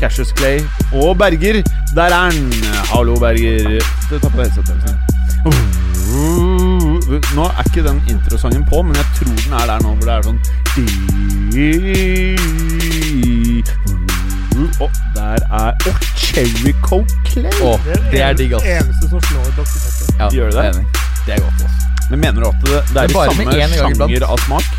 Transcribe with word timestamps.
Cassius 0.00 0.32
Clay 0.36 0.58
og 0.92 1.18
Berger. 1.18 1.62
Der 1.94 2.02
er 2.02 2.14
han! 2.30 2.52
Hallo, 2.92 3.14
Berger. 3.20 3.84
Du 4.10 4.18
tar 4.18 4.28
på 4.28 4.36
headsetet. 4.36 4.96
Nå 7.34 7.44
er 7.44 7.62
ikke 7.66 7.88
den 7.88 8.02
introsangen 8.08 8.64
på, 8.70 8.82
men 8.82 8.96
jeg 8.96 9.04
tror 9.16 9.26
den 9.44 9.52
er 9.52 9.66
der 9.66 9.78
nå, 9.82 9.94
hvor 9.94 10.04
det 10.08 10.14
er 10.14 10.22
sånn 10.22 10.40
Å, 14.80 14.88
der 15.16 15.38
er 15.60 15.70
Å, 15.88 15.94
Cherry 16.16 16.74
Coke 16.82 17.14
Clay! 17.28 17.52
Oh, 17.60 17.78
det 18.10 18.20
er 18.24 18.36
digg, 18.38 18.54
ass. 18.56 18.64
Eneste 18.64 19.08
som 19.12 19.20
slår 19.28 19.52
Dr. 19.56 19.64
Pepper. 19.68 20.04
Ja, 20.18 20.30
Gjør 20.34 20.50
du 20.50 20.60
det? 20.60 20.84
Det 21.26 21.36
er 21.36 21.40
godt, 21.44 21.64
ass. 21.68 21.88
Men 22.10 22.24
mener 22.24 22.40
du 22.40 22.48
at 22.48 22.60
det, 22.64 22.82
det 22.94 23.02
er 23.04 23.08
i 23.08 23.12
samme 23.14 23.42
sjanger 23.76 24.28
av 24.28 24.44
smak? 24.46 24.76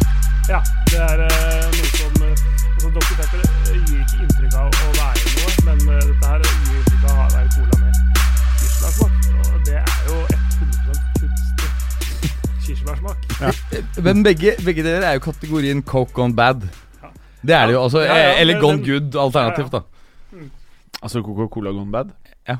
Ja, 0.49 0.61
det 0.91 1.03
er 1.09 1.25
uh, 1.25 1.29
noe 1.71 1.91
som 1.95 2.13
uh, 2.21 2.31
altså 2.75 2.95
Dr. 2.97 3.13
Pepper 3.19 3.60
Men 14.03 14.23
begge, 14.25 14.55
begge 14.65 14.83
deler 14.85 15.07
er 15.07 15.17
jo 15.17 15.23
kategorien 15.25 15.81
coke 15.83 16.13
gone 16.17 16.35
bad. 16.37 16.67
Det 17.41 17.55
er 17.57 17.67
det 17.67 17.73
jo. 17.73 17.83
altså 17.83 18.03
Ja, 18.05 18.17
ja, 18.17 18.33
Eller 18.41 18.59
men 18.59 18.61
gone 18.61 18.85
good 18.85 19.15
alternativt, 19.17 19.71
da. 19.73 19.81
Altså 21.01 21.21
Coca-Cola 21.25 21.71
Gone 21.73 21.91
Bad? 21.91 22.11
Ja. 22.47 22.57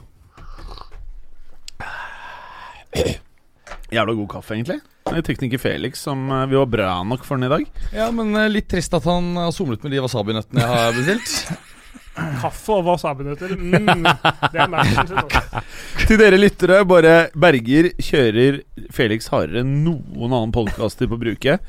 Jævla 3.92 4.14
god 4.18 4.30
kaffe, 4.32 4.56
egentlig. 4.56 4.80
Er 5.12 5.22
Tekniker 5.26 5.60
Felix 5.60 6.00
som 6.06 6.30
eh, 6.32 6.46
Vi 6.50 6.58
var 6.58 6.70
bra 6.70 6.92
nok 7.04 7.26
for 7.26 7.38
den 7.38 7.50
i 7.50 7.52
dag. 7.52 7.66
Ja, 7.94 8.08
men 8.16 8.34
eh, 8.38 8.50
litt 8.52 8.70
trist 8.72 8.94
at 8.98 9.06
han 9.10 9.34
har 9.38 9.52
somlet 9.54 9.84
med 9.84 9.94
de 9.94 10.02
wasabinøttene 10.04 10.64
jeg 10.64 10.72
har 10.72 10.96
bestilt. 10.98 11.36
Kaffe 12.12 12.74
og 12.76 12.86
wasabinøtter, 12.90 13.54
mm, 13.56 14.04
det 14.52 14.60
er 14.60 14.68
matchen 14.72 15.08
sin. 15.08 15.64
Til 16.10 16.20
dere 16.20 16.40
lyttere, 16.42 16.82
bare 16.90 17.14
Berger 17.40 17.88
kjører 18.04 18.60
Felix 18.92 19.30
hardere 19.32 19.64
enn 19.64 19.78
noen 19.86 20.28
annen 20.36 20.52
podkaster 20.56 21.08
på 21.08 21.20
bruket. 21.22 21.64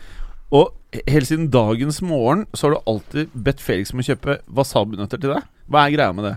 Og 0.52 0.72
helt 1.08 1.30
siden 1.30 1.46
dagens 1.54 2.02
morgen 2.04 2.42
så 2.52 2.66
har 2.66 2.74
du 2.74 2.90
alltid 2.90 3.30
bedt 3.46 3.62
Felix 3.62 3.94
om 3.94 4.02
å 4.02 4.08
kjøpe 4.10 4.40
wasabinøtter 4.58 5.22
til 5.22 5.36
deg. 5.36 5.46
Hva 5.70 5.86
er 5.86 5.94
greia 5.94 6.16
med 6.18 6.26
det? 6.28 6.34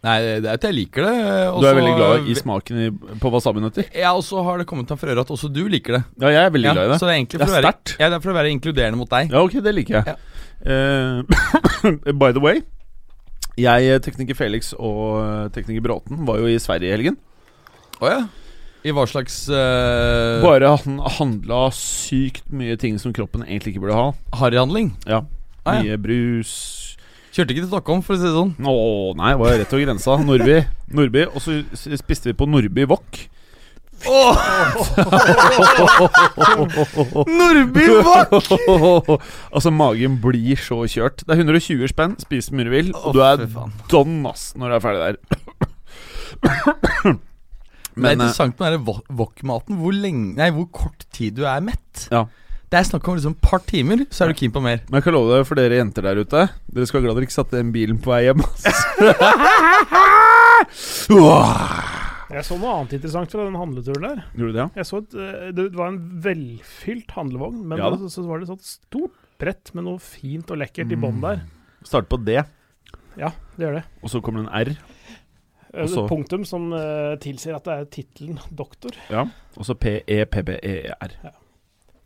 Nei, 0.00 0.14
det 0.40 0.48
er 0.48 0.56
at 0.56 0.62
jeg 0.64 0.72
liker 0.78 1.04
det. 1.04 1.14
Du 1.60 1.66
er 1.68 1.76
veldig 1.76 1.92
glad 1.98 2.28
i 2.32 2.34
smaken 2.38 2.78
i, 2.80 2.88
på 3.20 3.30
wasabinøtter? 3.34 3.90
Ja, 4.00 4.14
og 4.16 4.24
så 4.24 4.40
har 4.46 4.56
det 4.62 4.64
kommet 4.70 4.88
fram 4.88 4.98
for 5.02 5.12
øre 5.12 5.20
at 5.26 5.32
også 5.36 5.50
du 5.52 5.60
liker 5.68 5.98
det. 5.98 6.02
Ja, 6.24 6.30
jeg 6.32 6.46
er 6.48 6.54
veldig 6.56 6.70
Ja, 6.70 6.72
glad 6.78 6.88
i 6.88 6.92
det. 6.94 6.98
Så 7.02 7.04
det 7.04 7.12
er 7.12 7.18
egentlig 7.20 7.36
Det 7.42 7.44
er 7.44 7.52
å 7.52 7.56
være, 7.58 7.68
sterkt. 7.74 7.92
ja, 8.00 8.08
det 8.08 8.16
er 8.16 8.24
for 8.24 8.32
å 8.32 8.36
være 8.40 8.52
inkluderende 8.56 9.00
mot 9.02 9.12
deg. 9.12 9.28
Ja, 9.36 9.42
ok, 9.44 9.58
det 9.68 9.74
liker 9.76 9.98
jeg. 10.00 10.16
Eh, 10.60 11.22
by 12.20 12.34
the 12.36 12.42
way, 12.42 12.60
jeg, 13.60 13.88
eh, 13.88 14.00
tekniker 14.02 14.36
Felix 14.38 14.74
og 14.76 15.20
eh, 15.22 15.48
tekniker 15.54 15.84
Bråten 15.84 16.22
var 16.28 16.40
jo 16.40 16.50
i 16.50 16.60
Sverige 16.60 16.90
i 16.90 16.94
helgen. 16.94 17.18
Å 18.00 18.10
ja. 18.10 18.20
I 18.80 18.94
hva 18.96 19.02
slags 19.04 19.42
uh, 19.52 20.40
Bare 20.40 20.70
han 20.72 20.94
handla 21.18 21.66
sykt 21.76 22.46
mye 22.48 22.78
ting 22.80 22.94
som 22.96 23.12
kroppen 23.12 23.42
egentlig 23.44 23.74
ikke 23.74 23.82
burde 23.82 23.98
ha. 23.98 24.06
harryhandling? 24.40 24.94
Ja, 25.04 25.26
Ah, 25.68 25.76
ja. 25.76 25.82
Mye 25.84 25.98
brus 26.00 26.52
Kjørte 27.30 27.52
ikke 27.52 27.62
til 27.62 27.68
Stockholm, 27.70 28.00
for 28.02 28.16
å 28.16 28.18
si 28.18 28.24
det 28.24 28.32
sånn. 28.34 28.54
Å 28.58 28.72
nei, 29.14 29.28
det 29.36 29.38
var 29.38 29.52
rett 29.60 29.74
over 29.76 29.84
grensa. 29.84 30.16
Nordby. 30.26 30.56
Nordby 30.98 31.28
Og 31.28 31.36
så 31.44 31.60
spiste 32.00 32.26
vi 32.32 32.34
på 32.34 32.48
Nordby 32.50 32.88
Wok. 32.90 33.20
Nordby 37.26 37.86
Wok! 38.06 39.22
altså, 39.52 39.70
magen 39.70 40.20
blir 40.22 40.56
så 40.60 40.82
kjørt. 40.88 41.24
Det 41.26 41.34
er 41.34 41.42
120 41.44 41.88
spenn, 41.92 42.16
spis 42.22 42.50
mye 42.54 42.68
du 42.68 42.72
vil, 42.74 42.92
og 42.96 43.14
du 43.16 43.20
er 43.24 43.36
don 43.92 44.26
ass 44.30 44.52
når 44.56 44.66
du 44.68 44.74
er 44.76 44.84
ferdig 44.86 45.00
der. 45.06 45.16
Men, 48.00 48.04
det 48.04 48.06
er 48.06 48.12
eh, 48.12 48.18
interessant 48.18 48.60
med 48.60 48.76
den 48.76 48.84
wok-maten. 49.18 49.80
Hvor 49.80 49.92
hvor 50.54 50.68
kort 50.72 51.04
tid 51.12 51.32
du 51.36 51.44
er 51.44 51.60
mett. 51.60 52.08
Ja. 52.10 52.24
Det 52.70 52.78
er 52.78 52.86
snakk 52.86 53.08
om 53.10 53.16
liksom 53.18 53.32
et 53.34 53.42
par 53.42 53.58
timer, 53.66 54.04
så 54.14 54.24
er 54.24 54.28
du 54.30 54.34
keen 54.38 54.52
på 54.54 54.60
mer. 54.62 54.78
Men 54.86 55.00
jeg 55.00 55.02
kan 55.08 55.12
love 55.16 55.38
det 55.40 55.46
for 55.48 55.58
dere 55.58 55.80
jenter 55.80 56.06
der 56.06 56.20
ute 56.22 56.48
Dere 56.70 56.86
skal 56.86 57.00
være 57.00 57.08
glad 57.08 57.16
dere 57.18 57.26
ikke 57.26 57.34
satte 57.34 57.58
den 57.58 57.72
bilen 57.74 57.98
på 57.98 58.12
vei 58.12 58.22
hjem. 58.28 58.40
ass. 58.46 58.62
Jeg 62.30 62.46
så 62.46 62.56
noe 62.60 62.74
annet 62.76 62.92
interessant 62.94 63.32
fra 63.34 63.44
den 63.48 63.56
handleturen 63.58 64.04
der. 64.06 64.20
Gjorde 64.38 64.52
du 64.52 64.54
det? 64.54 64.62
ja? 64.62 64.68
Jeg 64.78 64.86
så 64.86 65.00
et, 65.02 65.14
eh, 65.18 65.48
Det 65.56 65.64
var 65.74 65.90
en 65.90 65.98
velfylt 66.22 67.10
handlevogn, 67.16 67.64
men 67.66 67.82
Ja 67.82 67.90
så, 67.96 68.10
så 68.12 68.22
var 68.28 68.38
det 68.38 68.50
et 68.54 68.68
stort 68.68 69.16
brett 69.40 69.72
med 69.74 69.86
noe 69.88 69.98
fint 69.98 70.50
og 70.52 70.60
lekkert 70.60 70.92
i 70.92 70.98
bånn 71.00 71.20
der. 71.24 71.42
Start 71.82 72.10
på 72.12 72.20
D, 72.22 72.36
Ja, 73.18 73.32
det 73.56 73.66
gjør 73.66 73.80
det. 73.80 73.84
og 74.02 74.12
så 74.12 74.20
kommer 74.22 74.44
det 74.44 74.50
en 74.50 74.68
R. 74.68 74.76
Eh, 75.72 76.06
Punktum 76.10 76.44
som 76.44 76.72
uh, 76.72 77.16
tilsier 77.22 77.54
at 77.56 77.64
det 77.66 77.74
er 77.74 77.90
tittelen 77.98 78.38
doktor. 78.50 78.94
Ja 79.10 79.26
Og 79.56 79.66
så 79.66 79.74
P-E-P-P-E-R. 79.78 81.14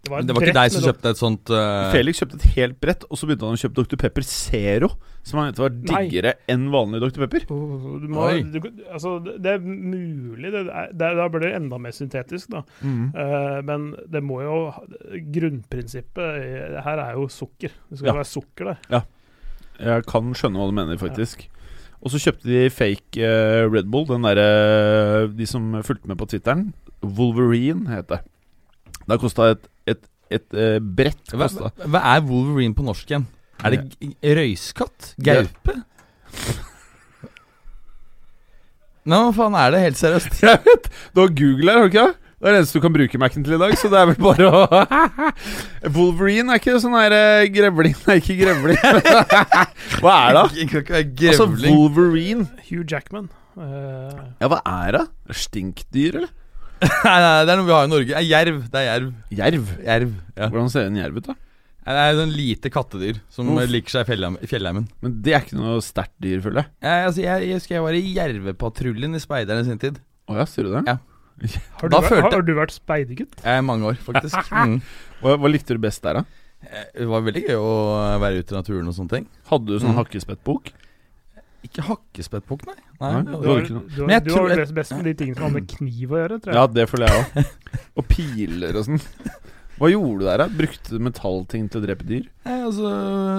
Det 0.04 0.12
var, 0.12 0.22
det 0.28 0.34
var 0.37 0.44
ikke 0.44 0.54
deg 0.59 0.72
som 0.75 0.82
kjøpte 0.84 1.10
et 1.15 1.19
sånt 1.20 1.50
uh, 1.54 1.88
Felix 1.94 2.19
kjøpte 2.20 2.37
et 2.37 2.47
helt 2.59 2.75
brett, 2.82 3.06
og 3.09 3.16
så 3.16 3.25
begynte 3.28 3.47
han 3.48 3.56
å 3.56 3.60
kjøpe 3.62 3.78
Dr. 3.81 3.97
Pepper 4.03 4.26
Zero. 4.28 4.91
Som 5.25 5.38
han 5.41 5.47
mente 5.48 5.62
var 5.65 5.72
Nei. 5.72 6.03
diggere 6.04 6.34
enn 6.53 6.66
vanlig 6.72 7.00
Dr. 7.00 7.22
Pepper. 7.25 7.47
dok- 7.48 8.03
du 8.03 8.09
må, 8.12 8.26
du, 8.53 8.59
altså, 8.93 9.14
det, 9.25 9.54
er 9.54 9.62
mulig. 9.64 10.50
Det 10.53 10.66
er, 10.69 10.91
det, 10.93 11.09
da 11.16 11.28
blir 11.32 11.47
det 11.47 11.54
enda 11.56 11.78
mer 11.81 11.97
syntetisk, 11.97 12.50
da. 12.53 12.60
Eh, 12.84 13.59
men 13.64 13.87
det 14.12 14.20
må 14.20 14.43
jo 14.44 14.59
Grunnprinsippet 15.32 16.82
her 16.84 17.00
er 17.06 17.16
jo 17.16 17.26
sukker. 17.32 17.72
Det 17.88 17.98
skal 17.98 18.12
Ja. 18.12 18.16
være 18.20 18.28
sukker 18.28 18.64
der. 18.75 19.04
Jeg 19.81 20.04
kan 20.06 20.34
skjønne 20.37 20.60
hva 20.60 20.69
du 20.69 20.76
mener, 20.76 20.97
faktisk. 21.00 21.48
Og 22.04 22.12
så 22.12 22.20
kjøpte 22.20 22.44
de 22.44 22.69
fake 22.70 23.16
uh, 23.25 23.64
Red 23.72 23.88
Bull, 23.91 24.04
den 24.06 24.22
derre 24.26 25.28
De 25.32 25.47
som 25.48 25.72
fulgte 25.82 26.06
med 26.06 26.19
på 26.20 26.28
Twitteren. 26.28 26.75
Wolverine 27.00 27.88
het 27.88 28.09
det. 28.12 28.20
Det 29.09 29.19
kosta 29.20 29.50
et, 29.54 29.64
et, 30.31 30.47
eh, 30.55 30.79
brett 30.81 31.33
hva, 31.35 31.49
kosta. 31.49 31.71
hva 31.89 32.01
er 32.15 32.25
Wolverine 32.29 32.75
på 32.75 32.85
norsk 32.87 33.11
igjen? 33.12 33.27
Er 33.65 33.71
det 33.77 33.83
g- 34.01 34.15
røyskatt? 34.37 35.15
Gaupe? 35.25 35.75
Nei, 39.05 39.19
hva 39.21 39.33
faen 39.37 39.57
er 39.61 39.75
det? 39.75 39.81
Helt 39.85 39.99
seriøst. 40.01 40.39
Jeg 40.47 40.61
vet! 40.65 40.87
Du 41.15 41.21
har 41.25 41.33
Google 41.37 41.71
her, 41.73 41.79
har 41.83 41.89
du 41.89 41.93
ikke 41.93 42.05
det? 42.09 42.21
Det 42.45 42.51
er 42.51 42.53
det 42.53 42.59
eneste 42.61 42.77
du 42.77 42.83
kan 42.85 42.93
bruke 42.93 43.19
Mac-en 43.23 43.45
til 43.47 43.55
i 43.57 43.59
dag, 43.61 43.73
så 43.81 43.89
det 43.89 43.97
er 44.01 44.09
vel 44.11 44.19
bare 44.21 44.49
å 44.51 44.59
Wolverine 45.97 46.53
er 46.53 46.59
ikke 46.61 46.75
sånn 46.83 46.97
her 46.99 47.15
eh, 47.17 47.45
grevling 47.55 47.95
Nei, 48.05 48.17
ikke 48.21 48.35
grevling. 48.37 48.77
hva 50.05 50.17
er 50.27 50.37
det? 50.37 50.43
Det 50.59 50.67
kan 50.69 50.83
ikke 50.83 50.93
være 50.99 51.31
Altså, 51.31 51.47
grevling. 51.55 51.79
Wolverine 51.79 52.45
Hugh 52.69 52.85
Jackman. 52.91 53.31
Eh, 53.56 54.19
Ja, 54.43 54.51
hva 54.53 54.59
er 54.75 54.99
det? 54.99 55.05
Stinkdyr, 55.41 56.19
eller? 56.21 56.33
nei, 57.06 57.17
nei, 57.25 57.33
det 57.47 57.53
er 57.55 57.58
noe 57.61 57.67
vi 57.69 57.75
har 57.76 57.87
i 57.88 57.91
Norge. 57.93 58.11
Det 58.12 58.20
er 58.20 58.29
Jerv. 58.29 58.61
Det 58.73 58.81
er 58.81 58.87
jerv. 58.91 59.08
Jerv. 59.38 59.73
Jerv, 59.87 60.12
ja. 60.37 60.49
Hvordan 60.53 60.70
ser 60.73 60.87
en 60.91 60.97
jerv 61.00 61.19
ut, 61.20 61.26
da? 61.31 61.37
Det 61.85 61.94
er 62.00 62.14
sånn 62.17 62.31
lite 62.32 62.70
kattedyr 62.73 63.19
som 63.29 63.50
Uff. 63.53 63.67
liker 63.69 63.93
seg 63.93 64.06
i 64.06 64.08
fjellheim- 64.14 64.38
i 64.41 64.49
fjellheimen. 64.49 64.87
Men 65.05 65.17
det 65.25 65.35
er 65.37 65.43
ikke 65.44 65.58
noe 65.58 65.82
sterkt 65.85 66.14
dyr, 66.25 66.41
føler 66.41 66.62
jeg. 66.62 66.70
Jeg, 66.87 67.08
altså, 67.11 67.20
jeg, 67.26 67.49
jeg 67.50 67.58
husker 67.61 67.75
jeg 67.76 67.82
var 67.85 67.99
i 67.99 68.05
Jervepatruljen 68.17 69.14
i 69.19 69.20
Speideren 69.20 69.61
i 69.67 69.69
sin 69.69 69.82
tid. 69.82 69.99
Å 70.32 70.38
ja, 70.41 70.47
sier 70.49 70.64
du 70.64 70.73
det? 70.79 70.85
Ja. 70.88 70.97
har, 71.82 71.85
du, 71.85 71.93
Da 71.93 72.00
vært- 72.00 72.08
følte- 72.08 72.23
har, 72.25 72.32
har 72.38 72.47
du 72.49 72.55
vært 72.56 72.73
speidergutt? 72.79 73.37
Jeg 73.44 73.58
er 73.61 73.67
mange 73.69 73.91
år, 73.93 74.00
faktisk. 74.00 74.41
Mm. 74.64 74.79
Hva, 75.20 75.37
hva 75.41 75.50
likte 75.53 75.76
du 75.76 75.82
best 75.85 76.00
der, 76.05 76.23
da? 76.23 76.25
Eh, 76.64 76.87
Det 77.03 77.06
var 77.11 77.20
veldig 77.26 77.44
gøy 77.50 77.58
å 77.61 77.70
være 78.23 78.41
ute 78.41 78.55
i 78.55 78.58
naturen 78.62 78.88
og 78.88 78.97
sånne 78.97 79.12
ting. 79.19 79.29
Hadde 79.53 79.67
du 79.69 79.76
sånn 79.82 79.93
Mm. 79.93 80.00
hakkespettbok? 80.00 80.73
Ikke 81.64 81.82
hakkespettbukk, 81.88 82.66
nei. 82.69 82.75
nei. 83.00 83.11
Nei, 83.14 83.22
det 83.25 83.40
Du 83.40 83.49
har, 83.49 83.62
du, 83.64 83.75
har- 84.05 84.20
du 84.20 84.34
har 84.34 84.56
lest 84.61 84.75
best 84.76 84.93
med 84.96 85.05
de 85.08 85.14
tingene 85.22 85.38
som 85.38 85.46
har 85.49 85.55
med 85.56 85.66
kniv 85.70 86.12
å 86.12 86.20
gjøre, 86.20 86.38
tror 86.44 86.52
jeg. 86.52 86.61
Ja, 86.61 86.66
det 86.76 86.84
føler 86.90 87.08
jeg 87.08 87.25
òg. 87.25 87.50
Og 87.99 88.08
piler 88.11 88.76
og 88.81 88.84
sånn. 88.90 89.00
Hva 89.75 89.88
gjorde 89.90 90.20
du 90.20 90.25
der, 90.28 90.38
da? 90.38 90.46
Brukte 90.55 90.93
du 90.94 91.00
metallting 91.02 91.64
til 91.72 91.81
å 91.81 91.82
drepe 91.82 92.05
dyr? 92.06 92.28
Nei, 92.46 92.58
altså 92.62 92.93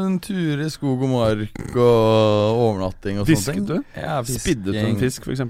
En 0.09 0.17
tur 0.19 0.59
i 0.65 0.67
skog 0.73 1.05
og 1.07 1.13
mark 1.13 1.61
og 1.79 2.59
overnatting 2.65 3.21
og 3.21 3.29
sånne 3.29 3.37
ting. 3.39 3.61
Fisket 3.61 3.69
du? 3.69 3.77
Ja, 4.01 4.17
fisking. 4.25 4.41
Spiddet 4.43 4.75
du 4.75 4.81
en 4.81 4.99
fisk, 4.99 5.29
f.eks.? 5.29 5.45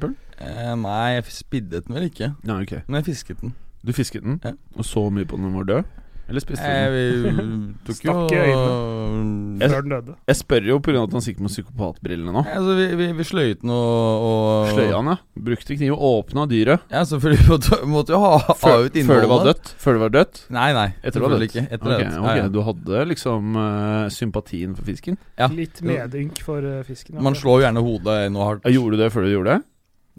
Eh, 0.45 0.73
nei, 0.83 1.05
jeg 1.15 1.25
spiddet 1.33 1.87
den 1.87 1.95
vel 1.97 2.05
ikke. 2.11 2.29
Nei, 2.45 2.59
ok. 2.67 2.75
Men 2.85 2.99
jeg 3.01 3.07
fisket 3.15 3.41
den. 3.41 3.55
Du 3.85 3.93
fisket 3.97 4.21
den, 4.27 4.37
Ja. 4.45 4.51
og 4.77 4.85
så 4.85 5.07
mye 5.13 5.25
på 5.25 5.39
den 5.39 5.47
den 5.49 5.55
var 5.57 5.65
død? 5.71 5.89
Eller 6.25 6.41
spiste 6.41 6.65
den? 6.65 7.75
Eh, 7.85 7.93
Stakk 7.99 8.33
i 8.33 8.39
øynene. 8.39 9.69
Før 9.69 9.83
den 9.85 9.93
døde. 9.93 10.15
Jeg 10.27 10.39
spør 10.39 10.69
jo 10.71 10.77
pga. 10.83 11.03
at 11.03 11.13
han 11.13 11.23
sikkert 11.25 11.45
med 11.45 11.53
psykopatbrillene 11.53 12.33
nå. 12.33 12.43
Altså, 12.49 12.77
vi, 12.79 12.87
vi, 12.99 13.09
vi 13.19 13.27
sløyte 13.27 13.61
den 13.61 13.73
og, 13.75 14.25
og 14.29 14.71
Sløya 14.73 14.97
den, 14.97 15.11
ja. 15.13 15.43
Brukte 15.49 15.77
kniv 15.77 15.93
og 15.93 16.05
åpna 16.09 16.47
dyret. 16.49 16.87
Ja, 16.91 17.03
selvfølgelig 17.05 17.45
måtte, 17.51 17.79
måtte 17.93 18.15
jo 18.15 18.21
ha, 18.23 18.31
ha 18.47 18.57
Før, 18.57 18.87
ut 18.87 18.99
før 19.05 19.21
det 19.21 19.29
var 19.31 19.45
dødt? 19.51 19.75
Før 19.85 19.97
det 19.97 20.03
var 20.05 20.15
dødt? 20.17 20.41
Nei, 20.57 20.67
nei. 20.79 20.87
Etter 21.03 21.19
det 21.19 21.25
var 21.27 21.35
dødt? 21.35 21.47
ikke. 21.49 21.65
Etter 21.69 21.93
okay, 21.93 22.09
det. 22.09 22.17
ok, 22.17 22.31
Ja, 22.31 22.35
ja. 22.41 22.49
Du 22.55 22.59
hadde 22.65 23.05
liksom 23.11 23.61
uh, 23.61 24.09
sympatien 24.13 24.75
for 24.77 24.89
fisken? 24.89 25.21
Ja. 25.37 25.51
Litt 25.53 25.83
medynk 25.85 26.41
for 26.45 26.65
uh, 26.65 26.81
fisken. 26.87 27.21
Man 27.23 27.37
slår 27.37 27.61
jo 27.61 27.67
gjerne 27.67 27.85
hodet 27.85 28.19
noe 28.33 28.49
hardt. 28.49 28.69
Gjorde 28.75 28.97
du 28.97 29.05
det 29.05 29.13
før 29.13 29.27
du 29.27 29.33
gjorde 29.35 29.55
det? 29.55 29.69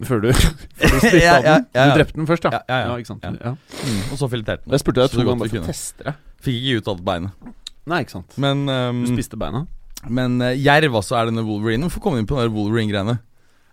Før 0.05 0.21
du, 0.21 0.29
før 0.37 0.91
du 0.93 0.99
splitta 1.01 1.21
Ja, 1.23 1.37
ja, 1.41 1.41
den? 1.41 1.67
ja, 1.73 1.81
ja. 1.81 1.85
Du 1.89 1.95
drepte 1.97 2.19
den 2.21 2.27
først, 2.29 2.45
ja? 2.45 2.51
Ja, 2.53 2.63
ja, 2.69 2.89
ja. 2.91 2.97
ikke 3.01 3.09
sant? 3.15 3.23
Ja. 3.25 3.31
Ja. 3.41 3.53
Mm, 3.57 4.03
og 4.13 4.19
så 4.21 4.29
fileterte 4.29 4.65
den. 4.67 4.75
Jeg 4.77 4.83
spurte 4.83 5.07
deg 5.07 5.15
vi 5.17 5.25
bare 5.31 5.49
kunne. 5.55 5.67
teste 5.71 6.05
det. 6.11 6.15
Fikk 6.45 6.59
ikke 6.61 6.83
ut 6.83 6.91
alt 6.93 7.05
beinet. 7.07 7.55
Nei, 7.87 8.01
ikke 8.05 8.17
sant. 8.19 8.37
Men, 8.43 8.67
um, 8.69 9.05
Du 9.07 9.15
spiste 9.15 9.39
beina? 9.41 9.65
men 10.07 10.37
uh, 10.43 10.53
jerv 10.53 10.95
også 11.01 11.17
er 11.19 11.31
denne 11.31 11.43
Wolverine. 11.47 11.87
Hvorfor 11.89 12.03
kom 12.05 12.15
vi 12.15 12.21
inn 12.23 12.29
på 12.29 12.37
den 12.39 12.53
Wolverine-greiene? 12.55 13.17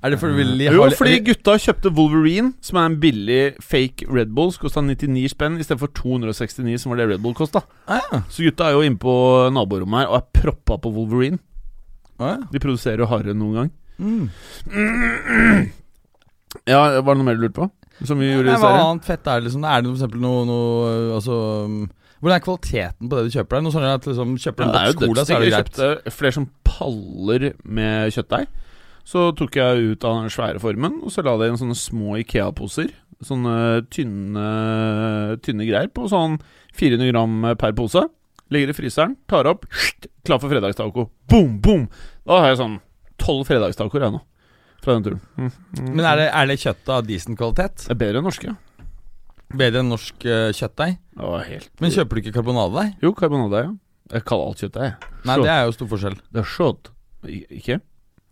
Er 0.03 0.11
det 0.11 0.17
fordi 0.19 0.33
du 0.33 0.39
vil 0.39 0.63
Jo, 0.65 0.85
fordi 0.99 1.19
gutta 1.23 1.53
kjøpte 1.63 1.91
Wolverine, 1.95 2.53
som 2.63 2.79
er 2.81 2.87
en 2.89 2.95
billig 2.99 3.41
fake 3.63 4.07
Red 4.11 4.33
Bull. 4.35 4.49
Som 4.51 4.65
kosta 4.65 4.81
99 4.83 5.29
spenn 5.31 5.59
istedenfor 5.61 5.91
269, 5.95 6.79
som 6.81 6.91
var 6.91 6.99
det 6.99 7.09
Red 7.13 7.21
Bull 7.23 7.35
kosta. 7.37 7.61
ah, 7.87 8.01
ja. 8.11 8.19
Så 8.29 8.43
gutta 8.47 8.67
er 8.67 8.75
jo 8.75 8.81
inne 8.87 8.99
på 8.99 9.13
naborommet 9.55 10.03
her 10.03 10.11
og 10.11 10.17
er 10.21 10.41
proppa 10.41 10.79
på 10.83 10.91
Wolverine. 10.95 11.39
Ah, 12.19 12.35
ja. 12.35 12.49
De 12.51 12.59
produserer 12.63 12.99
jo 13.03 13.07
hardere 13.11 13.31
enn 13.35 13.39
noen 13.43 13.55
gang. 13.61 13.71
Mm. 13.99 15.69
Ja, 16.69 17.01
Var 17.01 17.09
det 17.09 17.19
noe 17.19 17.27
mer 17.27 17.39
du 17.39 17.45
lurte 17.45 17.57
på? 17.61 17.69
Som 18.03 18.21
vi 18.21 18.31
gjorde 18.31 18.49
i 18.49 18.55
hva 18.55 18.61
serien? 18.63 18.85
annet 18.87 19.05
fett 19.07 19.27
er 19.29 19.39
det 19.41 19.47
liksom? 19.47 19.65
Er 19.69 19.83
det 19.83 19.91
eksempel 19.93 20.23
noe, 20.23 20.45
noe 20.49 20.93
Altså 21.13 21.35
um, 21.67 21.77
Hvordan 22.23 22.35
er 22.35 22.43
kvaliteten 22.45 23.09
på 23.11 23.19
det 23.19 23.23
du 23.27 23.35
kjøper 23.35 23.57
deg? 23.57 23.65
Noe 23.65 23.75
sånn 23.75 23.87
at 23.89 24.07
liksom 24.09 24.35
Kjøper 24.39 24.63
du 24.63 24.67
en 24.69 24.73
boks 24.73 24.99
cola, 25.03 25.25
så 25.27 25.35
er 25.35 25.43
det 25.43 25.51
greit. 25.51 25.71
Jeg 25.73 25.91
kjøpte 25.91 26.15
flere 26.17 26.35
som 26.37 26.49
paller 26.67 27.47
med 27.79 28.15
kjøttdeig. 28.15 28.51
Så 29.03 29.25
tok 29.35 29.57
jeg 29.59 29.89
ut 29.91 30.05
av 30.07 30.21
den 30.21 30.31
svære 30.31 30.61
formen, 30.63 31.01
og 31.03 31.11
så 31.11 31.23
la 31.27 31.33
det 31.41 31.49
inn 31.51 31.59
sånne 31.59 31.75
små 31.75 32.15
Ikea-poser. 32.21 32.93
Sånne 33.27 33.83
tynne, 33.91 34.45
tynne 35.43 35.67
greier 35.67 35.91
på 35.91 36.07
sånn 36.11 36.37
400 36.79 37.11
gram 37.11 37.35
per 37.59 37.75
pose. 37.75 38.05
Legger 38.53 38.71
i 38.71 38.77
fryseren, 38.77 39.17
tar 39.27 39.47
opp, 39.51 39.67
klar 40.23 40.39
for 40.39 40.51
fredagstaco. 40.51 41.09
Boom, 41.31 41.57
boom! 41.63 41.89
Da 42.23 42.39
har 42.39 42.53
jeg 42.53 42.61
sånn 42.63 42.79
tolv 43.19 43.47
fredagstacoer 43.49 44.07
jeg 44.07 44.15
nå. 44.15 44.23
Fra 44.83 44.97
den 44.97 45.05
turen. 45.05 45.21
Mm. 45.39 45.49
Mm. 45.79 45.89
Men 45.95 46.05
er 46.09 46.19
det, 46.19 46.27
er 46.29 46.49
det 46.49 46.59
kjøttet 46.59 46.91
av 46.91 47.07
decent 47.07 47.39
kvalitet? 47.39 47.85
Det 47.85 47.93
er 47.95 47.99
bedre 48.01 48.19
enn 48.19 48.27
norske. 48.27 48.55
Bedre 49.53 49.83
enn 49.83 49.91
norsk 49.93 50.27
uh, 50.27 50.49
kjøttdeig? 50.57 50.99
Helt 51.47 51.83
Men 51.83 51.93
kjøper 51.93 52.17
du 52.17 52.23
ikke 52.23 52.35
karbonadedeig? 52.39 52.97
Jo, 53.05 53.13
karbonadeig, 53.15 53.69
ja. 53.69 53.73
Jeg 54.13 54.25
kaller 54.27 54.51
alt 54.51 54.61
kjøttdeig. 54.61 55.07
Nei, 55.29 55.37
det 55.41 55.51
er 55.53 55.63
jo 55.65 55.75
stor 55.77 55.89
forskjell. 55.93 56.17
Det 56.33 56.41
er 56.41 56.49
shot. 56.49 56.89
Ikke? 57.23 57.79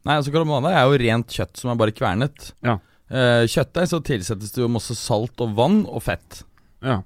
Nei, 0.07 0.17
altså 0.17 0.33
Karbonadedeig 0.33 0.77
er 0.77 0.89
jo 0.89 0.99
rent 1.05 1.35
kjøtt 1.37 1.61
som 1.61 1.71
er 1.71 1.79
bare 1.79 1.95
kvernet. 1.95 2.51
Ja. 2.65 2.75
Uh, 3.11 3.43
kjøttdeig 3.49 3.89
så 3.91 4.01
tilsettes 4.07 4.53
det 4.55 4.63
jo 4.63 4.69
masse 4.71 4.95
salt 4.97 5.43
og 5.43 5.55
vann 5.57 5.81
og 5.85 6.03
fett. 6.05 6.41
Ja. 6.83 6.99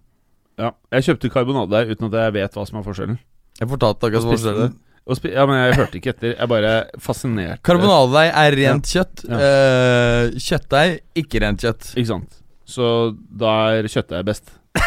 ja. 0.62 0.72
Jeg 0.96 1.10
kjøpte 1.10 1.32
karbonadedeig 1.34 1.94
uten 1.94 2.10
at 2.10 2.20
jeg 2.24 2.36
vet 2.40 2.58
hva 2.58 2.66
som 2.70 2.80
er 2.82 2.88
forskjellen. 2.88 3.22
Jeg 3.60 3.72
fortalte 3.72 4.08
deg 4.08 4.18
hva 4.18 4.24
som 4.24 4.32
var 4.32 4.40
forskjellen. 4.40 4.76
Den. 5.06 5.12
Og 5.12 5.20
spi 5.20 5.30
ja, 5.36 5.46
men 5.46 5.60
jeg 5.62 5.76
hørte 5.78 6.00
ikke 6.00 6.10
etter. 6.16 6.34
Jeg 6.40 6.50
bare 6.50 6.74
fascinerte. 7.00 7.62
Karbonadedeig 7.62 8.32
er 8.34 8.56
rent 8.64 8.90
kjøtt. 8.90 9.26
Ja. 9.30 9.38
Uh, 9.38 10.38
kjøttdeig 10.42 11.00
ikke 11.22 11.42
rent 11.46 11.62
kjøtt. 11.62 11.92
Ikke 11.96 12.10
sant. 12.16 12.40
Så 12.66 12.88
da 13.30 13.52
er 13.78 13.86
kjøttdeig 13.92 14.26
best. 14.26 14.50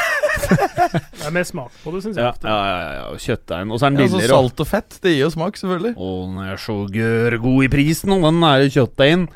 Det 0.49 1.27
er 1.27 1.33
mer 1.35 1.45
smak 1.45 1.73
på 1.83 1.91
det, 1.93 2.01
syns 2.05 2.17
jeg. 2.17 2.23
Ja, 2.25 2.31
ofte. 2.31 2.49
ja, 2.49 2.67
ja, 2.71 2.91
ja. 2.95 3.07
Kjøttdeigen. 3.21 3.73
Og 3.75 3.81
så 3.81 3.87
er 3.87 3.91
den 3.91 4.01
Ja, 4.01 4.07
så 4.09 4.17
billigere. 4.19 4.37
og- 4.39 4.49
salt 4.49 4.61
og 4.63 4.69
fett, 4.71 4.99
det 5.03 5.11
gir 5.13 5.21
jo 5.25 5.31
smak, 5.35 5.57
selvfølgelig. 5.61 5.95
Å, 5.99 6.11
den 6.29 6.39
er 6.47 6.57
så 6.63 6.77
gørrgod 6.95 7.65
i 7.65 7.69
prisen, 7.73 8.13
og 8.15 8.23
den 8.23 8.43
er 8.47 8.65
kjøttdeigen. 8.73 9.27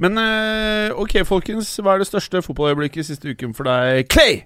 Men 0.00 0.18
eh, 0.18 0.90
ok, 0.96 1.14
folkens. 1.28 1.70
Hva 1.80 1.94
er 1.94 1.98
det 2.02 2.08
største 2.08 2.42
fotballøyeblikket 2.42 3.06
siste 3.06 3.30
uken 3.36 3.54
for 3.54 3.68
deg? 3.68 4.08
Clay! 4.12 4.42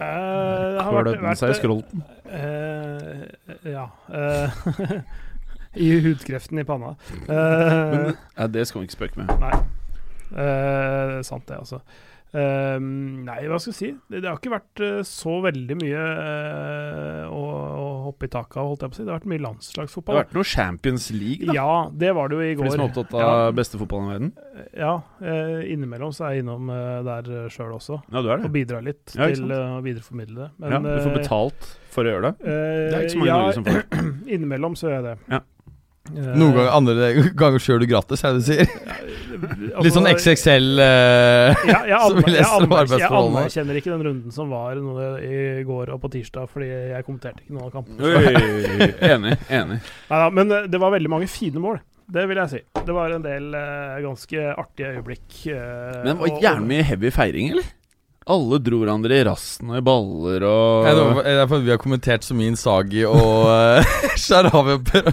Eh, 0.00 0.78
har 0.80 0.92
vært, 0.96 1.10
Klødde 1.18 1.34
seg 1.36 1.50
i 1.50 1.58
skrolten. 1.58 2.04
Uh, 2.30 3.68
Ja. 3.68 3.86
Uh, 4.08 5.02
I 5.84 5.90
hudkreften 6.02 6.58
i 6.58 6.64
panna. 6.66 6.94
Eh, 7.28 7.28
Men 7.28 8.16
ja, 8.38 8.46
det 8.50 8.64
skal 8.66 8.80
man 8.80 8.88
ikke 8.88 8.96
spøke 8.96 9.20
med. 9.20 9.28
Nei. 9.38 9.52
Eh, 10.34 11.20
sant 11.26 11.46
det, 11.46 11.58
altså. 11.60 11.78
Eh, 12.30 12.76
nei, 13.26 13.40
hva 13.50 13.56
skal 13.58 13.72
jeg 13.72 13.78
si? 13.78 13.88
Det, 14.06 14.20
det 14.22 14.28
har 14.30 14.36
ikke 14.38 14.52
vært 14.52 14.82
eh, 14.86 15.00
så 15.08 15.32
veldig 15.42 15.76
mye 15.80 16.02
uh, 16.04 17.24
å, 17.34 17.40
å 17.80 17.86
hoppe 18.04 18.28
i 18.28 18.30
taket 18.30 18.60
av, 18.62 18.68
holdt 18.70 18.84
jeg 18.84 18.92
på 18.92 18.94
å 18.94 18.98
si. 19.00 19.06
Det 19.06 19.10
har 19.10 19.18
vært 19.18 19.30
mye 19.32 19.42
landslagsfotball. 19.46 20.14
Det 20.14 20.20
har 20.20 20.28
vært 20.28 20.38
noe 20.38 20.48
Champions 20.52 21.08
League, 21.16 21.48
da. 21.48 21.56
Ja, 21.58 21.72
det 22.04 22.12
var 22.14 22.30
det 22.30 22.38
jo 22.38 22.44
i 22.46 22.52
For 22.60 22.68
de 22.68 22.74
som 22.76 22.84
er 22.84 22.86
opptatt 22.92 23.14
av 23.18 23.24
Ja. 23.26 23.50
beste 23.58 23.80
fotballen 23.82 24.06
i 24.06 24.14
verden. 24.14 24.32
Ja, 24.78 24.94
Uh, 25.20 25.60
innimellom 25.68 26.14
så 26.16 26.24
er 26.28 26.36
jeg 26.38 26.44
innom 26.44 26.70
der 27.04 27.26
sjøl 27.52 27.74
også. 27.76 27.98
Ja, 28.08 28.22
du 28.24 28.30
er 28.30 28.38
Og 28.38 28.46
det. 28.46 28.52
bidrar 28.54 28.82
litt 28.86 29.12
Ja, 29.14 29.26
til 29.28 29.50
å 29.52 29.80
videreformidle 29.84 30.46
det. 30.46 30.70
ja, 30.72 30.78
du 30.80 30.88
får 31.04 31.16
betalt 31.18 31.68
for 31.92 32.06
å 32.08 32.14
gjøre 32.14 32.30
det. 32.30 32.46
Det 32.46 32.94
er 32.96 33.04
ikke 33.04 33.12
så 33.12 33.20
mange 33.20 33.28
i 33.28 33.32
ja, 33.32 33.40
Norge 33.42 33.58
som 33.58 33.66
får 33.68 33.80
det. 33.82 34.12
Innimellom 34.36 34.76
så 34.78 34.88
gjør 34.88 34.96
jeg 34.96 35.04
det. 35.10 35.16
Ja. 35.34 35.40
Eh, 36.10 36.30
Noen 36.40 36.54
ganger, 36.56 36.70
andre 36.74 37.10
ganger 37.38 37.62
kjører 37.62 37.84
du 37.84 37.86
gratis, 37.90 38.24
er 38.24 38.34
det 38.34 38.40
du 38.42 38.46
sier. 38.48 38.70
altså, 39.74 39.84
Litt 39.86 39.94
sånn 39.96 40.08
XXL 40.10 40.82
eh, 40.84 41.62
Ja, 41.70 41.78
jeg, 41.86 42.00
som 42.10 42.18
vi 42.18 42.34
leser 42.34 42.56
om 42.56 42.74
arbeidsforholdene. 42.80 43.44
jeg 43.44 43.46
anerkjenner 43.46 43.78
ikke 43.80 43.92
den 43.94 44.04
runden 44.08 44.34
som 44.34 44.50
var 44.52 44.80
i 45.22 45.62
går 45.68 45.94
og 45.94 46.02
på 46.02 46.10
tirsdag, 46.16 46.50
fordi 46.52 46.68
jeg 46.72 47.06
kommenterte 47.06 47.44
ikke 47.44 47.56
noen 47.56 47.68
av 47.68 47.76
kampene. 47.78 48.90
Enig. 49.12 49.36
enig 49.48 49.78
Neida, 50.10 50.26
men 50.34 50.56
eh, 50.58 50.68
det 50.72 50.82
var 50.82 50.94
veldig 50.96 51.12
mange 51.14 51.30
fine 51.30 51.62
mål. 51.62 51.80
Det 52.10 52.24
vil 52.26 52.40
jeg 52.42 52.50
si. 52.50 52.60
Det 52.86 52.94
var 52.94 53.12
en 53.14 53.22
del 53.22 53.52
eh, 53.54 53.98
ganske 54.02 54.46
artige 54.58 54.96
øyeblikk. 54.96 55.28
eh, 55.46 56.00
Men 56.02 56.16
det 56.16 56.18
var 56.24 56.40
gjerne 56.42 56.66
mye 56.72 56.86
heavy 56.88 57.12
feiring, 57.14 57.52
eller? 57.54 57.68
Alle 58.30 58.58
dro 58.62 58.78
hverandre 58.82 59.16
i 59.20 59.24
rassen 59.26 59.70
og 59.72 59.78
i 59.80 59.84
baller 59.86 60.44
og 60.46 60.86
ja, 60.88 60.92
det 60.96 61.32
er 61.34 61.48
fordi 61.50 61.66
vi 61.66 61.72
har 61.74 61.80
kommentert 61.82 62.26
så 62.26 62.36
mye 62.38 62.52
Insagi 62.52 63.02
og 63.08 63.48
uh, 63.50 63.94
Sharawi 64.24 64.76
og 64.78 64.84
Per- 64.86 65.10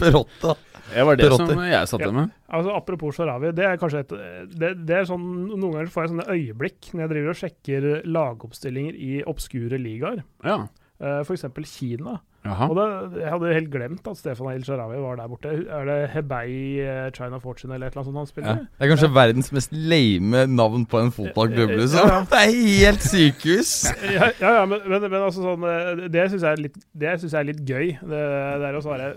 Perotta. 0.00 0.54
Det 0.86 1.02
var 1.04 1.18
det 1.18 1.26
Perotti. 1.26 1.46
som 1.52 1.62
jeg 1.66 1.88
satt 1.90 2.04
Ja. 2.06 2.10
med. 2.14 2.30
Altså 2.56 2.72
Apropos 2.78 3.16
Sharawi, 3.18 3.50
det 3.58 3.64
er 3.66 3.76
kanskje 3.80 4.04
et 4.04 4.12
det, 4.54 4.70
det 4.86 4.94
er 5.00 5.08
sånn, 5.08 5.24
Noen 5.50 5.72
ganger 5.74 5.90
får 5.92 6.04
jeg 6.06 6.12
sånne 6.14 6.28
øyeblikk 6.36 6.92
når 6.94 7.02
jeg 7.04 7.10
driver 7.12 7.32
og 7.32 7.40
sjekker 7.42 7.88
lagoppstillinger 8.16 8.94
i 8.96 9.10
obskure 9.26 9.80
ligaer. 9.82 10.22
Ja. 10.46 10.60
Uh, 11.02 11.20
F.eks. 11.26 11.44
Kina. 11.74 12.20
Jaha. 12.46 12.68
Og 12.70 12.76
da, 12.78 12.86
Jeg 13.20 13.32
hadde 13.34 13.52
helt 13.56 13.70
glemt 13.72 14.08
at 14.10 14.20
Stefan 14.20 14.50
El 14.52 14.64
Sharawi 14.66 15.00
var 15.02 15.18
der 15.20 15.30
borte. 15.32 15.52
Er 15.66 15.88
det 15.88 15.98
Hebei 16.14 16.80
eh, 16.84 17.10
China 17.16 17.40
Fortune 17.42 17.74
eller 17.76 17.90
et 17.90 17.96
eller 17.96 18.04
annet 18.04 18.12
sånt 18.12 18.20
han 18.20 18.26
Ja. 18.26 18.32
spiller? 18.32 18.62
Det 18.66 18.86
er 18.86 18.92
kanskje 18.92 19.12
verdens 19.16 19.52
mest 19.56 19.72
lame 19.72 20.44
navn 20.52 20.86
på 20.86 21.00
en 21.02 21.12
fotballklubb. 21.14 21.74
Liksom. 21.80 22.08
ja. 22.08 22.20
Det 22.32 22.42
er 22.44 22.54
helt 22.54 23.02
sykehus! 23.06 23.74
Ja, 24.16 24.30
ja, 24.40 24.54
ja 24.60 24.64
men, 24.70 24.80
men, 24.86 25.02
men 25.10 25.20
altså 25.22 25.42
sånn 25.44 25.66
eh, 25.66 26.06
Det 26.12 26.30
syns 26.30 26.46
jeg, 26.46 26.52
er 26.52 26.80
det 27.02 27.12
jeg 27.26 27.34
er 27.40 27.50
litt 27.50 27.62
gøy. 27.66 27.92
Det, 28.00 28.22
det 28.62 28.70
er 28.70 28.78
å 28.78 28.84
svare 28.84 29.12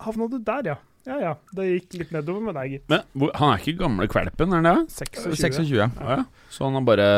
Havna 0.00 0.30
du 0.32 0.38
der, 0.40 0.70
ja? 0.72 0.76
Ja 1.08 1.16
ja. 1.20 1.32
Det 1.56 1.66
gikk 1.66 1.96
litt 2.02 2.10
nedover 2.14 2.44
med 2.44 2.56
deg, 2.56 2.74
gitt. 2.76 2.86
Men 2.92 3.04
hvor, 3.16 3.32
han 3.40 3.54
er 3.54 3.62
ikke 3.62 3.80
gamle 3.80 4.08
kvelpen, 4.10 4.52
er 4.52 4.60
han 4.60 4.68
det? 4.68 4.94
26. 4.96 5.36
26. 5.40 5.70
Ja, 5.72 5.88
ja. 6.04 6.18
Så 6.52 6.66
han 6.66 6.76
har 6.76 6.84
bare 6.86 7.08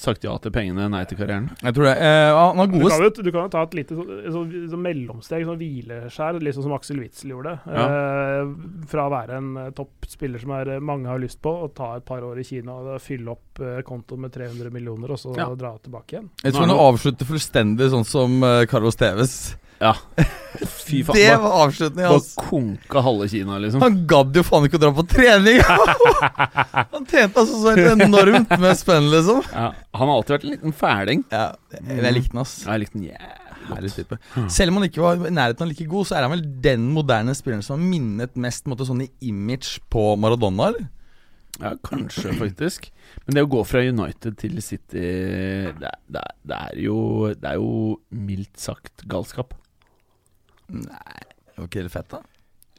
sagt 0.00 0.24
ja 0.24 0.32
til 0.42 0.52
pengene, 0.54 0.88
nei 0.92 1.02
til 1.08 1.18
karrieren? 1.20 1.48
Jeg 1.60 1.76
tror 1.76 1.86
det. 1.88 1.94
Eh, 2.00 2.30
han 2.36 2.60
har 2.62 2.70
Du 2.70 2.76
kan, 2.80 3.04
jo, 3.04 3.10
du 3.10 3.30
kan 3.30 3.46
jo 3.46 3.52
ta 3.52 3.62
et 3.66 3.76
lite 3.78 3.96
så, 3.98 4.04
så, 4.34 4.42
så 4.72 4.80
mellomsteg, 4.80 5.44
sånn 5.48 5.60
hvileskjær, 5.60 6.40
sånn 6.56 6.66
som 6.66 6.76
Aksel 6.76 7.00
Witzel 7.02 7.34
gjorde. 7.34 7.54
Eh, 7.68 8.52
fra 8.90 9.06
å 9.06 9.12
være 9.12 9.38
en 9.40 9.50
eh, 9.66 9.70
toppspiller 9.76 10.42
som 10.42 10.54
er, 10.56 10.74
eh, 10.76 10.82
mange 10.92 11.10
har 11.10 11.20
lyst 11.22 11.40
på, 11.44 11.52
og 11.66 11.74
ta 11.78 11.92
et 11.98 12.06
par 12.08 12.24
år 12.26 12.40
i 12.40 12.46
Kina 12.46 12.76
og 12.80 13.00
fylle 13.04 13.34
opp 13.36 13.60
eh, 13.64 13.80
kontoen 13.86 14.24
med 14.26 14.32
300 14.36 14.72
millioner, 14.74 15.12
og 15.14 15.20
så 15.20 15.34
Ja. 15.36 15.48
dra 15.54 15.76
tilbake 15.78 16.16
igjen. 16.16 16.30
Jeg 16.44 16.52
tror 16.54 16.66
han 16.66 16.76
avslutter 16.76 17.28
fullstendig 17.28 17.90
sånn 17.92 18.06
som 18.08 18.42
eh, 18.44 18.64
Carlos 18.70 18.96
Tevez. 19.00 19.36
Ja. 19.80 19.94
Fy 20.60 21.00
faen. 21.04 21.16
Det 21.16 21.36
var 21.40 21.54
avslutningen 21.64 22.04
bare 22.04 22.18
hans. 22.18 22.34
konka 22.36 23.00
halve 23.00 23.28
Kina, 23.32 23.58
liksom. 23.62 23.80
Han 23.80 24.00
gadd 24.10 24.36
jo 24.36 24.42
faen 24.44 24.66
ikke 24.68 24.76
å 24.76 24.82
dra 24.82 24.90
på 24.98 25.04
trening! 25.08 25.60
han 26.94 27.06
tjente 27.08 27.40
altså 27.40 27.60
så 27.62 27.72
enormt 27.94 28.52
med 28.60 28.76
spenn, 28.76 29.08
liksom. 29.12 29.40
Ja, 29.54 29.70
han 29.72 30.12
har 30.12 30.18
alltid 30.18 30.36
vært 30.36 30.44
en 30.48 30.54
liten 30.56 30.76
fæling. 30.76 31.24
Ja, 31.32 31.46
jeg 31.78 32.12
likte 32.18 32.34
den, 32.34 32.42
ass. 32.44 32.58
Jeg 32.66 32.84
likte 32.84 32.98
den 32.98 33.08
yeah. 33.08 33.38
Herlig 33.70 33.92
type. 33.94 34.18
Hmm. 34.34 34.48
Selv 34.52 34.72
om 34.72 34.80
han 34.80 34.88
ikke 34.88 35.02
var 35.04 35.20
i 35.28 35.32
nærheten 35.32 35.64
av 35.64 35.70
like 35.70 35.88
god, 35.88 36.08
så 36.10 36.18
er 36.18 36.26
han 36.26 36.34
vel 36.34 36.44
den 36.64 36.88
moderne 36.92 37.34
spilleren 37.38 37.64
som 37.64 37.78
har 37.78 37.92
minnet 37.92 38.36
mest 38.40 38.68
måtte, 38.68 38.88
sånn 38.88 39.04
i 39.06 39.10
image 39.30 39.78
på 39.92 40.10
Maradona, 40.20 40.72
eller? 40.72 40.88
Ja, 41.60 41.74
kanskje, 41.84 42.32
faktisk. 42.40 42.90
Men 43.26 43.36
det 43.36 43.44
å 43.44 43.50
gå 43.52 43.62
fra 43.68 43.82
United 43.84 44.36
til 44.40 44.60
City 44.64 45.00
Det, 45.02 45.90
det, 46.08 46.22
det, 46.46 46.56
er, 46.56 46.76
jo, 46.80 47.00
det 47.36 47.50
er 47.50 47.58
jo 47.60 47.98
mildt 48.16 48.60
sagt 48.60 49.04
galskap. 49.10 49.56
Nei, 50.70 51.20
det 51.50 51.58
var 51.58 51.68
ikke 51.68 51.82
helt 51.82 51.94
fett, 51.94 52.08
da. 52.12 52.20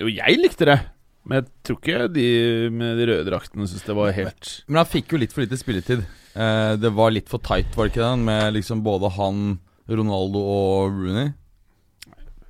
Jo, 0.02 0.10
jeg 0.10 0.40
likte 0.42 0.68
det. 0.70 0.80
Men 1.28 1.38
jeg 1.42 1.52
tror 1.68 1.78
ikke 1.78 2.06
de 2.16 2.28
med 2.74 2.98
de 2.98 3.06
røde 3.12 3.28
draktene 3.28 3.68
syntes 3.70 3.86
det 3.86 3.94
var 3.94 4.10
helt 4.16 4.48
Men 4.66 4.80
han 4.82 4.88
fikk 4.90 5.12
jo 5.14 5.20
litt 5.22 5.36
for 5.36 5.44
lite 5.44 5.60
spilletid. 5.60 6.02
Eh, 6.34 6.72
det 6.82 6.90
var 6.98 7.14
litt 7.14 7.30
for 7.30 7.44
tight, 7.46 7.70
var 7.78 7.86
det 7.86 7.94
ikke 7.94 8.08
det? 8.08 8.24
Med 8.26 8.56
liksom 8.56 8.82
både 8.86 9.12
han 9.20 9.44
Ronaldo 9.92 10.42
og 10.42 10.96
Rooney? 10.96 11.34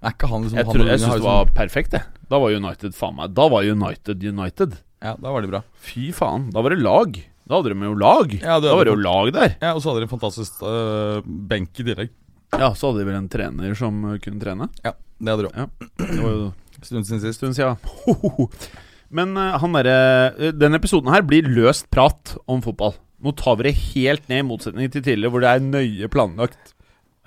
Er 0.01 0.15
ikke 0.15 0.29
han 0.31 0.45
liksom 0.45 0.62
Jeg, 0.62 0.65
han 0.69 0.74
tror, 0.77 0.86
og 0.86 0.88
jeg 0.88 1.01
Rooney 1.01 1.03
syns 1.03 1.10
har 1.12 1.19
det 1.19 1.25
liksom- 1.25 1.51
var 1.51 1.51
perfekt, 1.57 1.91
det. 1.98 2.03
Da 2.31 2.39
var 2.39 2.55
United 2.55 2.95
faen 2.95 3.15
meg 3.17 3.33
Da 3.36 3.50
var 3.51 3.67
United 3.67 4.24
United. 4.24 4.77
Ja, 5.01 5.15
da 5.19 5.31
var 5.33 5.41
de 5.41 5.48
bra. 5.51 5.63
Fy 5.75 6.12
faen. 6.15 6.50
Da 6.53 6.62
var 6.62 6.69
det 6.71 6.79
lag. 6.79 7.19
Da 7.51 7.57
hadde 7.60 7.74
de 7.74 7.83
jo 7.83 7.93
lag. 8.00 8.31
Ja, 8.39 8.60
det 8.62 8.69
da 8.69 8.75
var 8.77 8.86
det 8.86 8.93
jo 8.93 9.01
lag 9.01 9.33
der. 9.36 9.55
Ja, 9.60 9.74
Og 9.75 9.81
så 9.81 9.91
hadde 9.91 10.05
de 10.05 10.07
en 10.07 10.13
fantastisk 10.15 10.62
øh, 10.63 11.21
benk 11.25 11.74
i 11.75 11.83
tillegg. 11.83 12.10
Ja, 12.53 12.71
så 12.71 12.91
hadde 12.91 13.01
de 13.03 13.07
vel 13.10 13.17
en 13.17 13.27
trener 13.31 13.75
som 13.75 13.98
uh, 14.05 14.17
kunne 14.24 14.39
trene. 14.39 14.69
Ja, 14.86 14.93
det 15.22 15.34
hadde 15.36 15.48
du. 15.48 15.51
Ja. 15.56 15.68
Det 16.01 16.20
var 16.24 16.36
jo 16.36 16.50
Stund 16.82 17.06
siden 17.06 17.22
sist. 17.22 17.38
stund 17.38 17.54
siden. 17.54 17.78
Men 19.13 19.36
uh, 19.38 19.58
han 19.62 19.75
derre 19.75 19.96
uh, 20.34 20.51
Denne 20.56 20.80
episoden 20.80 21.12
her 21.13 21.22
blir 21.28 21.46
løst 21.51 21.90
prat 21.94 22.36
om 22.50 22.62
fotball. 22.66 22.96
Nå 23.22 23.34
tar 23.38 23.58
vi 23.60 23.68
det 23.68 23.75
helt 23.94 24.24
ned, 24.32 24.40
i 24.42 24.48
motsetning 24.48 24.90
til 24.90 25.04
tidligere, 25.06 25.30
hvor 25.30 25.44
det 25.44 25.51
er 25.51 25.62
nøye 25.62 26.08
planlagt. 26.10 26.72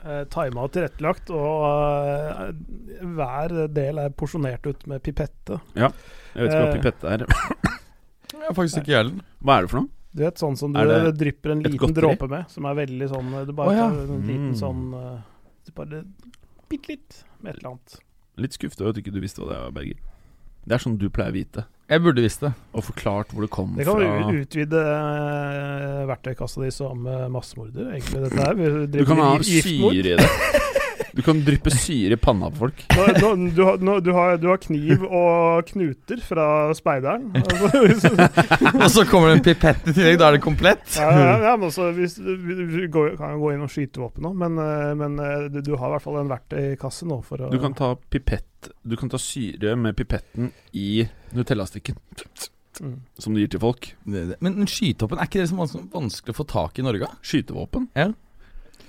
Uh, 0.05 0.25
Tima 0.29 0.65
og 0.67 0.73
tilrettelagt, 0.75 1.31
og 1.31 1.63
uh, 1.63 2.51
hver 3.15 3.55
del 3.73 4.01
er 4.03 4.11
porsjonert 4.19 4.67
ut 4.67 4.83
med 4.91 5.05
pipette. 5.07 5.61
Ja, 5.79 5.93
Jeg 6.35 6.49
vet 6.49 6.51
ikke 6.51 6.65
hva 6.65 6.73
Eh. 6.73 6.75
pipette 6.81 7.13
er. 7.15 7.25
jeg 8.35 8.49
har 8.49 8.57
faktisk 8.59 8.81
ikke 8.83 8.91
jeg 8.97 8.99
heller. 9.05 9.23
Hva 9.45 9.57
er 9.61 9.63
det 9.69 9.71
for 9.71 9.81
noe? 9.85 9.91
Du 10.15 10.23
vet, 10.23 10.39
sånn 10.43 10.57
som 10.59 10.75
du 10.75 10.79
Er 10.83 11.09
drypper 11.15 11.55
en 11.55 11.63
liten 11.65 11.79
godteri? 11.81 12.11
dråpe 12.11 12.29
med, 12.31 12.51
som 12.51 12.67
er 12.71 12.75
veldig 12.79 13.09
sånn 13.11 13.31
Du 13.49 13.53
bare 13.53 13.71
oh, 13.73 13.75
ja. 13.75 13.87
tar 13.91 14.13
en 14.15 14.27
liten 14.29 14.51
Mm. 14.53 14.59
sånn 14.61 14.83
eh, 14.95 15.17
Du 15.67 15.73
bare 15.75 16.03
Bitte 16.71 16.93
litt 16.93 17.17
med 17.45 17.55
et 17.55 17.61
eller 17.63 17.75
annet. 17.77 18.01
Litt 18.41 18.57
skuffet 18.57 18.81
over 18.83 18.95
at 18.97 18.99
ikke 19.03 19.13
du 19.15 19.21
visste 19.23 19.43
hva 19.45 19.53
det 19.53 19.61
var, 19.63 19.75
Berger. 19.77 20.01
Det 20.65 20.75
er 20.79 20.81
sånn 20.83 20.97
du 20.99 21.07
pleier 21.13 21.31
å 21.35 21.37
vite. 21.37 21.67
Jeg 21.93 22.01
burde 22.01 22.23
visst 22.25 22.41
det. 22.41 22.51
Og 22.73 22.87
forklart 22.87 23.33
hvor 23.37 23.45
det 23.45 23.51
kom 23.53 23.75
fra. 23.77 23.83
Det 23.83 23.85
kan 23.85 24.01
fra. 24.01 24.31
u- 24.33 24.39
utvide 24.41 24.81
uh, 24.81 26.05
verktøykassa 26.09 26.63
di 26.65 26.71
som 26.73 27.05
uh, 27.05 27.27
massemorder, 27.33 27.91
egentlig, 27.93 28.23
dette 28.25 28.41
her. 28.41 28.87
Du 28.89 29.03
kan 29.05 29.21
ha 29.21 29.35
syre 29.45 29.93
i 29.93 30.03
det. 30.09 30.17
Du 31.15 31.23
kan 31.23 31.41
dryppe 31.47 31.71
syre 31.71 32.17
i 32.17 32.21
panna 32.21 32.49
på 32.51 32.65
folk. 32.65 32.81
Nå, 32.95 33.05
nå, 33.21 33.51
du, 33.55 33.61
har, 33.67 33.79
nå, 33.79 33.97
du, 34.05 34.11
har, 34.17 34.37
du 34.43 34.49
har 34.51 34.59
kniv 34.63 35.05
og 35.07 35.69
knuter 35.71 36.23
fra 36.25 36.47
speideren. 36.77 37.29
Altså, 37.39 38.11
Og 38.83 38.89
så 38.91 39.05
kommer 39.09 39.31
det 39.31 39.37
en 39.39 39.45
pipett 39.47 39.87
i 39.91 39.95
tillegg. 39.95 40.19
Da 40.21 40.29
er 40.29 40.39
det 40.39 40.43
komplett. 40.45 40.83
ja, 40.99 41.11
ja, 41.15 41.37
ja, 41.51 41.55
men 41.57 41.69
også, 41.71 41.91
hvis, 41.97 42.19
vi 42.19 42.59
vi 42.75 42.89
går, 42.93 43.15
kan 43.21 43.37
jo 43.37 43.45
gå 43.45 43.53
inn 43.55 43.63
og 43.67 43.71
skyte 43.73 44.03
våpen 44.03 44.27
nå, 44.27 44.35
men, 44.43 44.59
eh, 44.59 44.91
men 44.99 45.19
eh, 45.23 45.47
du, 45.55 45.61
du 45.65 45.75
har 45.79 45.93
i 45.93 45.97
hvert 45.97 46.07
fall 46.07 46.19
en 46.23 46.33
verktøykasse 46.33 47.09
nå 47.11 47.21
for 47.27 47.47
å 47.47 47.53
Du 47.53 47.61
kan 47.63 47.77
ta 47.79 47.93
pipett 48.11 48.71
Du 48.83 48.97
kan 48.99 49.11
ta 49.13 49.21
syre 49.21 49.75
med 49.79 49.97
pipetten 49.99 50.51
i 50.73 51.05
Nutella-stikken 51.37 51.99
mm. 52.81 52.99
som 53.21 53.35
du 53.35 53.41
gir 53.43 53.51
til 53.53 53.61
folk. 53.63 53.91
Det- 54.05 54.27
det- 54.33 54.39
Men, 54.43 54.67
skytevåpen, 54.67 55.19
er 55.19 55.29
ikke 55.29 55.43
det 55.43 55.51
så 55.51 55.57
vans- 55.59 55.91
vanskelig 55.93 56.35
å 56.35 56.39
få 56.43 56.47
tak 56.49 56.79
i 56.79 56.83
i 56.83 56.85
Norge? 56.85 57.09
Skytevåpen. 57.23 57.89
Ja. 57.95 58.13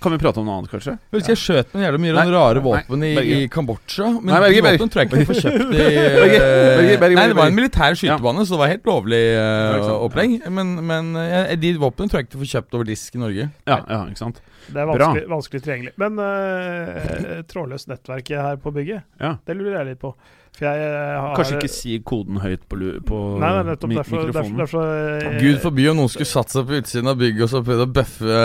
Kan 0.02 0.14
vi 0.14 0.20
prate 0.22 0.42
om 0.42 0.46
noe 0.48 0.58
annet, 0.60 0.70
kanskje? 0.72 0.96
Jeg 0.98 1.18
husker 1.18 1.32
jeg 1.34 1.42
skjøt 1.42 1.76
med 1.76 1.86
jævla 1.86 2.02
mye 2.04 2.16
Nei, 2.16 2.26
rare 2.34 2.62
nei, 2.62 2.64
våpen 2.66 3.06
i, 3.08 3.12
i 3.36 3.38
Kambodsja. 3.52 4.10
Men 4.20 4.34
Nei, 4.34 4.42
Berge, 4.44 4.64
våpen 4.66 4.92
tror 4.94 5.02
jeg 5.02 5.10
ikke 5.10 5.22
du 5.22 5.30
får 5.30 5.40
kjøpt 5.42 5.62
i 5.64 5.78
Berge, 5.80 6.42
Berge, 6.42 6.98
Berge, 7.04 7.20
Nei, 7.20 7.28
det 7.32 7.38
var 7.40 7.52
en 7.52 7.58
militær 7.58 7.98
skytebane, 8.00 8.46
så 8.46 8.56
det 8.56 8.62
var 8.62 8.74
helt 8.74 8.90
lovlig 8.90 9.22
Ja, 9.36 9.80
sant. 9.80 9.96
opplegg. 10.10 10.36
Men, 10.60 10.76
men 10.92 11.14
eh, 11.22 11.56
de 11.62 11.74
våpnene 11.82 12.12
tror 12.12 12.22
jeg 12.22 12.28
ikke 12.28 12.36
du 12.36 12.44
får 12.44 12.52
kjøpt 12.56 12.78
over 12.80 12.92
disk 12.92 13.16
i 13.18 13.24
Norge. 13.24 13.50
Ja, 13.66 13.80
ja 13.90 14.02
ikke 14.12 14.24
sant? 14.24 14.44
Det 14.66 14.82
er 14.82 14.88
vanskelig, 14.90 15.26
vanskelig 15.30 15.62
tilgjengelig. 15.66 15.94
Men 16.02 16.18
uh, 16.22 17.44
trådløst 17.50 17.92
nettverk 17.92 18.32
her 18.34 18.58
på 18.62 18.74
bygget, 18.76 19.06
Ja. 19.22 19.36
det 19.46 19.58
lurer 19.58 19.80
jeg 19.80 19.94
litt 19.94 20.02
på. 20.02 20.16
For 20.56 20.66
jeg 20.70 20.86
eh, 20.88 21.14
har 21.20 21.34
Kanskje 21.36 21.58
ikke 21.60 21.70
si 21.74 21.96
koden 22.08 22.38
høyt 22.40 22.62
på, 22.72 22.78
på 23.10 23.18
Nei, 23.42 23.50
nei, 23.58 23.64
nettopp 23.68 23.92
mik- 23.92 24.00
derfor, 24.00 24.22
derfor, 24.30 24.46
mikrofonen. 24.48 24.62
derfor 24.62 25.32
eh, 25.34 25.40
Gud 25.44 25.58
forby 25.64 25.88
om 25.92 25.98
noen 26.00 26.12
skulle 26.14 26.30
satt 26.30 26.54
seg 26.54 26.68
på 26.70 26.78
utsiden 26.80 27.12
av 27.12 27.18
bygget 27.20 27.44
og 27.48 27.52
så 27.52 27.62
prøvd 27.68 27.84
å 27.84 27.88
bøffe 27.98 28.38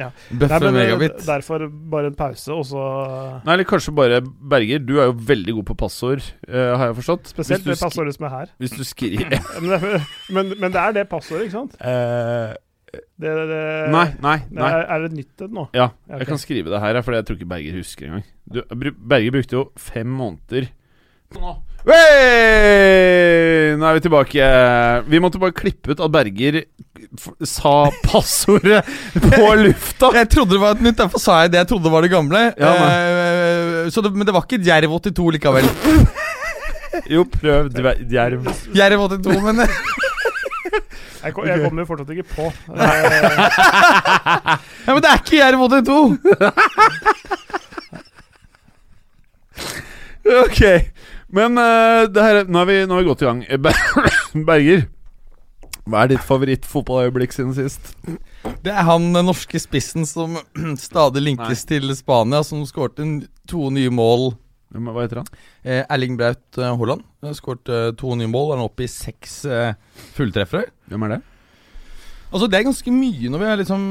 Ja. 0.00 0.08
Bøffe 0.30 0.60
Nei, 0.62 0.70
eh, 0.70 0.76
megabit. 0.78 1.18
Derfor 1.28 1.66
bare 1.96 2.12
en 2.12 2.16
pause, 2.18 2.52
og 2.56 2.64
så 2.70 2.84
Nei, 3.44 3.56
eller 3.58 3.68
kanskje 3.68 3.94
bare 3.98 4.22
Berger, 4.24 4.80
du 4.84 4.94
er 5.02 5.10
jo 5.10 5.16
veldig 5.28 5.58
god 5.58 5.68
på 5.72 5.76
passord, 5.84 6.24
uh, 6.48 6.76
har 6.80 6.86
jeg 6.90 6.96
forstått. 7.02 7.28
Spesielt 7.34 7.66
det 7.68 7.76
passordet 7.80 8.16
som 8.16 8.24
er 8.30 8.34
her. 8.36 8.54
Hvis 8.62 8.72
du 8.78 8.84
skriver 8.86 9.36
Men 9.62 9.68
det, 9.74 10.00
men, 10.32 10.54
men 10.58 10.72
det 10.72 10.80
er 10.80 10.96
det 10.96 11.04
passordet, 11.12 11.48
ikke 11.48 11.58
sant? 11.60 11.76
Uh, 11.82 12.56
Det, 12.88 13.28
det, 13.50 13.56
Nei, 13.92 14.06
nei. 14.24 14.36
det 14.48 14.56
nei 14.56 14.68
er, 14.72 14.84
er 14.94 15.02
det 15.04 15.08
nytt 15.18 15.42
nå? 15.52 15.66
Ja, 15.76 15.90
jeg 16.08 16.22
okay. 16.22 16.28
kan 16.30 16.38
skrive 16.40 16.70
det 16.72 16.78
her, 16.80 16.96
ja, 16.96 17.02
for 17.04 17.12
jeg 17.12 17.26
tror 17.28 17.36
ikke 17.36 17.48
Berger 17.50 17.74
husker 17.76 18.06
engang. 18.08 18.22
Du, 18.48 18.62
Berger 19.10 19.34
brukte 19.34 19.58
jo 19.58 19.64
fem 19.76 20.08
måneder 20.08 20.70
Nå 21.36 21.52
er 23.88 23.94
vi 23.96 24.02
tilbake. 24.04 24.48
Vi 25.08 25.20
måtte 25.22 25.40
bare 25.40 25.54
klippe 25.56 25.92
ut 25.92 26.00
at 26.04 26.12
Berger 26.12 26.62
sa 27.46 27.90
passordet 28.04 28.80
på 29.14 29.54
lufta. 29.62 30.10
Jeg 30.18 30.28
trodde 30.32 30.52
det 30.56 30.62
var 30.62 30.70
et 30.76 30.82
nytt, 30.84 30.98
derfor 30.98 31.20
sa 31.22 31.32
jeg 31.44 31.52
det 31.54 31.60
jeg 31.62 31.68
trodde 31.70 31.92
var 31.92 32.00
det 32.04 32.10
gamle. 32.12 32.40
Ja, 32.58 32.72
men. 32.80 33.90
så 33.94 34.02
det, 34.04 34.10
men 34.12 34.26
det 34.28 34.34
var 34.34 34.42
ikke 34.44 34.60
Djerv 34.64 34.90
82 34.98 35.30
likevel. 35.38 35.66
Jo, 37.12 37.22
prøv 37.30 37.68
djerv. 37.70 38.42
Djerv 38.74 39.00
82, 39.06 39.38
men 39.44 39.56
Jeg, 39.62 41.32
kom, 41.34 41.44
jeg 41.46 41.60
kommer 41.62 41.84
fortsatt 41.86 42.10
ikke 42.16 42.28
på. 42.34 42.44
Eh, 42.74 42.84
Ja, 44.88 44.90
men 44.96 45.02
det 45.04 45.10
er 45.12 45.18
ikke 45.20 45.36
Djerv 45.38 45.60
82! 45.68 46.18
Ok. 50.42 50.60
Men 51.34 51.60
eh, 51.60 52.06
det 52.08 52.24
her, 52.24 52.44
nå, 52.48 52.62
er 52.62 52.68
vi, 52.70 52.78
nå 52.88 52.96
er 52.96 53.04
vi 53.04 53.10
godt 53.10 53.24
i 53.24 53.28
gang. 53.28 53.42
Eh, 53.44 53.60
Berger, 54.48 54.86
hva 55.88 56.04
er 56.04 56.12
ditt 56.12 56.24
favorittfotballøyeblikk 56.24 57.36
siden 57.36 57.54
sist? 57.56 57.94
Det 58.64 58.72
er 58.72 58.84
han 58.88 59.10
den 59.14 59.28
norske 59.28 59.60
spissen 59.60 60.08
som 60.08 60.36
stadig 60.88 61.24
linkes 61.24 61.64
til 61.68 61.92
Spania, 61.96 62.42
som 62.44 62.64
skårte 62.68 63.06
to 63.48 63.68
nye 63.74 63.92
mål. 63.92 64.30
Hva 64.76 65.00
heter 65.00 65.22
han? 65.22 65.30
Eh, 65.64 65.82
Erling 65.88 66.18
Braut 66.20 66.60
eh, 66.60 66.74
Haaland 66.76 67.04
skåret 67.36 67.96
to 68.00 68.12
nye 68.20 68.28
mål. 68.28 68.52
Han 68.54 68.64
er 68.64 68.68
oppe 68.68 68.84
i 68.84 68.92
seks 68.92 69.40
eh, 69.48 69.72
fulltreffere. 70.16 70.68
Hvem 70.92 71.06
er 71.08 71.16
det? 71.16 71.22
Altså 72.28 72.44
Det 72.50 72.58
er 72.58 72.66
ganske 72.66 72.92
mye 72.92 73.30
når 73.32 73.40
vi 73.40 73.52
liksom 73.62 73.84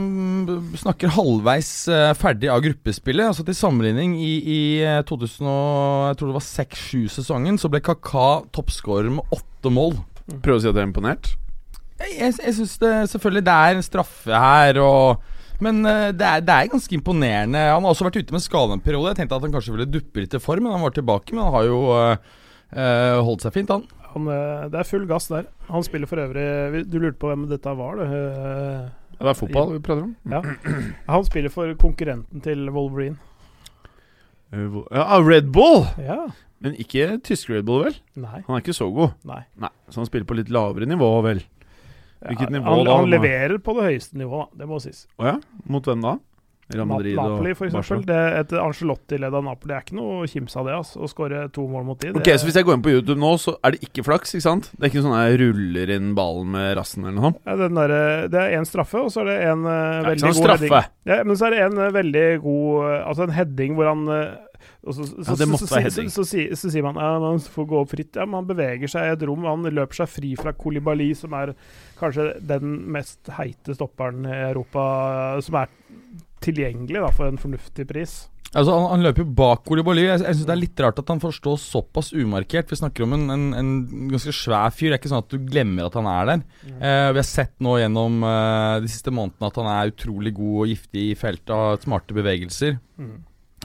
snakker 0.78 1.14
halvveis 1.16 1.72
eh, 1.90 2.12
ferdig 2.18 2.52
av 2.54 2.62
gruppespillet. 2.62 3.32
Altså 3.32 3.46
Til 3.48 3.58
sammenligning, 3.58 4.14
i, 4.22 4.36
i 4.38 4.60
eh, 4.86 5.02
2000 5.10 5.50
og, 5.50 6.04
jeg 6.12 6.20
tror 6.20 6.30
det 6.30 6.38
var 6.38 6.46
6-7-sesongen, 6.46 7.58
så 7.58 7.72
ble 7.74 7.82
Kaka 7.82 8.28
toppskårer 8.54 9.10
med 9.18 9.34
åtte 9.34 9.74
mål. 9.74 9.98
Prøv 10.46 10.60
å 10.60 10.62
si 10.62 10.70
at 10.70 10.76
jeg 10.76 10.84
er 10.84 10.90
imponert. 10.92 11.32
Jeg, 11.98 12.14
jeg, 12.14 12.38
jeg 12.44 12.56
syns 12.60 12.78
det 12.84 12.94
selvfølgelig 13.16 13.46
det 13.48 13.58
er 13.58 13.80
en 13.80 13.86
straffe 13.86 14.42
her, 14.44 14.78
og, 14.86 15.24
men 15.66 15.82
eh, 15.90 16.12
det, 16.14 16.30
er, 16.30 16.46
det 16.46 16.54
er 16.54 16.74
ganske 16.76 16.94
imponerende. 16.94 17.64
Han 17.74 17.88
har 17.88 17.96
også 17.96 18.06
vært 18.06 18.22
ute 18.22 18.36
med 18.36 18.46
skade 18.46 18.78
en 18.78 18.84
periode. 18.86 19.16
Jeg 19.16 19.24
tenkte 19.24 19.40
at 19.40 19.48
han 19.48 19.56
kanskje 19.56 19.74
ville 19.74 19.90
duppe 19.90 20.22
litt 20.22 20.38
i 20.38 20.44
form, 20.44 20.68
men 20.68 20.78
han 20.78 20.86
var 20.86 20.94
tilbake. 20.94 21.34
Men 21.34 21.48
han 21.48 21.58
har 21.58 21.66
jo 21.72 21.80
eh, 21.96 22.36
eh, 22.78 23.18
holdt 23.26 23.48
seg 23.48 23.58
fint, 23.58 23.74
han. 23.74 23.88
Han, 24.18 24.28
eh, 24.34 24.68
det 24.74 24.82
er 24.82 24.90
full 24.90 25.06
gass 25.10 25.30
der. 25.32 25.46
Han 25.70 25.86
spiller 25.86 26.10
for 26.10 26.20
øvrig 26.22 26.84
Du 26.90 26.98
lurte 27.00 27.20
på 27.22 27.30
hvem 27.32 27.46
dette 27.50 27.74
var, 27.78 27.96
du? 28.02 28.04
Ja, 28.04 29.24
Det 29.24 29.32
er 29.32 29.40
fotball 29.40 29.72
vi 29.78 29.80
prater 29.86 30.04
om. 30.10 30.16
Ja. 30.36 30.42
Han 31.08 31.26
spiller 31.26 31.50
for 31.54 31.72
konkurrenten 31.82 32.42
til 32.46 32.68
Wolverine. 32.74 33.18
Eh, 34.54 34.82
Ja, 34.92 35.20
Red 35.24 35.52
Bull! 35.54 35.86
Ja. 36.02 36.28
Men 36.60 36.74
ikke 36.82 37.20
tysk 37.22 37.50
Red 37.54 37.66
Bull, 37.68 37.84
vel? 37.86 37.98
Nei. 38.18 38.40
Han 38.48 38.56
er 38.58 38.64
ikke 38.64 38.74
så 38.74 38.88
god. 38.94 39.14
Nei. 39.30 39.44
Nei, 39.62 39.70
Så 39.90 40.02
han 40.02 40.08
spiller 40.10 40.26
på 40.26 40.38
litt 40.40 40.50
lavere 40.50 40.88
nivå, 40.90 41.10
vel? 41.26 41.44
Hvilket 42.26 42.48
Ja, 42.50 42.54
nivå 42.58 42.72
han, 42.80 42.86
da? 42.88 42.96
han 42.98 43.12
leverer 43.12 43.60
på 43.62 43.76
det 43.78 43.84
høyeste 43.92 44.18
nivået, 44.18 44.50
det 44.58 44.66
må 44.70 44.80
sies. 44.82 45.04
Å 45.22 45.28
ja? 45.28 45.36
Mot 45.70 45.86
hvem 45.86 46.02
da? 46.02 46.16
Napoli, 46.76 47.54
for 47.56 47.70
eksempel. 47.70 48.02
Barca? 48.04 48.08
Det, 48.10 48.40
et 48.42 48.54
Angelotti-leda 48.60 49.40
Napoli 49.46 49.76
er 49.78 49.86
ikke 49.86 49.96
noe 49.96 50.28
kims 50.28 50.58
av 50.60 50.68
det. 50.68 50.74
Altså, 50.76 51.00
å 51.00 51.08
skåre 51.08 51.46
to 51.56 51.64
mål 51.72 51.86
mot 51.88 52.02
de. 52.02 52.12
Ok, 52.18 52.28
Så 52.36 52.50
hvis 52.50 52.58
jeg 52.60 52.68
går 52.68 52.76
inn 52.76 52.84
på 52.84 52.92
YouTube 52.92 53.20
nå, 53.22 53.30
så 53.40 53.56
er 53.64 53.76
det 53.78 53.88
ikke 53.88 54.04
flaks, 54.08 54.36
ikke 54.36 54.48
sant? 54.50 54.68
Det 54.76 54.84
er 54.88 54.92
ikke 54.92 55.06
sånn 55.06 55.16
jeg 55.16 55.40
ruller 55.44 55.94
inn 55.96 56.10
ballen 56.18 56.52
med 56.58 56.74
rassen 56.80 57.08
eller 57.08 57.16
noe 57.22 57.34
ja, 57.38 57.56
den 57.60 57.80
der, 57.80 57.94
det 58.34 58.42
er 58.42 58.58
én 58.58 58.68
straffe, 58.68 59.00
og 59.00 59.14
så 59.14 59.24
er 59.24 59.30
det 59.32 59.38
en 59.54 59.64
uh, 59.64 59.72
Det 59.72 59.78
er 59.78 60.10
veldig 60.10 60.18
ikke 60.18 60.34
god 60.34 60.42
straffe. 60.42 60.68
heading. 60.68 60.92
Ja, 61.08 61.22
men 61.24 61.40
så 61.40 61.48
er 61.48 61.56
det 61.56 61.64
en 61.70 61.80
uh, 61.80 61.88
veldig 61.96 62.26
god 62.44 62.68
uh, 62.84 63.08
Altså 63.08 63.28
en 63.28 63.36
heading 63.38 63.78
hvor 63.78 63.90
han 63.92 64.04
eh, 64.12 64.28
så, 64.88 65.04
så, 65.04 65.24
Ja, 65.24 65.36
det 65.40 65.48
måtte 65.52 65.68
være 65.72 65.88
heading. 65.88 66.12
så, 66.12 66.24
så, 66.24 66.70
sier- 66.72 66.86
man 66.86 67.00
ja, 67.00 67.10
man 67.20 67.40
får 67.40 67.68
gå 67.68 67.82
opp 67.82 67.92
fritt. 67.92 68.16
Ja, 68.16 68.26
Man 68.30 68.48
beveger 68.48 68.92
seg 68.92 69.08
i 69.08 69.16
et 69.16 69.26
rom. 69.28 69.44
Han 69.48 69.68
løper 69.68 70.02
seg 70.02 70.12
fri 70.12 70.36
fra 70.40 70.54
Kolibali, 70.56 71.10
som 71.18 71.36
er 71.38 71.54
kanskje 72.00 72.30
den 72.48 72.78
mest 72.96 73.32
heite 73.38 73.76
stopperen 73.76 74.26
i 74.28 74.38
Europa, 74.50 74.86
som 75.44 75.60
er 75.64 75.74
tilgjengelig 76.44 77.04
da, 77.04 77.12
for 77.16 77.30
en 77.30 77.40
fornuftig 77.42 77.88
pris. 77.90 78.18
Altså 78.54 78.72
Han, 78.72 78.86
han 78.94 79.04
løper 79.04 79.26
jo 79.26 79.36
bak 79.38 79.64
Kolibali. 79.68 80.06
Jeg, 80.06 80.22
jeg 80.24 80.38
synes 80.38 80.48
Det 80.48 80.54
er 80.54 80.62
litt 80.62 80.82
rart 80.84 81.00
at 81.02 81.10
han 81.12 81.22
får 81.24 81.36
stå 81.36 81.56
såpass 81.60 82.14
umarkert. 82.16 82.72
Vi 82.72 82.80
snakker 82.80 83.06
om 83.06 83.16
en, 83.18 83.26
en, 83.34 83.48
en 83.60 83.72
ganske 84.14 84.34
svær 84.36 84.72
fyr. 84.76 84.92
Det 84.92 84.98
er 84.98 85.02
ikke 85.02 85.12
sånn 85.12 85.26
at 85.26 85.34
du 85.34 85.50
glemmer 85.50 85.90
at 85.90 85.98
han 86.00 86.10
er 86.12 86.30
der. 86.32 86.44
Eh, 86.78 87.08
vi 87.12 87.22
har 87.22 87.28
sett 87.28 87.56
nå 87.64 87.78
gjennom 87.82 88.22
eh, 88.24 88.76
de 88.86 88.92
siste 88.92 89.14
månedene 89.14 89.52
at 89.52 89.60
han 89.62 89.72
er 89.74 89.92
utrolig 89.92 90.36
god 90.38 90.62
og 90.64 90.72
giftig 90.72 91.10
i 91.12 91.18
feltet. 91.20 91.54
Har 91.54 91.82
smarte 91.84 92.16
bevegelser. 92.18 92.80
Mm. 93.02 93.18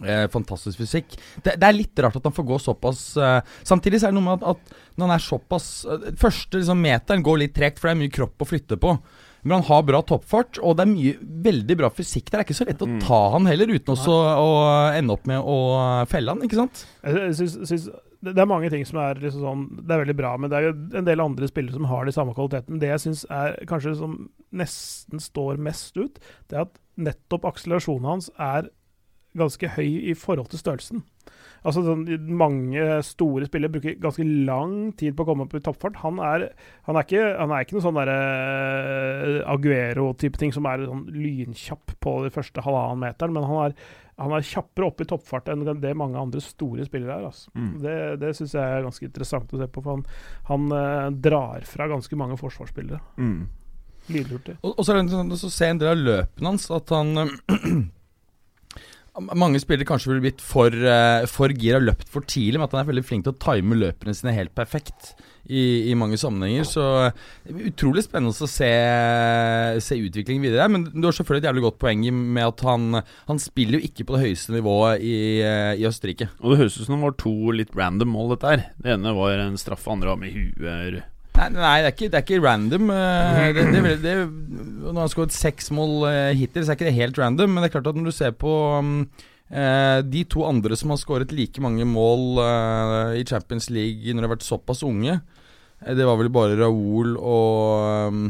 Eh, 0.03 0.25
fantastisk 0.33 0.81
fysikk. 0.83 1.15
Det, 1.45 1.55
det 1.61 1.69
er 1.69 1.77
litt 1.77 2.03
rart 2.03 2.17
at 2.19 2.25
han 2.27 2.35
får 2.35 2.47
gå 2.49 2.57
såpass 2.65 3.03
eh, 3.21 3.51
Samtidig 3.63 4.01
så 4.01 4.09
er 4.09 4.15
det 4.15 4.17
noe 4.17 4.25
med 4.25 4.41
at, 4.41 4.57
at 4.57 4.97
når 4.97 5.05
han 5.05 5.15
er 5.15 5.23
såpass 5.23 5.67
eh, 5.85 6.09
Første 6.19 6.59
liksom, 6.59 6.81
meteren 6.83 7.23
går 7.23 7.43
litt 7.45 7.55
tregt, 7.55 7.79
for 7.79 7.91
det 7.91 7.95
er 7.95 8.01
mye 8.01 8.15
kropp 8.17 8.43
å 8.43 8.49
flytte 8.49 8.81
på. 8.83 8.97
Men 9.43 9.59
han 9.59 9.67
har 9.67 9.83
bra 9.89 10.01
toppfart, 10.07 10.61
og 10.63 10.77
det 10.79 10.85
er 10.85 10.93
mye 10.93 11.17
veldig 11.49 11.77
bra 11.81 11.91
fysikk. 11.91 12.31
Det 12.31 12.39
er 12.39 12.45
ikke 12.47 12.55
så 12.61 12.67
lett 12.69 12.85
å 12.85 12.89
ta 13.03 13.21
han 13.35 13.49
heller, 13.51 13.73
uten 13.75 13.97
også 13.97 14.15
å 14.15 14.51
ende 14.95 15.17
opp 15.17 15.27
med 15.27 15.43
å 15.43 15.59
felle 16.11 16.35
han, 16.35 16.45
ikke 16.47 16.61
sant? 16.61 16.85
Jeg 17.03 17.35
synes, 17.41 17.59
synes 17.67 17.89
det 18.23 18.37
det 18.37 18.39
er 18.39 18.47
mange 18.47 18.71
ting 18.71 18.85
som 18.87 19.01
er 19.03 19.19
liksom 19.19 19.43
sånn 19.43 19.63
Det 19.83 19.95
er 19.95 20.05
veldig 20.05 20.15
bra, 20.15 20.37
men 20.39 20.51
det 20.51 20.59
er 20.59 20.69
jo 20.69 20.75
en 21.01 21.09
del 21.09 21.23
andre 21.25 21.49
spillere 21.51 21.75
som 21.75 21.89
har 21.91 22.07
de 22.07 22.15
samme 22.15 22.35
kvalitetene. 22.37 22.79
Det 22.79 22.93
jeg 22.93 23.03
syns 23.03 23.25
er 23.35 23.57
kanskje 23.67 23.97
som 23.99 24.15
nesten 24.55 25.23
står 25.23 25.59
mest 25.59 25.99
ut, 25.99 26.21
det 26.47 26.59
er 26.59 26.69
at 26.69 26.79
nettopp 27.03 27.49
akselerasjonen 27.51 28.07
hans 28.07 28.31
er 28.39 28.71
ganske 29.39 29.73
høy 29.75 29.89
i 30.13 30.15
forhold 30.19 30.53
til 30.53 30.61
størrelsen. 30.61 31.03
Altså 31.63 31.85
sånn, 31.87 32.05
Mange 32.35 32.85
store 33.07 33.47
spillere 33.47 33.73
bruker 33.77 33.99
ganske 34.03 34.27
lang 34.27 34.93
tid 34.99 35.15
på 35.17 35.25
å 35.25 35.29
komme 35.29 35.47
opp 35.47 35.55
i 35.55 35.63
toppfart. 35.63 36.01
Han 36.03 36.19
er, 36.23 36.49
han 36.89 36.99
er, 36.99 37.07
ikke, 37.07 37.25
han 37.39 37.55
er 37.55 37.65
ikke 37.65 37.77
noe 37.77 37.85
sånn 37.85 38.01
derre 38.01 39.43
Aguero-type 39.53 40.41
ting 40.41 40.55
som 40.55 40.67
er 40.71 40.87
sånn 40.89 41.07
lynkjapp 41.15 41.95
på 42.03 42.17
de 42.27 42.33
første 42.35 42.65
halvannen 42.67 43.05
meteren, 43.05 43.37
men 43.37 43.47
han 43.47 43.69
er, 43.69 43.77
han 44.23 44.35
er 44.37 44.47
kjappere 44.47 44.91
opp 44.91 45.03
i 45.03 45.09
toppfart 45.09 45.49
enn 45.53 45.65
det 45.83 45.95
mange 45.99 46.21
andre 46.21 46.43
store 46.45 46.87
spillere 46.89 47.21
er. 47.21 47.31
Altså. 47.31 47.55
Mm. 47.55 47.73
Det, 47.87 47.97
det 48.23 48.35
syns 48.39 48.59
jeg 48.59 48.77
er 48.77 48.87
ganske 48.89 49.09
interessant 49.09 49.55
å 49.55 49.63
se 49.63 49.71
på, 49.71 49.87
for 49.87 49.97
han, 49.97 50.07
han 50.51 50.79
eh, 50.79 51.09
drar 51.31 51.67
fra 51.69 51.89
ganske 51.95 52.19
mange 52.19 52.39
forsvarsspillere. 52.43 53.03
Mm. 53.23 53.43
Og, 54.67 54.73
og 54.73 54.83
så 54.83 54.93
er 54.93 54.97
det 54.99 55.03
interessant 55.07 55.47
å 55.47 55.51
se 55.55 55.67
en 55.71 55.79
del 55.79 55.93
av 55.93 56.07
løpene 56.09 56.51
hans 56.51 56.65
at 56.75 56.91
han 56.91 57.13
Mange 59.13 59.61
spillere 59.61 59.85
kanskje 59.85 60.09
ville 60.09 60.25
blitt 60.25 60.41
for, 60.41 60.73
uh, 60.73 61.27
for 61.29 61.53
gira 61.53 61.77
og 61.77 61.85
løpt 61.85 62.09
for 62.09 62.25
tidlig, 62.25 62.57
men 62.57 62.65
at 62.65 62.73
han 62.73 62.81
er 62.81 62.89
veldig 62.89 63.05
flink 63.05 63.27
til 63.27 63.35
å 63.35 63.43
time 63.45 63.77
løpene 63.77 64.15
sine 64.17 64.33
helt 64.33 64.55
perfekt 64.57 65.13
i, 65.45 65.91
i 65.91 65.97
mange 65.99 66.17
sammenhenger. 66.21 66.65
Så 66.65 66.87
er 67.11 67.69
utrolig 67.69 68.07
spennende 68.07 68.33
å 68.33 68.49
se, 68.49 68.71
se 69.85 70.01
utviklingen 70.01 70.47
videre. 70.47 70.69
Men 70.73 70.89
du 70.89 71.05
har 71.05 71.17
selvfølgelig 71.17 71.45
et 71.45 71.51
jævlig 71.51 71.67
godt 71.67 71.81
poeng 71.83 72.09
med 72.09 72.47
at 72.47 72.65
han, 72.65 73.03
han 73.29 73.43
spiller 73.43 73.77
jo 73.79 73.91
ikke 73.91 74.09
på 74.09 74.17
det 74.17 74.25
høyeste 74.25 74.57
nivået 74.57 75.05
i, 75.05 75.17
eh, 75.45 75.75
i 75.77 75.89
Østerrike. 75.89 76.31
Og 76.41 76.55
det 76.55 76.63
høres 76.63 76.81
ut 76.81 76.87
som 76.87 76.97
det 76.97 77.05
var 77.05 77.19
to 77.21 77.37
litt 77.59 77.77
random 77.77 78.15
mål, 78.17 78.37
dette 78.37 78.55
her. 78.55 78.69
Det 78.81 78.97
ene 78.97 79.17
var 79.19 79.45
en 79.45 79.61
straff, 79.61 79.89
andre 79.93 80.15
var 80.15 80.23
med 80.25 80.33
huet. 80.33 81.03
Nei, 81.51 81.63
nei 81.63 81.75
det, 81.83 81.91
er 81.91 81.95
ikke, 81.97 82.09
det 82.13 82.19
er 82.21 82.25
ikke 82.27 82.41
random. 82.45 82.91
eh, 82.95 83.51
Det, 83.57 83.67
det, 83.75 83.83
det, 83.83 83.93
det, 84.05 84.15
når 84.83 84.89
han 84.93 85.03
har 85.03 85.13
skåret 85.13 85.35
seks 85.37 85.71
mål 85.75 86.07
eh, 86.11 86.33
hittil, 86.39 86.65
så 86.65 86.73
er 86.73 86.79
ikke 86.81 86.89
det 86.91 86.97
helt 87.01 87.21
random. 87.21 87.53
Men 87.55 87.63
det 87.65 87.71
er 87.71 87.77
klart 87.77 87.91
at 87.93 87.99
når 87.99 88.11
du 88.11 88.17
ser 88.17 88.35
på 88.39 88.53
mm, 88.85 88.99
eh, 89.51 89.99
de 90.13 90.25
to 90.33 90.45
andre 90.49 90.79
som 90.79 90.93
har 90.95 91.01
skåret 91.03 91.33
like 91.35 91.63
mange 91.65 91.87
mål 91.89 92.43
eh, 92.45 93.17
i 93.23 93.27
Champions 93.29 93.71
League 93.73 94.13
når 94.15 94.23
de 94.23 94.29
har 94.29 94.35
vært 94.37 94.47
såpass 94.49 94.85
unge, 94.87 95.19
det 95.83 96.07
var 96.07 96.15
vel 96.21 96.29
bare 96.31 96.55
Raoul 96.61 97.17
og 97.19 98.15
mm, 98.15 98.27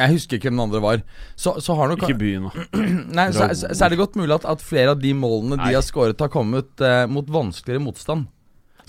Jeg 0.00 0.14
husker 0.16 0.38
ikke 0.38 0.48
hvem 0.48 0.56
den 0.56 0.64
andre 0.64 0.80
var. 0.82 1.02
Så, 1.38 1.52
så 1.62 1.76
har 1.78 1.90
nok 1.92 2.02
Ikke 2.08 2.18
byen, 2.18 2.48
da. 2.48 2.64
Nei, 3.20 3.26
så, 3.36 3.50
så, 3.54 3.70
så 3.70 3.84
er 3.86 3.92
det 3.92 4.00
godt 4.00 4.16
mulig 4.18 4.34
at, 4.38 4.48
at 4.48 4.64
flere 4.64 4.96
av 4.96 5.02
de 5.02 5.12
målene 5.14 5.60
Nei. 5.60 5.68
de 5.68 5.76
har 5.78 5.84
skåret, 5.86 6.18
har 6.18 6.32
kommet 6.32 6.82
eh, 6.82 7.04
mot 7.10 7.28
vanskeligere 7.30 7.84
motstand. 7.84 8.26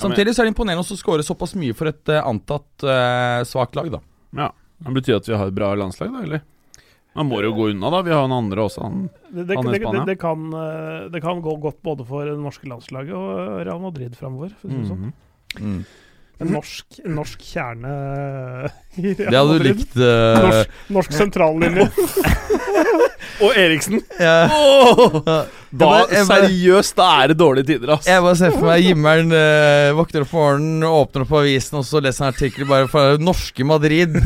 Samtidig 0.01 0.35
så 0.35 0.43
er 0.43 0.49
det 0.49 0.53
imponerende 0.55 0.83
å 0.83 0.97
skåre 0.99 1.25
såpass 1.25 1.53
mye 1.59 1.75
for 1.77 1.91
et 1.91 2.13
uh, 2.13 2.23
antatt 2.25 2.85
uh, 2.87 3.41
svakt 3.47 3.77
lag, 3.77 3.91
da. 3.93 4.01
Ja. 4.37 4.49
Det 4.81 4.95
betyr 4.97 5.19
at 5.19 5.29
vi 5.29 5.37
har 5.37 5.51
et 5.51 5.55
bra 5.55 5.73
landslag, 5.77 6.09
da, 6.13 6.23
eller? 6.25 6.43
Man 7.17 7.27
må 7.27 7.41
jo 7.43 7.51
gå 7.55 7.71
unna, 7.73 7.89
da. 7.91 7.99
Vi 8.07 8.13
har 8.13 8.23
han 8.23 8.31
andre 8.31 8.63
også. 8.63 8.85
Han. 8.85 9.01
Det, 9.27 9.43
det, 9.49 9.57
Han 9.57 9.67
i 9.67 9.79
Spania. 9.81 10.03
det, 10.07 10.15
kan, 10.21 10.45
eh, 10.55 11.09
det 11.11 11.21
kan 11.23 11.41
gå 11.43 11.57
godt 11.59 11.81
både 11.83 12.05
for 12.07 12.29
det 12.29 12.37
norske 12.39 12.69
landslaget 12.71 13.11
og 13.17 13.65
Real 13.67 13.81
Madrid 13.83 14.15
framover. 14.15 14.53
For 14.61 14.69
å 14.69 14.71
si 14.71 14.79
det 14.79 14.91
sånn. 14.93 15.11
Mm. 15.59 15.81
En 16.41 16.53
norsk, 16.55 17.01
norsk 17.11 17.43
kjerne 17.45 17.91
i 18.95 19.11
Real 19.11 19.27
Det 19.27 19.41
hadde 19.41 19.57
du 19.59 19.65
likt. 19.67 19.97
uh... 19.99 20.45
Norsk, 20.47 20.77
norsk 20.97 21.17
sentrallinje. 21.19 21.89
Og 23.41 23.55
Eriksen! 23.57 24.01
ja. 24.19 24.47
Da, 25.71 25.87
Jeg 26.11 26.25
bare- 26.27 26.47
seriøst, 26.47 26.95
da 26.99 27.05
er 27.23 27.31
det 27.31 27.37
dårlige 27.39 27.65
tider, 27.71 27.93
ass. 27.95 28.05
Jeg 28.09 28.21
bare 28.25 28.35
ser 28.35 28.51
for 28.51 28.67
meg 28.67 28.83
himmelen 28.83 29.31
eh, 29.31 29.91
våkner 29.95 30.25
opp 30.25 30.33
om 30.35 30.39
morgenen, 30.41 30.83
åpner 30.89 31.23
opp 31.25 31.31
avisen 31.39 31.79
og 31.79 31.85
så 31.87 32.01
leser 32.03 32.25
en 32.27 32.33
artikkel 32.33 32.67
bare 32.69 32.89
fra 32.91 33.05
norske 33.21 33.63
Madrid. 33.65 34.17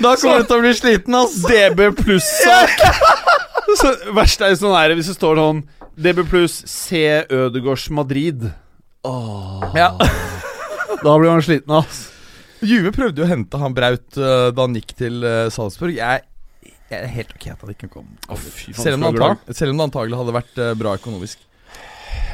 da 0.00 0.14
kommer 0.16 0.42
du 0.42 0.48
til 0.48 0.56
å 0.58 0.62
bli 0.64 0.72
sliten, 0.76 1.14
ass. 1.20 1.36
DB 1.46 1.90
pluss-sak. 2.00 2.74
Så 3.78 3.92
Verst 4.16 4.42
er 4.42 4.50
jo 4.54 4.60
sånn 4.64 4.74
her 4.74 4.94
hvis 4.98 5.10
det 5.12 5.16
står 5.18 5.38
sånn 5.38 5.60
DB 6.00 6.24
pluss 6.30 6.56
C 6.70 7.04
Ødegårds 7.30 7.88
Madrid. 7.94 8.48
Ja. 9.76 9.92
Da 11.00 11.14
blir 11.16 11.30
man 11.30 11.40
sliten, 11.40 11.70
ass. 11.78 12.00
Juve 12.66 12.90
prøvde 12.92 13.22
jo 13.22 13.24
å 13.24 13.28
hente 13.30 13.56
han 13.56 13.72
Braut 13.72 14.18
eh, 14.20 14.50
da 14.52 14.64
han 14.66 14.74
gikk 14.76 14.90
til 14.98 15.22
eh, 15.24 15.46
Salzburg. 15.54 15.94
Jeg, 15.96 16.26
jeg 16.90 17.04
er 17.04 17.12
helt 17.14 17.36
ok 17.36 17.46
at 17.52 17.60
han 17.62 17.72
ikke 17.74 17.88
kom. 17.92 18.08
Oh, 18.26 18.38
fy 18.40 18.74
Selv 18.74 18.98
om, 18.98 19.04
det 19.04 19.22
antag 19.22 19.54
selv 19.54 19.72
om 19.72 19.78
det 19.78 19.86
antagelig 19.86 20.18
hadde 20.18 20.34
vært 20.34 20.58
eh, 20.58 20.72
bra 20.78 20.96
økonomisk. 20.98 21.46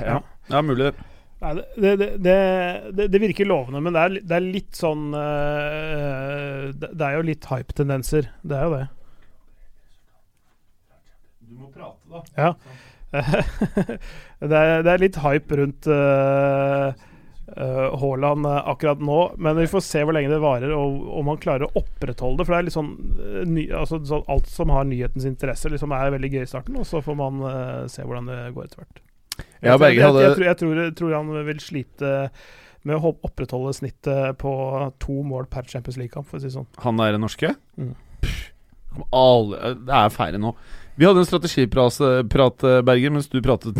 Ja. 0.01 0.16
ja, 0.49 0.62
mulig 0.64 0.88
det. 0.88 0.95
Nei, 1.42 1.53
det, 1.59 1.90
det, 2.01 2.09
det, 2.25 2.37
det, 2.97 3.07
det 3.12 3.21
virker 3.21 3.49
lovende, 3.49 3.83
men 3.85 3.92
det 3.92 4.03
er, 4.03 4.14
det 4.25 4.37
er 4.38 4.47
litt 4.57 4.79
sånn 4.79 5.11
uh, 5.12 6.73
det, 6.73 6.88
det 6.97 7.05
er 7.05 7.19
jo 7.19 7.27
litt 7.29 7.49
hype-tendenser. 7.51 8.31
Det 8.40 8.57
er 8.57 8.64
jo 8.64 8.79
det. 8.79 8.87
Du 11.45 11.61
må 11.61 11.69
prate, 11.75 12.01
da. 12.09 12.25
Ja. 12.40 12.51
det, 14.40 14.57
er, 14.57 14.81
det 14.87 14.95
er 14.95 15.05
litt 15.05 15.21
hype 15.23 15.61
rundt 15.61 15.87
eh, 15.92 17.05
Haaland 17.57 18.47
eh, 18.47 18.69
akkurat 18.69 19.01
nå, 19.01 19.21
men 19.40 19.57
vi 19.57 19.69
får 19.71 19.85
se 19.85 20.03
hvor 20.05 20.16
lenge 20.16 20.33
det 20.33 20.42
varer, 20.42 20.75
og 20.77 21.07
om 21.21 21.31
han 21.33 21.40
klarer 21.40 21.66
å 21.66 21.81
opprettholde 21.81 22.42
det. 22.42 22.47
For 22.47 22.55
det 22.55 22.59
er 22.59 22.69
litt 22.69 22.77
sånn, 22.77 22.92
eh, 23.16 23.42
ny, 23.49 23.66
altså, 23.73 24.01
sånn 24.05 24.27
Alt 24.33 24.51
som 24.53 24.73
har 24.75 24.88
nyhetens 24.88 25.29
interesse, 25.29 25.73
liksom 25.73 25.95
er 25.97 26.12
veldig 26.14 26.33
gøy 26.35 26.45
i 26.45 26.51
starten, 26.51 26.77
og 26.81 26.88
så 26.88 27.01
får 27.05 27.19
man 27.19 27.42
eh, 27.49 27.83
se 27.92 28.05
hvordan 28.05 28.31
det 28.33 28.38
går 28.57 28.69
etter 28.69 28.83
hvert. 28.83 29.03
Jeg, 29.37 29.47
ja, 29.69 29.77
jeg, 29.77 29.99
jeg, 29.99 30.12
tror, 30.12 30.45
jeg, 30.45 30.59
tror, 30.61 30.83
tror 30.97 31.16
han 31.16 31.33
vil 31.49 31.61
slite 31.61 32.14
med 32.87 32.97
å 33.01 33.14
opprettholde 33.27 33.73
snittet 33.77 34.38
på 34.40 34.53
to 35.03 35.21
mål 35.27 35.49
per 35.53 35.66
Champions 35.69 35.99
League-kamp, 36.01 36.29
for 36.29 36.38
å 36.38 36.45
si 36.45 36.51
det 36.51 36.57
sånn. 36.59 36.69
Han 36.85 37.01
er 37.03 37.16
norske? 37.21 37.51
Mm. 37.81 37.95
Pff, 38.23 38.45
alle, 39.11 39.77
det 39.87 39.97
er 39.97 40.12
færre 40.14 40.40
nå. 40.40 40.53
Vi 40.96 41.04
hadde 41.04 41.20
en 41.20 41.26
strategiprat, 41.26 41.98
Berger, 42.85 43.11
mens 43.11 43.28
du 43.28 43.42
pratet 43.42 43.74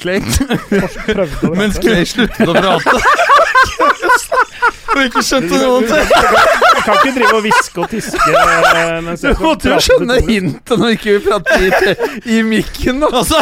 Clay. 0.00 0.20
Mens. 1.56 1.78
Clay 1.78 2.02
sluttet 2.06 2.48
å 2.48 2.56
prate. 2.56 2.96
Og 4.96 5.02
ikke 5.06 5.22
skjønte 5.22 5.60
noen 5.62 5.86
ting. 5.86 6.10
Du 6.10 6.82
kan 6.82 6.98
ikke 6.98 7.14
drive 7.20 7.38
og 7.38 7.46
hviske 7.46 7.84
og 7.84 7.88
tiske 7.92 8.34
eh, 8.34 8.98
mens 9.06 9.22
Du 9.22 9.28
jeg 9.30 9.38
måtte 9.42 9.70
jo 9.70 9.78
skjønne 9.86 10.18
hintet 10.26 10.82
når 10.82 10.96
ikke 10.96 11.16
vi 11.16 11.24
prater 11.28 11.66
i, 11.68 11.96
i 12.36 12.42
mikken. 12.46 13.02
Altså, 13.12 13.40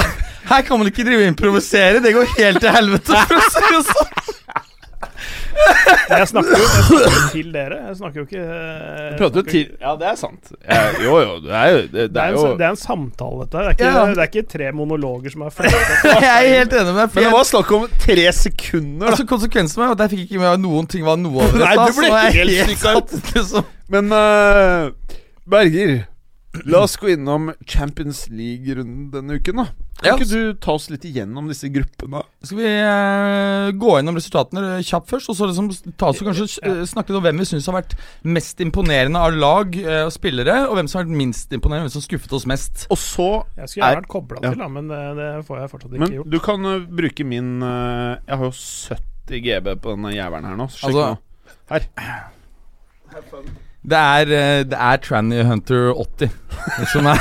her 0.50 0.64
kan 0.68 0.80
man 0.80 0.92
ikke 0.92 1.06
drive 1.08 1.24
og 1.24 1.32
improvisere. 1.32 2.04
Det 2.04 2.12
går 2.16 2.32
helt 2.36 2.60
til 2.60 2.76
helvete. 2.76 3.24
For 3.24 3.40
å 3.40 3.50
si 3.56 3.68
det 3.70 3.84
sånn. 3.88 4.43
Jeg 5.54 6.28
snakker 6.28 6.50
jo, 6.52 6.64
jeg 6.64 6.84
snakker 6.84 7.14
jo 7.14 7.28
til 7.32 7.48
dere. 7.54 7.78
Jeg 7.88 7.96
snakker 7.98 8.20
jo 8.20 8.24
ikke 8.26 8.44
Du 8.44 9.16
prater 9.20 9.38
jo 9.40 9.44
til 9.48 9.68
Ja, 9.80 9.92
det 10.00 10.08
er 10.10 10.18
sant. 10.20 10.50
Jeg, 10.68 10.94
jo, 11.04 11.14
jo, 11.22 11.34
det 11.44 11.54
er 11.56 11.68
jo 11.72 11.78
Det, 11.82 11.92
det 11.94 12.02
er, 12.04 12.24
er 12.24 12.28
en, 12.28 12.38
jo 12.38 12.54
det 12.60 12.66
er 12.66 12.74
en 12.74 12.80
samtale, 12.80 13.38
dette. 13.44 13.56
her. 13.56 13.64
Det 13.64 13.70
er 13.70 13.76
ikke, 13.78 13.90
Ja. 13.94 14.06
det 14.14 14.24
er 14.24 14.30
ikke 14.32 14.44
tre 14.54 14.70
monologer 14.76 15.34
som 15.34 15.44
er 15.46 15.54
fløyta. 15.54 15.98
Jeg 16.24 16.30
er 16.30 16.48
helt 16.58 16.76
enig 16.80 16.94
med 16.94 17.00
deg. 17.02 17.14
Men 17.14 17.24
det 17.28 17.32
var 17.36 17.46
snakk 17.50 17.72
om 17.78 17.86
tre 18.06 18.26
sekunder. 18.40 19.06
Altså 19.12 19.26
Konsekvensen 19.34 19.82
var 19.84 19.94
at 19.96 20.02
jeg 20.04 20.12
fikk 20.14 20.24
ikke 20.28 20.42
med 20.42 20.48
meg 20.50 20.64
noen 20.66 20.90
ting 20.90 21.06
var 21.06 21.16
noe 21.20 21.46
av 21.46 21.54
det 21.54 21.62
Nei, 21.68 21.76
du 21.78 22.00
ble 22.00 22.10
helt 22.38 22.58
stykka 22.68 22.96
satt, 22.98 23.14
liksom. 23.36 23.70
Men 23.94 24.12
uh, 24.12 24.90
Berger, 25.50 25.96
la 26.64 26.84
oss 26.86 26.94
gå 27.00 27.10
innom 27.14 27.50
Champions 27.68 28.26
League-runden 28.32 29.10
denne 29.12 29.40
uken, 29.40 29.60
da. 29.64 29.66
Kan 29.94 30.08
Ja. 30.10 30.14
ikke 30.18 30.26
du 30.28 30.54
ta 30.58 30.72
oss 30.74 30.88
litt 30.90 31.04
igjennom 31.06 31.46
disse 31.48 31.68
gruppene? 31.72 32.20
Skal 32.42 32.58
vi 32.58 32.66
eh, 32.66 33.68
gå 33.78 33.92
gjennom 33.94 34.16
resultatene 34.18 34.80
kjapt 34.84 35.08
først, 35.08 35.30
og 35.30 35.36
så 35.38 35.46
liksom 35.48 35.68
ta 35.96 36.08
oss 36.10 36.20
og 36.20 36.26
kanskje 36.28 36.46
eh, 36.66 36.80
snakke 36.90 37.12
litt 37.14 37.20
om 37.20 37.24
hvem 37.28 37.38
vi 37.40 37.46
syns 37.48 37.68
har 37.70 37.76
vært 37.78 37.94
mest 38.26 38.58
imponerende 38.60 39.22
av 39.22 39.32
lag 39.38 39.76
eh, 39.78 40.02
og 40.04 40.12
spillere, 40.12 40.56
og 40.68 40.74
hvem 40.76 40.90
som 40.90 40.98
har 40.98 41.06
vært 41.06 41.16
minst 41.22 41.54
imponerende, 41.56 41.86
hvem 41.86 41.94
som 41.94 42.04
skuffet 42.04 42.34
oss 42.36 42.44
mest. 42.50 42.86
Og 42.90 42.98
så 43.00 43.28
Jeg 43.56 43.70
skulle 43.70 43.84
gjerne 43.86 43.92
Er- 43.94 44.00
vært 44.02 44.12
kobla 44.16 44.42
ja. 44.42 44.50
til, 44.50 44.58
da, 44.64 44.68
men 44.68 44.88
det, 44.90 45.00
det 45.22 45.30
får 45.46 45.60
jeg 45.62 45.70
fortsatt 45.76 45.92
ikke 45.94 46.04
Men 46.04 46.16
gjort. 46.18 46.30
du 46.34 46.38
kan 46.50 46.66
uh, 46.66 46.78
bruke 47.02 47.24
min 47.24 47.52
uh, 47.62 48.18
Jeg 48.26 48.36
har 48.36 48.44
jo 48.44 48.54
70 48.58 49.44
GB 49.46 49.76
på 49.80 49.94
denne 49.94 50.10
jævelen 50.18 50.50
her 50.50 50.56
nå. 50.58 50.68
så 50.74 50.82
Sjekk 50.82 50.90
Altså- 50.90 51.14
nå. 51.14 51.22
Her. 51.70 51.88
Det 53.84 53.98
er, 54.00 54.30
eh, 54.32 54.60
det 54.64 54.78
er 54.80 54.96
Tranny 55.04 55.42
Hunter 55.44 55.90
80 55.92 56.30
som 56.92 57.06
er 57.06 57.20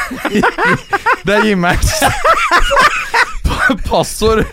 Det 1.28 1.36
er 1.36 1.46
Jimmers 1.50 1.92
passord 3.90 4.44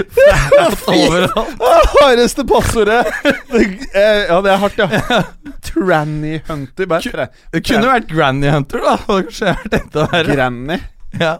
overalt. 0.87 1.63
Hardeste 1.95 2.45
passordet! 2.47 3.07
Eh, 3.55 4.27
ja, 4.29 4.41
det 4.43 4.53
er 4.53 4.59
hardt, 4.63 4.79
ja. 4.79 5.23
Tranny 5.67 6.39
Hunter. 6.49 6.87
Bare 6.91 7.13
tre. 7.15 7.27
Det 7.53 7.63
kunne 7.67 7.91
vært 7.91 8.11
Granny 8.11 8.51
Hunter, 8.53 8.83
da. 8.85 8.97
Kanskje 9.07 9.55
vært 9.55 9.79
enda 9.81 10.07
verre. 10.13 10.37
Granny. 10.37 10.79
Ja. 11.21 11.37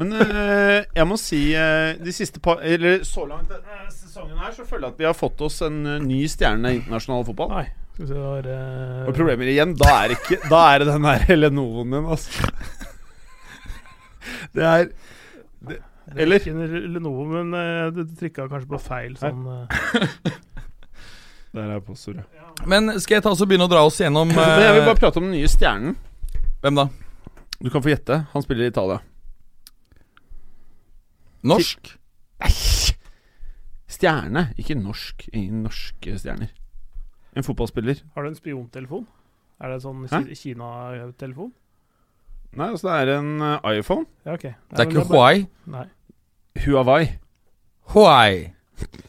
Men 0.00 0.14
øh, 0.16 0.78
jeg 0.96 1.06
må 1.06 1.18
si 1.20 1.42
øh, 1.54 1.92
de 2.00 2.12
siste 2.12 2.40
par 2.40 2.62
Eller 2.64 3.04
så 3.04 3.26
langt 3.28 3.52
denne 3.52 3.90
sesongen 3.92 4.38
her 4.40 4.54
så 4.56 4.64
føler 4.64 4.88
jeg 4.88 4.94
at 4.94 5.02
vi 5.02 5.06
har 5.10 5.14
fått 5.18 5.42
oss 5.44 5.60
en 5.62 5.82
ny 6.06 6.24
stjerne 6.30 6.72
i 6.72 6.80
internasjonal 6.80 7.26
fotball. 7.28 7.52
Nei. 7.58 7.66
Skal 8.00 8.06
vi 8.06 8.14
se, 8.14 8.20
var 8.24 8.46
eh, 8.48 9.08
Og 9.10 9.12
problemer 9.12 9.48
igjen, 9.52 9.74
da 9.76 9.90
er, 10.06 10.14
ikke, 10.14 10.38
da 10.48 10.60
er 10.72 10.80
det 10.80 10.86
den 10.88 11.04
der 11.04 11.36
Lenovoen 11.36 11.90
din, 11.92 12.06
altså. 12.08 12.48
Det 14.56 14.64
er 14.64 14.86
det 15.60 15.76
er 15.76 16.22
eller? 16.24 16.40
Ikke 16.40 16.54
en 16.56 16.94
Lenovo, 16.94 17.26
men 17.28 17.52
eh, 17.54 17.90
du 17.92 18.00
trykka 18.16 18.46
kanskje 18.48 18.70
på 18.70 18.80
feil 18.80 19.18
sånn 19.20 19.44
eh. 19.52 20.30
Der 21.58 21.74
er 21.74 21.82
passordet. 21.84 22.24
Men 22.64 22.94
skal 23.02 23.18
jeg 23.18 23.26
ta 23.26 23.34
oss 23.34 23.42
og 23.44 23.50
begynne 23.50 23.66
å 23.68 23.70
dra 23.70 23.82
oss 23.84 24.00
gjennom 24.00 24.32
Men 24.32 24.64
jeg 24.64 24.78
vil 24.78 24.80
eh, 24.80 24.88
bare 24.88 25.00
prate 25.02 25.20
om 25.20 25.28
den 25.28 25.36
nye 25.36 25.50
stjernen. 25.50 25.98
Hvem 26.64 26.80
da? 26.80 26.86
Du 27.60 27.68
kan 27.68 27.84
få 27.84 27.92
gjette. 27.92 28.22
Han 28.32 28.46
spiller 28.46 28.64
i 28.64 28.72
Italia. 28.72 28.96
Norsk? 31.52 31.92
Nei! 32.40 32.54
Stjerne, 33.90 34.46
ikke 34.56 34.78
norsk. 34.80 35.28
Ingen 35.34 35.66
norske 35.66 36.16
stjerner. 36.16 36.54
En 37.36 37.46
fotballspiller. 37.46 38.02
Har 38.14 38.26
du 38.26 38.30
en 38.32 38.38
spiontelefon? 38.38 39.06
Er 39.60 39.70
det 39.70 39.80
en 39.80 39.84
sånn 39.84 40.34
Kina-telefon? 40.34 41.52
Nei, 42.58 42.66
altså 42.72 42.88
det 42.88 42.94
er 42.98 43.12
en 43.20 43.30
eh, 43.46 43.68
iPhone. 43.78 44.08
Ja, 44.26 44.34
ok. 44.34 44.48
Det 44.50 44.82
er 44.82 44.88
ikke 44.88 45.04
Huawei? 45.06 45.44
Nei. 45.70 45.84
Huawei. 46.64 47.04
Huawei. 47.94 48.34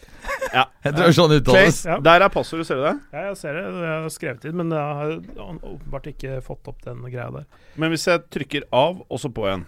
Ja. 0.52 0.66
Jeg 0.84 0.96
tror 0.98 1.14
sånn 1.16 1.32
uttales. 1.38 1.78
Ja. 1.88 1.96
der 2.04 2.26
er 2.26 2.32
passordet, 2.34 2.66
ser 2.68 2.80
du 2.82 2.84
det? 2.84 2.94
Ja, 3.14 3.22
jeg 3.30 3.38
ser 3.40 3.56
det. 3.56 3.62
Jeg 3.72 3.92
har 4.04 4.10
skrevet 4.12 4.48
inn, 4.50 4.58
men 4.60 4.74
jeg 4.76 4.98
har 4.98 5.14
åpenbart 5.40 6.10
ikke 6.12 6.42
fått 6.44 6.68
opp 6.68 6.82
den 6.84 7.00
greia 7.06 7.30
der. 7.32 7.46
Men 7.80 7.94
hvis 7.94 8.04
jeg 8.10 8.26
trykker 8.34 8.66
av, 8.76 9.00
og 9.08 9.22
så 9.22 9.32
på 9.32 9.46
igjen 9.48 9.64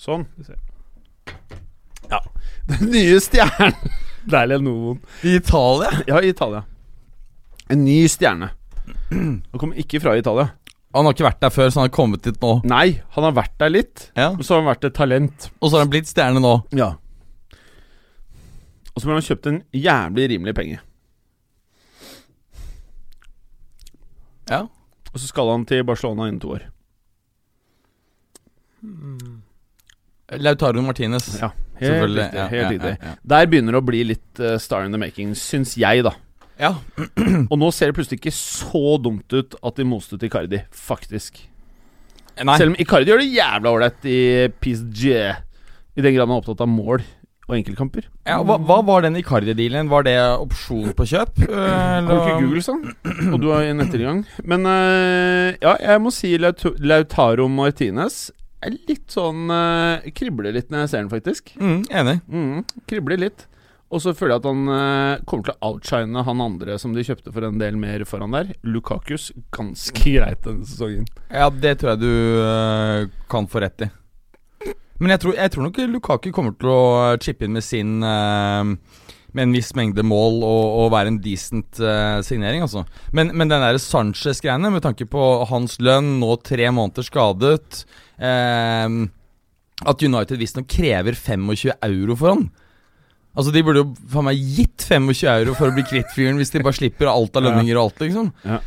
Sånn. 0.00 0.24
Ja. 2.08 2.22
Den 2.70 2.88
nye 2.94 3.18
stjernen. 3.20 3.76
Deilig 4.30 4.56
Lenovoen. 4.62 5.00
I 5.28 5.36
Italia? 5.42 5.92
Ja, 6.08 6.22
i 6.22 6.30
Italia. 6.32 6.62
En 7.70 7.84
ny 7.84 7.98
stjerne. 8.08 8.50
Han 9.12 9.42
kommer 9.60 9.76
ikke 9.80 10.00
fra 10.00 10.14
Italia. 10.16 10.50
Han 10.96 11.04
har 11.04 11.12
ikke 11.12 11.26
vært 11.26 11.42
der 11.44 11.52
før, 11.52 11.68
så 11.68 11.82
han 11.82 11.88
har 11.90 11.92
kommet 11.92 12.22
dit 12.24 12.38
nå. 12.40 12.52
Nei, 12.68 12.86
han 13.12 13.26
har 13.26 13.34
vært 13.36 13.58
der 13.60 13.68
litt. 13.74 14.06
Ja. 14.16 14.30
Og 14.32 14.40
så 14.46 14.54
har 14.56 14.62
han 14.62 14.70
vært 14.70 14.86
et 14.88 14.94
talent. 14.96 15.50
Og 15.60 15.68
så 15.68 15.76
har 15.76 15.84
han 15.84 15.92
blitt 15.92 16.08
stjerne 16.08 16.40
nå. 16.40 16.54
Ja. 16.78 16.94
Og 18.94 19.02
så 19.02 19.04
ble 19.10 19.18
han 19.18 19.26
kjøpt 19.28 19.50
en 19.50 19.58
jævlig 19.76 20.24
rimelig 20.32 20.54
penge. 20.56 20.78
Ja. 24.48 24.62
Og 25.12 25.20
så 25.20 25.28
skal 25.28 25.52
han 25.52 25.66
til 25.68 25.84
Barcelona 25.86 26.30
innen 26.30 26.40
to 26.42 26.54
år. 26.56 26.64
Lautaro 30.38 30.80
Martinez. 30.82 31.28
Ja, 31.40 31.48
helt 31.80 31.92
Selvfølgelig. 31.92 32.22
riktig. 32.24 32.38
Ja, 32.38 32.46
Helt 32.48 32.62
ja, 32.62 32.68
riktig. 32.70 32.88
ja, 33.02 33.08
ja. 33.08 33.14
Der 33.34 33.46
begynner 33.46 33.72
det 33.76 33.80
å 33.80 33.86
bli 33.88 34.02
litt 34.04 34.40
eh, 34.40 34.56
star 34.60 34.84
in 34.88 34.92
the 34.92 35.00
making, 35.00 35.34
syns 35.38 35.76
jeg, 35.80 36.04
da. 36.04 36.12
Ja. 36.58 36.74
Og 37.50 37.54
nå 37.60 37.70
ser 37.74 37.90
det 37.90 37.98
plutselig 37.98 38.18
ikke 38.20 38.34
så 38.34 38.96
dumt 39.02 39.30
ut 39.34 39.54
at 39.62 39.78
de 39.78 39.86
moste 39.86 40.18
til 40.18 40.30
Icardi, 40.30 40.62
faktisk. 40.74 41.38
Nei. 42.38 42.56
Selv 42.58 42.72
om 42.72 42.80
Icardi 42.82 43.10
gjør 43.10 43.22
det 43.22 43.30
jævla 43.34 43.74
ålreit 43.74 44.08
i 44.10 44.18
PSG, 44.62 45.06
i 45.98 46.04
den 46.04 46.14
grad 46.14 46.26
han 46.26 46.34
er 46.36 46.42
opptatt 46.42 46.62
av 46.62 46.70
mål 46.70 47.02
og 47.48 47.54
enkeltkamper. 47.56 48.04
Ja, 48.28 48.42
hva, 48.44 48.58
hva 48.60 48.82
var 48.84 49.06
den 49.06 49.16
Icardi-dealen? 49.18 49.88
Var 49.88 50.04
det 50.04 50.16
opsjon 50.36 50.92
på 50.96 51.06
kjøp? 51.08 51.38
Eller? 51.46 52.02
Har 52.04 52.10
du 52.10 52.18
ikke 52.18 52.40
Google, 52.42 52.64
sånn? 52.66 52.82
Og 53.32 53.38
du 53.40 53.48
har 53.54 53.64
en 53.64 53.84
ettergang. 53.84 54.20
Men 54.44 54.68
uh, 54.68 55.54
ja, 55.56 55.78
jeg 55.80 56.02
må 56.04 56.12
si 56.14 56.34
Laut 56.40 56.66
Lautaro 56.76 57.48
Martinez 57.48 58.26
er 58.60 58.74
litt 58.90 59.14
sånn 59.14 59.46
uh, 59.48 60.04
Kribler 60.18 60.52
litt 60.56 60.68
når 60.68 60.84
jeg 60.84 60.92
ser 60.92 61.06
den, 61.06 61.12
faktisk. 61.14 61.54
Mm, 61.56 61.80
enig. 61.88 62.18
Mm, 62.28 62.66
kribler 62.90 63.24
litt. 63.24 63.46
Og 63.88 64.02
så 64.04 64.12
føler 64.12 64.34
jeg 64.34 64.42
at 64.42 64.48
han 64.50 64.72
eh, 64.74 65.20
kommer 65.28 65.46
til 65.46 65.54
å 65.54 65.70
outshine 65.70 66.24
han 66.26 66.42
andre 66.44 66.76
som 66.80 66.92
de 66.92 67.04
kjøpte 67.06 67.32
for 67.32 67.46
en 67.46 67.60
del 67.60 67.78
mer 67.80 68.04
foran 68.08 68.34
der. 68.36 68.50
Lukakus. 68.66 69.30
Ganske 69.54 70.02
greit 70.04 70.44
denne 70.44 70.68
sesongen. 70.68 71.08
Ja, 71.32 71.48
det 71.48 71.78
tror 71.80 71.94
jeg 71.94 72.02
du 72.02 72.42
eh, 72.42 73.08
kan 73.32 73.48
få 73.48 73.64
rett 73.64 73.86
i. 73.86 73.90
Men 74.98 75.14
jeg 75.14 75.22
tror, 75.22 75.36
jeg 75.38 75.54
tror 75.54 75.68
nok 75.68 75.80
Lukaku 75.92 76.32
kommer 76.34 76.56
til 76.58 76.72
å 76.72 77.16
chippe 77.22 77.46
inn 77.46 77.54
med 77.54 77.64
sin 77.64 78.02
eh, 78.02 78.72
Med 79.32 79.44
en 79.44 79.54
viss 79.54 79.70
mengde 79.78 80.02
mål 80.04 80.40
og, 80.42 80.64
og 80.82 80.92
være 80.92 81.14
en 81.14 81.20
decent 81.24 81.80
eh, 81.80 82.20
signering, 82.26 82.66
altså. 82.66 82.84
Men, 83.16 83.32
men 83.32 83.48
den 83.48 83.64
der 83.64 83.80
Sanchez-greiene, 83.80 84.72
med 84.74 84.84
tanke 84.84 85.08
på 85.08 85.30
hans 85.48 85.78
lønn, 85.80 86.18
nå 86.20 86.34
tre 86.44 86.68
måneder 86.74 87.08
skadet 87.08 87.84
eh, 88.20 88.88
At 89.88 90.04
United 90.04 90.40
visstnok 90.44 90.68
krever 90.76 91.16
25 91.16 91.78
euro 91.78 92.18
for 92.18 92.34
han. 92.34 92.50
Altså 93.38 93.52
De 93.54 93.62
burde 93.62 93.84
jo 93.84 93.92
faen 94.10 94.26
meg 94.26 94.40
gitt 94.56 94.82
25 94.88 95.28
euro 95.30 95.54
for 95.54 95.70
å 95.70 95.74
bli 95.76 95.84
kvitt 95.86 96.10
fyren, 96.14 96.40
hvis 96.40 96.50
de 96.50 96.64
bare 96.64 96.74
slipper 96.78 97.10
alt 97.10 97.36
av 97.38 97.44
lønninger 97.46 97.78
og 97.78 97.84
alt, 97.88 98.02
liksom. 98.02 98.32
Ja. 98.42 98.58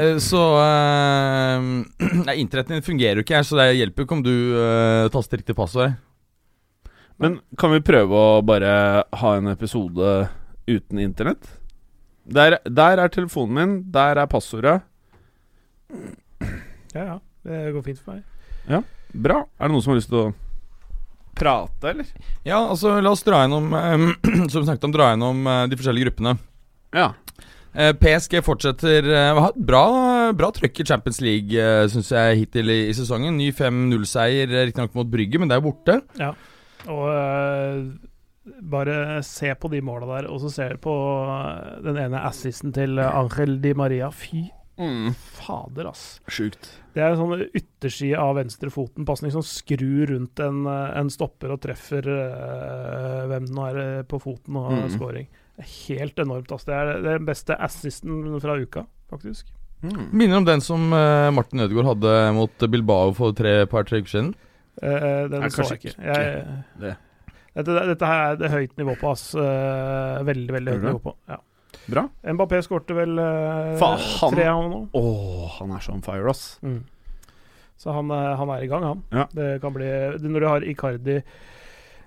Eh, 0.00 0.16
Så 0.22 0.40
uh, 0.40 1.66
Nei, 2.26 2.36
internetten 2.40 2.78
din 2.78 2.86
fungerer 2.86 3.20
jo 3.20 3.26
ikke 3.26 3.36
her, 3.36 3.44
så 3.46 3.58
det 3.60 3.68
hjelper 3.76 4.02
jo 4.02 4.08
ikke 4.08 4.16
om 4.16 4.24
du 4.24 4.34
uh, 4.56 5.10
taster 5.12 5.42
riktig 5.42 5.56
passord. 5.58 5.98
Men 7.20 7.36
kan 7.60 7.70
vi 7.74 7.82
prøve 7.84 8.16
å 8.16 8.40
bare 8.46 8.72
ha 9.20 9.34
en 9.38 9.52
episode 9.52 10.14
uten 10.66 11.02
internett? 11.04 11.44
Der, 12.24 12.56
der 12.64 13.02
er 13.04 13.12
telefonen 13.12 13.54
min, 13.58 13.76
der 13.92 14.18
er 14.22 14.30
passordet. 14.30 14.80
Ja, 16.94 17.04
ja. 17.04 17.18
Det 17.44 17.74
går 17.74 17.84
fint 17.84 18.00
for 18.00 18.16
meg. 18.16 18.24
Ja, 18.70 18.80
Bra. 19.12 19.42
Er 19.60 19.68
det 19.68 19.74
noen 19.74 19.84
som 19.84 19.92
har 19.92 19.98
lyst 20.00 20.08
til 20.10 20.22
å 20.22 20.30
prate, 21.36 21.90
eller? 21.90 22.08
Ja, 22.46 22.62
altså 22.62 22.96
la 23.02 23.12
oss 23.14 23.24
dra 23.26 23.42
gjennom 23.44 23.74
eh, 23.78 24.06
Som 24.52 24.62
vi 24.62 24.68
snakket 24.68 24.88
om, 24.88 24.94
dra 24.94 25.10
gjennom 25.12 25.44
eh, 25.50 25.66
de 25.72 25.78
forskjellige 25.80 26.08
gruppene. 26.08 26.36
Ja. 26.94 27.10
Eh, 27.74 27.92
PSG 27.98 28.38
fortsetter 28.46 29.10
hatt 29.42 29.58
bra, 29.58 29.84
bra 30.36 30.50
trøkk 30.54 30.80
i 30.84 30.88
Champions 30.88 31.18
League, 31.24 31.58
uh, 31.58 31.88
syns 31.90 32.12
jeg, 32.14 32.42
hittil 32.44 32.70
i, 32.70 32.80
i 32.90 32.96
sesongen. 32.96 33.34
Ny 33.40 33.50
5-0-seier, 33.56 34.52
uh, 34.52 34.64
riktignok 34.68 34.94
mot 34.94 35.10
Brygge, 35.10 35.42
men 35.42 35.50
det 35.50 35.58
er 35.58 35.64
jo 35.64 35.72
borte. 35.72 36.00
Og 36.90 37.06
eh, 37.08 37.84
bare 38.60 39.22
se 39.24 39.54
på 39.56 39.70
de 39.72 39.80
måla 39.84 40.08
der, 40.10 40.28
og 40.32 40.42
så 40.42 40.52
ser 40.52 40.74
du 40.74 40.82
på 40.84 40.94
eh, 41.24 41.80
den 41.86 42.00
ene 42.00 42.24
assisten 42.28 42.74
til 42.76 42.98
eh, 43.00 43.16
Angel 43.20 43.58
Di 43.62 43.74
Maria. 43.76 44.10
Fy 44.12 44.46
Mm. 44.78 45.12
fader, 45.14 45.86
ass. 45.86 46.20
Sjukt. 46.26 46.70
Det 46.94 47.02
er 47.02 47.12
en 47.12 47.20
sånn 47.20 47.44
ytterside 47.54 48.18
av 48.18 48.34
venstrefoten, 48.38 49.06
pasning 49.06 49.30
som 49.34 49.42
skrur 49.46 50.10
rundt 50.10 50.40
en, 50.42 50.64
eh, 50.66 50.98
en 50.98 51.10
stopper 51.10 51.52
og 51.54 51.60
treffer 51.62 52.06
eh, 52.10 53.26
hvem 53.30 53.46
det 53.46 53.54
nå 53.54 53.66
er 53.70 53.78
eh, 53.82 54.02
på 54.02 54.18
foten 54.22 54.56
og 54.58 54.72
Mm. 54.72 54.90
scoring. 54.96 55.28
Helt 55.88 56.18
enormt, 56.18 56.50
ass. 56.52 56.64
Det 56.66 56.74
er 56.74 57.02
det 57.02 57.12
er 57.12 57.18
den 57.18 57.26
beste 57.26 57.54
assisten 57.62 58.40
fra 58.42 58.56
uka, 58.58 58.86
faktisk. 59.10 59.46
Mm. 59.84 60.10
Minner 60.12 60.36
om 60.38 60.44
den 60.48 60.60
som 60.64 60.92
uh, 60.92 61.30
Martin 61.30 61.60
Ødegaard 61.60 61.90
hadde 61.92 62.34
mot 62.34 62.58
Bilbao 62.72 63.12
for 63.12 63.32
tre 63.36 63.66
par-tre 63.66 64.00
uker 64.00 64.08
siden. 64.08 64.34
Uh, 64.82 65.28
den 65.28 65.42
jeg 65.44 65.52
så 65.52 65.66
jeg 65.68 65.78
ikke. 65.78 65.92
ikke 65.92 66.14
Jeg, 66.14 66.64
det. 66.80 66.94
Dette, 67.54 67.86
dette 67.92 68.06
her 68.08 68.32
er 68.32 68.36
det 68.40 68.50
høyt 68.50 68.76
nivå 68.80 68.96
på, 68.98 69.10
ass. 69.12 69.34
Uh, 69.36 70.24
veldig, 70.26 70.50
veldig 70.56 70.72
høyt 70.74 70.86
nivå 70.88 71.02
på. 71.04 71.14
Ja. 71.28 71.36
Bra. 71.90 72.06
Mbappé 72.24 72.62
skårte 72.64 72.94
vel 72.96 73.18
eh, 73.18 73.74
Fa, 73.80 73.94
han- 73.96 74.34
tre 74.34 74.46
av 74.48 74.68
nå. 74.70 74.82
Å, 74.96 75.04
han 75.58 75.74
er 75.76 75.84
så 75.84 75.92
on 75.92 76.02
fire, 76.02 76.28
ass. 76.30 76.58
Mm. 76.62 76.82
Så 77.76 77.92
han, 77.92 78.10
eh, 78.10 78.36
han 78.38 78.48
er 78.54 78.62
i 78.64 78.70
gang, 78.70 78.82
han. 78.86 79.02
Ja. 79.12 79.26
Det 79.34 79.60
kan 79.60 79.74
bli 79.74 79.84
det- 79.84 80.22
Når 80.30 80.40
du 80.40 80.46
har 80.48 80.60
Icardi 80.64 81.22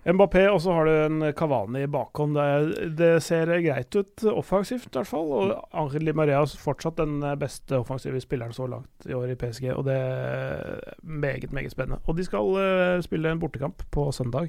Mbappé, 0.08 0.46
og 0.48 0.62
så 0.64 0.72
har 0.72 0.86
du 0.86 0.92
en 0.92 1.34
Cavani 1.36 1.82
i 1.84 1.88
bakhånd. 1.92 2.38
Det, 2.38 2.92
det 2.96 3.10
ser 3.26 3.46
greit 3.60 3.92
ut 3.94 4.24
offensivt, 4.32 4.88
i 4.88 5.02
hvert 5.02 5.10
fall. 5.10 5.34
Og 5.36 5.50
Angel 5.74 6.06
Di 6.08 6.14
Maria 6.16 6.40
er 6.40 6.46
fortsatt 6.62 6.96
den 7.02 7.20
beste 7.38 7.76
offensive 7.82 8.22
spilleren 8.24 8.56
så 8.56 8.70
langt 8.72 9.04
i 9.06 9.12
år 9.18 9.34
i 9.34 9.36
PSG. 9.36 9.68
Og 9.76 9.84
det 9.84 9.98
er 10.00 10.80
meget, 11.04 11.52
meget 11.52 11.76
spennende. 11.76 12.00
Og 12.08 12.16
de 12.16 12.24
skal 12.24 12.40
uh, 12.56 13.02
spille 13.04 13.34
en 13.36 13.42
bortekamp 13.42 13.84
på 13.92 14.08
søndag. 14.16 14.48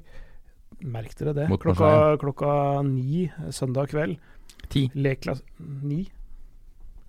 Merk 0.87 1.17
dere 1.19 1.35
det. 1.35 1.49
Klokka, 1.59 2.15
klokka 2.23 2.83
ni 2.87 3.27
søndag 3.51 3.89
kveld. 3.91 4.15
Ti. 4.69 4.91
Leklas 4.95 5.43
ni. 5.83 6.09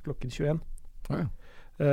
Klokken 0.06 0.30
21. 0.32 0.60
Ah, 1.10 1.18
ja. 1.24 1.28
Uh, 1.80 1.86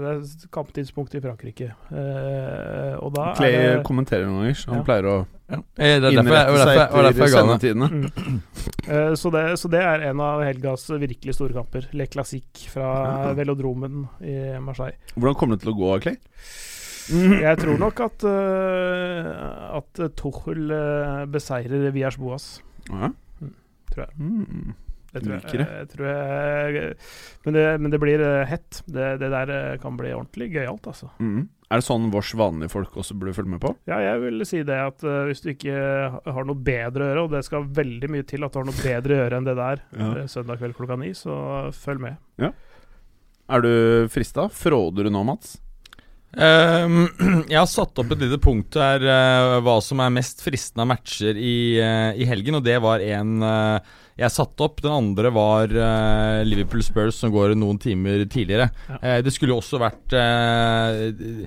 det 0.00 0.10
er 0.14 0.48
kamptidspunkt 0.54 1.12
i 1.14 1.20
Frankrike. 1.20 1.66
Uh, 1.92 2.94
og 3.04 3.10
da 3.12 3.34
Clay 3.36 3.52
er 3.52 3.74
det 3.76 3.82
kommenterer 3.84 4.24
noen 4.24 4.46
ganger, 4.46 4.56
så 4.56 4.70
han 4.72 4.78
Ja. 4.80 4.84
pleier 4.88 5.08
å 5.12 5.16
Eh, 5.46 5.60
Det 5.76 5.84
er 5.94 6.00
derfor 6.00 6.34
jeg, 6.34 6.46
innrette 6.48 6.58
seg 6.58 6.78
derfor, 6.80 7.02
derfor 7.06 7.28
ga 7.30 7.42
den. 7.42 7.46
sendetidene. 7.46 7.88
mm. 7.92 8.42
Eh, 8.86 9.12
så, 9.18 9.30
det, 9.34 9.58
så 9.58 9.68
det 9.70 9.80
er 9.82 10.02
en 10.10 10.20
av 10.20 10.40
helgas 10.46 10.84
virkelig 10.90 11.34
store 11.34 11.52
kamper. 11.54 11.86
Le 11.92 12.06
Classique 12.06 12.68
fra 12.70 12.86
Ja. 13.26 13.32
velodromen 13.34 14.08
i 14.22 14.58
Marseille. 14.62 14.94
Hvordan 15.16 15.34
kommer 15.38 15.56
det 15.56 15.62
til 15.64 15.72
å 15.72 15.78
gå, 15.78 16.00
Clay? 16.02 16.16
Jeg 17.46 17.58
tror 17.58 17.78
nok 17.78 18.00
at 18.00 18.24
uh, 18.26 19.76
At 19.78 20.00
Tuchel 20.18 20.70
beseirer 21.30 21.90
Viers 21.94 22.16
Boas. 22.18 22.60
Ja. 22.90 23.10
Mm, 23.40 23.54
tror 23.92 24.06
jeg. 24.06 24.18
Mm. 24.18 24.74
Det 25.24 25.40
tror 25.46 25.62
jeg, 25.62 25.66
jeg, 25.66 25.88
tror 25.92 26.08
jeg 26.10 26.94
men, 27.46 27.56
det, 27.56 27.64
men 27.82 27.92
det 27.92 28.00
blir 28.02 28.22
eh, 28.22 28.46
hett. 28.50 28.80
Det, 28.86 29.10
det 29.22 29.30
der 29.32 29.52
eh, 29.54 29.76
kan 29.82 29.98
bli 29.98 30.12
ordentlig 30.14 30.50
gøyalt, 30.54 30.88
altså. 30.92 31.10
Mm. 31.22 31.48
Er 31.66 31.82
det 31.82 31.86
sånn 31.88 32.10
vårs 32.12 32.30
vanlige 32.38 32.70
folk 32.70 32.94
også 33.02 33.16
burde 33.18 33.34
følge 33.34 33.56
med 33.56 33.62
på? 33.64 33.72
Ja, 33.90 33.98
jeg 34.04 34.22
vil 34.22 34.46
si 34.46 34.62
det 34.66 34.76
at 34.78 35.02
uh, 35.02 35.24
hvis 35.26 35.42
du 35.42 35.50
ikke 35.50 35.74
har 36.22 36.46
noe 36.46 36.62
bedre 36.62 37.02
å 37.02 37.08
gjøre, 37.10 37.24
og 37.26 37.34
det 37.34 37.42
skal 37.46 37.66
veldig 37.74 38.10
mye 38.14 38.26
til 38.28 38.46
at 38.46 38.54
du 38.54 38.60
har 38.60 38.68
noe 38.68 38.78
bedre 38.84 39.16
å 39.16 39.20
gjøre 39.24 39.40
enn 39.40 39.48
det 39.48 39.56
der 39.58 39.82
Ja. 39.98 40.10
søndag 40.30 40.60
kveld 40.62 40.78
klokka 40.78 40.98
ni, 41.00 41.10
så 41.18 41.34
følg 41.74 42.04
med. 42.06 42.52
Er 43.46 43.62
du 43.62 43.72
frista? 44.14 44.46
Fråder 44.50 45.06
du 45.06 45.14
nå, 45.14 45.26
Mats? 45.26 45.56
Um, 46.36 47.06
jeg 47.48 47.56
har 47.56 47.68
satt 47.70 47.96
opp 48.02 48.10
et 48.12 48.20
lite 48.20 48.36
punkt 48.42 48.76
her 48.76 49.00
uh, 49.00 49.58
hva 49.64 49.78
som 49.80 50.02
er 50.04 50.12
mest 50.12 50.42
fristende 50.44 50.84
av 50.84 50.90
matcher 50.90 51.38
i, 51.38 51.56
uh, 51.80 52.12
i 52.12 52.26
helgen, 52.28 52.58
og 52.58 52.66
det 52.66 52.76
var 52.84 53.00
en 53.00 53.38
eh, 53.46 53.94
jeg 54.16 54.32
satte 54.32 54.64
opp. 54.64 54.80
Den 54.84 54.94
andre 54.96 55.30
var 55.34 55.72
uh, 55.72 56.42
Liverpool 56.46 56.84
Spurs, 56.84 57.18
som 57.20 57.32
går 57.34 57.56
noen 57.58 57.80
timer 57.80 58.24
tidligere. 58.24 58.70
Ja. 58.88 59.00
Eh, 59.00 59.18
det 59.24 59.34
skulle 59.34 59.56
også 59.56 59.80
vært 59.82 60.16
eh, 60.16 61.44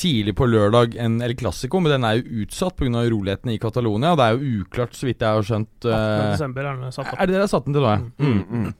tidlig 0.00 0.32
på 0.38 0.46
lørdag 0.48 0.94
en 1.00 1.18
El 1.24 1.34
Clásico, 1.38 1.80
men 1.82 1.92
den 1.94 2.06
er 2.08 2.18
jo 2.20 2.44
utsatt 2.44 2.76
pga. 2.78 3.02
urolighetene 3.04 3.54
i 3.54 3.60
Catalonia. 3.60 4.14
Det 4.16 4.26
er 4.26 4.38
jo 4.38 4.62
uklart, 4.62 4.96
så 4.96 5.08
vidt 5.08 5.20
jeg 5.24 5.36
har 5.36 5.46
skjønt 5.46 5.84
18. 5.84 5.92
eh, 5.92 6.30
desember 6.34 6.68
er 6.70 6.80
den 6.80 6.94
satt 6.96 7.10
opp. 7.10 7.20
Er 7.20 7.28
det 7.28 7.36
dere 7.36 7.44
har 7.44 7.52
satt 7.52 7.68
den 7.68 7.76
til 7.76 7.84
nå, 7.84 7.92
ja? 7.92 8.00
Mm, 8.20 8.40
mm. 8.50 8.70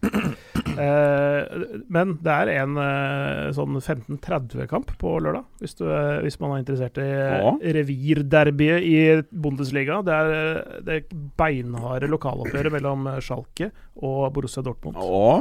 Uh, 0.80 1.42
men 1.96 2.16
det 2.24 2.34
er 2.34 2.52
en 2.62 2.80
uh, 2.80 3.50
sånn 3.56 3.76
15-30-kamp 3.80 4.94
på 5.00 5.14
lørdag, 5.22 5.44
hvis, 5.60 5.76
du, 5.78 5.84
uh, 5.88 6.18
hvis 6.24 6.40
man 6.42 6.56
er 6.56 6.64
interessert 6.64 7.00
i 7.00 7.08
Ja. 7.10 7.52
revirderbyet 7.78 8.86
i 8.86 8.98
Bundesliga. 9.30 10.00
Det 10.06 10.16
er 10.16 10.82
det 10.86 11.00
beinharde 11.38 12.08
lokaloppgjøret 12.10 12.72
mellom 12.74 13.08
Schalke 13.20 13.70
og 14.00 14.30
Borussia 14.34 14.64
Dortmund. 14.64 14.96
Å? 15.00 15.40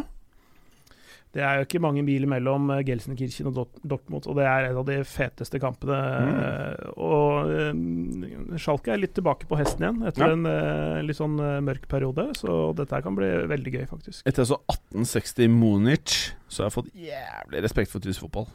Det 1.30 1.44
er 1.46 1.60
jo 1.60 1.66
ikke 1.68 1.82
mange 1.84 2.02
mil 2.02 2.24
mellom 2.30 2.72
eh, 2.74 2.80
Gelsenkirchen 2.88 3.52
og 3.52 3.60
Dortmund, 3.86 4.26
og 4.26 4.38
det 4.40 4.48
er 4.50 4.70
en 4.72 4.80
av 4.82 4.88
de 4.88 4.96
feteste 5.06 5.60
kampene. 5.62 6.00
Mm. 6.26 6.96
Og 7.06 7.52
eh, 7.54 8.58
Schalke 8.58 8.96
er 8.96 9.04
litt 9.04 9.14
tilbake 9.18 9.46
på 9.50 9.60
hesten 9.60 9.86
igjen 9.86 10.00
etter 10.10 10.26
Ja. 10.26 10.32
en 10.34 10.50
eh, 10.50 11.04
litt 11.06 11.20
sånn 11.20 11.38
mørk 11.66 11.86
periode, 11.92 12.32
så 12.40 12.58
dette 12.78 13.02
kan 13.06 13.18
bli 13.18 13.30
veldig 13.52 13.76
gøy, 13.78 13.86
faktisk. 13.92 14.24
Etter 14.30 14.48
så 14.50 14.58
1860 14.74 15.54
Munich, 15.54 16.18
så 16.50 16.64
har 16.64 16.72
jeg 16.72 16.78
fått 16.80 16.92
jævlig 16.98 17.64
respekt 17.68 17.94
for 17.94 18.02
tysk 18.02 18.26
fotball. 18.26 18.50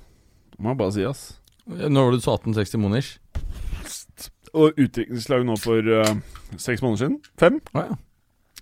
Det 0.54 0.62
må 0.62 0.74
jeg 0.74 0.82
bare 0.82 0.96
si, 0.98 1.06
ass. 1.06 1.24
Når 1.70 1.94
var 1.94 2.10
det 2.10 2.20
du 2.20 2.26
sa 2.26 2.34
1860 2.40 2.82
Munich? 2.82 3.14
Og 4.54 4.76
utviklingslag 4.78 5.46
nå 5.46 5.56
for 5.58 5.82
uh, 5.82 6.10
seks 6.60 6.82
måneder 6.84 7.00
siden? 7.00 7.16
Fem? 7.40 7.56
Ah, 7.74 7.88
ja. 7.90 7.96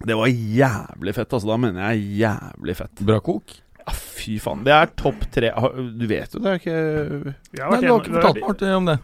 Det 0.09 0.17
var 0.17 0.31
jævlig 0.33 1.13
fett, 1.15 1.33
altså. 1.37 1.49
Da 1.51 1.59
mener 1.61 1.93
jeg 1.93 2.07
jævlig 2.23 2.77
fett. 2.79 3.03
Bra 3.07 3.19
kok. 3.25 3.53
Ja, 3.83 3.93
fy 3.99 4.37
faen. 4.43 4.63
Det 4.67 4.73
er 4.77 4.91
topp 4.99 5.25
tre 5.35 5.51
Du 5.99 6.07
vet 6.07 6.35
jo 6.37 6.41
det 6.45 6.53
er 6.53 6.61
ikke 6.61 6.77
Vi 7.53 7.61
har 7.61 7.73
Nei, 7.73 7.81
vært 7.81 7.83
du 7.83 7.89
har 7.89 8.01
ikke 8.01 8.13
har 8.13 8.17
fortalt 8.21 8.41
meg 8.41 8.49
ordentlig 8.53 8.77
om 8.79 8.91
det. 8.93 8.99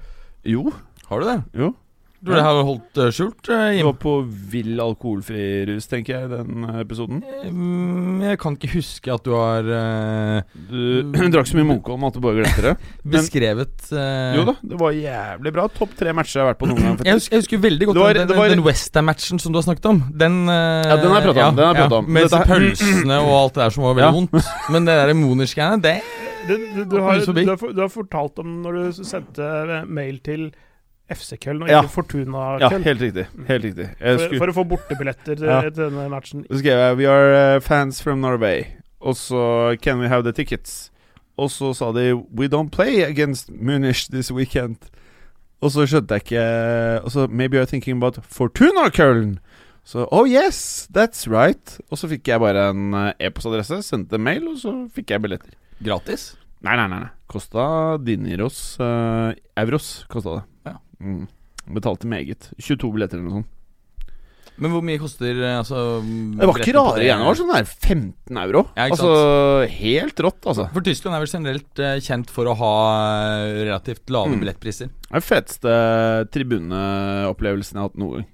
Jo. 0.46 0.64
Har 1.08 1.20
du 1.24 1.26
det? 1.32 1.38
jo. 1.64 1.70
Du 2.18 2.32
det 2.34 2.40
har 2.42 2.56
holdt 2.66 2.88
det 2.98 3.04
skjult, 3.14 3.46
Uh, 3.46 3.70
du 3.78 3.84
var 3.86 3.94
på 4.02 4.12
vill 4.50 4.80
alkoholfri 4.82 5.44
rus, 5.68 5.86
tenker 5.86 6.16
jeg, 6.16 6.30
den 6.32 6.64
eh, 6.66 6.80
episoden. 6.82 7.20
Mm, 7.46 8.22
Jeg 8.26 8.38
kan 8.42 8.56
ikke 8.58 8.70
huske 8.72 9.12
at 9.14 9.22
du 9.22 9.30
har 9.38 9.62
uh, 9.62 10.40
Du 10.68 11.12
drakk 11.34 11.46
så 11.46 11.54
mye 11.60 11.68
Munkholm 11.68 12.08
at 12.08 12.18
du 12.18 12.20
bare 12.24 12.40
glemte 12.40 12.64
det. 12.66 12.74
beskrevet 13.14 13.86
uh, 13.94 14.34
Jo 14.34 14.44
da, 14.50 14.56
det 14.72 14.80
var 14.82 14.96
jævlig 14.98 15.54
bra. 15.54 15.68
Topp 15.78 15.94
tre 16.00 16.12
matcher 16.18 16.40
jeg 16.40 16.44
har 16.44 16.50
vært 16.50 16.60
på 16.64 16.70
noen 16.72 16.82
gang. 16.88 16.98
Jeg 17.06 17.20
husker, 17.20 17.36
jeg 17.38 17.44
husker 17.44 17.62
veldig 17.68 17.86
godt 17.92 18.00
Det 18.00 18.04
var- 18.08 18.18
den, 18.18 18.28
det 18.32 18.40
var- 18.42 18.54
den 18.56 18.64
Westham-matchen 18.66 19.38
som 19.44 19.54
du 19.54 19.60
har 19.62 19.68
snakket 19.70 19.86
om. 19.94 20.02
Den 20.24 20.40
uh, 20.50 20.58
Ja, 20.90 20.96
den 20.98 21.10
har 21.14 21.20
jeg 21.22 21.28
pratet 21.30 21.44
om, 21.46 21.56
den 21.62 21.66
har 21.70 21.82
jeg 21.84 21.86
ja, 21.86 21.98
om. 22.02 22.10
Med 22.18 22.26
disse 22.26 22.44
pølsene 22.50 23.20
og 23.22 23.34
alt 23.44 23.54
det 23.54 23.62
der 23.68 23.76
som 23.78 23.86
var 23.86 23.94
veldig 24.00 24.10
Ja. 24.10 24.16
vondt. 24.18 24.54
Men 24.74 24.90
det 24.90 24.98
der 25.04 25.14
Moners-greiene, 25.22 25.82
det 25.86 26.00
Du, 26.48 26.54
det 26.56 26.84
du, 26.90 26.98
har, 27.04 27.18
du, 27.20 27.44
har, 27.46 27.72
du 27.76 27.80
har 27.86 27.90
fortalt 27.92 28.38
om 28.42 28.58
når 28.64 28.72
du 28.78 29.02
sendte 29.04 29.44
eh, 29.44 29.84
mail 29.86 30.18
til 30.24 30.48
FC 31.10 31.38
Køln 31.40 31.62
og 31.62 31.68
Ja. 31.68 31.82
ikke 31.82 31.92
Fortuna 31.94 32.58
Ja, 32.60 32.68
helt 32.70 33.00
riktig. 33.00 33.26
Helt 33.48 33.64
riktig. 33.64 33.88
For, 33.98 34.36
for 34.38 34.46
å 34.52 34.54
få 34.58 34.64
bortebilletter 34.68 35.36
til, 35.36 35.46
Ja. 35.46 35.60
til 35.62 35.72
denne 35.90 36.08
matchen. 36.10 36.44
så 36.50 36.58
skrev 36.58 36.78
jeg 36.78 36.96
'We 36.98 37.06
are 37.08 37.56
uh, 37.56 37.60
fans 37.60 38.02
from 38.02 38.20
Norway', 38.20 38.66
og 39.00 39.14
så 39.16 39.76
'Can 39.80 39.98
we 40.00 40.08
have 40.08 40.22
the 40.22 40.32
tickets'? 40.32 40.90
Og 41.38 41.50
så 41.50 41.72
sa 41.74 41.92
de 41.92 42.12
'We 42.14 42.48
don't 42.48 42.70
play 42.70 43.02
against 43.02 43.50
Munich 43.50 44.08
this 44.10 44.30
weekend'. 44.30 44.88
Og 45.60 45.70
så 45.70 45.86
skjønte 45.86 46.14
jeg 46.14 46.22
ikke 46.24 47.04
Og 47.04 47.10
så 47.10 47.26
'Maybe 47.26 47.56
you're 47.58 47.64
thinking 47.66 47.96
about 47.96 48.18
Fortuna 48.22 48.90
Køln 48.90 49.38
Så 49.84 50.06
'Oh 50.12 50.26
yes, 50.28 50.88
that's 50.92 51.26
right'. 51.26 51.80
Og 51.90 51.98
så 51.98 52.08
fikk 52.08 52.28
jeg 52.28 52.40
bare 52.40 52.70
en 52.70 52.92
eh, 52.94 53.12
e-postadresse, 53.20 53.82
sendte 53.82 54.14
en 54.16 54.22
mail, 54.22 54.48
og 54.48 54.56
så 54.58 54.90
fikk 54.94 55.10
jeg 55.10 55.22
billetter. 55.22 55.50
Gratis? 55.82 56.36
Nei, 56.62 56.76
nei, 56.76 56.88
nei. 56.88 56.98
nei. 56.98 57.08
Kosta 57.26 57.96
dineros. 57.96 58.76
Uh, 58.80 59.32
Euros 59.56 60.04
kosta 60.10 60.30
det. 60.34 60.42
Ja. 60.66 60.72
Mm. 61.00 61.26
Betalte 61.76 62.08
meget. 62.08 62.50
22 62.58 62.92
billetter 62.94 63.18
eller 63.20 63.28
noe 63.28 63.40
sånt. 63.42 63.54
Men 64.58 64.72
hvor 64.74 64.82
mye 64.82 64.98
koster 64.98 65.36
eh, 65.38 65.52
altså 65.60 66.00
Det 66.02 66.46
var 66.48 66.56
ikke 66.58 66.72
rare 66.74 66.94
greiene. 66.98 67.20
Det 67.22 67.28
var 67.28 67.36
sånn 67.38 67.52
der 67.52 67.68
15 67.68 68.40
euro. 68.42 68.62
Ja, 68.74 68.88
altså 68.90 69.10
helt 69.70 70.22
rått, 70.26 70.40
altså. 70.50 70.64
For 70.74 70.82
Tyskland 70.88 71.14
er 71.14 71.22
vel 71.22 71.30
generelt 71.30 71.82
eh, 71.84 72.00
kjent 72.02 72.32
for 72.34 72.50
å 72.50 72.56
ha 72.58 72.72
eh, 73.44 73.60
relativt 73.68 74.10
lave 74.10 74.32
Mm. 74.34 74.40
billettpriser. 74.42 74.90
Det 74.90 75.12
er 75.12 75.20
den 75.20 75.28
feteste 75.28 75.76
tribuneopplevelsen 76.34 77.76
jeg 77.78 77.82
har 77.82 77.88
hatt 77.90 78.00
noen 78.02 78.18
gang. 78.18 78.26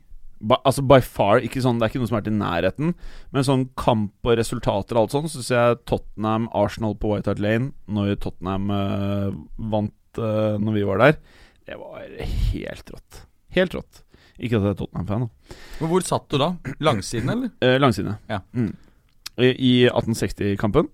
By, 0.44 0.59
altså 0.68 0.83
by 0.85 0.98
far, 1.05 1.40
ikke 1.44 1.62
sånn, 1.64 1.79
Det 1.81 1.87
er 1.87 1.92
ikke 1.92 2.00
noe 2.03 2.11
som 2.11 2.18
er 2.18 2.24
til 2.27 2.35
nærheten, 2.37 2.94
men 3.33 3.46
sånn 3.46 3.62
kamp 3.81 4.29
og 4.29 4.37
resultater 4.40 4.96
og 4.98 5.05
alt 5.07 5.14
sånn, 5.14 5.29
syns 5.33 5.48
jeg 5.55 5.79
Tottenham-Arsenal 5.88 6.96
på 7.00 7.12
White 7.14 7.31
Hart 7.33 7.40
Lane, 7.40 7.70
når 7.88 8.16
Tottenham 8.20 8.68
uh, 8.72 9.31
vant 9.57 10.20
uh, 10.20 10.57
når 10.61 10.77
vi 10.77 10.83
var 10.88 11.00
der, 11.00 11.16
det 11.66 11.77
var 11.81 12.05
helt 12.53 12.90
rått. 12.90 13.20
Helt 13.55 13.74
rått. 13.74 14.03
Ikke 14.38 14.59
at 14.59 14.64
jeg 14.66 14.74
er 14.74 14.79
Tottenham-fan, 14.81 15.27
da. 15.29 15.57
Men 15.81 15.90
hvor 15.92 16.05
satt 16.05 16.27
du 16.33 16.38
da? 16.42 16.48
Langsiden, 16.83 17.31
eller? 17.31 17.53
Eh, 17.62 17.77
langsiden, 17.81 18.16
Ja. 18.29 18.40
Mm. 18.53 18.72
I, 19.38 19.46
I 19.50 19.72
1860-kampen. 19.90 20.88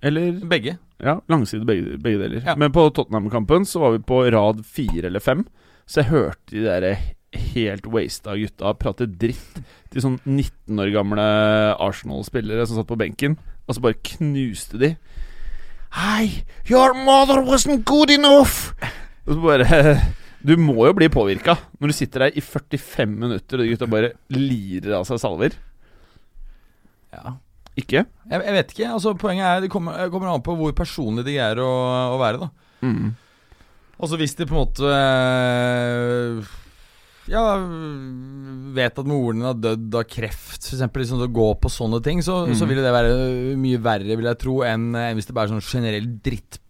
Eller 0.00 0.32
Begge. 0.44 0.76
Ja, 1.02 1.18
langside 1.28 1.66
begge, 1.68 1.98
begge 2.00 2.22
deler. 2.22 2.42
Ja. 2.46 2.54
Men 2.56 2.72
på 2.72 2.86
Tottenham-kampen 2.96 3.66
så 3.68 3.80
var 3.82 3.92
vi 3.96 3.98
på 4.08 4.22
rad 4.32 4.62
fire 4.64 5.06
eller 5.10 5.20
fem. 5.20 5.42
Så 5.86 6.00
jeg 6.00 6.10
hørte 6.12 6.54
de 6.54 6.62
der 6.64 6.86
helt 7.36 7.86
wasta 7.92 8.36
gutta 8.38 8.72
prate 8.80 9.04
dritt 9.12 9.58
til 9.92 10.00
sånn 10.04 10.16
19 10.24 10.80
år 10.80 10.92
gamle 10.94 11.26
Arsenal-spillere 11.84 12.64
som 12.66 12.78
satt 12.80 12.88
på 12.88 12.96
benken, 13.00 13.36
og 13.66 13.76
så 13.76 13.84
bare 13.84 14.00
knuste 14.14 14.80
de. 14.80 14.94
Hei, 15.96 16.44
your 16.68 16.94
mother 16.96 17.42
wasn't 17.44 17.84
good 17.88 18.10
enough! 18.12 18.72
Og 19.26 19.34
så 19.34 19.40
bare 19.42 19.66
Du 20.46 20.52
må 20.60 20.76
jo 20.86 20.92
bli 20.94 21.08
påvirka 21.10 21.56
når 21.80 21.90
du 21.90 21.94
sitter 21.96 22.26
der 22.26 22.36
i 22.38 22.42
45 22.44 23.08
minutter 23.18 23.58
og 23.58 23.64
de 23.66 23.72
gutta 23.72 23.88
bare 23.90 24.12
lirer 24.30 24.92
av 25.00 25.06
seg 25.08 25.18
salver. 25.18 25.56
Ja. 27.16 27.32
Ikke? 27.76 28.04
Jeg, 28.30 28.40
jeg 28.46 28.54
vet 28.56 28.70
ikke. 28.74 28.90
altså 28.94 29.14
Poenget 29.18 29.46
er 29.48 29.64
det 29.64 29.70
kommer, 29.72 30.06
kommer 30.12 30.30
an 30.32 30.44
på 30.46 30.54
hvor 30.56 30.72
personlig 30.76 31.24
de 31.26 31.34
er 31.42 31.58
å, 31.62 31.70
å 32.14 32.20
være. 32.22 32.44
da 32.46 32.52
Mm. 32.84 33.14
Altså 33.96 34.18
Hvis 34.20 34.34
de 34.36 34.44
på 34.44 34.52
en 34.52 34.58
måte 34.60 34.84
øh, 34.84 36.42
Ja 37.32 37.40
vet 38.76 38.98
at 39.00 39.08
moren 39.08 39.40
din 39.40 39.46
har 39.48 39.56
dødd 39.56 39.96
av 39.96 40.04
kreft, 40.12 40.60
f.eks. 40.68 40.82
Liksom, 40.84 41.22
å 41.24 41.30
gå 41.32 41.46
på 41.64 41.70
sånne 41.72 42.02
ting, 42.04 42.20
så, 42.22 42.42
Mm. 42.46 42.52
så 42.60 42.68
vil 42.68 42.82
det 42.84 42.92
være 42.94 43.14
mye 43.58 43.80
verre, 43.82 44.12
vil 44.20 44.28
jeg 44.28 44.38
tro, 44.44 44.58
enn 44.68 44.90
enn 44.94 45.16
hvis 45.16 45.26
det 45.30 45.34
bare 45.34 45.48
er 45.48 45.56
sånn 45.56 45.64
generell 45.64 46.06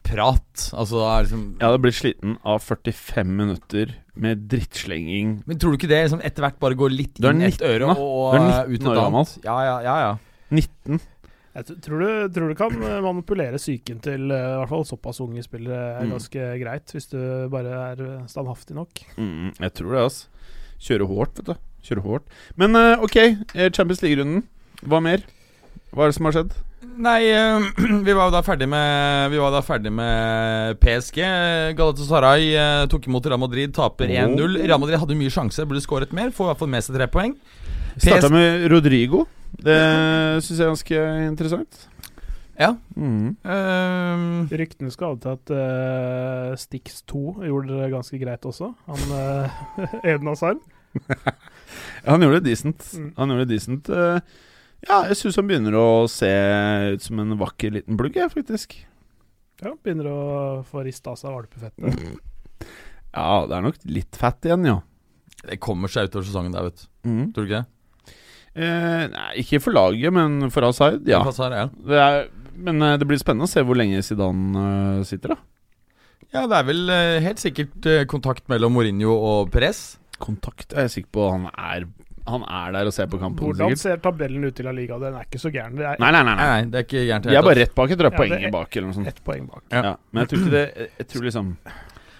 drittprat. 0.07 0.67
Altså 0.79 1.01
det 1.01 1.09
er 1.11 1.25
liksom 1.27 1.43
Jeg 1.61 1.67
hadde 1.67 1.83
blitt 1.85 1.99
sliten 1.99 2.37
av 2.47 2.61
45 2.63 3.27
minutter 3.37 3.95
med 4.17 4.47
drittslenging. 4.49 5.43
Men 5.47 5.59
tror 5.61 5.75
du 5.75 5.79
ikke 5.81 5.91
det 5.91 6.05
liksom 6.07 6.23
etter 6.25 6.47
hvert 6.47 6.59
bare 6.63 6.79
går 6.79 6.95
litt 6.95 7.19
inn 7.21 7.29
inn 7.35 7.43
et 7.49 7.59
19 7.59 7.69
øre 7.75 7.91
og 7.97 8.33
Du 8.33 8.41
19 8.41 8.73
ut 8.73 8.81
et 8.81 8.89
år 8.89 8.97
gammel. 9.01 9.21
annet? 9.21 9.45
Ja, 9.45 9.57
ja, 9.67 9.77
ja, 9.85 9.97
ja. 10.07 10.17
19. 10.51 11.01
Jeg 11.57 11.65
tror 11.81 12.03
du, 12.03 12.09
tror 12.37 12.49
du 12.53 12.55
kan 12.55 12.75
eh, 12.85 12.99
manipulere 13.01 13.57
psyken 13.57 14.01
til 14.05 14.31
eh, 14.31 14.49
i 14.53 14.57
hvert 14.61 14.69
fall 14.69 14.85
såpass 14.85 15.21
unge 15.25 15.43
spillere 15.43 15.97
er 16.01 16.05
Mm. 16.05 16.11
ganske 16.13 16.49
greit, 16.61 16.93
hvis 16.93 17.09
du 17.09 17.49
bare 17.49 17.79
er 17.93 18.03
eh, 18.05 18.27
standhaftig 18.29 18.77
nok. 18.77 18.93
Mm, 19.17 19.55
jeg 19.59 19.73
tror 19.75 19.93
det, 19.95 20.03
altså. 20.03 20.27
Kjøre 20.85 21.07
hårdt, 21.09 21.39
vet 21.41 21.47
du. 21.47 21.55
Kjøre 21.89 22.03
hårdt. 22.05 22.29
Men 22.61 22.77
eh, 22.77 23.01
ok, 23.01 23.17
eh, 23.55 23.71
Champions 23.73 24.03
League-runden. 24.05 24.43
Hva 24.85 25.01
mer? 25.01 25.25
Hva 25.95 26.05
er 26.05 26.13
det 26.13 26.15
som 26.19 26.29
har 26.29 26.37
skjedd? 26.37 26.53
Nei, 26.97 27.29
øh, 27.29 27.67
vi 28.07 28.15
var 28.17 28.29
jo 28.29 28.35
da 28.35 28.41
ferdig 28.45 28.69
med 28.73 29.31
Vi 29.33 29.41
var 29.41 29.53
da 29.53 29.63
ferdig 29.65 29.93
med 29.93 30.79
PSG. 30.81 31.19
Galatasaray 31.77 32.55
øh, 32.57 32.85
tok 32.93 33.09
imot 33.11 33.27
Real 33.29 33.41
Madrid, 33.41 33.75
taper 33.77 34.09
1-0. 34.09 34.61
Real 34.63 34.81
Madrid 34.81 35.01
hadde 35.03 35.19
mye 35.19 35.33
sjanse, 35.33 35.67
burde 35.69 35.85
skåret 35.85 36.15
mer. 36.17 36.33
Får 36.35 36.47
i 36.47 36.51
hvert 36.53 36.63
fall 36.63 36.73
med 36.73 36.87
seg 36.87 36.97
tre 36.97 37.09
poeng. 37.13 37.37
Starta 37.97 38.31
med 38.33 38.69
Rodrigo. 38.73 39.27
Det 39.57 39.77
syns 40.45 40.57
jeg 40.57 40.65
er 40.65 40.73
ganske 40.73 41.05
interessant. 41.27 41.85
Ja. 42.57 42.71
Mm. 42.97 43.37
Uh, 43.45 44.49
Ryktene 44.57 44.89
skal 44.93 45.19
til 45.21 45.35
at 45.37 45.53
uh, 45.53 46.55
Stix 46.57 47.03
2 47.05 47.25
gjorde 47.45 47.77
det 47.83 47.91
ganske 47.93 48.21
greit 48.23 48.49
også. 48.49 48.73
Han 48.89 49.13
uh, 49.13 49.61
Eden 50.09 50.33
Hazard. 50.33 50.65
Han 52.07 52.23
gjorde 52.23 52.41
det 52.41 52.51
decent. 52.51 52.87
Mm. 52.97 53.13
Han 53.17 53.29
gjorde 53.29 53.45
det 53.45 53.55
decent. 53.55 53.89
Eh, 53.91 54.21
Ja, 54.87 55.01
jeg 55.11 55.19
syns 55.19 55.39
han 55.41 55.49
begynner 55.49 55.75
å 55.79 55.87
se 56.11 56.31
ut 56.95 57.03
som 57.03 57.23
en 57.23 57.35
vakker 57.41 57.75
liten 57.75 57.99
blugg, 57.99 58.19
jeg, 58.19 58.31
faktisk. 58.33 58.77
Ja, 59.63 59.73
begynner 59.73 60.11
å 60.11 60.19
få 60.69 60.85
rista 60.87 61.15
av 61.15 61.21
seg 61.21 61.35
valpefettet. 61.35 62.21
Ja, 63.17 63.47
det 63.49 63.57
er 63.57 63.65
nok 63.65 63.81
litt 63.89 64.19
fett 64.21 64.47
igjen, 64.47 64.67
ja. 64.69 64.81
Det 65.47 65.59
kommer 65.63 65.91
seg 65.93 66.11
utover 66.11 66.27
sesongen 66.29 66.55
der, 66.55 66.69
vet 66.69 66.83
du. 66.83 66.87
Mm. 67.09 67.25
Tror 67.33 67.47
du 67.47 67.51
ikke 67.51 67.63
det? 67.63 67.73
Eh, 68.57 69.03
nei, 69.13 69.29
ikke 69.43 69.61
for 69.61 69.77
laget, 69.77 70.13
men 70.17 70.51
for 70.53 70.65
Asaid, 70.69 71.09
ja. 71.09 71.21
Hazard, 71.25 71.57
ja. 71.57 71.67
Det 71.89 72.01
er, 72.01 72.23
men 72.57 72.81
eh, 72.85 72.97
det 73.01 73.09
blir 73.09 73.21
spennende 73.21 73.49
å 73.49 73.53
se 73.53 73.65
hvor 73.67 73.79
lenge 73.79 74.05
Zidane 74.05 74.65
eh, 75.01 75.05
sitter, 75.09 75.35
da. 75.35 75.41
Ja, 76.35 76.45
det 76.49 76.59
er 76.59 76.69
vel 76.69 76.93
eh, 76.93 77.19
helt 77.25 77.41
sikkert 77.41 77.89
kontakt 78.11 78.47
mellom 78.53 78.75
Mourinho 78.77 79.15
og 79.15 79.53
Perez. 79.55 79.97
Kontakt 80.21 80.73
Jeg 80.73 80.89
er 80.89 80.93
sikker 80.93 81.13
på 81.13 81.27
han 81.29 81.51
er 81.53 81.85
Han 82.27 82.43
er 82.43 82.73
der 82.75 82.89
og 82.91 82.93
ser 82.97 83.07
på 83.07 83.19
kampen, 83.23 83.45
Hvordan 83.47 83.71
sikkert. 83.77 83.79
ser 83.85 83.97
tabellen 84.03 84.45
ut 84.45 84.59
i 84.61 84.63
La 84.67 84.73
Liga? 84.75 84.99
Den 84.99 85.15
er 85.15 85.27
ikke 85.29 85.39
så 85.39 85.51
gæren. 85.55 85.77
Det 85.79 85.85
er 85.87 85.97
Nei, 86.03 86.11
nei, 86.11 86.23
nei. 86.27 86.37
Nei, 86.41 86.63
det 86.73 86.81
er 86.81 86.87
ikke 86.89 87.03
gærent. 87.07 87.23
til 87.23 87.31
De 87.31 87.35
det 87.37 87.39
er 87.39 87.47
bare 87.47 87.61
rett 87.63 87.75
bak. 87.77 87.89
Jeg 87.91 87.99
tror 87.99 88.11
det 88.11 88.13
er 88.13 88.17
Ja, 88.17 88.23
poenget 88.23 88.53
bak, 88.57 88.77
eller 88.77 88.87
noe 88.91 88.97
sånt. 88.99 89.09
Et 89.13 89.21
poeng 89.25 89.47
bak. 89.51 89.63
Ja. 89.71 89.83
Ja. 89.91 89.93
Men 90.13 90.25
jeg 90.25 90.29
tror 90.33 90.41
ikke 90.43 90.55
det 90.57 90.89
Jeg 90.99 91.07
tror 91.13 91.23
liksom. 91.29 91.53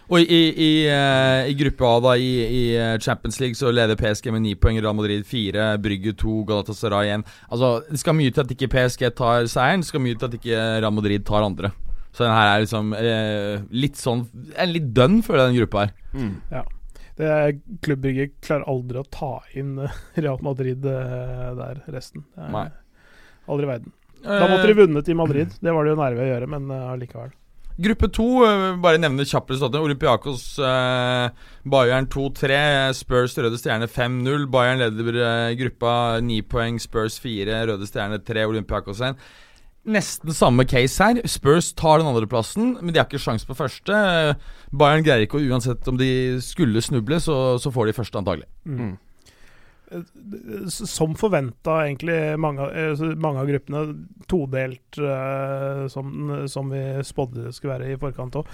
Og 0.09 0.21
i, 0.23 0.39
i, 0.55 0.71
eh, 0.87 1.49
i 1.51 1.55
gruppe 1.59 1.83
A, 1.89 1.95
da, 2.05 2.13
i, 2.15 2.29
i 2.47 2.61
eh, 2.79 2.99
Champions 3.03 3.41
League, 3.43 3.57
så 3.59 3.73
leder 3.75 3.99
PSG 3.99 4.31
med 4.31 4.43
ni 4.45 4.55
poeng, 4.55 4.79
Real 4.79 4.95
Madrid 4.95 5.25
fire, 5.27 5.73
Brygge 5.83 6.13
to, 6.15 6.45
Galatasaray 6.47 7.11
én. 7.17 7.25
Altså, 7.51 7.83
det 7.91 7.99
skal 7.99 8.15
mye 8.15 8.31
til 8.31 8.45
at 8.45 8.53
ikke 8.55 8.69
PSG 8.71 9.03
tar 9.19 9.49
seieren, 9.51 9.83
det 9.83 9.89
skal 9.91 10.05
mye 10.05 10.15
til 10.15 10.29
at 10.31 10.37
ikke 10.39 10.61
Real 10.85 10.95
Madrid 10.95 11.25
tar 11.27 11.43
andre. 11.43 11.73
Så 12.15 12.23
den 12.23 12.33
her 12.33 12.53
er 12.55 12.63
liksom 12.63 12.95
eh, 12.95 13.59
litt 13.77 13.99
sånn 14.01 14.23
En 14.57 14.71
litt 14.73 14.87
dønn, 14.97 15.19
føler 15.27 15.43
jeg, 15.43 15.51
den 15.53 15.59
gruppa 15.65 15.83
her. 15.89 15.93
mm. 16.15 16.33
Det 17.17 17.27
er- 17.33 17.57
Klubbrygget 17.87 18.35
klarer 18.45 18.67
aldri 18.69 19.01
å 19.01 19.07
ta 19.11 19.31
inn 19.57 19.79
eh, 19.81 19.95
Real 20.21 20.39
Madrid 20.45 20.85
eh, 20.85 21.49
der, 21.57 21.83
resten. 21.95 22.25
Nei. 22.37 22.67
Aldri 23.49 23.65
i 23.69 23.71
verden. 23.71 23.93
Da 24.27 24.47
måtte 24.51 24.67
de 24.67 24.75
vunnet 24.75 25.09
i 25.09 25.15
Madrid. 25.15 25.53
Det 25.63 25.73
var 25.73 25.85
det 25.87 25.93
jo 25.95 25.99
nærme 26.01 26.25
å 26.25 26.31
gjøre, 26.33 26.49
men 26.51 26.71
eh, 26.75 26.87
allikevel. 26.93 27.33
Gruppe 27.77 28.09
to, 28.09 28.25
eh, 28.47 28.77
bare 28.81 28.97
nevne 28.99 29.27
kjappest 29.29 29.63
at 29.67 29.75
Olympiakos 29.77 30.45
eh, 30.65 31.27
Bayern 31.69 32.07
2-3. 32.09 32.61
Spurs 32.97 33.37
Røde 33.37 33.59
Stjerne 33.61 33.85
5-0. 33.93 34.47
Bayern 34.53 34.81
leder 34.81 35.19
eh, 35.21 35.55
gruppa 35.61 35.93
9 36.25 36.41
poeng. 36.49 36.79
Spurs 36.81 37.19
4. 37.21 37.59
Røde 37.69 37.89
Stjerne 37.89 38.19
3. 38.25 38.47
Olympiakos 38.49 39.03
1. 39.05 39.21
Nesten 39.87 40.33
samme 40.35 40.65
case 40.67 40.99
her. 41.05 41.21
Spurs 41.31 41.69
tar 41.79 41.99
den 42.03 42.09
andreplassen, 42.11 42.73
men 42.83 42.93
de 42.93 42.99
har 42.99 43.07
ikke 43.07 43.21
sjanse 43.23 43.47
på 43.47 43.55
første. 43.55 43.95
Bayern 44.75 45.05
greier 45.07 45.23
ikke, 45.27 45.39
å- 45.39 45.49
uansett 45.53 45.87
om 45.89 45.97
de 46.01 46.09
skulle 46.43 46.83
snuble, 46.83 47.21
så, 47.23 47.57
så 47.63 47.71
får 47.71 47.87
de 47.87 47.93
første 48.01 48.19
antagelig. 48.19 48.49
Mm. 48.67 48.97
Eh, 49.93 50.67
Som 50.69 51.15
forventa, 51.15 51.77
egentlig, 51.87 52.17
mange, 52.43 52.67
eh, 52.75 52.99
mange 53.15 53.39
av 53.39 53.47
gruppene 53.47 53.85
todelt, 54.27 54.99
eh, 54.99 55.87
som, 55.95 56.11
som 56.51 56.69
vi 56.75 56.83
spådde 57.07 57.45
det 57.47 57.55
skulle 57.55 57.77
være 57.79 57.93
i 57.95 58.01
forkant 58.03 58.41
òg. 58.43 58.51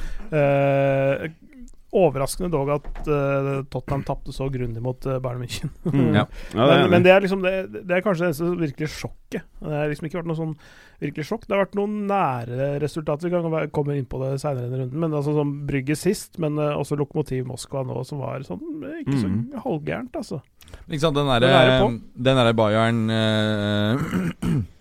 Overraskende 1.93 2.49
dog 2.53 2.71
at 2.73 2.87
uh, 3.05 3.59
Tottenham 3.69 4.03
tapte 4.09 4.33
så 4.33 4.47
grundig 4.53 4.81
mot 4.81 5.05
uh, 5.05 5.19
Bayern 5.21 5.43
München. 5.43 5.69
Mm. 5.85 6.15
Ja. 6.17 6.23
Ja, 6.57 6.67
det 6.71 6.79
men, 6.83 6.91
men 6.95 7.05
det 7.05 7.13
er 7.13 7.21
liksom 7.25 7.43
det, 7.45 7.53
det 7.85 7.99
er 7.99 8.05
kanskje 8.07 8.25
det 8.25 8.31
eneste 8.31 8.49
virkelig 8.63 8.89
sjokket. 8.95 9.45
Det 9.61 9.75
har 9.77 9.91
liksom 9.93 10.09
ikke 10.09 10.19
vært 10.23 10.31
noe 10.31 10.39
sånn 10.41 10.55
virkelig 11.03 11.27
sjokk. 11.29 11.45
Det 11.49 11.57
har 11.57 11.63
vært 11.67 11.77
noen 11.77 11.99
nære 12.09 12.71
resultater. 12.83 13.29
Vi 13.29 13.35
kan 13.35 13.71
komme 13.77 13.99
inn 14.01 14.09
på 14.09 14.21
det 14.23 14.33
seinere 14.41 14.71
i 14.71 14.73
runden. 14.81 14.97
Men 15.05 15.13
altså 15.19 15.35
sånn 15.37 15.53
Brygge 15.69 15.97
sist, 16.01 16.41
men 16.43 16.57
uh, 16.61 16.73
også 16.81 16.97
Lokomotiv 17.01 17.45
Moskva 17.51 17.85
nå, 17.85 18.01
som 18.09 18.23
var 18.25 18.45
sånn 18.49 18.65
ikke 19.03 19.19
så 19.19 19.29
Mm. 19.33 19.43
halvgærent, 19.65 20.17
altså. 20.17 20.41
Ikke 20.89 21.03
sant, 21.05 21.17
den 21.19 21.29
er 21.29 21.43
derre 21.45 22.55
Bayern 22.57 23.05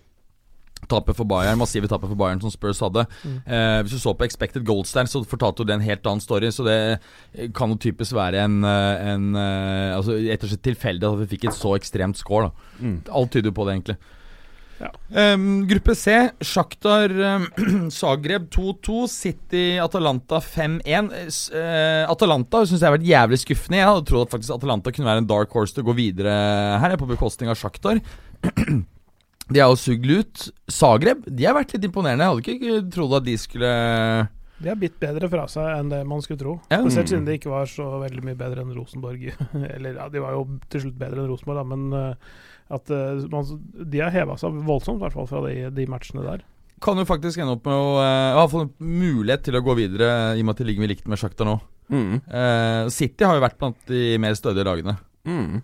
Tapet 0.92 1.16
for 1.18 1.28
Bayern, 1.32 1.58
massive 1.62 1.88
tapet 1.92 2.12
for 2.12 2.20
Bayern 2.20 2.42
som 2.44 2.52
Spurs 2.54 2.84
hadde. 2.84 3.06
Mm. 3.24 3.40
Eh, 3.48 3.80
hvis 3.88 3.96
du 3.96 4.02
så 4.04 4.14
på 4.20 4.28
Expected 4.28 4.68
Goals 4.68 4.92
der, 4.98 5.08
så 5.10 5.24
fortalte 5.26 5.64
jo 5.64 5.70
det 5.72 5.80
en 5.80 5.88
helt 5.88 6.06
annen 6.12 6.24
story. 6.24 6.52
Så 6.52 6.68
det 6.68 6.78
eh, 6.92 7.48
kan 7.56 7.72
jo 7.72 7.80
typisk 7.88 8.14
være 8.20 8.44
en, 8.46 8.60
eh, 8.68 9.12
en 9.16 9.30
eh, 9.40 9.96
Altså 9.96 10.20
rett 10.20 10.44
og 10.44 10.52
slett 10.52 10.68
tilfeldig 10.72 11.08
at 11.14 11.22
vi 11.24 11.32
fikk 11.38 11.50
et 11.50 11.58
så 11.58 11.78
ekstremt 11.80 12.20
score. 12.20 12.52
da 12.52 12.82
Mm. 12.82 12.98
Alt 13.14 13.32
tyder 13.36 13.52
jo 13.52 13.60
på 13.62 13.66
det, 13.68 13.74
egentlig. 13.80 13.98
Ja. 14.82 14.88
Um, 15.36 15.68
gruppe 15.70 15.94
C, 15.94 16.14
Sjaktar 16.42 17.12
um, 17.14 17.44
Zagreb 17.94 18.48
2-2, 18.50 19.04
City 19.14 19.66
Atalanta 19.78 20.40
5-1. 20.42 21.12
Eh, 21.14 21.28
s- 21.30 21.52
eh, 21.54 22.02
Atalanta 22.10 22.64
syns 22.66 22.82
jeg 22.82 22.88
har 22.90 22.96
vært 22.98 23.06
jævlig 23.06 23.38
skuffende. 23.44 23.78
Jeg 23.78 23.86
hadde 23.92 24.08
trodd 24.10 24.26
at 24.26 24.34
faktisk 24.34 24.56
Atalanta 24.58 24.90
kunne 24.96 25.12
være 25.12 25.22
en 25.22 25.30
dark 25.30 25.54
horse 25.54 25.78
til 25.78 25.86
å 25.86 25.90
gå 25.92 25.96
videre 26.00 26.34
her, 26.82 26.98
på 26.98 27.12
bekostning 27.14 27.54
av 27.54 27.60
Sjaktar. 27.62 28.02
De 29.52 29.64
har 29.64 29.72
jo 29.72 29.80
sugd 29.80 30.12
ut. 30.12 30.46
Zagreb 30.72 31.26
de 31.28 31.48
har 31.48 31.58
vært 31.58 31.76
litt 31.76 31.88
imponerende. 31.88 32.28
Jeg 32.28 32.36
hadde 32.36 32.56
ikke 32.56 32.94
trodd 32.96 33.18
at 33.20 33.26
de 33.28 33.36
skulle 33.40 33.72
De 34.62 34.70
har 34.70 34.80
bitt 34.80 35.00
bedre 35.02 35.30
fra 35.32 35.48
seg 35.52 35.68
enn 35.76 35.92
det 35.92 36.04
man 36.08 36.24
skulle 36.24 36.42
tro. 36.42 36.56
Ja. 36.72 36.80
Spesielt 36.86 37.12
siden 37.12 37.28
de 37.28 37.36
ikke 37.40 37.52
var 37.54 37.68
så 37.70 37.90
veldig 38.04 38.24
mye 38.28 38.40
bedre 38.40 38.64
enn 38.64 38.76
Rosenborg. 38.78 39.28
Eller 39.76 40.00
ja, 40.00 40.08
de 40.14 40.24
var 40.24 40.38
jo 40.38 40.48
til 40.72 40.86
slutt 40.86 40.98
bedre 41.02 41.24
enn 41.24 41.32
Rosenborg, 41.34 41.62
da, 41.62 41.68
men 41.74 42.00
eh, 42.00 42.32
at 42.72 42.94
eh, 42.94 43.28
man, 43.34 43.48
de 43.76 44.02
har 44.02 44.14
heva 44.16 44.38
seg 44.40 44.64
voldsomt, 44.68 45.02
i 45.02 45.06
hvert 45.06 45.18
fall 45.18 45.30
fra 45.30 45.44
de, 45.48 45.56
de 45.76 45.88
matchene 45.92 46.24
der. 46.26 46.46
Kan 46.82 46.98
jo 46.98 47.06
faktisk 47.06 47.42
ende 47.42 47.58
opp 47.58 47.68
med 47.68 47.78
å 47.78 47.90
uh, 48.00 48.40
ha 48.40 48.48
fått 48.50 48.72
en 48.72 48.96
mulighet 48.98 49.44
til 49.46 49.60
å 49.60 49.62
gå 49.62 49.76
videre, 49.78 50.08
i 50.34 50.42
og 50.42 50.48
med 50.48 50.56
at 50.56 50.62
de 50.64 50.66
ligger 50.66 50.82
med 50.82 50.90
likt 50.90 51.12
med 51.12 51.20
Sjakta 51.22 51.46
nå. 51.46 51.60
Mm. 51.92 52.16
Uh, 52.26 52.88
City 52.90 53.28
har 53.28 53.38
jo 53.38 53.44
vært 53.44 53.60
blant 53.60 53.78
de 53.92 54.16
mer 54.24 54.34
stødige 54.40 54.66
lagene. 54.66 54.96
Mm. 55.28 55.60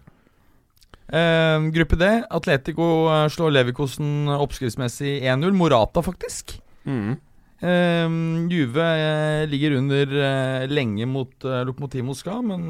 Eh, 1.08 1.70
gruppe 1.72 1.96
D. 1.96 2.10
Atletico 2.30 3.08
eh, 3.08 3.28
slår 3.32 3.54
Leverkosen 3.56 4.28
oppskriftsmessig 4.34 5.22
1-0. 5.24 5.56
Morata, 5.56 6.04
faktisk. 6.04 6.58
Mm. 6.88 7.15
Uh, 7.58 8.46
Juve 8.54 8.84
uh, 8.86 9.43
ligger 9.50 9.80
under 9.80 10.12
eh, 10.13 10.65
lenge 10.70 11.08
mot 11.10 11.32
Lokomotiv 11.41 12.04
Moskva, 12.06 12.36
men 12.46 12.70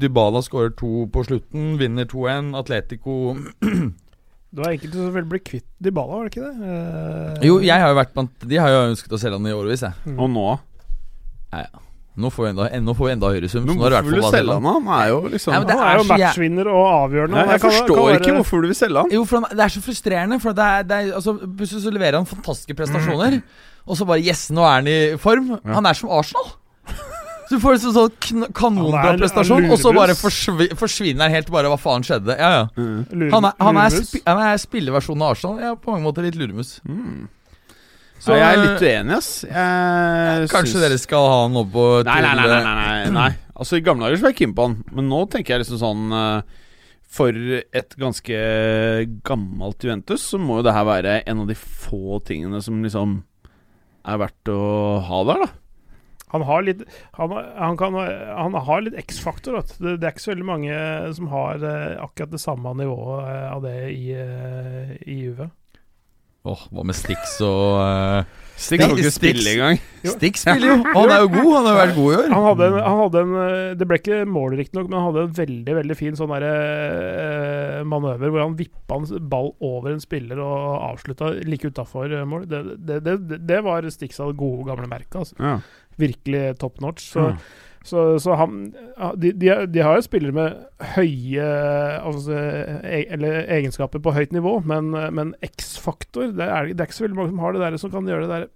Dybala 0.00 0.40
skårer 0.40 0.72
to 0.78 1.04
på 1.12 1.26
slutten, 1.28 1.74
vinner 1.76 2.08
2-1. 2.08 2.54
Atletico 2.56 3.36
Det 3.60 4.60
var 4.62 4.72
enkelte 4.72 4.96
som 4.96 5.12
ville 5.12 5.28
bli 5.28 5.42
kvitt 5.44 5.68
Dybala, 5.76 6.22
var 6.22 6.24
det 6.24 6.32
ikke 6.32 6.48
det? 6.48 7.44
Jo, 7.50 7.60
jeg 7.60 7.84
har 7.84 7.92
jo 7.92 8.00
vært 8.00 8.16
blant 8.16 8.48
De 8.48 8.58
har 8.60 8.72
jo 8.72 8.82
ønsket 8.94 9.12
å 9.12 9.20
selge 9.20 9.36
han 9.42 9.52
i 9.52 9.54
årevis, 9.58 9.84
jeg. 9.84 10.00
mm. 10.08 10.16
Og 10.16 10.32
nå? 10.32 10.48
Nå 12.14 12.28
får 12.28 12.44
vi 12.44 12.48
enda, 12.52 12.64
nå 12.84 12.92
får 12.94 13.06
vi 13.08 13.12
enda 13.14 13.28
høyere 13.32 13.48
sum. 13.48 13.64
Men 13.64 13.72
så 13.72 13.80
nå 13.80 13.86
er 13.86 13.90
det 13.90 13.98
i 13.98 14.02
hvorfor 14.02 14.12
vil 14.12 14.20
du 14.20 14.36
selge 14.36 14.52
han? 14.52 14.62
da? 14.62 14.72
Han 14.72 14.88
er 15.00 15.06
jo 15.08 15.20
liksom 15.32 15.52
Ja, 15.54 15.58
men 15.62 15.66
det 15.68 15.76
Han 15.78 15.86
er 15.88 15.92
jo 15.96 16.00
er 16.00 16.04
så 16.04 16.12
jæ- 16.12 16.18
matchvinner 16.26 16.66
og 16.68 16.84
avgjørende. 16.92 17.32
Nei, 17.38 17.46
Jeg 17.52 17.60
kan- 17.60 17.70
forstår 17.70 17.94
kan 17.96 18.04
være- 18.04 18.20
ikke 18.20 18.34
hvorfor 18.36 18.60
du 18.62 18.66
vil 18.68 18.76
selge 18.76 18.96
han. 19.00 19.10
Jo, 19.16 19.24
for 19.24 19.40
han, 19.40 19.56
det 19.56 19.64
er 19.64 19.72
så 19.72 19.80
frustrerende. 19.86 20.40
For 20.42 20.52
det 20.52 20.64
er, 20.64 20.82
det 20.82 20.92
er, 20.98 21.14
altså, 21.16 21.32
Plutselig 21.56 21.82
så 21.86 21.90
leverer 21.92 22.12
han 22.20 22.26
fantastiske 22.26 22.74
prestasjoner, 22.76 23.42
og 23.88 23.96
så 23.96 24.06
bare 24.06 24.20
Yes, 24.20 24.50
nå 24.50 24.60
er 24.60 24.74
han 24.76 24.86
i 24.88 25.16
form. 25.16 25.58
Han 25.64 25.86
er 25.86 25.94
som 25.94 26.10
Arsenal. 26.10 26.52
Så 27.48 27.56
du 27.56 27.58
får 27.60 27.72
en 27.72 27.92
sånn 27.92 28.12
kn 28.20 28.44
kanonbra 28.52 29.00
Han 29.00 29.08
er 29.08 29.12
en- 29.12 29.20
prestasjon, 29.20 29.70
og 29.72 29.78
så 29.78 29.92
bare 29.94 30.12
lurebuss. 30.12 30.22
forsvi 30.46 30.68
forsvinner 30.76 31.22
han 31.22 31.30
helt. 31.32 31.50
Bare 31.50 31.64
hva 31.68 31.78
faen 31.80 32.02
skjedde? 32.04 32.36
Ja, 32.38 32.50
ja 32.60 32.68
Lure- 32.76 33.30
Han 33.32 33.44
er, 33.44 33.52
han 33.60 33.76
er, 33.76 33.88
luremus. 33.90 34.08
spi 34.08 34.20
han 34.26 34.38
er 34.38 34.56
spilleversjonen 34.56 35.22
av 35.22 35.30
Arsenal. 35.32 35.60
Ja, 35.60 35.74
på 35.74 35.92
mange 35.92 36.04
måter 36.04 36.22
litt 36.22 36.34
luremus. 36.36 36.80
Mm. 36.88 37.28
Så, 38.22 38.36
jeg 38.38 38.46
er 38.54 38.60
litt 38.62 38.82
uenig, 38.86 39.16
ass. 39.18 39.30
Jeg 39.48 40.48
Kanskje 40.52 40.76
syns- 40.76 40.84
dere 40.84 40.98
skal 41.02 41.24
ha 41.26 41.38
han 41.42 41.56
oppå 41.58 41.72
på 41.74 41.86
til 42.04 42.10
nei, 42.12 42.20
nei, 42.22 42.34
nei, 42.38 42.58
nei, 42.62 42.74
nei, 42.78 43.14
nei. 43.16 43.30
Altså 43.56 43.78
I 43.80 43.82
gamle 43.84 44.06
dager 44.06 44.20
så 44.20 44.26
var 44.28 44.32
jeg 44.34 44.38
keen 44.44 44.52
på 44.56 44.66
han, 44.68 44.76
men 44.94 45.08
nå 45.10 45.24
tenker 45.32 45.56
jeg 45.56 45.64
liksom 45.64 45.80
sånn 45.82 46.14
eh, 46.16 46.60
For 47.12 47.34
et 47.82 47.96
ganske 48.00 48.38
gammelt 49.26 49.84
Juventus 49.84 50.22
så 50.32 50.38
må 50.40 50.60
jo 50.60 50.66
det 50.68 50.72
her 50.76 50.86
være 50.88 51.16
en 51.28 51.42
av 51.42 51.50
de 51.50 51.56
få 51.58 52.20
tingene 52.26 52.62
som 52.64 52.78
liksom 52.86 53.18
er 54.08 54.18
verdt 54.22 54.50
å 54.50 54.60
ha 55.06 55.18
der, 55.28 55.42
da. 55.44 55.50
Han 56.32 56.42
har 56.48 56.62
litt 56.64 56.80
Han, 57.18 57.34
han, 57.36 57.76
kan, 57.76 57.98
han 58.00 58.54
har 58.66 58.80
litt 58.86 58.96
X-faktor. 59.02 59.60
Det, 59.76 59.98
det 60.00 60.06
er 60.08 60.14
ikke 60.14 60.24
så 60.24 60.32
veldig 60.32 60.46
mange 60.48 60.78
som 61.18 61.28
har 61.34 61.60
eh, 61.60 61.98
akkurat 62.00 62.32
det 62.32 62.40
samme 62.40 62.72
nivået 62.78 63.26
eh, 63.28 63.48
av 63.52 63.66
det 63.66 63.74
i, 63.92 64.06
eh, 64.16 64.94
i 65.12 65.18
Juve. 65.26 65.50
Åh, 66.42 66.62
Hva 66.74 66.82
med 66.82 66.96
Stix 66.98 67.36
og 67.46 67.78
uh, 67.78 68.40
Stix 68.58 68.82
kan 68.82 68.92
ikke 68.94 69.10
spille 69.14 69.52
engang. 69.54 69.78
Stix 70.06 70.42
spiller 70.42 70.72
jo! 70.72 70.76
Han 70.94 71.10
er 71.10 71.22
jo 71.24 71.28
god. 71.32 71.48
Han 71.56 71.66
har 71.68 71.78
vært 71.78 71.94
god 71.96 72.08
i 72.12 72.16
år. 72.18 72.28
Han 72.34 72.44
hadde, 72.46 72.66
en, 72.68 72.76
han 72.82 72.98
hadde 73.00 73.22
en 73.22 73.32
eh, 73.42 73.70
Det 73.78 73.88
ble 73.90 73.98
ikke 73.98 74.18
mål, 74.28 74.56
riktignok, 74.60 74.90
men 74.90 74.98
han 74.98 75.06
hadde 75.08 75.24
en 75.24 75.32
veldig 75.38 75.76
veldig 75.78 75.96
fin 75.98 76.18
sånn 76.18 76.34
der, 76.34 76.46
uh, 76.46 77.80
manøver 77.88 78.30
hvor 78.34 78.44
han 78.44 78.56
vippa 78.58 79.00
en 79.00 79.26
ball 79.32 79.52
over 79.64 79.94
en 79.94 80.02
spiller 80.02 80.42
og 80.42 80.62
avslutta 80.92 81.32
like 81.48 81.70
utafor 81.72 82.14
mål. 82.28 82.46
Det, 82.50 82.62
det, 82.86 83.00
det, 83.06 83.40
det 83.50 83.60
var 83.66 83.88
Stix 83.94 84.22
av 84.22 84.30
det 84.34 84.40
gode, 84.42 84.66
gamle 84.70 84.90
merket. 84.90 85.18
Altså. 85.24 85.38
Ja. 85.42 85.56
Virkelig 86.02 86.46
top 86.62 86.82
notch. 86.84 87.12
Så, 87.16 87.32
Ja. 87.32 87.36
Så, 87.84 88.06
så 88.22 88.36
han 88.38 88.58
de, 89.18 89.32
de, 89.34 89.52
de 89.66 89.84
har 89.84 89.98
jo 89.98 90.06
spillere 90.06 90.34
med 90.36 90.58
høye 90.94 91.46
altså, 91.98 92.38
e, 92.86 93.04
eller 93.16 93.46
egenskaper 93.58 94.02
på 94.02 94.14
høyt 94.16 94.34
nivå, 94.34 94.58
men, 94.68 94.92
men 95.14 95.32
X-faktor 95.42 96.30
det, 96.30 96.48
det 96.72 96.78
er 96.78 96.88
ikke 96.88 97.00
så 97.00 97.06
veldig 97.08 97.20
mange 97.20 97.32
som 97.32 97.44
har 97.44 97.56
det 97.56 97.64
der 97.64 97.78
som 97.82 97.94
kan 97.94 98.10
gjøre 98.10 98.26
det 98.26 98.34
der 98.34 98.50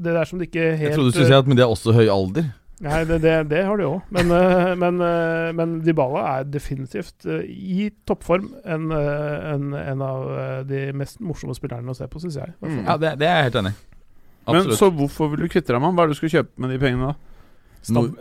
Det 0.00 0.14
der 0.16 0.24
som 0.24 0.40
de 0.40 0.48
ikke 0.48 0.70
helt 0.76 0.88
Jeg 0.90 0.96
trodde 0.96 1.12
du 1.12 1.18
skulle 1.18 1.32
si 1.32 1.36
at 1.36 1.50
Men 1.50 1.58
de 1.58 1.66
har 1.66 1.74
også 1.74 1.92
høy 1.96 2.06
alder. 2.08 2.48
Nei, 2.84 3.04
det, 3.08 3.22
det, 3.24 3.32
det 3.48 3.62
har 3.64 3.78
de 3.80 3.86
òg. 3.88 4.00
Men, 4.12 4.30
eh, 4.36 4.70
men, 4.76 4.98
eh, 5.00 5.50
men 5.56 5.76
Dybala 5.84 6.24
er 6.34 6.48
definitivt 6.52 7.24
eh, 7.24 7.46
i 7.48 7.86
toppform 8.08 8.50
en, 8.68 8.90
en, 8.92 9.70
en 9.80 10.02
av 10.04 10.26
de 10.68 10.82
mest 10.96 11.22
morsomme 11.24 11.56
spillerne 11.56 11.92
å 11.92 11.96
se 11.96 12.08
på, 12.12 12.20
syns 12.20 12.36
jeg. 12.42 12.52
Mm. 12.60 12.82
Ja, 12.82 12.98
det, 13.00 13.14
det 13.22 13.30
er 13.30 13.40
jeg 13.40 13.48
helt 13.48 13.60
enig 13.62 13.72
i. 13.72 13.78
Men 14.52 14.68
så 14.78 14.90
hvorfor 14.94 15.32
vil 15.32 15.46
du 15.46 15.48
kvitte 15.50 15.72
deg 15.72 15.80
med 15.80 15.88
han? 15.88 15.96
Hva 15.96 16.04
er 16.04 16.10
det 16.10 16.18
du 16.18 16.20
skal 16.20 16.34
kjøpe 16.36 16.62
med 16.62 16.74
de 16.74 16.82
pengene 16.82 17.08
da? 17.08 17.25
Stab 17.86 18.18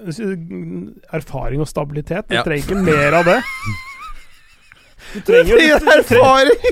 erfaring 1.20 1.64
og 1.64 1.68
stabilitet. 1.70 2.28
Du 2.30 2.36
Ja. 2.38 2.44
trenger 2.46 2.64
ikke 2.68 2.84
mer 2.86 3.20
av 3.22 3.26
det. 3.32 3.40
Du 5.14 5.22
trenger 5.22 5.52
jo 5.54 5.78
du, 5.80 5.86
erfaring! 5.94 6.64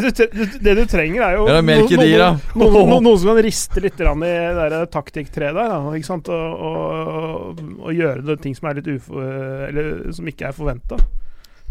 du, 0.00 0.44
Det 0.62 0.74
du 0.78 0.82
trenger, 0.88 1.22
er 1.26 1.34
jo 1.36 1.46
Ja, 1.48 1.56
det 1.56 1.58
er 1.58 1.66
mer 1.66 1.80
noen- 1.82 3.02
noe 3.04 3.16
som 3.20 3.32
kan 3.32 3.40
riste 3.44 3.82
litt 3.84 3.98
i 4.00 4.04
det 4.06 4.68
der 4.70 4.86
taktikktreet 4.92 5.56
der. 5.56 5.72
Da, 5.72 5.80
ikke 5.98 6.06
sant? 6.08 6.28
Og, 6.32 6.62
og, 6.68 7.60
og 7.82 7.90
gjøre 7.92 8.22
det 8.30 8.38
ting 8.44 8.54
som 8.56 8.70
er 8.70 8.78
litt 8.78 8.88
ufo... 8.94 9.18
Eller 9.66 10.12
som 10.14 10.30
ikke 10.30 10.46
er 10.48 10.56
forventa. 10.56 11.00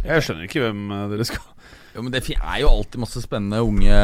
Jeg 0.03 0.25
skjønner 0.27 0.45
ikke 0.49 0.65
hvem 0.65 0.83
eh, 0.91 1.07
dere 1.13 1.25
skal 1.29 1.47
Jo, 1.95 2.01
men 2.05 2.11
det 2.13 2.21
er 2.37 2.59
jo 2.63 2.69
alltid 2.75 3.01
masse 3.05 3.21
spennende 3.23 3.63
unge 3.65 3.97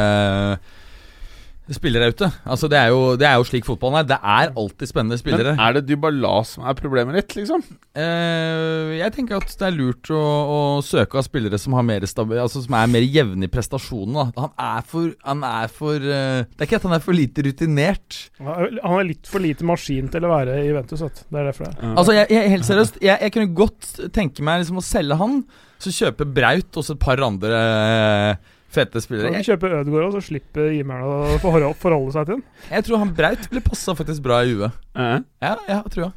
spillere 1.76 2.12
ute. 2.14 2.30
Altså, 2.48 2.70
det 2.72 2.78
er 2.80 2.92
jo, 2.94 3.02
det 3.20 3.28
er 3.28 3.36
jo 3.40 3.46
slik 3.48 3.66
fotballen 3.68 4.00
er. 4.00 4.08
Det 4.08 4.18
er 4.18 4.54
alltid 4.54 4.90
spennende 4.90 5.18
spillere. 5.20 5.56
Men 5.58 5.64
er 5.66 5.76
det 5.78 5.84
Dybala 5.90 6.34
som 6.48 6.64
er 6.68 6.78
problemet 6.78 7.18
ditt, 7.20 7.36
liksom? 7.40 7.64
Eh, 7.98 8.96
jeg 9.02 9.14
tenker 9.16 9.42
at 9.42 9.52
det 9.52 9.68
er 9.68 9.76
lurt 9.76 10.12
å, 10.14 10.22
å 10.22 10.60
søke 10.86 11.20
av 11.20 11.28
spillere 11.28 11.60
som 11.60 11.76
har 11.78 11.86
mer 11.88 12.06
stabil, 12.08 12.40
Altså 12.44 12.64
som 12.64 12.78
er 12.80 12.92
mer 12.92 13.04
jevne 13.04 13.48
i 13.48 13.52
prestasjonene. 13.52 14.30
Han 14.38 14.54
er 14.68 14.88
for, 14.88 15.12
han 15.28 15.46
er 15.48 15.72
for 15.74 15.96
uh, 16.00 16.44
Det 16.48 16.64
er 16.64 16.70
ikke 16.70 16.82
at 16.82 16.88
han 16.88 16.98
er 16.98 17.04
for 17.04 17.18
lite 17.18 17.46
rutinert. 17.48 18.20
Han 18.40 19.00
er 19.02 19.08
litt 19.12 19.30
for 19.30 19.44
lite 19.44 19.68
maskin 19.68 20.12
til 20.14 20.28
å 20.28 20.34
være 20.34 20.60
i 20.64 20.74
Ventus, 20.76 21.04
vet. 21.04 21.24
Det 21.28 21.42
er 21.42 21.50
derfor 21.52 21.68
det 21.68 21.74
er. 21.76 21.96
Altså 21.96 22.16
jeg, 22.16 22.30
jeg, 22.34 22.52
Helt 22.54 22.68
seriøst, 22.68 23.02
jeg, 23.04 23.18
jeg 23.26 23.34
kunne 23.36 23.58
godt 23.58 23.90
tenke 24.16 24.46
meg 24.46 24.62
liksom 24.62 24.80
å 24.80 24.86
selge 24.86 25.18
han, 25.20 25.42
så 25.82 25.94
kjøpe 25.94 26.26
Braut 26.38 26.80
og 26.80 26.86
så 26.86 26.96
et 26.96 27.02
par 27.02 27.22
andre 27.22 27.58
eh, 27.58 28.54
fete 28.78 29.02
spillere. 29.04 29.34
Kan 29.34 29.40
Jeg, 29.42 29.46
du 29.46 29.52
kjøpe 29.52 29.74
Ødegaard, 29.82 30.08
og 30.08 30.16
så 30.18 30.24
slipper 30.30 30.72
Jimmer'n 30.76 31.06
å 31.10 31.38
forholde, 31.44 31.74
forholde 31.82 32.16
seg 32.16 32.30
til 32.30 32.38
den? 32.38 32.46
jeg 32.72 32.88
tror 32.88 33.04
han 33.04 33.14
Braut 33.18 33.50
ville 33.52 33.66
passa 33.66 33.98
faktisk 33.98 34.26
bra 34.26 34.42
i 34.46 34.54
huet. 34.56 34.82
Eh? 34.96 35.20
Ja, 35.44 35.56
ja, 35.68 35.82
tror 35.90 36.08
jeg. 36.08 36.14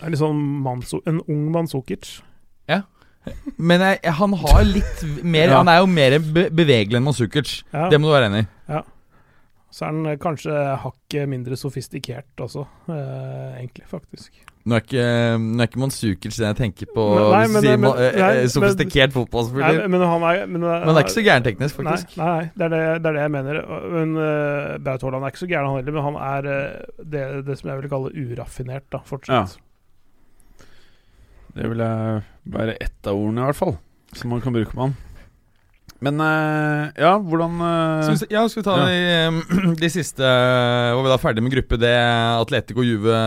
Det 0.00 0.06
er 0.08 0.14
litt 0.14 0.22
sånn 0.22 0.40
Manso, 0.64 1.02
en 1.08 1.20
ung 1.26 1.46
Manzukic. 1.54 2.18
Men 3.60 3.82
jeg, 3.84 3.98
jeg, 4.00 4.14
han 4.16 4.32
har 4.40 4.62
litt 4.64 5.02
mer 5.28 5.50
Ja. 5.50 5.58
Han 5.60 5.68
er 5.68 5.82
jo 5.82 5.88
mer 5.92 6.14
be 6.24 6.46
bevegelig 6.56 6.96
enn 6.96 7.04
Manzukic. 7.04 7.50
Ja. 7.68 7.90
Det 7.92 7.98
må 8.00 8.08
du 8.08 8.14
være 8.14 8.30
enig 8.30 8.46
i. 8.46 8.78
Så 9.70 9.84
er 9.86 9.92
han 9.92 10.16
kanskje 10.18 10.54
hakket 10.82 11.28
mindre 11.30 11.54
sofistikert 11.60 12.40
også, 12.42 12.64
eh, 12.90 13.60
egentlig, 13.60 13.84
faktisk. 13.92 14.40
Nå 14.68 14.76
er 14.76 14.82
ikke, 14.84 15.04
nå 15.40 15.62
er 15.64 15.68
ikke 15.70 15.80
Mansukic 15.80 16.34
det 16.36 16.44
jeg 16.44 16.56
tenker 16.58 16.88
på 16.92 17.04
Nei, 17.32 17.46
men- 17.48 17.64
men- 17.80 17.94
eh, 17.96 18.16
nei, 18.20 18.32
eh, 18.42 18.48
sofistikert 18.52 19.14
fotballspiller. 19.14 19.88
men 19.88 20.00
han 20.02 20.20
Men, 20.20 20.60
Men 20.60 20.82
han 20.84 20.96
er 20.96 21.00
ikke 21.00 21.14
så 21.16 21.24
gæren 21.24 21.42
teknisk, 21.46 21.76
faktisk. 21.78 22.16
Nei, 22.18 22.26
nei 22.26 22.50
det, 22.54 22.66
er 22.66 22.68
det, 22.68 23.02
det 23.02 23.08
er 23.08 23.12
det 23.16 23.22
jeg 23.24 23.30
mener. 23.30 23.62
Men 23.94 24.12
uh, 24.20 24.78
Braut 24.84 25.00
Haaland 25.02 25.24
er 25.24 25.32
ikke 25.32 25.44
så 25.46 25.48
gæren, 25.48 25.66
han 25.66 25.76
heller. 25.80 25.92
Men 25.92 26.02
han 26.02 26.16
er 26.20 26.50
uh, 26.50 27.04
det, 27.14 27.46
det 27.46 27.58
som 27.58 27.70
jeg 27.70 27.80
vil 27.80 27.88
kalle 27.88 28.12
uraffinert, 28.12 28.84
da, 28.92 28.98
fortsatt. 29.08 29.56
Det 31.56 31.70
vil 31.70 31.78
jeg 31.78 32.22
være 32.46 32.76
ett 32.80 33.06
av 33.06 33.16
ordene, 33.16 33.40
i 33.40 33.44
hvert 33.48 33.56
fall. 33.56 33.78
Som 34.12 34.30
man 34.30 34.40
kan 34.44 34.52
bruke 34.52 34.74
på 34.76 34.80
han. 34.84 34.96
Men 36.00 36.20
eh, 36.24 37.00
ja, 37.02 37.12
hvordan 37.20 37.58
eh, 37.60 38.02
Skal 38.06 38.16
vi, 38.16 38.28
ja, 38.32 38.44
skal 38.48 38.62
vi 38.62 38.66
ta 38.66 38.76
de, 38.88 38.94
eh, 39.12 39.74
de 39.82 39.90
siste 39.92 40.24
Var 40.24 41.02
vi 41.04 41.12
da 41.12 41.18
ferdig 41.20 41.44
med 41.44 41.52
gruppe 41.52 41.76
D? 41.80 41.90
Atletico 42.40 42.84
Juve 42.84 43.18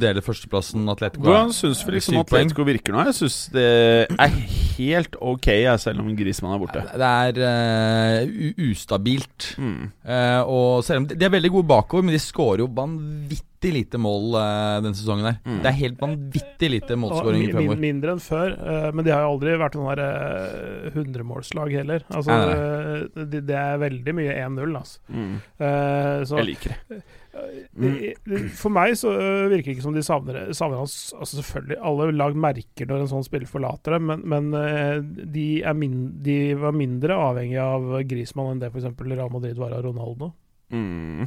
deler 0.00 0.24
førsteplassen. 0.24 0.82
Atletico 0.90 1.28
Hvordan 1.28 1.52
er- 1.52 1.56
syns 1.56 1.84
vi 1.86 1.96
liksom. 1.96 2.18
Atletico 2.24 2.66
virker 2.66 2.96
nå? 2.96 3.04
Jeg 3.10 3.18
syns 3.20 3.38
det 3.54 3.66
er 4.10 4.34
helt 4.74 5.16
ok, 5.22 5.48
jeg, 5.52 5.80
selv 5.82 6.02
om 6.02 6.10
Grismann 6.18 6.56
er 6.56 6.62
borte. 6.62 6.82
Det 6.90 7.10
er 7.10 7.38
uh, 7.38 8.62
ustabilt. 8.70 9.52
Mm. 9.60 9.90
Uh, 10.02 10.42
og 10.50 10.84
selv 10.86 11.04
om 11.04 11.08
de, 11.08 11.18
de 11.18 11.28
er 11.28 11.34
veldig 11.36 11.52
gode 11.54 11.70
bakover, 11.70 12.06
men 12.06 12.16
de 12.16 12.22
skårer 12.22 12.64
jo 12.64 12.70
vanvittig 12.74 13.53
lite 13.72 13.96
mål 13.98 14.34
uh, 14.36 14.82
denne 14.84 14.98
sesongen 14.98 15.24
her. 15.30 15.38
Mm. 15.46 15.58
Det 15.64 15.70
er 15.70 15.78
helt 15.78 16.00
vanvittig 16.02 16.70
lite 16.74 16.98
målskåringer 17.00 17.00
målskåring 17.00 17.40
min, 17.40 17.54
fremover. 17.54 17.80
mindre 17.84 18.14
enn 18.14 18.22
før, 18.24 18.54
uh, 18.60 18.88
men 18.92 19.06
de 19.06 19.14
har 19.14 19.24
jo 19.24 19.32
aldri 19.32 19.56
vært 19.64 19.78
noen 19.80 19.96
der 19.96 20.90
hundremålslag 20.94 21.72
heller. 21.78 22.04
Altså, 22.10 22.30
Nei, 22.34 22.46
nei. 22.52 23.26
det, 23.32 23.44
det 23.48 23.56
er 23.58 23.80
veldig 23.82 24.14
mye 24.20 24.34
1-0, 24.44 24.76
altså. 24.78 25.00
Mm. 25.08 25.34
Eh, 25.58 26.24
så 26.28 26.38
Jeg 26.40 26.48
liker 26.50 26.74
det. 26.90 26.98
Eh, 27.34 28.50
For 28.54 28.70
meg 28.70 28.94
så 28.98 29.10
virker 29.50 29.70
det 29.70 29.74
ikke 29.74 29.86
som 29.86 29.96
de 29.96 30.04
savner, 30.06 30.52
savner 30.54 30.78
hans 30.84 30.94
Altså 31.18 31.40
Selvfølgelig, 31.40 31.78
alle 31.82 32.06
lag 32.14 32.36
merker 32.38 32.86
når 32.86 33.02
en 33.02 33.10
sånn 33.10 33.26
spiller 33.26 33.50
forlater 33.50 33.96
dem, 33.96 34.06
men, 34.12 34.22
men 34.30 35.24
de, 35.34 35.46
er 35.66 35.74
min, 35.78 35.96
de 36.22 36.36
var 36.60 36.76
mindre 36.76 37.16
avhengig 37.18 37.58
av 37.62 37.88
Grismann 38.10 38.52
enn 38.54 38.62
det 38.62 38.70
f.eks. 38.70 38.86
Real 39.02 39.32
Madrid 39.34 39.58
var 39.58 39.74
av 39.74 39.82
Ronaldo. 39.88 40.30
Mm. 40.74 41.26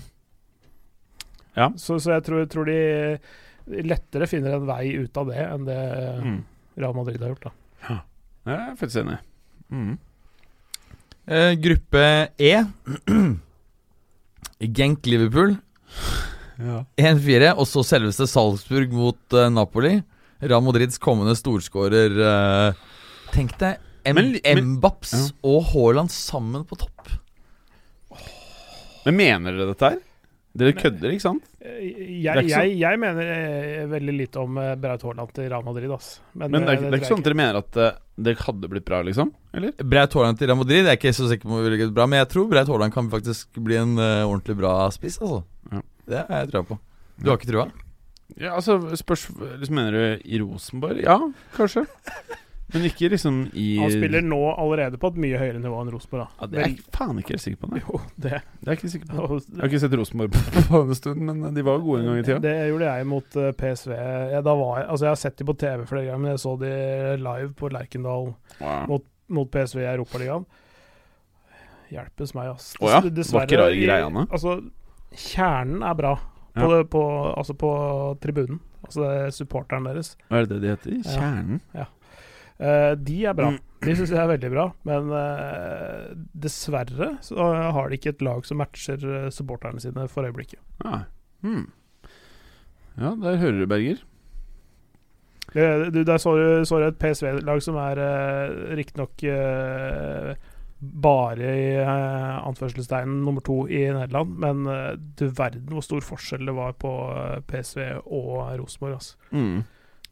Så, 1.81 1.97
så 1.99 2.13
jeg 2.15 2.23
tror, 2.27 2.45
tror 2.51 2.69
de 2.69 2.77
lettere 3.87 4.27
finner 4.29 4.53
en 4.55 4.67
vei 4.69 4.93
ut 5.01 5.17
av 5.19 5.31
det 5.31 5.41
enn 5.43 5.65
det 5.67 5.79
Mm. 6.23 6.37
Real 6.77 6.93
Madrid 6.93 7.19
har 7.23 7.31
gjort. 7.33 7.47
da 7.49 7.95
Jeg 8.47 8.55
er 8.55 8.75
faktisk 8.79 9.01
enig. 9.01 9.17
Mm. 9.73 9.97
Eh, 11.27 11.53
gruppe 11.59 12.03
E. 12.39 12.53
Genk 14.77 15.05
Liverpool 15.09 15.57
Ja. 16.57 16.83
1-4, 16.97 17.51
og 17.57 17.67
så 17.69 17.83
selveste 17.85 18.25
Salzburg 18.29 18.93
mot 18.95 19.35
uh, 19.35 19.49
Napoli. 19.53 19.99
Real 20.41 20.63
Madrids 20.65 20.97
kommende 21.01 21.35
storskårer. 21.37 22.15
Uh, 22.17 22.79
tenk 23.33 23.53
deg 23.61 23.83
Mbaps 24.07 25.11
Ja. 25.13 25.25
og 25.51 25.67
Haaland 25.73 26.09
sammen 26.13 26.63
på 26.65 26.77
topp. 26.79 27.11
Men 29.05 29.17
mener 29.19 29.53
dere 29.57 29.73
dette 29.73 29.91
her? 29.91 29.99
Dere 30.57 30.73
kødder, 30.73 31.11
ikke 31.13 31.23
sant? 31.23 31.43
Eh, 31.61 31.77
Jeg, 32.23 32.43
ikke 32.47 32.49
jeg, 32.49 32.77
jeg 32.81 32.99
mener 33.01 33.29
eh, 33.33 33.83
veldig 33.91 34.15
lite 34.15 34.41
om 34.41 34.57
eh, 34.61 34.71
Braut 34.81 35.03
Haaland 35.05 35.33
til 35.35 35.49
Real 35.51 35.65
Madrid. 35.65 35.91
ass. 35.93 36.07
Men 36.33 36.51
det 36.55 36.61
er, 36.63 36.67
det, 36.67 36.87
det 36.87 36.93
er 36.95 37.01
ikke 37.03 37.11
sånn 37.11 37.21
at 37.21 37.27
dere 37.29 37.37
mener 37.37 37.59
at 37.61 37.79
det 38.27 38.33
hadde 38.41 38.69
blitt 38.71 38.85
bra, 38.87 39.03
liksom? 39.05 39.29
Eller? 39.53 39.75
Braut 39.83 40.17
Haaland 40.17 40.39
til 40.39 40.49
Real 40.49 40.57
Madrid 40.57 40.79
Jeg 40.81 40.89
er 40.95 40.97
ikke 40.97 41.13
så 41.13 41.29
sikker 41.29 41.45
på 41.49 41.53
om 41.59 41.61
det 41.65 41.75
blir 41.75 41.91
bra, 41.93 42.07
men 42.09 42.23
jeg 42.23 42.31
tror 42.33 42.49
Braut 42.49 42.71
Haaland 42.73 42.95
kan 42.95 43.11
faktisk 43.13 43.59
bli 43.67 43.77
en 43.77 43.93
uh, 44.01 44.25
ordentlig 44.25 44.57
bra 44.57 44.73
spiss. 44.95 45.19
Altså. 45.21 45.43
Ja. 45.73 45.83
Det 46.07 46.23
har 46.31 46.41
jeg 46.41 46.51
trua 46.55 46.65
på. 46.71 46.79
Du 47.21 47.29
har 47.29 47.37
ikke 47.37 47.51
trua? 47.51 47.67
Ja, 48.37 48.55
altså, 48.57 48.79
spørs 48.99 49.27
liksom, 49.37 49.77
Mener 49.77 49.95
du 49.95 50.25
i 50.25 50.41
Rosenborg? 50.41 50.99
Ja, 51.05 51.19
kanskje. 51.55 51.85
Men 52.73 52.83
ikke 52.83 53.07
liksom 53.13 53.35
i 53.55 53.77
Han 53.79 53.91
spiller 53.93 54.21
nå 54.27 54.37
allerede 54.59 54.97
på 54.99 55.07
et 55.13 55.19
mye 55.23 55.37
høyere 55.39 55.59
nivå 55.63 55.77
enn 55.79 55.91
Rosenborg. 55.93 56.25
da. 56.25 56.27
ja, 56.41 56.47
Det 56.51 56.57
er 56.59 56.65
jeg 56.67 56.81
faen 56.91 57.19
ikke 57.21 57.31
helt 57.37 57.43
sikker 57.45 57.59
på. 57.61 57.69
Nei. 57.71 57.79
Jo, 57.85 57.99
det, 58.17 58.31
Det 58.59 58.67
er 58.67 58.73
jeg 58.73 58.77
ikke 58.81 58.91
sikker 58.91 59.07
på. 59.13 59.27
Jeg 59.39 59.61
har 59.61 59.69
ikke 59.71 59.79
sett 59.85 59.95
Rosenborg 60.01 60.35
på, 60.67 60.81
en 60.81 60.95
stund, 60.99 61.21
men 61.29 61.53
de 61.55 61.63
var 61.63 61.79
gode 61.85 62.01
en 62.03 62.09
gang 62.11 62.19
i 62.19 62.25
tida. 62.27 62.39
Det 62.43 62.55
gjorde 62.67 62.89
jeg 62.91 63.07
mot 63.07 63.37
eh, 63.39 63.51
PSV. 63.61 63.93
Ja, 64.33 64.41
da 64.43 64.55
var 64.59 64.81
jeg, 64.81 64.87
altså 64.91 65.07
jeg 65.07 65.13
har 65.15 65.21
sett 65.23 65.37
de 65.39 65.47
på 65.47 65.57
TV 65.63 65.85
flere 65.87 66.05
ganger, 66.09 66.23
men 66.25 66.31
jeg 66.35 66.43
så 66.43 66.55
de 66.59 66.73
live 67.23 67.51
på 67.63 67.71
Lerkendal 67.71 68.33
Wow. 68.59 68.99
mot 69.29 69.51
PSV 69.55 69.79
i 69.85 69.89
Europaligaen. 69.95 70.45
Hjelpes 71.91 72.33
meg, 72.35 72.49
ass. 72.51 72.73
Å 72.83 72.89
ja? 72.91 72.99
Dess- 73.07 73.31
Var 73.31 73.47
ikke 73.47 73.61
rare 73.61 73.77
greiene? 73.79 74.25
Altså, 74.27 74.57
kjernen 75.15 75.83
er 75.87 75.95
bra 75.95 76.15
på, 76.19 76.65
Ja. 76.67 76.67
det, 76.75 76.89
på, 76.91 77.01
altså 77.37 77.53
på 77.55 77.71
tribunen. 78.19 78.59
Altså 78.83 79.03
det 79.03 79.11
er 79.27 79.31
supporteren 79.35 79.83
deres. 79.87 80.15
Hva 80.29 80.41
er 80.41 80.45
det 80.51 80.61
det 80.63 80.69
heter? 80.75 80.97
Kjernen? 81.03 81.61
Ja. 81.75 81.85
Kjernen? 81.85 81.93
Eh, 82.57 82.93
de 82.97 83.17
er 83.29 83.37
bra. 83.37 83.51
Mm. 83.53 83.61
De 83.85 83.93
syns 83.93 84.11
jeg 84.11 84.19
er 84.19 84.31
veldig 84.31 84.49
bra, 84.49 84.65
men 84.89 85.11
eh, 85.13 86.11
dessverre 86.33 87.11
så 87.25 87.51
har 87.75 87.89
de 87.89 87.99
ikke 87.99 88.15
et 88.15 88.25
lag 88.25 88.45
som 88.47 88.57
matcher 88.61 89.03
eh, 89.05 89.29
supporterne 89.33 89.81
sine 89.83 90.07
for 90.09 90.25
øyeblikket. 90.25 90.61
Ah. 90.85 91.05
Hmm. 91.45 91.67
Ja, 92.97 93.13
der 93.21 93.37
hører 93.37 93.59
du, 93.61 93.67
Berger. 93.69 94.01
Det, 95.53 95.93
du, 95.93 96.03
der 96.03 96.17
så 96.19 96.33
du 96.35 96.65
så 96.67 96.79
du 96.81 96.87
et 96.89 96.99
PSV-lag 96.99 97.61
som 97.63 97.77
er 97.79 98.01
uh, 98.01 98.55
riktignok 98.75 99.21
uh, 99.31 100.33
bare 100.77 101.53
i 101.55 101.69
uh, 101.79 102.41
anførselstegnen 102.49 103.23
nummer 103.25 103.41
to 103.45 103.61
i 103.69 103.85
Nederland, 103.85 104.35
men 104.43 104.67
eh, 104.69 104.91
du 105.17 105.25
verden 105.33 105.73
hvor 105.73 105.85
stor 105.85 106.03
forskjell 106.05 106.45
det 106.45 106.53
var 106.53 106.75
på 106.77 106.91
PSV 107.49 107.79
og 108.03 108.43
Rosenborg. 108.59 108.99
Altså. 108.99 109.15
Mm. 109.31 109.63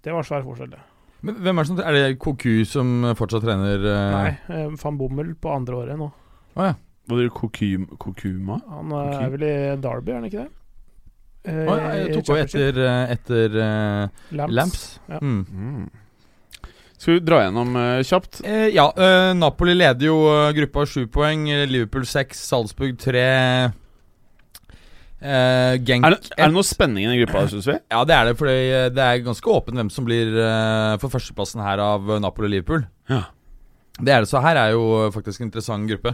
Det 0.01 0.13
var 0.13 0.25
svær 0.25 0.45
forskjell, 0.47 0.71
det. 0.73 0.81
Men 1.25 1.37
hvem 1.41 1.57
Er 1.59 1.63
det 1.63 1.67
som 1.71 1.79
Er 1.81 1.95
det 1.97 2.19
Koku 2.21 2.51
som 2.69 2.91
fortsatt 3.17 3.43
trener? 3.45 3.81
eh? 3.81 4.11
Nei, 4.15 4.33
uh, 4.67 4.75
van 4.81 4.97
Bommel 4.99 5.33
på 5.41 5.51
andre 5.55 5.79
året 5.83 5.97
nå. 5.99 6.11
Å 6.55 6.67
ja. 6.69 6.75
Var 7.09 7.19
det 7.21 7.31
Kokum, 7.37 7.83
Kokuma? 8.01 8.59
Han 8.69 8.93
er 8.93 9.11
Kokum? 9.11 9.25
er 9.25 9.33
vel 9.35 9.43
i 9.49 9.55
Derby, 9.81 10.11
er 10.11 10.15
han 10.21 10.29
ikke 10.29 10.45
det? 10.45 10.51
Eh, 11.45 11.59
Å, 11.69 11.75
ja, 11.77 11.89
jeg 11.99 12.15
tok 12.15 12.31
over 12.33 12.41
etter, 12.47 12.79
eh, 12.81 13.11
etter 13.13 13.57
uh, 13.61 14.07
Lamps. 14.33 14.55
Lamps. 14.57 14.85
Ja. 15.11 15.19
Mm. 15.21 15.43
Mm. 15.45 15.83
Skal 16.97 17.19
vi 17.19 17.21
dra 17.27 17.41
gjennom 17.43 17.75
uh, 17.77 17.99
kjapt? 18.07 18.39
Eh, 18.47 18.69
ja, 18.73 18.87
Uh, 18.97 19.33
Napoli 19.37 19.75
leder 19.77 20.07
jo 20.07 20.15
uh, 20.25 20.47
gruppa 20.57 20.87
sju 20.89 21.03
poeng. 21.13 21.43
eh, 21.53 21.67
Liverpool 21.69 22.07
seks, 22.09 22.41
Salzburg 22.49 22.97
tre. 22.97 23.27
Eh, 25.25 25.75
Genk 25.81 26.05
Er 26.05 26.13
det, 26.13 26.29
er 26.35 26.51
det 26.51 26.53
noe 26.53 26.67
spenning 26.67 27.05
i 27.05 27.09
den 27.09 27.21
gruppa, 27.23 27.45
syns 27.49 27.65
vi? 27.69 27.77
Ja, 27.91 28.03
det 28.05 28.13
er 28.13 28.29
det, 28.29 28.35
for 28.37 28.49
det 28.49 29.07
er 29.07 29.23
ganske 29.25 29.49
åpent 29.51 29.79
hvem 29.79 29.89
som 29.93 30.05
blir 30.05 30.29
uh, 30.37 30.93
for 31.01 31.13
førsteplassen 31.13 31.63
her 31.65 31.81
av 31.81 32.11
Napoli 32.21 32.49
og 32.49 32.53
Liverpool. 32.53 32.85
Ja. 33.09 33.23
Det 33.97 34.11
er 34.11 34.25
det, 34.25 34.29
så 34.29 34.43
her 34.43 34.59
er 34.59 34.75
jo 34.75 35.09
faktisk 35.15 35.41
en 35.41 35.49
interessant 35.49 35.89
gruppe. 35.89 36.13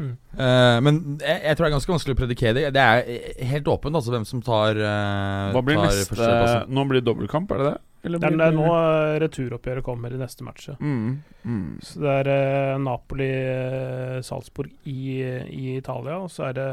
Mm. 0.00 0.14
Uh, 0.38 0.78
men 0.86 1.00
jeg, 1.20 1.36
jeg 1.44 1.56
tror 1.56 1.66
det 1.66 1.68
er 1.68 1.76
ganske 1.76 1.92
vanskelig 1.92 2.16
å 2.16 2.20
predikere 2.22 2.56
det. 2.56 2.66
Det 2.76 2.86
er 2.86 3.46
helt 3.52 3.68
åpent 3.68 4.00
altså 4.00 4.14
hvem 4.14 4.26
som 4.28 4.42
tar, 4.46 4.78
uh, 4.80 5.50
Hva 5.56 5.64
blir 5.66 5.80
tar 5.80 5.90
neste 5.90 6.14
førsteplassen. 6.14 6.72
Nå 6.72 6.86
blir 6.88 7.02
det 7.02 7.08
dobbeltkamp, 7.10 7.52
er 7.52 7.62
det 7.62 7.70
det? 7.72 7.78
Eller 8.02 8.18
Det 8.18 8.30
er, 8.30 8.36
det 8.40 8.46
er 8.46 8.54
nå 8.56 8.68
eh, 8.72 9.18
returoppgjøret 9.20 9.84
kommer 9.84 10.14
i 10.14 10.20
neste 10.20 10.44
match. 10.44 10.70
mm, 10.80 11.22
mm. 11.44 11.66
Så 11.84 12.00
det 12.00 12.14
er 12.22 12.30
eh, 12.32 12.78
Napoli-Salzburg 12.80 14.70
i, 14.88 15.20
i 15.20 15.76
Italia, 15.76 16.16
og 16.16 16.30
så 16.32 16.48
er 16.48 16.56
det 16.56 16.68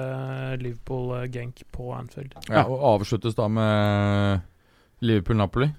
Liverpool-Genk 0.64 1.66
på 1.76 1.92
Anfield. 1.98 2.38
Ja, 2.48 2.64
og 2.64 2.86
avsluttes 2.96 3.36
da 3.36 3.50
med 3.52 4.40
Liverpool-Napoli. 5.04 5.70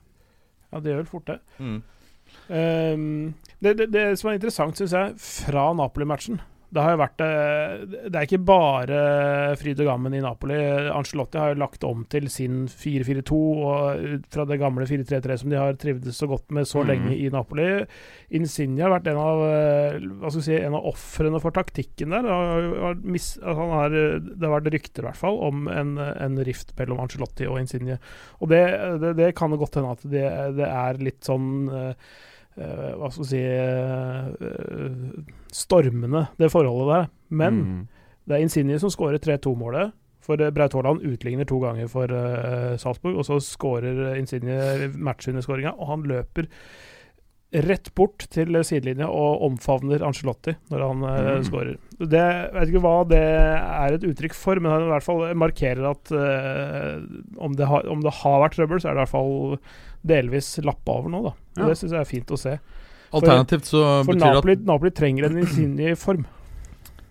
Ja, 0.68 0.80
det 0.80 0.92
gjør 0.92 1.00
vel 1.02 1.10
fort 1.14 1.32
det. 1.32 1.38
Mm. 1.58 1.80
Um, 2.48 3.34
det, 3.64 3.78
det. 3.78 3.88
Det 3.92 4.04
som 4.20 4.28
er 4.30 4.36
interessant, 4.36 4.76
syns 4.76 4.92
jeg, 4.92 5.16
fra 5.48 5.70
Napoli-matchen 5.72 6.42
det 6.70 6.82
har 6.84 6.92
jo 6.92 6.98
vært 7.00 7.22
eh, 7.24 7.84
Det 8.10 8.14
er 8.18 8.26
ikke 8.26 8.40
bare 8.44 8.98
fryd 9.56 9.78
og 9.80 9.86
gammen 9.88 10.14
i 10.14 10.20
Napoli. 10.20 10.58
Ancelotti 10.92 11.38
har 11.40 11.54
jo 11.54 11.60
lagt 11.62 11.84
om 11.88 12.02
til 12.12 12.26
sin 12.28 12.66
4-4-2 12.68 13.38
fra 14.32 14.44
det 14.50 14.58
gamle 14.60 14.84
4-3-3 14.88 15.38
som 15.42 15.52
de 15.52 15.56
har 15.60 15.78
trivdes 15.80 16.18
så 16.20 16.28
godt 16.28 16.50
med 16.52 16.68
så 16.68 16.82
Mhm. 16.84 16.88
lenge 16.90 17.16
i 17.16 17.30
Napoli. 17.32 17.86
Insigne 18.36 18.82
har 18.84 18.92
vært 19.00 19.08
en 19.08 19.16
av 19.22 19.42
eh, 19.48 19.98
Hva 20.20 20.30
skal 20.30 20.40
vi 20.42 20.46
si 20.50 20.56
En 20.60 20.74
av 20.76 20.84
ofrene 20.92 21.40
for 21.40 21.50
taktikken 21.56 22.10
der. 22.12 22.22
Det 22.22 22.30
har 22.84 22.94
mis, 23.02 23.30
altså 23.40 23.68
har, 23.72 23.90
det 23.90 24.44
har 24.44 24.60
vært 24.60 24.72
rykter, 24.74 25.02
i 25.02 25.08
hvert 25.08 25.16
fall, 25.24 25.38
om 25.48 25.68
en, 25.72 25.96
en 25.98 26.38
rift 26.44 26.74
mellom 26.78 27.00
Ancelotti 27.00 27.46
og 27.48 27.60
Insigne. 27.60 27.98
Og 28.40 28.48
det, 28.52 28.62
det, 29.00 29.16
det 29.16 29.34
kan 29.38 29.50
godt 29.56 29.74
hende 29.80 29.96
at 29.96 30.04
det, 30.04 30.26
det 30.58 30.68
er 30.68 31.00
litt 31.02 31.24
sånn 31.24 31.68
eh, 31.72 31.94
hva 32.98 33.10
skal 33.12 33.24
vi 33.24 33.28
si 33.30 33.40
eh, 33.44 34.28
eh, 34.48 35.22
Stormende, 35.54 36.26
det 36.38 36.50
forholdet 36.52 36.90
der. 36.94 37.08
Men 37.30 37.54
Mm. 37.62 37.86
det 38.28 38.36
er 38.36 38.42
Insigne 38.44 38.78
som 38.80 38.90
skårer 38.90 39.18
3-2-målet. 39.22 39.92
For 40.20 40.40
eh, 40.42 40.50
Braut 40.52 40.74
Haaland 40.76 41.00
utligner 41.06 41.46
to 41.48 41.58
ganger 41.62 41.88
for 41.88 42.04
eh, 42.12 42.76
Salzburg, 42.76 43.16
og 43.16 43.24
så 43.24 43.38
skårer 43.40 44.16
Insigne 44.18 44.90
matchvinnerskåringa, 44.98 45.72
og 45.78 45.86
han 45.94 46.02
løper 46.10 46.48
rett 47.64 47.88
bort 47.96 48.26
til 48.28 48.52
sidelinja 48.60 49.06
og 49.08 49.40
omfavner 49.46 50.02
Ancelotti 50.04 50.52
når 50.68 50.82
han 50.84 51.04
eh, 51.08 51.28
Mm. 51.38 51.44
skårer. 51.48 51.78
Det, 51.98 52.20
jeg 52.20 52.52
vet 52.58 52.68
ikke 52.68 52.82
hva 52.84 52.96
det 53.08 53.22
er 53.24 53.94
et 53.96 54.04
uttrykk 54.04 54.34
for, 54.36 54.60
men 54.60 54.70
han 54.74 54.82
i 54.84 54.90
hvert 54.92 55.06
fall 55.06 55.22
markerer 55.34 55.88
at 55.88 56.12
uh, 56.12 57.00
om, 57.42 57.56
det 57.56 57.66
har, 57.66 57.88
om 57.88 58.02
det 58.04 58.12
har 58.20 58.42
vært 58.44 58.54
trøbbel, 58.58 58.78
så 58.84 58.90
er 58.90 58.94
det 58.94 59.00
i 59.00 59.04
hvert 59.06 59.14
fall 59.16 59.58
delvis 60.02 60.58
lappa 60.64 60.98
over 61.00 61.10
nå. 61.10 61.22
da. 61.22 61.28
Og 61.28 61.62
Ja. 61.64 61.68
Det 61.68 61.78
syns 61.78 61.92
jeg 61.92 62.00
er 62.00 62.04
fint 62.08 62.26
å 62.30 62.38
se. 62.38 62.58
Alternativt 63.12 63.64
så 63.64 64.04
For 64.04 64.12
betyr 64.14 64.34
Napoli, 64.34 64.52
at 64.52 64.66
Napoli, 64.68 64.90
trenger 64.90 65.24
en 65.24 65.38
Insigne-form. 65.38 66.26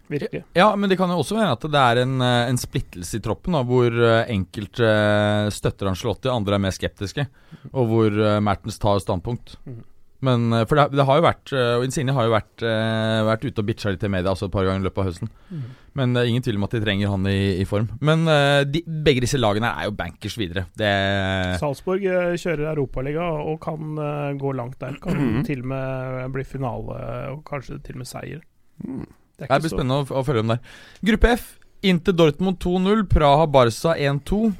Virkelig. 0.08 0.44
Ja, 0.56 0.70
men 0.76 0.90
det 0.90 0.96
kan 0.98 1.10
jo 1.12 1.18
også 1.20 1.36
være 1.36 1.52
at 1.52 1.66
det 1.68 1.82
er 1.82 2.02
en, 2.06 2.22
eh, 2.22 2.48
en 2.48 2.58
splittelse 2.58 3.18
i 3.18 3.20
troppen, 3.20 3.58
da, 3.58 3.64
hvor 3.68 3.92
eh, 3.92 4.30
enkelte 4.32 4.88
eh, 4.88 5.50
støtter 5.52 5.90
Angelotti, 5.92 6.30
andre 6.32 6.56
er 6.56 6.64
mer 6.64 6.72
skeptiske, 6.72 7.28
og 7.74 7.90
hvor 7.90 8.40
Mertens 8.40 8.80
tar 8.80 9.00
standpunkt. 9.04 9.58
Mhm. 9.66 9.84
Men 10.26 10.52
eh, 10.54 10.64
For 10.66 10.80
det, 10.80 10.86
det 10.98 11.04
har 11.06 11.20
jo 11.20 11.24
vært 11.28 11.52
eh, 11.54 11.74
Og 11.78 11.84
Insigne 11.86 12.14
har 12.18 12.26
jo 12.26 12.32
vært, 12.34 12.64
eh, 12.66 13.20
vært 13.28 13.44
ute 13.46 13.62
og 13.62 13.68
bitcha 13.68 13.92
litt 13.94 14.02
i 14.02 14.10
media 14.10 14.32
altså 14.32 14.48
et 14.48 14.54
par 14.56 14.66
ganger 14.66 14.82
i 14.82 14.88
løpet 14.88 15.04
av 15.04 15.10
høsten. 15.12 15.30
Men 15.94 16.14
det 16.16 16.24
er 16.24 16.30
ingen 16.32 16.42
tvil 16.46 16.58
om 16.58 16.66
at 16.66 16.74
de 16.74 16.82
trenger 16.82 17.12
han 17.14 17.28
i, 17.30 17.36
i 17.62 17.66
form. 17.70 17.88
Men 18.02 18.26
de, 18.70 18.82
begge 18.86 19.22
disse 19.26 19.38
lagene 19.38 19.70
er 19.78 19.88
jo 19.90 19.94
bankers 19.98 20.36
videre. 20.38 20.66
Det 20.78 20.90
Salzburg 21.62 22.02
kjører 22.38 22.68
Europaliga 22.74 23.26
og 23.42 23.58
kan 23.66 23.98
gå 24.38 24.52
langt 24.58 24.78
der. 24.82 24.98
Kan 25.02 25.18
Mhm. 25.18 25.46
til 25.48 25.62
og 25.66 25.70
med 25.74 26.32
bli 26.36 26.44
finale 26.46 26.98
og 27.34 27.42
kanskje 27.50 27.80
til 27.84 27.98
og 27.98 28.04
med 28.04 28.10
seier. 28.10 28.42
Mm. 28.86 29.06
Det 29.38 29.46
er 29.46 29.54
Det 29.54 29.62
blir 29.62 29.70
så 29.70 29.76
spennende 29.78 30.02
å, 30.06 30.22
å 30.22 30.26
følge 30.26 30.44
dem 30.46 30.54
der. 30.54 30.62
Gruppe 31.12 31.34
F. 31.38 31.48
Inter 31.86 32.14
Dortmund 32.14 32.58
2-0. 32.60 33.04
Praha 33.10 33.46
Barca 33.50 33.94
1-2. 33.98 34.54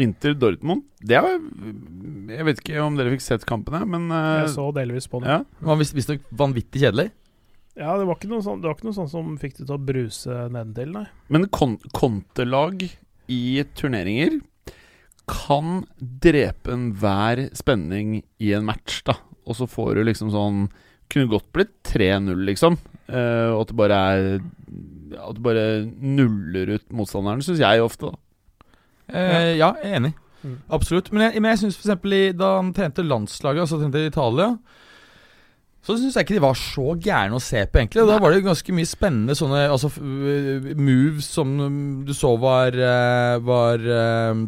Inter 0.00 0.36
Dortmund 0.38 0.86
Det 1.04 1.18
er 1.18 1.26
Jeg 2.32 2.46
vet 2.48 2.62
ikke 2.62 2.84
om 2.84 2.96
dere 2.96 3.12
fikk 3.12 3.24
sett 3.24 3.48
kampene, 3.48 3.82
men 3.88 4.06
uh, 4.12 4.42
Jeg 4.42 4.54
så 4.54 4.68
delvis 4.76 5.08
på 5.10 5.20
det. 5.22 5.28
ja. 5.28 5.42
Det 5.42 5.68
var 5.68 5.80
visstnok 5.82 6.24
vanvittig 6.44 6.84
kjedelig. 6.84 7.10
Ja, 7.78 7.96
det 7.96 8.04
var 8.04 8.18
ikke 8.18 8.28
noe 8.28 8.44
sånn, 8.44 8.60
ikke 8.68 8.84
noe 8.84 8.96
sånn 8.96 9.08
som 9.08 9.36
fikk 9.40 9.56
det 9.56 9.66
til 9.66 9.76
å 9.78 9.80
bruse 9.80 10.38
nedentil, 10.52 10.90
nei. 10.92 11.06
Men 11.32 11.46
kon 11.54 11.78
kontelag 11.96 12.84
i 13.32 13.42
turneringer 13.78 14.40
kan 15.30 15.84
drepe 15.96 16.74
enhver 16.74 17.46
spenning 17.56 18.18
i 18.42 18.50
en 18.56 18.66
match, 18.68 19.00
da. 19.06 19.16
Og 19.46 19.56
så 19.58 19.68
får 19.70 19.96
du 19.96 20.06
liksom 20.06 20.32
sånn 20.34 20.66
Kunne 21.12 21.28
godt 21.28 21.48
blitt 21.52 21.72
3-0, 21.90 22.44
liksom. 22.48 22.78
Uh, 23.10 23.52
og 23.52 23.64
at 23.64 23.72
det 23.72 23.76
bare 23.76 23.96
er 24.00 24.28
At 25.18 25.36
det 25.36 25.42
bare 25.44 25.64
nuller 25.84 26.76
ut 26.76 26.86
motstanderen, 26.94 27.42
syns 27.44 27.60
jeg 27.60 27.82
ofte, 27.84 28.12
da. 28.12 28.20
Eh, 29.14 29.56
ja, 29.58 29.72
jeg 29.82 29.92
er 29.92 29.96
enig. 30.00 30.14
Mm. 30.42 30.56
Absolutt. 30.74 31.12
Men 31.12 31.28
jeg, 31.30 31.40
men 31.42 31.50
jeg 31.52 31.58
syns 31.62 31.76
f.eks. 31.78 32.36
da 32.38 32.56
han 32.58 32.72
trente 32.74 33.04
landslaget, 33.06 33.60
altså 33.66 33.78
trente 33.80 34.06
Italia 34.08 34.56
så 35.82 35.96
syns 35.98 36.14
jeg 36.14 36.22
ikke 36.28 36.36
de 36.36 36.42
var 36.44 36.54
så 36.54 36.92
gærne 37.02 37.34
å 37.34 37.42
se 37.42 37.64
på, 37.66 37.80
egentlig. 37.80 38.04
Da 38.06 38.18
var 38.22 38.30
det 38.30 38.44
ganske 38.46 38.74
mye 38.74 38.86
spennende 38.86 39.34
sånne 39.34 39.64
altså, 39.66 39.88
øh, 39.98 40.68
moves 40.78 41.26
som 41.26 41.56
du 42.06 42.12
så 42.14 42.36
var 42.38 42.70
eh, 42.78 43.38
Var 43.42 43.82
eh, 43.90 44.42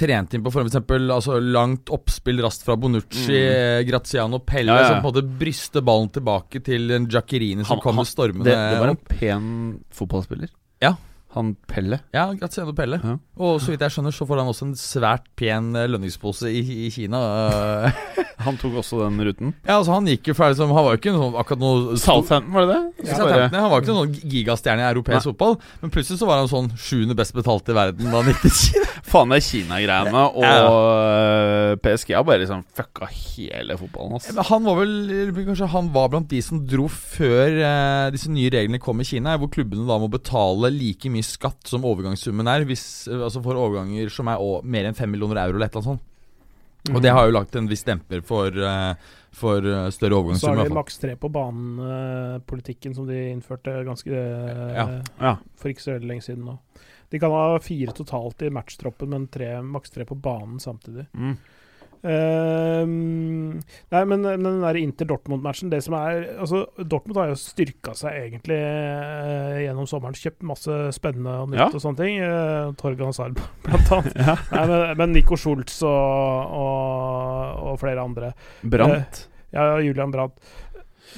trent 0.00 0.36
inn 0.36 0.44
på 0.44 0.52
for 0.52 0.68
eksempel 0.68 1.08
altså, 1.12 1.38
langt 1.40 1.88
oppspill 1.92 2.42
raskt 2.44 2.64
fra 2.68 2.76
Bonucci, 2.76 3.24
Mm. 3.32 3.48
eh, 3.56 3.80
Graziano 3.88 4.38
Pelle, 4.44 4.72
Ja, 4.76 4.82
ja. 4.84 4.88
som 4.88 5.00
på 5.02 5.08
en 5.08 5.14
måte 5.14 5.38
bryster 5.40 5.80
ballen 5.84 6.12
tilbake 6.12 6.60
til 6.64 6.90
en 6.92 7.08
Giaccherini 7.08 7.64
som 7.64 7.78
Han- 7.78 7.82
kommer 7.84 8.04
han- 8.04 8.12
stormende 8.12 8.44
Det, 8.44 8.56
det 8.56 8.80
var 8.84 8.88
en 8.92 9.00
pen 9.08 9.84
fotballspiller. 9.96 10.48
Ja. 10.80 10.94
Han 11.36 11.52
Pelle. 11.70 12.00
Ja, 12.12 12.32
Graziano 12.34 12.72
Pelle. 12.74 12.98
Ja. 13.04 13.12
Og 13.40 13.60
så 13.62 13.70
vidt 13.70 13.80
jeg 13.84 13.92
skjønner, 13.94 14.10
så 14.12 14.26
får 14.26 14.40
han 14.42 14.48
også 14.50 14.66
en 14.66 14.72
svært 14.78 15.28
pen 15.38 15.68
eh, 15.78 15.86
lønningspose 15.86 16.50
i, 16.50 16.62
i 16.86 16.90
Kina. 16.90 17.20
eh. 17.86 18.24
Han 18.40 18.56
tok 18.56 18.78
også 18.80 19.02
den 19.04 19.20
ruten. 19.28 19.50
ja, 19.66 19.76
altså 19.76 19.92
Han 19.92 20.06
gikk 20.08 20.30
jo 20.30 20.34
ferdig 20.34 20.56
som 20.56 20.70
Han 20.72 20.86
var 20.86 20.94
jo 20.94 20.98
ikke 21.02 21.12
noe, 21.12 21.28
akkurat 21.42 21.60
noe 21.60 21.96
Southampton, 22.00 22.46
var 22.54 22.64
det 22.64 22.72
det? 22.78 23.08
Ja, 23.10 23.18
Southampton, 23.18 23.58
Han 23.60 23.70
var 23.74 23.82
ikke 23.84 23.96
noen 23.98 24.14
gigastjerne 24.32 24.80
i 24.80 24.88
europeisk 24.88 25.28
fotball, 25.30 25.58
men 25.82 25.92
plutselig 25.92 26.22
så 26.22 26.28
var 26.30 26.40
han 26.40 26.48
sånn 26.50 26.70
sjuende 26.80 27.16
best 27.18 27.36
betalte 27.36 27.74
i 27.74 27.76
verden 27.76 28.08
da 28.08 28.22
han 28.22 28.30
gikk 28.32 28.40
til 28.46 28.54
Kina. 28.56 28.86
Faen, 29.10 29.32
det 29.34 29.40
Kina-greiene 29.44 30.22
og 30.30 30.44
Ja. 30.44 30.56
øh, 30.70 31.76
PSG 31.84 32.14
har 32.16 32.24
bare 32.26 32.42
liksom 32.42 32.64
fucka 32.76 33.08
hele 33.12 33.76
fotballen. 33.80 34.16
ass. 34.18 34.30
Men 34.34 34.44
Han 34.50 34.66
var 34.68 34.80
vel 34.80 34.96
Kanskje 35.50 35.68
han 35.72 35.88
var 35.94 36.10
blant 36.12 36.28
de 36.30 36.40
som 36.44 36.60
dro 36.68 36.86
før 36.90 37.56
eh, 37.60 38.10
disse 38.14 38.30
nye 38.32 38.50
reglene 38.52 38.80
kom 38.82 39.00
i 39.02 39.06
Kina, 39.08 39.36
hvor 39.40 39.50
klubbene 39.52 39.86
da 39.88 39.96
må 40.00 40.08
betale 40.12 40.70
like 40.74 41.10
mye 41.12 41.19
skatt 41.26 41.66
som 41.68 41.84
overgangssummen 41.88 42.48
er, 42.50 42.64
hvis, 42.68 42.84
eh, 43.08 43.20
altså 43.20 43.42
for 43.44 43.58
overganger 43.58 44.12
som 44.12 44.28
er 44.32 44.40
å, 44.40 44.60
mer 44.64 44.88
enn 44.88 44.96
5 44.98 45.10
millioner 45.10 45.42
euro 45.44 45.58
eller 45.58 45.68
et 45.68 45.76
eller 45.76 45.84
annet 45.84 46.00
sånt. 46.00 46.06
Og 46.88 47.02
det 47.04 47.10
har 47.12 47.26
jo 47.28 47.34
lagt 47.36 47.56
en 47.58 47.68
viss 47.68 47.84
demper 47.84 48.22
for, 48.24 48.48
eh, 48.48 48.94
for 49.36 49.58
eh, 49.58 49.90
større 49.92 50.16
Så 50.16 50.20
overgangssum. 50.22 50.40
Så 50.40 50.54
har 50.56 50.68
de 50.70 50.74
maks 50.78 50.98
tre 50.98 51.16
på 51.20 51.28
banen-politikken 51.28 52.94
som 52.96 53.06
de 53.06 53.18
innførte 53.34 53.84
ganske 53.84 54.08
eh, 54.10 54.74
Ja. 54.76 54.86
Ja. 55.20 55.36
for 55.56 55.68
ikke 55.68 55.84
så 55.84 55.98
veldig 55.98 56.08
lenge 56.08 56.24
siden 56.24 56.46
nå. 56.48 56.58
De 57.10 57.18
kan 57.18 57.32
ha 57.34 57.58
fire 57.58 57.92
totalt 57.92 58.42
i 58.46 58.52
matchtroppen, 58.54 59.10
men 59.10 59.26
tre, 59.28 59.60
maks 59.62 59.90
tre 59.90 60.06
på 60.06 60.14
banen 60.14 60.60
samtidig. 60.62 61.08
Mm. 61.12 61.36
Ehm, 62.02 63.60
nei, 63.92 64.02
men, 64.08 64.22
men 64.24 64.44
den 64.46 64.62
der 64.64 64.78
Inter-Dortmund-matchen 64.80 65.70
Det 65.72 65.82
som 65.84 65.96
er 65.98 66.22
Altså, 66.40 66.62
Dortmund 66.80 67.18
har 67.20 67.28
jo 67.32 67.38
styrka 67.40 67.92
seg 67.98 68.16
egentlig 68.22 68.56
uh, 68.60 69.58
gjennom 69.64 69.88
sommeren. 69.90 70.16
Kjøpt 70.16 70.46
masse 70.48 70.78
spennende 70.96 71.34
og 71.42 71.52
nytt 71.52 71.60
Ja. 71.60 71.68
og 71.68 71.82
sånne 71.84 72.00
ting. 72.00 72.22
Uh, 72.24 72.72
Torgan 72.80 73.12
Sarb, 73.16 73.40
blant 73.66 73.92
annet. 73.98 74.16
Ja. 74.16 74.38
Nei, 74.54 74.64
men, 74.72 74.86
men 75.02 75.14
Nico 75.18 75.36
Schultz 75.40 75.80
og, 75.84 76.56
og, 76.62 77.62
og 77.74 77.78
flere 77.82 78.04
andre. 78.06 78.32
Brant. 78.62 79.26
Ja, 79.54 79.72
Julian 79.82 80.12
Brandt. 80.14 80.38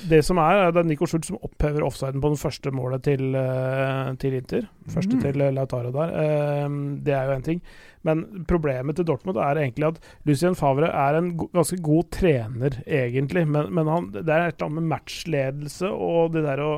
Det 0.09 0.23
som 0.25 0.39
er, 0.41 0.57
er 0.67 0.71
det 0.73 0.81
er 0.81 0.87
Nico 0.89 1.05
Schultz 1.07 1.29
som 1.29 1.37
opphever 1.45 1.85
offsiden 1.85 2.23
på 2.23 2.31
den 2.33 2.41
første 2.41 2.71
målet 2.73 3.03
til, 3.05 3.35
til 4.23 4.39
Inter. 4.39 4.65
Første 4.89 5.19
Mm. 5.19 5.21
til 5.21 5.43
Lautaro 5.53 5.91
der. 5.93 6.15
Det 7.05 7.13
er 7.13 7.27
jo 7.29 7.35
én 7.37 7.45
ting. 7.45 7.61
Men 8.07 8.25
problemet 8.51 8.99
til 8.99 9.07
Dortmund 9.07 9.39
er 9.39 9.61
egentlig 9.63 9.93
at 9.93 10.01
Lucien 10.29 10.57
Favre 10.59 10.91
er 10.91 11.19
en 11.19 11.31
ganske 11.39 11.79
god 11.85 12.11
trener, 12.15 12.81
egentlig. 12.87 13.47
Men, 13.47 13.71
men 13.75 13.91
han, 13.91 14.11
det 14.15 14.27
er 14.27 14.49
et 14.49 14.57
eller 14.57 14.69
annet 14.69 14.81
med 14.81 14.91
matchledelse 14.97 15.93
og 15.93 16.35
det 16.37 16.45
der 16.49 16.63
å 16.65 16.73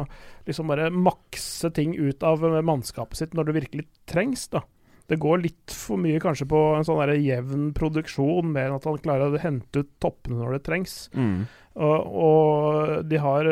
liksom 0.44 0.68
bare 0.68 0.92
makse 0.92 1.72
ting 1.74 1.96
ut 1.96 2.24
av 2.26 2.44
mannskapet 2.64 3.20
sitt 3.22 3.36
når 3.36 3.48
det 3.48 3.58
virkelig 3.62 3.88
trengs, 4.10 4.48
da. 4.52 4.64
Det 5.04 5.18
går 5.20 5.42
litt 5.42 5.72
for 5.76 6.00
mye 6.00 6.20
kanskje 6.22 6.46
på 6.48 6.60
en 6.78 6.86
sånn 6.86 7.10
jevn 7.20 7.66
produksjon, 7.76 8.54
mer 8.54 8.70
enn 8.70 8.78
at 8.78 8.86
han 8.88 9.02
klarer 9.04 9.34
å 9.36 9.42
hente 9.42 9.82
ut 9.84 9.90
toppene 10.00 10.38
når 10.40 10.56
det 10.56 10.64
trengs. 10.64 10.94
Mm. 11.12 11.44
Og, 11.74 12.14
og 12.24 13.08
de 13.10 13.20
har 13.20 13.50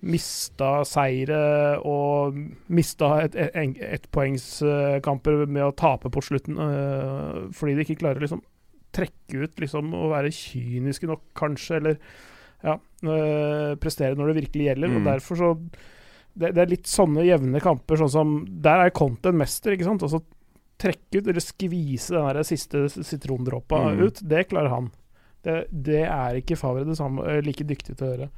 mista 0.00 0.84
seire 0.86 1.78
og 1.82 2.36
mista 2.70 3.26
ettpoengskamper 3.26 5.32
et, 5.34 5.42
et 5.42 5.50
med 5.50 5.64
å 5.66 5.74
tape 5.74 6.06
på 6.14 6.22
slutten 6.22 6.54
øh, 6.62 7.50
fordi 7.56 7.74
de 7.74 7.82
ikke 7.82 7.98
klarer 8.04 8.22
å 8.22 8.26
liksom 8.28 8.44
trekke 8.94 9.42
ut 9.44 9.60
liksom 9.60 9.90
og 9.98 10.12
være 10.14 10.30
kyniske 10.32 11.08
nok, 11.10 11.22
kanskje, 11.36 11.80
eller 11.80 11.98
ja, 12.64 12.78
øh, 12.78 13.74
prestere 13.82 14.16
når 14.16 14.30
det 14.30 14.38
virkelig 14.42 14.68
gjelder. 14.70 14.90
Mm. 14.90 14.96
Og 15.00 15.08
derfor 15.10 15.34
så 15.42 15.50
det, 16.38 16.52
det 16.54 16.62
er 16.62 16.70
litt 16.70 16.88
sånne 16.88 17.26
jevne 17.26 17.60
kamper, 17.62 17.98
sånn 17.98 18.14
som 18.14 18.34
Der 18.46 18.86
er 18.86 18.94
Conte 18.94 19.32
en 19.32 19.40
mester, 19.40 19.74
ikke 19.74 19.88
sant? 19.88 20.04
Altså 20.06 20.22
trekke 20.78 21.18
ut, 21.18 21.26
eller 21.26 21.42
skvise 21.42 22.14
den 22.14 22.28
der 22.30 22.46
siste 22.46 22.86
sitrondråpa 22.94 23.88
Mm. 23.90 24.02
ut, 24.06 24.22
det 24.22 24.46
klarer 24.52 24.70
han. 24.70 24.92
Det, 25.42 25.64
det 25.70 26.04
er 26.06 26.38
ikke 26.38 26.58
Favre 26.58 26.86
det 26.86 26.96
samme, 26.98 27.24
eh, 27.26 27.42
like 27.42 27.66
dyktig 27.66 27.96
til 27.96 28.06
å 28.06 28.12
gjøre. 28.12 28.28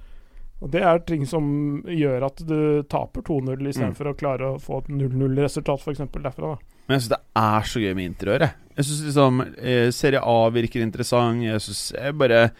Og 0.61 0.71
Det 0.71 0.83
er 0.85 0.99
ting 1.09 1.23
som 1.27 1.83
gjør 1.89 2.27
at 2.27 2.43
du 2.47 2.83
taper 2.85 3.23
2-0 3.25 3.69
istedenfor 3.71 4.05
Mm. 4.11 4.13
å 4.13 4.19
klare 4.19 4.49
å 4.51 4.59
få 4.61 4.79
et 4.83 4.89
0-0-resultat, 4.93 5.81
f.eks. 5.81 5.99
derfra. 6.13 6.51
da. 6.55 6.59
Men 6.89 6.99
jeg 6.99 7.01
syns 7.07 7.09
det 7.15 7.21
er 7.37 7.63
så 7.71 7.81
gøy 7.81 7.95
med 7.97 8.05
Inter 8.11 8.27
å 8.29 8.35
gjøre. 8.39 8.51
Jeg 8.77 8.85
syns 8.85 9.05
liksom 9.07 9.41
eh, 9.57 9.91
Serie 9.91 10.21
A 10.21 10.51
virker 10.51 10.83
interessant. 10.85 11.43
Jeg 11.43 11.61
syns 11.65 11.93
bare 12.19 12.51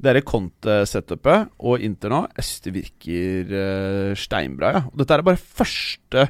det 0.00 0.06
derre 0.14 0.22
Conte-setupet 0.24 1.50
og 1.60 1.82
Inter 1.84 2.08
nå, 2.08 2.22
jeg 2.38 2.44
syns 2.48 2.64
det 2.64 2.72
virker 2.78 3.52
eh, 3.60 4.14
steinbra. 4.16 4.72
Ja. 4.72 4.82
Og 4.88 4.96
dette 5.02 5.18
er 5.18 5.22
bare 5.26 5.36
første 5.36 6.28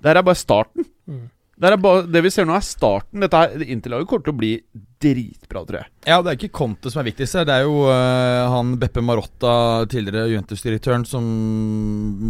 Det 0.00 0.08
her 0.08 0.16
er 0.16 0.24
bare 0.24 0.40
starten. 0.40 0.86
Er 1.10 1.28
bare, 1.60 2.06
det 2.08 2.22
vi 2.24 2.30
ser 2.32 2.46
nå, 2.48 2.54
er 2.56 2.64
starten. 2.64 3.20
Dette 3.20 3.36
her, 3.36 3.64
Interlaget 3.68 4.08
kommer 4.08 4.24
til 4.24 4.32
å 4.32 4.38
bli 4.38 4.52
dritbra, 5.00 5.62
tror 5.68 5.78
jeg. 5.80 5.88
Ja, 6.08 6.20
det 6.24 6.32
er 6.32 6.38
ikke 6.38 6.56
Conte 6.56 6.92
som 6.92 7.02
er 7.02 7.08
viktigst 7.10 7.36
her. 7.36 7.46
Det 7.48 7.56
er 7.56 7.66
jo 7.66 7.82
uh, 7.84 8.48
han 8.52 8.74
Beppe 8.80 9.02
Marotta, 9.04 9.52
tidligere 9.92 10.30
Juventus-direktøren, 10.30 11.04
som 11.08 11.26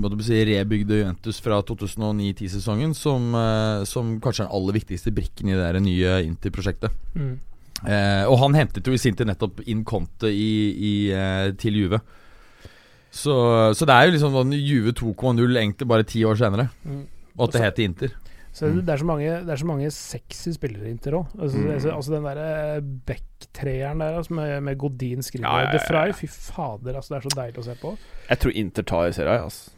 måtte 0.03 0.18
si, 0.26 0.41
rebygde 0.49 0.99
Juventus 0.99 1.39
fra 1.45 1.61
2009-10-sesongen, 1.66 2.95
som, 2.99 3.31
uh, 3.39 3.87
som 3.87 4.16
kanskje 4.22 4.47
er 4.47 4.51
den 4.51 4.57
aller 4.59 4.78
viktigste 4.81 5.14
brikken 5.14 5.53
i 5.53 5.55
det 5.55 5.62
der 5.62 5.85
nye 5.85 6.16
Inter-prosjektet. 6.26 6.99
Eh, 7.81 8.26
og 8.28 8.35
han 8.43 8.57
hentet 8.59 8.85
jo 8.85 8.93
i 8.93 9.01
sin 9.01 9.14
tid 9.16 9.31
nettopp 9.31 9.62
inn 9.70 9.87
Conte 9.89 10.28
i, 10.28 10.51
i, 10.74 10.95
til 11.61 11.78
Juve. 11.81 12.03
Så, 13.11 13.35
så 13.74 13.87
det 13.89 13.95
er 13.95 14.07
jo 14.07 14.16
liksom 14.18 14.35
sånn 14.37 14.53
Juve 14.55 14.93
2,0 14.99 15.41
egentlig 15.49 15.89
bare 15.89 16.07
ti 16.07 16.20
år 16.28 16.37
senere. 16.39 16.68
Mm. 16.85 17.07
Og 17.39 17.47
at 17.47 17.57
det 17.57 17.64
heter 17.64 17.87
Inter. 17.87 18.12
Så 18.53 18.66
det, 18.66 18.82
det, 18.86 18.92
er 18.92 18.98
så 18.98 19.07
mange, 19.07 19.30
det 19.46 19.53
er 19.55 19.61
så 19.61 19.66
mange 19.68 19.90
sexy 19.94 20.51
spillere 20.57 20.88
i 20.88 20.90
Inter 20.90 21.14
òg. 21.20 21.26
Altså, 21.38 21.59
Mm. 21.61 21.70
altså, 21.76 21.90
altså 21.94 22.12
den 22.16 22.24
derre 22.26 22.80
Beck-treeren 23.07 24.01
der 24.03 24.16
altså, 24.18 24.34
med, 24.34 24.61
med 24.66 24.78
Godin 24.78 25.22
skriver 25.22 25.46
Ja, 25.46 25.59
ja, 25.61 25.68
ja, 25.68 25.72
De 25.78 25.84
Frey, 25.86 26.12
fy 26.12 26.26
fader, 26.26 26.96
altså, 26.98 27.14
det 27.14 27.18
er 27.20 27.28
så 27.28 27.36
deilig 27.38 27.59
å 27.62 27.64
se 27.68 27.76
på. 27.80 27.92
Jeg 28.28 28.38
tror 28.42 28.53
Inter 28.64 28.82
tar 28.90 29.12
serien, 29.14 29.44
altså. 29.46 29.70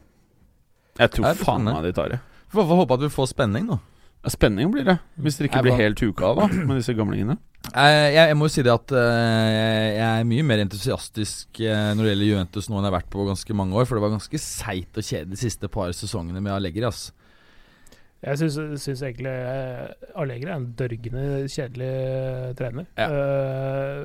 Jeg 0.98 1.10
tror 1.10 1.26
Jeg 1.28 1.36
faen 1.44 1.64
det. 1.68 1.74
meg 1.74 1.84
de 1.84 1.92
tar 1.96 2.08
det. 2.16 2.20
Får 2.52 2.66
får 2.68 2.80
håpe 2.82 2.94
at 2.98 3.00
vi 3.06 3.08
får 3.12 3.28
spenning, 3.32 3.66
da. 3.72 3.78
Ja, 4.22 4.30
Spenning 4.30 4.70
blir 4.70 4.84
det, 4.86 4.98
hvis 5.18 5.36
dere 5.36 5.48
ikke 5.48 5.56
Jeg 5.58 5.62
blir 5.66 5.72
var- 5.72 5.80
helt 5.82 6.00
huka 6.00 6.24
av 6.28 6.36
da 6.36 6.46
med 6.68 6.76
disse 6.78 6.94
gamlingene. 6.94 7.36
Eh, 7.74 8.12
jeg, 8.14 8.28
jeg 8.28 8.36
må 8.38 8.46
jo 8.46 8.52
si 8.54 8.62
det 8.62 8.72
at 8.72 8.92
eh, 8.92 9.88
jeg 9.98 10.20
er 10.20 10.24
mye 10.30 10.44
mer 10.46 10.62
entusiastisk 10.62 11.58
eh, 11.60 11.88
når 11.96 12.02
det 12.06 12.12
gjelder 12.12 12.28
Juventus 12.30 12.68
nå 12.70 12.76
enn 12.78 12.84
jeg 12.86 12.92
har 12.92 13.00
vært 13.00 13.10
på 13.10 13.26
ganske 13.26 13.54
mange 13.58 13.74
år. 13.74 13.84
For 13.88 13.98
det 13.98 14.04
var 14.04 14.14
ganske 14.14 14.38
seigt 14.38 14.96
og 14.96 15.02
kjedelig 15.08 15.30
de 15.34 15.40
siste 15.42 15.68
par 15.74 15.90
sesongene 15.96 16.40
med 16.40 16.52
Allegri. 16.54 16.84
ass. 16.86 17.10
Jeg 18.22 18.38
syns, 18.38 19.02
egentlig 19.02 19.32
eh, 19.34 20.10
Allegri 20.22 20.46
er 20.46 20.54
en 20.54 20.68
dørgende 20.78 21.22
kjedelig 21.50 21.88
eh, 21.90 22.50
trener. 22.58 22.86
Ja. 22.94 23.08
Uh, 23.10 24.04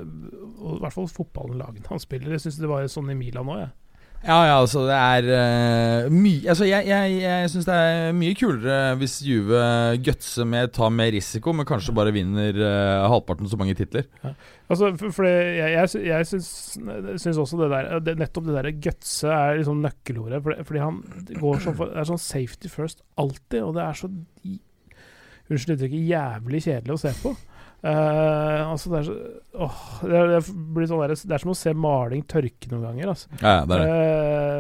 og 0.58 0.72
I 0.72 0.80
hvert 0.82 0.96
fall 0.96 1.10
fotballen 1.12 1.60
lagene 1.62 1.92
han 1.92 2.02
spiller. 2.02 2.34
Jeg 2.34 2.48
syns 2.48 2.58
det 2.58 2.72
var 2.72 2.88
sånn 2.90 3.14
i 3.14 3.18
Milan 3.20 3.52
òg, 3.54 3.60
jeg. 3.62 3.70
Ja, 3.70 3.87
ja, 4.26 4.56
altså 4.58 4.82
det 4.88 4.96
er 4.98 5.28
uh, 5.30 6.12
mye 6.12 6.50
Altså 6.50 6.66
Jeg, 6.66 6.88
jeg, 6.90 7.18
jeg 7.22 7.50
syns 7.54 7.68
det 7.68 7.76
er 7.78 8.16
mye 8.18 8.36
kulere 8.38 8.96
hvis 9.00 9.20
Juve 9.24 9.62
gutser 10.04 10.48
med, 10.50 10.72
tar 10.76 10.90
mer 10.94 11.12
risiko, 11.14 11.54
men 11.56 11.68
kanskje 11.70 11.96
bare 11.96 12.14
vinner 12.16 12.58
uh, 12.58 13.06
halvparten 13.12 13.50
så 13.50 13.60
mange 13.62 13.76
titler. 13.78 14.08
Altså, 14.68 14.90
for, 15.00 15.14
for 15.16 15.28
jeg, 15.30 15.70
jeg, 15.76 16.08
jeg 16.10 16.28
syns, 16.28 17.38
også 17.38 17.62
det 17.62 17.70
der 17.72 17.92
det, 18.04 18.18
Nettopp 18.20 18.50
det 18.50 18.58
derre 18.58 18.74
gutse 18.84 19.30
er 19.32 19.62
liksom 19.62 19.84
nøkkelordet. 19.86 20.42
Fordi, 20.44 20.66
fordi 20.72 20.84
han 20.84 21.04
går 21.38 21.62
sånn 21.64 21.78
for, 21.78 21.94
er 21.94 22.10
sånn 22.10 22.24
safety 22.26 22.72
first 22.74 23.06
alltid, 23.22 23.62
og 23.64 23.78
det 23.78 23.86
er 23.86 24.02
så 24.02 24.12
Unnskyld 25.48 25.78
uttrykket 25.78 26.10
jævlig 26.10 26.60
kjedelig 26.66 26.98
å 26.98 27.00
se 27.00 27.14
på. 27.22 27.32
Eh, 27.86 28.62
altså 28.72 28.90
det 28.92 29.00
er 29.00 29.06
så 29.06 29.16
åh, 29.68 29.80
det, 30.02 30.18
er, 30.18 30.32
det, 30.34 30.42
blir 30.76 30.90
sånn 30.90 31.04
der, 31.04 31.14
det 31.14 31.36
er 31.36 31.44
som 31.44 31.54
å 31.54 31.58
se 31.58 31.74
maling 31.78 32.26
tørke 32.30 32.72
noen 32.72 32.88
ganger. 32.90 33.14
Altså. 33.14 33.32
Ja, 33.42 33.60
ja, 33.60 33.66
det 33.70 33.78
er 33.78 33.84
det. 33.86 33.98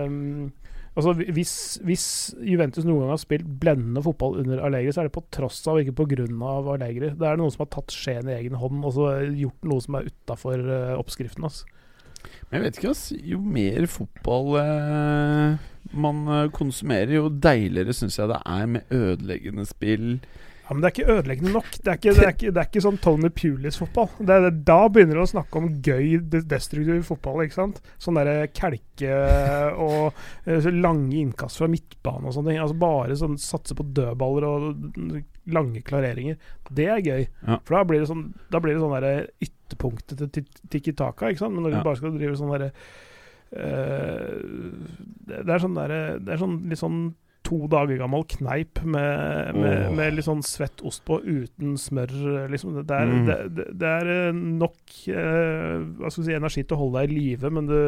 Uh, 0.07 0.74
altså 0.97 1.13
hvis, 1.38 1.55
hvis 1.86 2.07
Juventus 2.41 2.86
noen 2.86 3.05
gang 3.05 3.15
har 3.15 3.22
spilt 3.22 3.47
blendende 3.61 4.03
fotball 4.05 4.39
under 4.43 4.61
Allegri, 4.65 4.93
så 4.93 5.03
er 5.03 5.09
det 5.09 5.15
på 5.18 5.26
tross 5.34 5.63
av, 5.70 5.82
ikke 5.82 6.07
av 6.49 6.70
Allegri. 6.76 7.13
Det 7.18 7.30
er 7.30 7.41
noen 7.41 7.53
som 7.53 7.65
har 7.65 7.74
tatt 7.74 7.93
skjeen 7.93 8.30
i 8.30 8.38
egen 8.38 8.57
hånd 8.61 8.86
og 8.86 8.95
så 8.97 9.09
gjort 9.30 9.68
noe 9.70 9.84
som 9.86 9.99
er 9.99 10.11
utafor 10.11 10.70
oppskriften. 10.97 11.49
Altså. 11.49 11.70
Men 12.47 12.59
jeg 12.59 12.63
vet 12.63 12.80
ikke, 12.80 12.93
ass. 12.93 13.05
Jo 13.28 13.39
mer 13.43 13.88
fotball 13.91 14.53
eh, 14.61 15.65
man 15.97 16.22
eh, 16.32 16.49
konsumerer, 16.55 17.18
jo 17.18 17.32
deiligere 17.32 17.95
syns 17.95 18.20
jeg 18.20 18.32
det 18.32 18.39
er 18.43 18.70
med 18.72 18.93
ødeleggende 18.93 19.68
spill. 19.68 20.07
Ja, 20.68 20.74
Men 20.76 20.82
det 20.84 20.88
er 20.89 20.93
ikke 20.97 21.13
ødeleggende 21.15 21.51
nok. 21.53 21.68
Det 21.80 21.88
er 21.88 21.97
ikke, 21.97 22.13
det 22.18 22.24
er 22.26 22.34
ikke, 22.36 22.51
det 22.51 22.59
er 22.61 22.68
ikke 22.68 22.82
sånn 22.84 22.97
Tony 22.99 23.30
Pulis-fotball. 23.32 24.09
Da 24.68 24.78
begynner 24.91 25.15
du 25.15 25.22
å 25.24 25.30
snakke 25.32 25.55
om 25.61 25.70
gøy, 25.82 26.18
de- 26.28 26.41
destruktiv 26.43 27.05
fotball. 27.07 27.45
ikke 27.45 27.55
sant? 27.55 27.80
Sånn 28.03 28.20
derre 28.20 28.49
kelke 28.51 29.13
og 29.88 30.11
eh, 30.45 30.59
så 30.65 30.74
lange 30.76 31.15
innkast 31.22 31.61
fra 31.61 31.70
midtbane 31.72 32.28
og 32.28 32.36
sånne 32.36 32.51
ting. 32.51 32.59
Altså 32.65 32.76
Bare 32.84 33.15
sånn 33.15 33.39
satse 33.39 33.78
på 33.80 33.88
dødballer 33.95 34.43
og 34.49 35.24
lange 35.55 35.82
klareringer. 35.88 36.36
Det 36.76 36.89
er 36.91 36.99
gøy. 37.05 37.24
Ja. 37.47 37.61
For 37.63 37.78
da 37.80 37.86
blir 37.88 38.03
det 38.03 38.09
sånn 38.11 38.26
Da 38.51 38.59
blir 38.59 38.76
det 38.76 38.82
sånn 38.84 38.95
derre 38.97 39.28
ytterpunktet 39.39 40.20
til 40.20 40.30
ti- 40.36 40.68
Tiki 40.76 40.91
Taka, 40.99 41.32
ikke 41.32 41.45
sant? 41.45 41.55
Men 41.55 41.63
når 41.63 41.78
Ja. 41.78 41.78
du 41.80 41.88
bare 41.88 41.95
skal 42.03 42.18
drive 42.20 42.36
sånn 42.36 42.51
derre 42.57 42.74
Uh, 43.47 44.43
det, 45.24 45.38
det 45.47 45.53
er 45.55 45.61
sånn 45.63 45.78
derre 45.78 45.99
Det 46.20 46.34
er 46.36 46.41
sånn 46.41 46.57
litt 46.68 46.82
sånn 46.82 46.97
to 47.48 47.60
dager 47.72 48.00
gammel 48.02 48.26
kneip 48.28 48.82
med, 48.84 49.56
med, 49.56 49.78
oh. 49.88 49.93
med 49.95 50.18
litt 50.18 50.28
sånn 50.28 50.43
svett 50.45 50.84
ost 50.88 51.06
på 51.08 51.22
uten 51.24 51.78
smør. 51.80 52.12
Liksom. 52.52 52.82
Det, 52.82 52.98
er, 52.98 53.08
Mm. 53.08 53.24
det, 53.28 53.68
det, 53.80 53.93
er 54.02 54.12
eh, 54.12 54.36
nok 54.36 54.98
eh, 55.08 56.10
si, 56.12 56.34
energi 56.36 56.66
til 56.66 56.76
å 56.76 56.82
holde 56.84 57.06
deg 57.06 57.14
i 57.14 57.18
live, 57.22 57.52
men 57.54 57.70
du, 57.70 57.80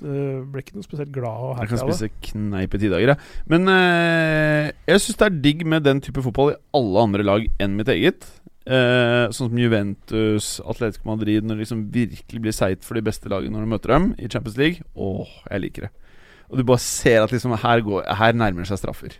du 0.00 0.10
blir 0.48 0.64
ikke 0.64 0.78
noe 0.78 0.86
spesielt 0.86 1.12
glad 1.14 1.44
og 1.44 1.62
Jeg 1.62 1.72
kan 1.74 1.82
spise 1.84 2.10
kneip 2.30 2.74
i 2.74 2.80
ti 2.80 2.90
dager, 2.92 3.12
jeg. 3.12 3.30
Men 3.52 3.68
eh, 3.74 4.72
jeg 4.88 5.04
syns 5.04 5.20
det 5.20 5.28
er 5.28 5.40
digg 5.48 5.64
med 5.68 5.86
den 5.86 6.02
type 6.04 6.24
fotball 6.24 6.54
i 6.54 6.60
alle 6.78 7.06
andre 7.08 7.26
lag 7.26 7.48
enn 7.60 7.76
mitt 7.78 7.92
eget. 7.92 8.28
Eh, 8.68 9.28
sånn 9.32 9.48
som 9.48 9.60
Juventus, 9.60 10.58
Atletico 10.60 11.08
Madrid, 11.08 11.44
når 11.44 11.56
det 11.56 11.64
liksom 11.66 11.86
virkelig 11.92 12.42
blir 12.44 12.56
seigt 12.56 12.84
for 12.84 12.98
de 12.98 13.04
beste 13.06 13.30
lagene 13.32 13.56
når 13.56 13.64
du 13.64 13.72
møter 13.76 13.94
dem 13.94 14.10
i 14.20 14.28
Champions 14.28 14.58
League. 14.60 14.84
Åh, 14.96 15.38
jeg 15.48 15.64
liker 15.64 15.88
det. 15.88 15.94
Og 16.48 16.58
du 16.58 16.64
bare 16.64 16.80
ser 16.82 17.22
at 17.24 17.32
liksom 17.34 17.52
her, 17.60 17.78
går, 17.84 18.00
her 18.18 18.32
nærmer 18.36 18.60
det 18.64 18.70
seg 18.72 18.80
straffer. 18.80 19.12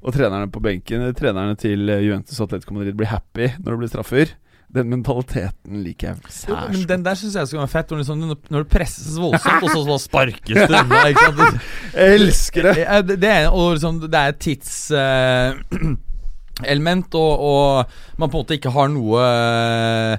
Og 0.00 0.14
trenerne 0.16 0.48
på 0.52 0.62
benken 0.64 1.14
Trenerne 1.16 1.54
til 1.60 1.80
eh, 1.92 2.04
Juventus 2.06 2.40
og 2.40 2.46
Atletico 2.48 2.72
Madrid 2.76 2.94
blir 2.96 3.10
happy 3.10 3.46
når 3.58 3.70
det 3.72 3.80
blir 3.82 3.92
straffer. 3.92 4.26
Den 4.70 4.86
mentaliteten 4.92 5.80
liker 5.82 6.08
jeg 6.12 6.16
særs 6.30 6.70
men 6.70 6.78
godt. 6.78 6.90
den 6.92 7.02
der 7.04 7.14
syns 7.18 7.34
jeg 7.34 7.46
skal 7.50 7.58
være 7.58 7.72
fett. 7.72 7.90
Liksom, 7.98 8.18
når 8.22 8.58
det 8.62 8.70
presses 8.70 9.16
voldsomt, 9.18 9.62
og 9.66 9.70
så, 9.72 9.80
så 9.88 9.96
sparkes 10.04 10.46
det 10.46 10.70
unna. 10.70 11.00
Jeg 11.96 12.06
elsker 12.20 12.60
det! 12.68 12.74
Det, 13.08 13.16
det 13.24 13.32
er, 13.32 13.44
og 13.50 13.64
liksom, 13.74 13.94
det 14.04 14.18
er 14.20 14.28
et 14.30 14.42
tidselement, 14.46 17.10
og, 17.24 17.32
og 17.50 17.62
man 18.16 18.30
på 18.30 18.36
en 18.36 18.40
måte 18.44 18.54
ikke 18.60 18.74
har 18.76 18.86
noe 18.94 19.18
eh, 19.26 20.14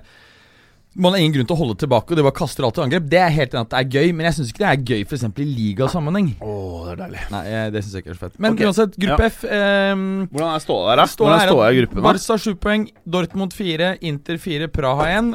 Man 0.93 1.13
har 1.13 1.21
ingen 1.21 1.37
grunn 1.37 1.47
til 1.47 1.55
å 1.55 1.59
holde 1.61 1.77
tilbake, 1.79 2.11
og 2.11 2.19
det 2.19 2.23
bare 2.25 2.35
kaster 2.35 2.65
alt 2.67 2.75
i 2.75 2.81
angrep. 2.83 3.05
Det 3.07 3.19
er 3.21 3.29
helt 3.31 3.53
enig 3.55 3.63
at 3.63 3.71
det 3.71 3.79
er 3.79 3.93
gøy, 3.95 4.09
men 4.11 4.25
jeg 4.27 4.35
syns 4.35 4.49
ikke 4.51 4.63
det 4.63 4.71
er 4.71 4.81
gøy 4.89 5.03
f.eks. 5.05 5.23
i 5.39 5.45
ligasammenheng. 5.47 6.27
Åh, 6.43 6.81
det 6.83 6.91
er 6.91 6.97
deilig. 6.99 7.21
Nei, 7.31 7.43
eh, 7.47 7.67
det 7.71 7.83
syns 7.85 7.93
jeg 7.95 8.03
ikke 8.03 8.11
er 8.11 8.17
så 8.17 8.23
fett. 8.25 8.33
Men 8.43 8.57
okay. 8.57 8.67
uansett, 8.67 8.97
gruppe 9.05 9.29
F 9.31 9.37
ehm, 9.47 10.03
Hvordan 10.33 10.49
er 10.51 10.65
ståa 10.65 10.89
der, 10.89 10.99
da? 10.99 11.05
Ståa 11.13 11.29
er 11.31 11.45
er 11.45 11.53
ståa 11.53 11.69
i 11.69 11.77
gruppen? 11.79 12.03
Barca 12.03 12.37
7 12.43 12.57
poeng, 12.65 12.83
Dortmund 13.15 13.55
4, 13.55 13.93
Inter 14.11 14.41
4, 14.43 14.67
Praha 14.75 15.07
1. 15.13 15.31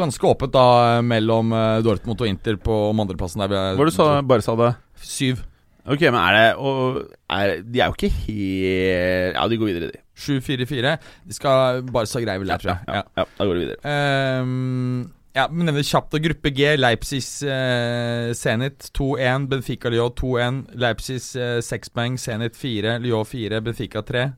Ganske 0.00 0.30
åpent 0.32 0.54
da 0.56 0.66
mellom 1.04 1.52
eh, 1.52 1.82
Dortmund 1.84 2.24
og 2.24 2.30
Inter 2.32 2.56
på 2.56 2.78
om 2.88 3.04
andreplassen. 3.04 3.44
der 3.44 3.52
vi 3.52 3.60
er- 3.60 3.76
Hva 3.76 3.90
du 3.90 3.92
sa 3.92 4.08
bare 4.24 4.46
sa 4.48 4.56
det? 4.56 4.72
7. 5.04 5.44
Ok, 5.84 6.00
men 6.08 6.16
er 6.16 6.38
det 6.38 6.46
og 6.56 7.02
er, 7.28 7.58
De 7.60 7.82
er 7.82 7.92
jo 7.92 7.98
ikke 7.98 8.08
helt 8.08 9.36
Ja, 9.36 9.44
de 9.44 9.60
går 9.60 9.68
videre, 9.68 9.92
de. 9.92 10.03
7-4-4. 10.14 10.94
De 11.26 11.36
skal 11.36 11.82
Barca 11.90 12.22
greie 12.22 12.40
vel 12.42 12.50
det, 12.52 12.60
tror 12.62 12.74
jeg. 12.74 12.88
Ja, 12.88 13.02
ja, 13.18 13.26
da 13.38 13.46
går 13.48 13.58
vi 13.58 13.66
videre. 13.66 13.94
Um, 14.44 15.12
ja, 15.34 15.48
men 15.50 15.66
nevner 15.66 15.82
kjapt 15.82 16.14
og 16.14 16.22
Gruppe 16.22 16.52
G. 16.54 16.76
Leipzig 16.78 17.24
eh, 17.50 18.30
Zenit 18.38 18.86
2-1. 18.94 19.48
Benfica 19.50 19.90
Lyon 19.90 20.14
2-1. 20.14 20.60
Leipzig 20.78 21.18
eh, 21.42 21.58
6 21.58 21.90
poeng. 21.90 22.18
Zenit 22.22 22.54
4. 22.54 23.00
Lyon 23.02 23.26
4. 23.26 23.58
Benfica 23.66 24.04
3. 24.06 24.28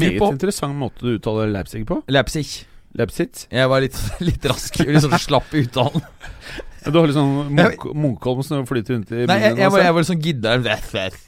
Meget 0.00 0.22
interessant 0.22 0.78
måte 0.80 1.04
du 1.04 1.18
uttaler 1.18 1.52
Leipzig 1.52 1.84
på. 1.84 2.00
Leipzig. 2.08 2.46
Leipzig. 2.96 3.44
Jeg 3.52 3.68
var 3.68 3.84
litt, 3.84 4.00
litt 4.30 4.48
rask. 4.48 4.80
Litt 4.80 5.04
sånn 5.04 5.20
slapp 5.20 5.52
i 5.52 5.66
uttalen. 5.66 6.08
Ja, 6.84 6.92
Du 6.92 6.98
har 6.98 7.08
litt 7.08 7.16
sånn 7.16 7.50
Munk 7.56 7.84
Munkholm 7.92 8.44
som 8.46 8.64
flyter 8.68 8.96
rundt 8.96 9.10
i 9.12 9.24
Nei, 9.28 9.38
jeg, 9.42 9.58
jeg, 9.60 9.72
var, 9.72 9.84
jeg 9.84 9.96
var 9.96 10.06
sånn 10.08 10.22
gidderen. 10.24 11.18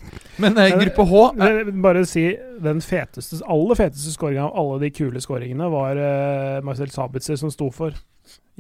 Men 0.43 0.61
eh, 0.61 0.77
gruppe 0.81 1.07
H 1.11 1.25
er, 1.49 1.59
Bare 1.85 2.05
si 2.09 2.25
den 2.63 2.81
feteste, 2.85 3.43
aller 3.45 3.79
feteste 3.79 4.15
skåringa 4.15 4.47
av 4.49 4.57
alle 4.63 4.79
de 4.87 4.93
kule 4.95 5.21
skåringene 5.23 5.69
var 5.73 5.99
uh, 5.99 6.63
Marcel 6.65 6.93
Sabitzer 6.95 7.37
som 7.41 7.53
sto 7.53 7.69
for 7.75 7.97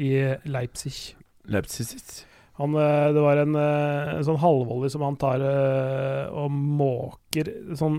i 0.01 0.13
Leipzig. 0.49 1.15
Leipzig 1.53 1.87
sitt. 1.93 2.23
Han, 2.61 2.75
eh, 2.75 3.13
det 3.13 3.21
var 3.21 3.41
en, 3.41 3.55
eh, 3.57 4.11
en 4.19 4.27
sånn 4.27 4.41
halvvolley 4.43 4.91
som 4.93 5.03
han 5.07 5.17
tar 5.21 5.41
eh, 5.41 6.27
og 6.37 6.53
måker 6.53 7.49
sånn, 7.79 7.97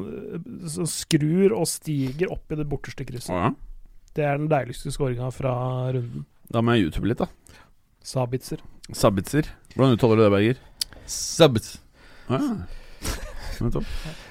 så 0.70 0.86
Skrur 0.90 1.56
og 1.58 1.66
stiger 1.70 2.32
opp 2.32 2.54
i 2.54 2.60
det 2.60 2.68
borteste 2.70 3.08
krysset. 3.08 3.34
Ja. 3.34 3.50
Det 4.14 4.28
er 4.28 4.38
den 4.38 4.52
deiligste 4.52 4.94
skåringa 4.94 5.32
fra 5.34 5.56
runden. 5.96 6.28
Da 6.54 6.62
må 6.62 6.76
jeg 6.76 6.88
YouTube 6.88 7.10
litt, 7.10 7.24
da. 7.24 7.28
Sabitzer. 8.04 8.60
Sabitzer. 8.94 9.48
Hvordan 9.76 9.96
uttaler 9.98 10.20
du 10.20 10.24
det, 10.26 10.32
Berger? 10.34 10.58
Sabitz. 11.08 11.78
Ah, 12.30 12.40
ja. 12.40 13.70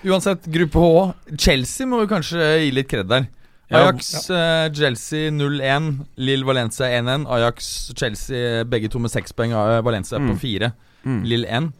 Uansett, 0.04 0.44
gruppe 0.52 0.78
H. 0.82 1.12
Chelsea 1.38 1.86
må 1.88 2.02
vi 2.02 2.08
kanskje 2.10 2.42
gi 2.64 2.72
litt 2.74 2.88
kred 2.90 3.08
der. 3.10 3.28
Ja, 3.72 3.86
Ajax, 3.86 4.10
eh, 4.28 4.66
Chelsea 4.76 5.30
0-1. 5.32 6.02
Lill 6.20 6.42
Valencia 6.44 6.90
1-1. 6.98 7.24
Ajax, 7.32 7.70
Chelsea 7.96 8.64
begge 8.68 8.90
to 8.92 8.98
med 9.00 9.10
seks 9.14 9.32
poeng. 9.32 9.52
eh, 9.56 9.80
Valencia 9.80 10.18
Mm. 10.18 10.28
på 10.34 10.38
fire. 10.42 10.72
Mm. 11.06 11.22
Lill 11.24 11.44
1. 11.46 11.72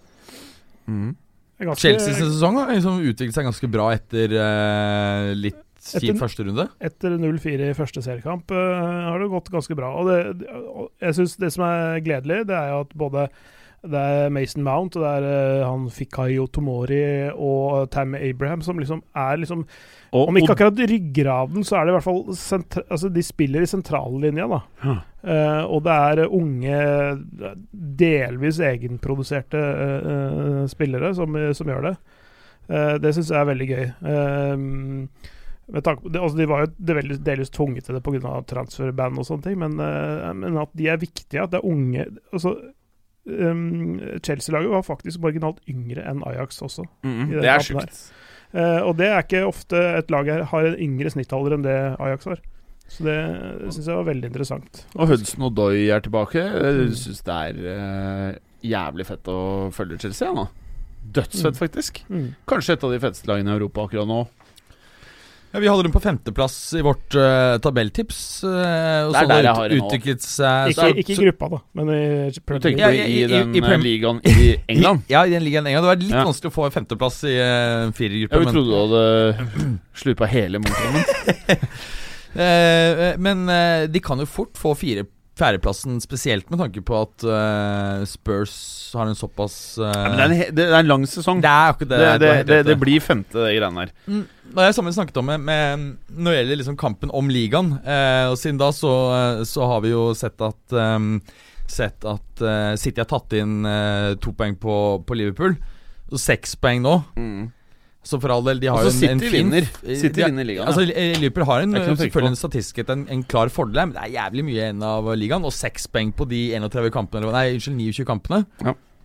Mm. 0.88 1.16
Ganske- 1.61 1.80
Chelsea 1.80 2.14
sin 2.14 2.30
sesong 2.32 2.57
har 2.59 2.72
liksom 2.74 3.01
utviklet 3.01 3.34
seg 3.34 3.45
ganske 3.45 3.68
bra 3.70 3.90
etter 3.93 4.32
uh, 4.34 5.34
litt 5.34 5.61
kjip 5.83 6.20
første 6.20 6.47
runde. 6.47 6.68
Etter 6.83 7.16
0-4 7.20 7.70
i 7.70 7.78
første 7.78 8.05
seriekamp 8.05 8.53
uh, 8.55 9.09
har 9.11 9.18
det 9.22 9.33
gått 9.33 9.51
ganske 9.53 9.78
bra. 9.78 9.95
Og 9.99 10.11
det, 10.11 10.53
jeg 11.03 11.18
synes 11.18 11.41
det 11.43 11.51
som 11.57 11.66
er 11.66 12.05
gledelig, 12.05 12.45
det 12.51 12.57
er 12.59 12.70
jo 12.74 12.85
at 12.87 12.95
både 12.99 13.26
det 13.83 13.99
er 13.99 14.28
Mason 14.30 14.62
Mount 14.62 14.95
og 14.95 15.03
det 15.03 15.09
er 15.11 15.24
uh, 15.26 15.64
han 15.66 15.89
Fikayo 15.91 16.47
Tomori 16.47 17.03
og 17.35 17.91
Tam 17.91 18.14
Abraham 18.14 18.62
som 18.62 18.78
liksom 18.78 19.01
er 19.18 19.41
liksom 19.43 19.64
Og, 20.12 20.28
Om 20.28 20.39
ikke 20.39 20.55
akkurat 20.55 20.78
ryggraden, 20.87 21.64
så 21.66 21.80
er 21.80 21.89
det 21.89 21.91
i 21.91 21.97
hvert 21.97 22.07
fall 22.07 22.22
altså 22.30 23.11
De 23.11 23.24
spiller 23.26 23.64
i 23.64 23.70
sentrallinja, 23.70 24.47
da. 24.47 24.61
Ja. 24.85 24.97
Uh, 25.22 25.74
og 25.74 25.83
det 25.89 25.99
er 25.99 26.35
unge, 26.39 26.78
delvis 28.03 28.59
egenproduserte 28.62 29.59
eh, 29.59 30.09
eh, 30.12 30.64
spillere 30.70 31.12
som, 31.14 31.37
som 31.55 31.70
gjør 31.70 31.87
det. 31.91 31.93
Eh, 32.70 32.97
det 33.03 33.12
syns 33.14 33.30
jeg 33.33 33.41
er 33.41 33.49
veldig 33.49 33.68
gøy. 33.68 33.87
Eh, 34.12 35.33
med 35.71 35.85
tanke 35.85 36.03
på, 36.03 36.11
det, 36.13 36.21
altså 36.21 36.39
de 36.39 36.47
var 36.51 36.65
jo 36.65 36.71
delvis, 36.91 37.21
delvis 37.23 37.53
tvunget 37.55 37.87
til 37.87 37.95
det 37.95 38.03
pga. 38.03 38.35
transferband 38.51 39.19
og 39.19 39.27
sånne 39.29 39.47
ting, 39.47 39.59
men, 39.63 39.79
eh, 39.81 40.33
men 40.35 40.59
at 40.59 40.73
de 40.77 40.89
er 40.91 41.01
viktige, 41.01 41.43
at 41.43 41.53
det 41.53 41.61
er 41.61 41.69
unge 41.71 42.07
altså, 42.33 42.57
um, 43.27 44.01
Chelsea-laget 44.25 44.71
var 44.73 44.83
faktisk 44.87 45.23
marginalt 45.23 45.63
yngre 45.71 46.05
enn 46.11 46.23
Ajax 46.27 46.63
også. 46.63 46.85
mm, 47.03 47.13
-hmm. 47.13 47.41
det 47.41 47.49
er 47.49 47.59
sjukt. 47.59 48.13
Uh, 48.53 48.83
og 48.89 48.97
det 48.99 49.07
er 49.07 49.23
ikke 49.23 49.47
ofte 49.47 49.77
et 49.99 50.11
lag 50.11 50.27
her 50.27 50.43
har 50.45 50.67
en 50.67 50.77
yngre 50.77 51.11
snittalder 51.11 51.55
enn 51.55 51.63
det 51.63 51.97
Ajax 51.99 52.25
har. 52.25 52.41
Så 52.89 53.05
det 53.05 53.73
syns 53.73 53.87
jeg 53.87 53.97
var 53.97 54.05
veldig 54.05 54.27
interessant. 54.29 54.87
Og 54.97 55.09
Hudson 55.09 55.43
og 55.43 55.55
Doy 55.55 55.89
er 55.89 56.01
tilbake. 56.01 56.43
Jeg 56.43 56.91
syns 56.93 57.23
det 57.23 57.33
er 57.33 57.55
uh, 57.57 58.35
jævlig 58.63 59.07
fett 59.07 59.29
å 59.29 59.71
følge 59.73 59.99
Chelsea 59.99 60.33
nå. 60.33 60.49
Dødsfett, 61.13 61.55
Mm. 61.55 61.59
faktisk. 61.59 62.05
Mm. 62.09 62.35
Kanskje 62.47 62.73
et 62.73 62.85
av 62.85 62.91
de 62.93 63.01
feteste 63.01 63.27
lagene 63.27 63.51
i 63.51 63.55
Europa 63.57 63.87
akkurat 63.87 64.07
nå. 64.07 64.27
Ja, 65.53 65.61
vi 65.61 65.68
hadde 65.68 65.82
dem 65.84 65.92
på 65.92 66.00
femteplass 66.00 66.55
i 66.74 66.80
vårt 66.80 67.12
uh, 67.14 67.59
tabelltips. 67.61 68.20
uh, 68.44 68.48
og 68.48 69.12
Det 69.12 69.20
er 69.20 69.26
så 69.26 69.28
der 69.28 69.34
har 69.34 69.42
jeg 69.44 69.55
har 69.59 69.68
det 69.68 69.80
utviklet 69.82 70.24
seg 70.24 70.70
Ikke, 70.72 70.86
ikke 71.03 71.12
i 71.12 71.16
gruppa, 71.26 71.48
da, 71.53 71.59
men 71.76 71.90
i 71.92 72.40
Premier 72.40 72.64
League. 72.70 72.80
Ja, 72.80 72.88
i, 72.88 73.03
i- 73.03 73.24
i- 73.24 73.28
den 73.28 73.53
i 73.55 73.61
eh, 73.61 73.82
ligaen 73.84 74.22
i 74.24 74.46
England? 74.72 75.03
Ja, 75.12 75.26
i 75.28 75.34
den 75.34 75.44
ligaen 75.44 75.68
i 75.68 75.74
England. 75.74 75.84
Det 75.84 75.90
var 75.92 76.00
litt 76.07 76.16
Ja. 76.16 76.24
vanskelig 76.24 76.53
å 76.55 76.57
få 76.57 76.70
femteplass 76.72 77.20
i 77.28 77.34
uh, 77.36 77.92
firergruppa. 77.92 78.32
Ja, 78.32 78.40
vi 78.40 78.48
men- 78.48 78.55
trodde 78.57 78.70
du 78.72 78.78
hadde 78.80 79.78
slurpa 80.00 80.30
hele 80.32 80.62
Munkholmen. 80.64 81.05
uh, 82.32 83.12
men 83.28 83.46
de 83.92 84.00
kan 84.09 84.18
jo 84.24 84.26
fort 84.26 84.57
få 84.57 84.72
fire, 84.78 85.05
fjerdeplassen, 85.39 85.97
spesielt 86.03 86.51
med 86.53 86.61
tanke 86.61 86.83
på 86.85 86.97
at 86.99 87.24
uh, 87.24 88.03
Spurs 88.09 88.55
har 88.97 89.09
en 89.09 89.16
såpass 89.16 89.78
uh, 89.80 89.89
Ja, 89.89 90.11
det, 90.12 90.24
er 90.26 90.33
en, 90.35 90.57
det 90.59 90.66
er 90.66 90.76
en 90.83 90.91
lang 90.91 91.07
sesong. 91.09 91.41
Det 91.45 91.49
er 91.49 91.72
akkurat 91.72 91.93
det. 91.93 92.01
Det, 92.20 92.33
det, 92.51 92.59
det, 92.68 92.76
blir 92.80 93.01
femte, 93.05 93.47
greiene 93.47 93.87
her. 93.87 93.95
Mm, 94.05 94.26
Det 94.53 94.66
er 94.66 94.76
samme 94.76 94.93
vi 94.93 94.99
snakket 94.99 95.22
om 95.22 95.30
med, 95.33 95.47
med 95.47 95.87
Når 96.12 96.28
det 96.28 96.43
gjelder 96.43 96.61
liksom 96.61 96.76
kampen 96.80 97.14
om 97.16 97.33
ligaen. 97.33 97.72
Uh, 97.87 98.28
og 98.33 98.37
siden 98.41 98.61
da 98.61 98.68
så, 98.76 98.93
så 99.49 99.70
har 99.70 99.80
vi 99.87 99.95
jo 99.95 100.11
sett 100.18 100.41
at 100.45 100.76
um, 100.76 101.16
Sett 101.72 102.05
at 102.05 102.43
City 102.76 103.01
har 103.01 103.07
tatt 103.09 103.33
inn 103.39 103.62
to 104.20 104.35
poeng 104.37 104.59
på, 104.61 104.74
på 105.09 105.16
Liverpool. 105.16 105.55
Og 106.12 106.20
seks 106.20 106.53
poeng 106.61 106.83
nå. 106.85 106.99
Så 108.03 108.18
for 108.18 108.32
all 108.34 108.42
del, 108.42 108.59
de 108.59 108.66
har 108.66 108.80
Altså, 108.82 109.05
jo 109.07 109.12
en, 109.12 109.20
en 109.20 109.20
fin 109.22 109.32
vinner. 109.46 109.66
eh, 109.86 109.94
City 110.00 110.24
vinner 110.24 110.46
ligaen, 110.48 110.66
Altså, 110.66 110.82
eh, 110.90 111.12
Liverpool 111.22 111.44
har 111.46 111.62
en, 111.62 111.76
selvfølgelig 112.00 112.32
en 112.32 112.38
statistisk 112.40 112.80
sett 112.82 112.90
en, 112.90 113.05
en 113.14 113.22
klar 113.22 113.53
fordel, 113.55 113.78
her, 113.78 113.86
men 113.86 113.94
det 113.94 114.03
er 114.09 114.14
jævlig 114.16 114.44
mye 114.48 114.59
igjen 114.59 114.82
av 114.82 115.11
ligaen. 115.14 115.46
Og 115.46 115.55
seks 115.55 115.86
poeng 115.86 116.11
på 116.18 116.26
de 116.30 116.40
31 116.59 116.90
kampene 116.94 117.22
eller, 117.22 117.36
Nei, 117.36 117.55
unnskyld, 117.55 117.76
29 117.78 118.07
kampene. 118.09 118.42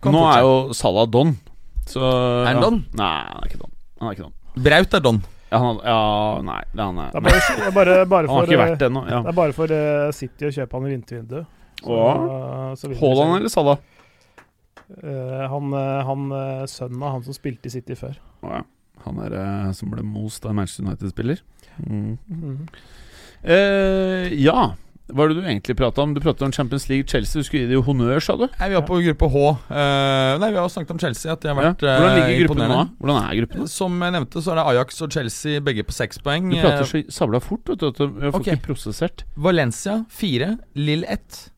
Kan 0.02 0.14
Nå 0.14 0.24
er 0.32 0.42
jo 0.42 0.54
Salah 0.74 1.06
don. 1.10 1.36
Så 1.88 2.02
Er 2.02 2.50
han 2.50 2.58
ja. 2.58 2.62
don? 2.66 2.80
Nei, 2.98 3.12
han 3.30 3.42
er 3.42 3.52
ikke 3.52 3.60
don. 3.62 3.72
Han 4.00 4.08
er 4.10 4.16
ikke 4.18 4.26
don. 4.26 4.34
Braut 4.66 4.94
er 4.98 5.04
don. 5.06 5.20
Ja, 5.48 5.58
han, 5.62 5.78
ja 5.80 6.00
nei, 6.44 6.58
det 6.74 6.84
han 6.84 6.98
er. 7.00 7.12
Det 7.14 7.20
er 7.22 7.24
bare, 7.24 7.38
det 7.38 7.68
er 7.70 7.76
bare, 7.78 7.94
bare 8.10 8.26
Han 8.28 8.34
har 8.34 8.42
for, 8.42 8.50
ikke 8.50 8.58
eh, 8.58 8.64
vært 8.66 8.82
det 8.82 8.88
ennå. 8.90 9.02
Ja. 9.08 9.20
det 9.24 9.30
er 9.30 9.38
bare 9.38 9.54
for 9.56 9.72
uh, 9.72 10.10
City 10.12 10.50
å 10.50 10.50
kjøpe 10.58 10.76
han 10.76 10.88
i 10.90 10.92
vintervinduet. 10.92 11.54
Haaland 11.86 13.38
eller 13.38 13.48
Salah? 13.48 13.78
Uh, 14.88 15.44
han, 15.52 15.72
eh, 15.76 15.98
han 16.08 16.30
eh, 16.32 16.66
sønnen 16.70 17.02
av 17.04 17.18
han 17.18 17.24
som 17.26 17.36
spilte 17.36 17.68
i 17.68 17.72
City 17.72 17.96
før. 17.98 18.16
Å, 18.40 18.52
ja. 18.58 18.62
Han 19.04 19.18
er 19.24 19.32
eh, 19.38 19.72
som 19.72 19.90
ble 19.90 20.02
most 20.02 20.44
av 20.44 20.50
en 20.50 20.56
Manchester 20.56 20.84
United-spiller. 20.84 21.40
Mm. 21.86 22.18
Eh, 23.44 24.28
ja, 24.42 24.72
hva 25.08 25.24
er 25.24 25.30
det 25.32 25.38
du 25.38 25.46
egentlig 25.46 25.76
prata 25.78 26.02
om? 26.04 26.10
Du 26.12 26.20
pratet 26.20 26.42
om 26.44 26.52
Champions 26.52 26.88
League, 26.90 27.06
Chelsea. 27.08 27.40
Du 27.40 27.46
skulle 27.46 27.62
gi 27.64 27.68
det 27.70 27.76
jo 27.78 27.84
honnør, 27.86 28.18
sa 28.20 28.34
du? 28.36 28.44
Nei, 28.58 28.68
vi 28.68 28.76
var 28.76 28.84
på 28.88 28.98
gruppe 29.06 29.28
H. 29.32 29.44
Uh, 29.70 30.32
nei, 30.42 30.50
vi 30.52 30.58
har 30.60 30.68
snakket 30.74 30.90
om 30.96 31.00
Chelsea. 31.00 31.32
At 31.32 31.40
de 31.40 31.48
har 31.48 31.56
Ja. 31.62 31.70
vært 31.70 31.84
Hvordan 31.86 32.18
ligger 32.18 32.42
gruppen 32.48 32.68
nå? 32.74 32.80
Hvordan 33.00 33.20
er 33.22 33.38
gruppen? 33.40 33.68
Som 33.72 34.00
jeg 34.04 34.12
nevnte, 34.18 34.42
så 34.44 34.52
er 34.52 34.60
det 34.60 34.66
Ajax 34.74 35.00
og 35.06 35.12
Chelsea 35.16 35.60
begge 35.64 35.86
på 35.88 35.92
seks 35.96 36.18
poeng. 36.20 36.50
Du 36.52 36.58
prater 36.60 36.84
så 36.84 37.04
sabla 37.08 37.40
fort, 37.40 37.64
vet 37.72 37.78
du. 37.78 37.86
at 37.88 37.96
du- 37.96 38.20
Jeg 38.20 38.32
får 38.32 38.40
Ok. 38.40 38.46
ikke 38.52 38.66
prosessert. 38.66 39.24
Valencia 39.36 40.04
fire, 40.10 40.58
Lill 40.74 41.04
ett. 41.08 41.50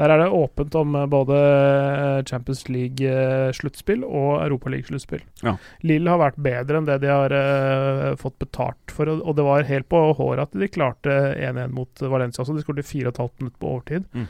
Der 0.00 0.08
er 0.08 0.22
det 0.22 0.28
åpent 0.32 0.74
om 0.78 0.94
eh, 0.96 1.08
både 1.10 1.38
eh, 1.38 2.20
Champions 2.28 2.64
League-sluttspill 2.68 4.06
og 4.06 4.40
Europaliga-sluttspill. 4.46 5.24
Ja. 5.44 5.56
Lill 5.84 6.08
har 6.08 6.20
vært 6.22 6.40
bedre 6.42 6.80
enn 6.80 6.88
det 6.88 7.00
de 7.02 7.10
har 7.12 7.34
uh, 7.34 8.14
fått 8.20 8.38
betalt 8.40 8.94
for, 8.94 9.10
og 9.10 9.22
og 9.32 9.36
det 9.38 9.44
var 9.46 9.68
helt 9.68 9.88
på 9.92 10.00
håret 10.18 10.48
at 10.48 10.56
de 10.58 10.68
klarte 10.72 11.12
1-1 11.36 11.72
mot 11.76 12.02
Valencia. 12.12 12.44
Så 12.44 12.56
de 12.56 12.64
skåret 12.64 12.88
4,5 12.88 13.30
minutter 13.40 13.60
på 13.60 13.70
overtid. 13.70 14.08
Mm. 14.12 14.26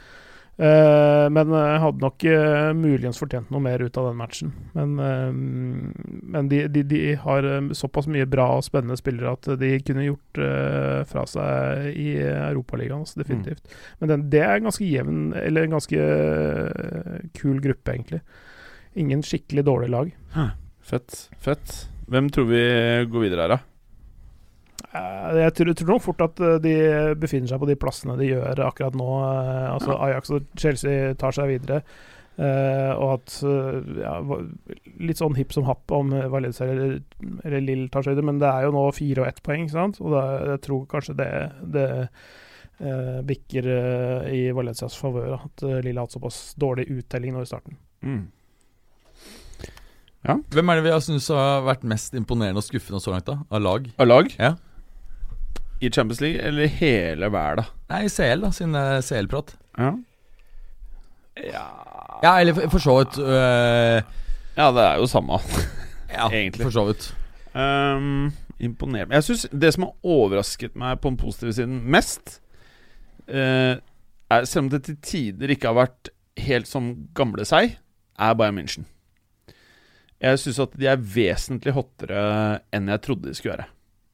Eh, 0.62 1.26
men 1.34 1.50
jeg 1.56 1.78
hadde 1.82 2.04
nok 2.04 2.24
eh, 2.28 2.68
muligens 2.78 3.18
fortjent 3.18 3.48
noe 3.50 3.62
mer 3.64 3.82
ut 3.82 3.96
av 3.98 4.04
den 4.10 4.18
matchen. 4.20 4.52
Men, 4.76 4.92
eh, 5.02 5.32
men 6.36 6.50
de, 6.52 6.60
de, 6.70 6.84
de 6.86 7.00
har 7.24 7.48
eh, 7.48 7.72
såpass 7.74 8.06
mye 8.06 8.28
bra 8.30 8.46
og 8.58 8.66
spennende 8.66 8.98
spillere 9.00 9.32
at 9.34 9.48
de 9.58 9.72
kunne 9.82 10.06
gjort 10.06 10.42
eh, 10.44 11.00
fra 11.10 11.24
seg 11.26 11.88
i 11.98 12.12
Europaligaen, 12.22 13.02
altså, 13.02 13.22
definitivt. 13.24 13.74
Men 13.98 14.12
den, 14.14 14.28
det 14.30 14.44
er 14.46 14.54
en 14.60 14.70
ganske 14.70 14.86
jevn, 14.86 15.24
eller 15.42 15.66
en 15.66 15.76
ganske 15.80 16.06
eh, 16.06 17.18
kul 17.40 17.58
gruppe, 17.64 17.96
egentlig. 17.96 18.22
Ingen 19.02 19.26
skikkelig 19.26 19.66
dårlig 19.66 19.90
lag. 19.90 20.14
Fett. 20.86 21.24
Fett. 21.42 21.76
Hvem 22.12 22.30
tror 22.30 22.50
vi 22.50 22.64
går 23.10 23.26
videre 23.26 23.46
her, 23.46 23.56
da? 23.56 23.62
Eh, 24.92 25.36
Jeg 25.40 25.54
tror, 25.56 25.74
tror 25.74 25.94
nok 25.94 26.04
fort 26.04 26.24
at 26.24 26.40
eh, 26.44 26.58
de 26.62 26.72
befinner 27.20 27.48
seg 27.48 27.60
på 27.62 27.68
de 27.70 27.78
plassene 27.80 28.16
de 28.20 28.32
gjør 28.32 28.64
akkurat 28.66 28.96
nå. 28.98 29.10
eh, 29.24 29.68
Altså 29.72 29.96
Ajax 29.96 30.32
og 30.36 30.50
Chelsea 30.58 31.14
tar 31.20 31.36
seg 31.36 31.54
videre. 31.54 31.82
Uh, 32.32 32.96
og 32.96 33.10
at 33.18 33.32
uh, 33.44 33.82
ja, 34.00 34.12
Litt 35.04 35.18
sånn 35.20 35.34
hipp 35.36 35.50
som 35.52 35.66
happ 35.68 35.92
om 35.92 36.14
Valencia 36.32 36.64
eller, 36.64 36.94
eller 37.44 37.60
Lill 37.60 37.82
tar 37.92 38.06
seg 38.06 38.14
videre, 38.14 38.24
men 38.30 38.38
det 38.40 38.48
er 38.48 38.64
jo 38.64 38.70
nå 38.72 38.86
fire 38.96 39.20
og 39.20 39.28
ett 39.28 39.42
poeng, 39.44 39.66
ikke 39.66 39.74
sant? 39.76 40.00
Og 40.00 40.14
da, 40.14 40.22
jeg 40.54 40.62
tror 40.64 40.86
kanskje 40.88 41.16
det, 41.20 41.28
det 41.76 41.84
uh, 42.08 43.20
bikker 43.28 43.68
i 44.32 44.40
Valencias 44.56 44.96
favør. 44.96 45.36
At 45.44 45.66
uh, 45.68 45.76
Lill 45.84 46.00
har 46.00 46.08
hatt 46.08 46.16
såpass 46.16 46.40
dårlig 46.56 46.88
uttelling 46.96 47.36
nå 47.36 47.44
i 47.44 47.50
starten. 47.52 47.76
Mm. 48.00 48.24
Hvem 50.24 50.72
er 50.72 50.80
det 50.80 50.88
vi 50.88 50.96
har 50.96 51.04
syntes 51.04 51.28
har 51.36 51.66
vært 51.68 51.84
mest 51.84 52.16
imponerende 52.16 52.64
og 52.64 52.64
skuffende 52.64 53.04
så 53.04 53.12
langt, 53.12 53.28
da? 53.28 53.42
Av 53.52 53.60
lag? 53.60 53.92
Av 54.00 54.08
lag? 54.08 54.32
Ja. 54.40 54.54
I 55.82 55.90
Champions 55.90 56.20
League, 56.22 56.38
eller 56.40 56.70
hele 56.70 57.28
hver, 57.32 57.58
da? 57.58 57.64
Nei, 57.90 58.06
CL, 58.12 58.44
da, 58.44 58.50
sin 58.54 58.74
eh, 58.78 59.00
CL-prat. 59.02 59.54
Ja. 59.78 59.92
Ja, 62.22 62.34
eller 62.38 62.54
for, 62.54 62.74
for 62.74 62.84
så 62.84 62.96
vidt 63.00 63.18
øh, 63.18 64.02
ja, 64.56 64.66
det 64.76 64.84
er 64.84 65.00
jo 65.00 65.06
samme. 65.06 65.38
Ja, 66.12 66.28
Egentlig. 66.28 66.62
for 66.62 66.70
så 66.70 66.84
vidt. 66.84 67.06
Um, 67.56 68.32
imponerende. 68.60 69.14
Jeg 69.14 69.24
synes 69.24 69.46
Det 69.62 69.74
som 69.74 69.82
har 69.86 69.92
overrasket 70.04 70.74
meg 70.76 71.00
på 71.00 71.08
den 71.08 71.16
positive 71.16 71.52
siden 71.56 71.78
mest, 71.90 72.40
uh, 73.28 73.80
er 74.30 74.44
selv 74.44 74.66
om 74.66 74.70
det 74.70 74.82
til 74.84 74.98
tider 75.02 75.48
ikke 75.54 75.70
har 75.70 75.78
vært 75.78 76.10
helt 76.36 76.68
som 76.68 76.90
gamle 77.16 77.46
seg, 77.48 77.78
er 78.18 78.34
Bayern 78.36 78.58
München. 78.60 78.84
Jeg 80.20 80.38
syns 80.38 80.60
at 80.62 80.76
de 80.78 80.86
er 80.86 81.00
vesentlig 81.00 81.72
hottere 81.72 82.60
enn 82.72 82.92
jeg 82.92 83.02
trodde 83.02 83.28
de 83.32 83.34
skulle 83.34 83.56
være. 83.56 83.70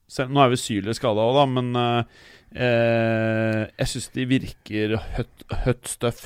Selv, 0.09 0.31
nå 0.33 0.41
er 0.41 0.49
vi 0.55 0.57
syrlig 0.57 0.95
skada 0.97 1.21
òg, 1.21 1.35
da, 1.37 1.45
men 1.53 1.67
eh, 1.77 2.19
eh, 2.65 3.61
jeg 3.77 3.91
syns 3.93 4.07
de 4.15 4.25
virker 4.31 4.95
hot, 5.17 5.45
hot 5.67 5.89
stuff. 5.91 6.23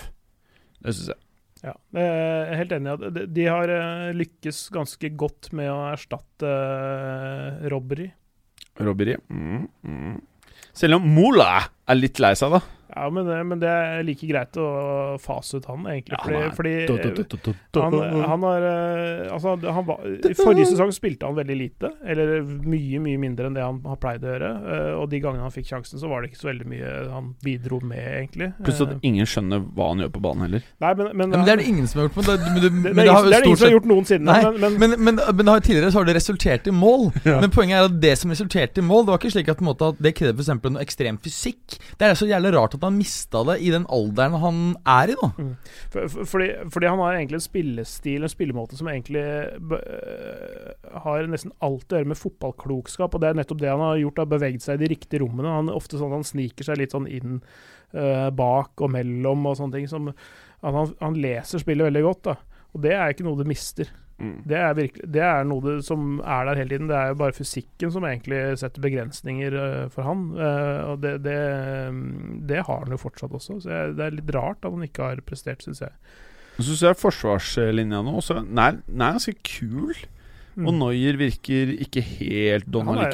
Det 0.83 0.93
syns 0.95 1.11
jeg. 1.13 1.19
Ja, 1.63 1.73
jeg 1.95 2.07
er 2.07 2.57
helt 2.59 2.73
enig 2.75 2.93
i 2.93 3.25
de- 3.37 3.45
har 3.47 3.71
eh, 3.71 4.09
lykkes 4.19 4.65
ganske 4.75 5.11
godt 5.19 5.51
med 5.55 5.69
å 5.71 5.77
erstatte 5.93 6.49
robbery. 7.71 8.09
Robbery. 8.79 9.13
Robberi. 9.13 9.17
Mm, 9.31 9.67
mm. 9.85 10.15
Selv 10.73 10.97
om 10.97 11.05
Mola 11.13 11.61
er 11.87 11.99
litt 11.99 12.19
lei 12.23 12.33
seg, 12.39 12.55
da. 12.55 12.59
Ja, 12.95 13.09
men, 13.09 13.25
det- 13.25 13.43
men 13.49 13.59
det 13.59 13.69
er 13.69 14.03
like 14.05 14.27
greit 14.29 14.57
å 14.61 15.17
fase 15.21 15.57
ut 15.57 15.65
han, 15.65 15.85
egentlig. 15.89 16.17
Ja, 16.19 16.19
fordi, 16.23 16.33
han 16.33 16.43
er- 16.43 16.55
fordi 16.55 17.81
han, 17.81 18.23
han 18.29 18.43
har 18.43 18.61
eh, 18.69 19.31
Altså, 19.33 19.55
han 19.73 19.85
var, 19.87 19.99
I 20.29 20.33
forrige 20.37 20.67
sesong 20.69 20.91
spilte 20.93 21.25
han 21.25 21.35
veldig 21.35 21.57
lite, 21.57 21.89
eller 22.05 22.41
mye, 22.43 22.99
mye 23.01 23.17
mindre 23.21 23.47
enn 23.49 23.55
det 23.57 23.63
han 23.65 23.79
har 23.87 23.97
pleid 24.01 24.21
å 24.23 24.29
gjøre. 24.33 24.51
eh, 24.73 24.91
og 25.01 25.09
de 25.09 25.19
gangene 25.23 25.41
han 25.41 25.51
fikk 25.55 25.67
sjansen, 25.71 25.99
så 25.99 26.09
var 26.11 26.21
det 26.21 26.31
ikke 26.31 26.41
så 26.43 26.49
veldig 26.51 26.67
mye 26.69 26.91
han 27.11 27.31
bidro 27.43 27.79
med, 27.81 28.03
egentlig. 28.21 28.51
Pluss 28.63 28.81
at 28.81 28.93
Eh, 28.93 28.99
ingen 29.09 29.25
skjønner 29.25 29.63
hva 29.73 29.87
han 29.89 30.03
gjør 30.03 30.11
på 30.13 30.21
banen 30.21 30.45
heller. 30.45 30.61
Nei, 30.83 30.93
men, 30.99 31.07
men, 31.17 31.31
Ja, 31.31 31.37
men 31.37 31.45
det 31.47 31.53
er 31.53 31.57
det 31.63 31.67
ingen 31.67 31.87
som 31.87 32.01
har 32.01 32.09
gjort. 32.09 32.15
Men 32.17 32.25
det, 32.29 32.37
men 32.53 32.61
det, 32.61 32.61
det, 32.63 32.71
men 32.73 32.83
det, 32.83 32.93
det 32.95 33.07
er, 33.07 33.13
har 33.13 33.23
det 33.23 33.33
er 33.33 33.41
det 33.41 33.47
ingen 33.47 33.57
som 33.57 33.67
har 33.67 33.73
gjort 33.77 33.89
noensinne. 33.89 34.25
Nei, 34.29 34.43
men, 34.43 34.59
men, 34.61 34.77
men, 34.79 35.03
men, 35.03 35.21
men 35.35 35.45
det 35.47 35.51
har, 35.55 35.59
tidligere 35.65 35.91
så 35.91 35.99
har 36.03 36.05
det 36.11 36.15
resultert 36.19 36.67
i 36.69 36.75
mål. 36.75 37.09
Ja. 37.23 37.37
Men 37.39 37.49
poenget 37.55 37.77
er 37.79 37.85
at 37.87 37.95
det 38.03 38.11
som 38.19 38.29
resulterte 38.33 38.81
i 38.81 38.83
mål, 38.85 39.05
det 39.07 39.13
var 39.13 39.19
ikke 39.21 39.31
slik 39.31 39.47
at, 39.49 39.57
på 39.57 39.63
en 39.63 39.69
måte, 39.71 39.87
at 39.93 39.99
det 40.03 40.11
krevde 40.17 40.35
for 40.35 40.43
eksempel 40.43 40.73
noe 40.75 40.83
ekstrem 40.83 41.17
fysikk. 41.23 41.77
Det 41.97 42.05
er 42.09 42.17
så 42.19 42.27
jævlig 42.27 42.51
rart 42.53 42.75
at 42.75 42.82
han 42.87 42.97
mista 42.99 43.41
det 43.47 43.57
i 43.63 43.71
den 43.73 43.85
alderen 43.91 44.37
han 44.41 44.61
er 44.89 45.13
i, 45.13 45.17
nå. 45.19 45.29
For, 45.93 46.25
fordi, 46.29 46.49
fordi 46.73 46.89
han 46.89 47.01
har 47.03 47.17
egentlig 47.17 47.39
en 47.39 47.45
spillestil, 47.45 48.23
en 48.23 48.31
spillemåte, 48.31 48.77
som 48.79 48.89
egentlig 48.91 49.23
øh, 49.23 50.71
har 51.05 51.29
nesten 51.31 51.53
alt 51.63 51.91
å 51.91 51.99
gjøre 51.99 52.11
med 52.13 52.19
fotballklokskap. 52.19 53.13
Og 53.13 53.23
det 53.23 53.31
er 53.31 53.39
nettopp 53.41 53.63
det 53.63 53.71
han 53.71 53.83
har 53.83 53.99
gjort, 54.01 54.23
har 54.23 54.31
beveget 54.35 54.65
seg 54.65 54.79
i 54.79 54.85
de 54.85 54.91
riktige 54.95 55.23
rommene. 55.23 55.57
Han 55.57 55.73
ofte 55.73 55.99
sånn 56.01 56.15
han 56.15 56.27
sniker 56.27 56.67
seg 56.67 56.81
litt 56.81 56.95
sånn 56.95 57.09
inn 57.11 57.39
uh, 57.39 58.29
bak 58.35 58.83
og 58.83 58.93
mellom 58.95 59.49
og 59.49 59.59
sånne 59.59 59.79
ting. 59.79 59.89
Som, 59.91 60.11
han, 60.63 60.95
han 61.01 61.19
leser 61.19 61.63
spillet 61.63 61.89
veldig 61.89 62.05
godt, 62.07 62.31
da. 62.31 62.63
Og 62.73 62.81
det 62.85 62.95
er 62.97 63.13
ikke 63.13 63.25
noe 63.27 63.39
du 63.39 63.47
mister. 63.47 63.89
Det 64.47 64.55
er, 64.55 64.73
virkelig, 64.77 65.07
det 65.13 65.21
er 65.25 65.43
noe 65.49 65.61
det, 65.65 65.77
som 65.87 66.19
er 66.21 66.45
der 66.45 66.59
hele 66.61 66.69
tiden. 66.69 66.87
Det 66.87 66.95
er 66.95 67.07
jo 67.11 67.17
bare 67.19 67.33
fysikken 67.35 67.91
som 67.91 68.05
egentlig 68.07 68.41
setter 68.61 68.81
begrensninger 68.85 69.55
øh, 69.57 69.89
for 69.91 70.05
han. 70.07 70.21
Eh, 70.37 70.81
og 70.91 71.01
det, 71.03 71.15
det, 71.25 71.37
det 72.47 72.61
har 72.67 72.83
han 72.85 72.93
jo 72.93 72.99
fortsatt 73.01 73.33
også. 73.33 73.57
Så 73.65 73.81
det 73.97 74.05
er 74.05 74.15
litt 74.15 74.31
rart 74.35 74.63
at 74.63 74.71
han 74.71 74.85
ikke 74.85 75.09
har 75.09 75.23
prestert, 75.27 75.65
syns 75.65 75.81
jeg. 75.83 75.91
Så 76.59 76.67
syns 76.69 76.83
jeg 76.85 76.99
forsvarslinja 77.01 78.03
nå 78.05 78.11
også 78.19 78.43
Den 78.45 78.59
er, 78.61 78.77
ganske 78.93 79.33
kul. 79.49 79.95
Mm. 80.53 80.67
Og 80.69 80.75
Neuer 80.77 81.17
virker 81.17 81.71
ikke 81.81 82.03
helt 82.05 82.67
Donald 82.69 82.99
Han 82.99 83.07
er- 83.07 83.09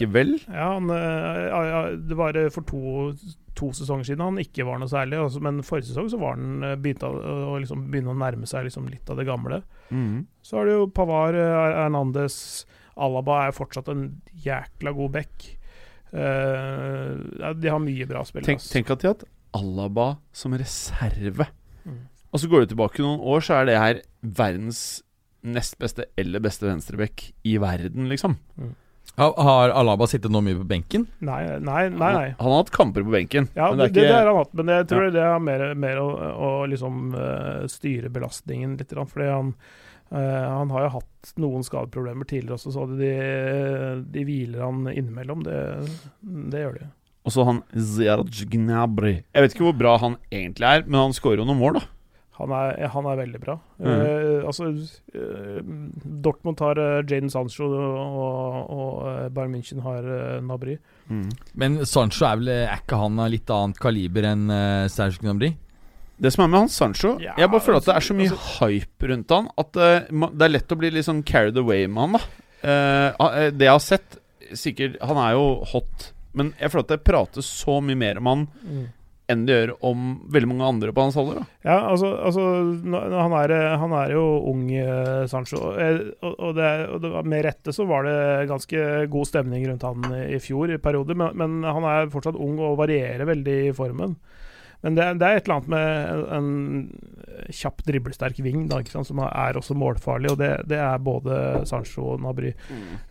Ja, 0.52 0.74
han, 0.74 0.89
eh, 0.91 1.45
ja, 1.47 1.84
det 1.95 2.18
var 2.20 2.36
eh, 2.36 2.50
for 2.52 2.62
to, 2.68 3.14
to 3.60 3.70
sesonger 3.76 4.07
siden 4.07 4.24
han 4.24 4.41
ikke 4.41 4.66
var 4.68 4.80
noe 4.82 4.91
særlig. 4.91 5.20
Altså, 5.20 5.41
men 5.43 5.62
forrige 5.66 5.91
sesong 5.91 6.10
så 6.12 6.20
var 6.22 6.38
han 6.38 6.64
begynte 6.82 6.82
begynt 6.84 7.05
å, 7.05 7.60
liksom 7.60 7.86
begynne 7.91 8.14
å 8.14 8.20
nærme 8.20 8.49
seg 8.49 8.68
liksom 8.68 8.89
litt 8.91 9.10
av 9.12 9.20
det 9.20 9.28
gamle. 9.28 9.62
Mm. 9.91 10.26
Så 10.45 10.60
har 10.60 10.68
du 10.68 10.76
jo 10.76 10.91
Pavar, 10.95 11.38
eh, 11.38 11.55
Hernandez 11.84 12.39
Alaba 12.99 13.45
er 13.47 13.55
fortsatt 13.55 13.91
en 13.91 14.07
jækla 14.43 14.93
god 14.95 15.16
back. 15.20 15.49
Uh, 16.10 17.53
de 17.53 17.70
har 17.70 17.82
mye 17.84 18.07
bra 18.10 18.24
spill. 18.26 18.43
Tenk, 18.47 18.64
tenk 18.66 18.89
at 18.89 19.03
de 19.03 19.07
har 19.07 19.14
hatt 19.14 19.28
Alaba 19.60 20.07
som 20.36 20.55
reserve. 20.57 21.47
Mm. 21.86 22.01
Og 22.34 22.41
så 22.41 22.49
går 22.49 22.66
du 22.66 22.74
tilbake 22.74 23.03
noen 23.05 23.22
år, 23.22 23.45
så 23.45 23.60
er 23.60 23.70
det 23.70 23.78
her 23.80 24.01
verdens 24.22 24.82
nest 25.45 25.78
beste 25.80 26.10
eller 26.20 26.43
beste 26.43 26.68
venstreback 26.68 27.30
i 27.47 27.55
verden, 27.62 28.10
liksom. 28.12 28.36
Har, 28.60 28.74
har 29.18 29.74
Alaba 29.76 30.07
sittet 30.07 30.32
nå 30.32 30.41
mye 30.43 30.57
på 30.62 30.68
benken? 30.70 31.05
Nei, 31.20 31.41
nei, 31.60 31.89
nei. 31.89 31.97
nei. 31.99 32.28
Han, 32.30 32.36
han 32.39 32.51
har 32.53 32.64
hatt 32.64 32.72
kamper 32.76 33.03
på 33.03 33.14
benken. 33.16 33.49
Ja, 33.55 33.70
men 33.72 33.82
det, 33.82 33.89
det 33.89 33.99
det, 33.99 34.05
er 34.05 34.10
ikke 34.10 34.20
har 34.20 34.32
han 34.32 34.39
hatt, 34.39 34.53
men 34.60 34.72
jeg 34.76 34.88
tror 34.91 35.10
det 35.16 35.26
er 35.26 35.43
mer, 35.43 35.66
mer 35.76 36.01
å, 36.01 36.07
å 36.47 36.51
liksom 36.72 37.16
eh, 37.20 37.66
styre 37.72 38.12
belastningen 38.14 38.78
litt. 38.80 38.95
Fordi 38.95 39.28
han, 39.28 39.51
eh, 40.14 40.45
han 40.45 40.72
har 40.76 40.88
jo 40.88 40.93
hatt 40.99 41.34
noen 41.41 41.68
skadeproblemer 41.68 42.30
tidligere 42.30 42.60
også, 42.60 42.74
så 42.78 42.88
de, 42.93 43.12
de 44.07 44.26
hviler 44.28 44.64
han 44.64 44.88
innimellom. 44.93 45.43
Det, 45.47 45.60
det 46.55 46.64
gjør 46.64 46.80
de. 46.80 46.89
Og 47.28 47.36
så 47.36 47.43
han 47.45 47.64
Ziyaraj 47.76 48.45
Gnabry. 48.49 49.18
Jeg 49.36 49.45
vet 49.45 49.55
ikke 49.55 49.68
hvor 49.68 49.80
bra 49.84 49.97
han 50.01 50.16
egentlig 50.32 50.70
er, 50.70 50.86
men 50.88 51.01
han 51.03 51.16
skårer 51.18 51.43
jo 51.43 51.49
noen 51.49 51.60
mål, 51.60 51.82
da. 51.82 51.88
Han 52.40 52.54
er, 52.56 52.88
han 52.94 53.08
er 53.12 53.20
veldig 53.20 53.40
bra. 53.44 53.56
Mm. 53.84 53.88
Uh, 53.90 54.48
altså, 54.48 54.70
uh, 55.16 55.62
Dortmund 56.24 56.60
har 56.64 56.80
uh, 56.80 57.00
Jaden 57.04 57.30
Sancho, 57.30 57.68
og, 57.68 58.70
og 58.72 58.92
eh, 59.12 59.30
Bayern 59.36 59.56
München 59.56 59.84
har 59.86 60.04
uh, 60.08 60.78
Mm. 61.10 61.30
Men 61.58 61.80
Sancho 61.90 62.26
er 62.28 62.38
vel 62.38 62.50
er 62.54 62.78
ikke 62.84 62.98
han 63.00 63.18
av 63.20 63.32
litt 63.34 63.50
annet 63.50 63.80
kaliber 63.82 64.28
enn 64.30 64.46
uh, 64.52 64.86
Serge 64.92 65.18
Gnabry? 65.24 65.56
Det 66.20 66.32
som 66.34 66.44
er 66.44 66.52
med 66.52 66.60
han 66.66 66.70
Sancho 66.70 67.14
Ja, 67.24 67.34
Jeg 67.40 67.50
bare 67.50 67.64
føler 67.64 67.80
at 67.80 67.86
det 67.88 67.94
er 67.94 68.00
altså- 68.02 68.14
så 68.14 68.20
mye 68.20 68.40
hype 68.60 69.08
rundt 69.08 69.32
han 69.32 69.50
at 69.58 69.78
eh, 69.78 70.00
det 70.12 70.46
er 70.46 70.54
lett 70.54 70.72
å 70.76 70.78
bli 70.80 70.92
litt 70.92 71.06
sånn 71.08 71.24
carried 71.24 71.58
away 71.58 71.88
med 71.88 72.02
han, 72.04 72.12
da. 72.18 72.22
Eh, 72.62 73.16
ah, 73.20 73.32
eh, 73.40 73.52
det 73.56 73.66
jeg 73.70 73.72
har 73.72 73.80
sett 73.80 74.18
Sikkert 74.50 74.98
Han 75.06 75.16
er 75.16 75.36
jo 75.38 75.64
hot, 75.72 76.08
men 76.34 76.54
jeg 76.60 76.72
føler 76.72 76.84
at 76.88 76.92
det 76.92 77.04
prates 77.06 77.46
så 77.46 77.78
mye 77.86 77.96
mer 77.96 78.18
om 78.18 78.26
han 78.26 78.48
enn 79.30 79.43
det 79.45 79.55
gjør 79.55 79.71
om 79.86 80.07
veldig 80.34 80.49
mange 80.49 80.67
andre 80.67 80.93
på 80.95 81.03
hans 81.05 81.17
alder. 81.21 81.43
Ja, 81.61 81.75
altså, 81.91 82.09
altså 82.25 82.45
han, 82.89 83.36
er, 83.38 83.53
han 83.82 83.93
er 83.99 84.15
jo 84.15 84.23
ung, 84.49 84.63
eh, 84.73 85.23
Sancho. 85.30 85.75
Eh, 85.77 86.01
Og, 86.25 86.55
det, 86.57 86.69
og 86.89 87.03
det 87.03 87.11
med 87.30 87.45
rette 87.45 87.73
så 87.75 87.86
var 87.89 88.07
det 88.07 88.17
ganske 88.49 88.84
god 89.13 89.30
stemning 89.30 89.67
rundt 89.69 89.86
han 89.86 90.09
i 90.25 90.39
fjor 90.41 90.73
i 90.73 90.80
perioder, 90.82 91.17
men, 91.19 91.38
men 91.38 91.61
han 91.67 91.86
er 91.88 92.11
fortsatt 92.13 92.39
ung 92.39 92.57
og 92.57 92.77
varierer 92.82 93.27
veldig 93.30 93.57
i 93.69 93.73
formen. 93.77 94.17
Men 94.80 94.95
det, 94.95 95.05
det 95.19 95.27
er 95.27 95.38
et 95.38 95.47
eller 95.49 95.57
annet 95.57 95.71
med 95.73 95.88
en, 96.38 96.43
en 97.43 97.49
kjapp, 97.51 97.82
driblesterk 97.84 98.38
ving 98.45 98.67
da, 98.71 98.80
som 99.03 99.19
er 99.27 99.59
også 99.59 99.75
målfarlig, 99.75 100.32
og 100.32 100.39
det, 100.39 100.53
det 100.71 100.80
er 100.80 101.01
både 101.03 101.39
Sancho 101.67 102.13
og 102.13 102.21
Nabry. 102.23 102.53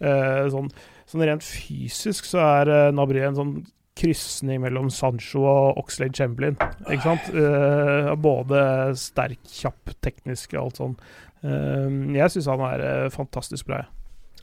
Eh, 0.01 0.47
sånn, 0.55 0.71
sånn 1.09 1.27
rent 1.29 1.45
fysisk 1.45 2.25
så 2.31 2.41
er 2.47 2.73
eh, 2.73 2.93
Nabry 2.97 3.21
en 3.27 3.37
sånn 3.37 3.53
krysning 3.99 4.63
mellom 4.63 4.91
Sancho 4.95 5.43
og 5.49 5.81
Oxlade 5.83 6.15
Chamberlain. 6.17 6.59
Ikke 6.87 7.05
sant? 7.05 7.31
Uh, 7.35 8.15
både 8.21 8.61
sterk, 8.99 9.41
kjapp, 9.51 9.97
teknisk 10.05 10.55
og 10.55 10.69
alt 10.69 10.83
sånn. 10.83 10.99
Uh, 11.43 12.15
jeg 12.17 12.35
syns 12.35 12.51
han 12.51 12.65
er 12.67 12.85
uh, 12.85 13.13
fantastisk 13.15 13.69
bra. 13.71 13.85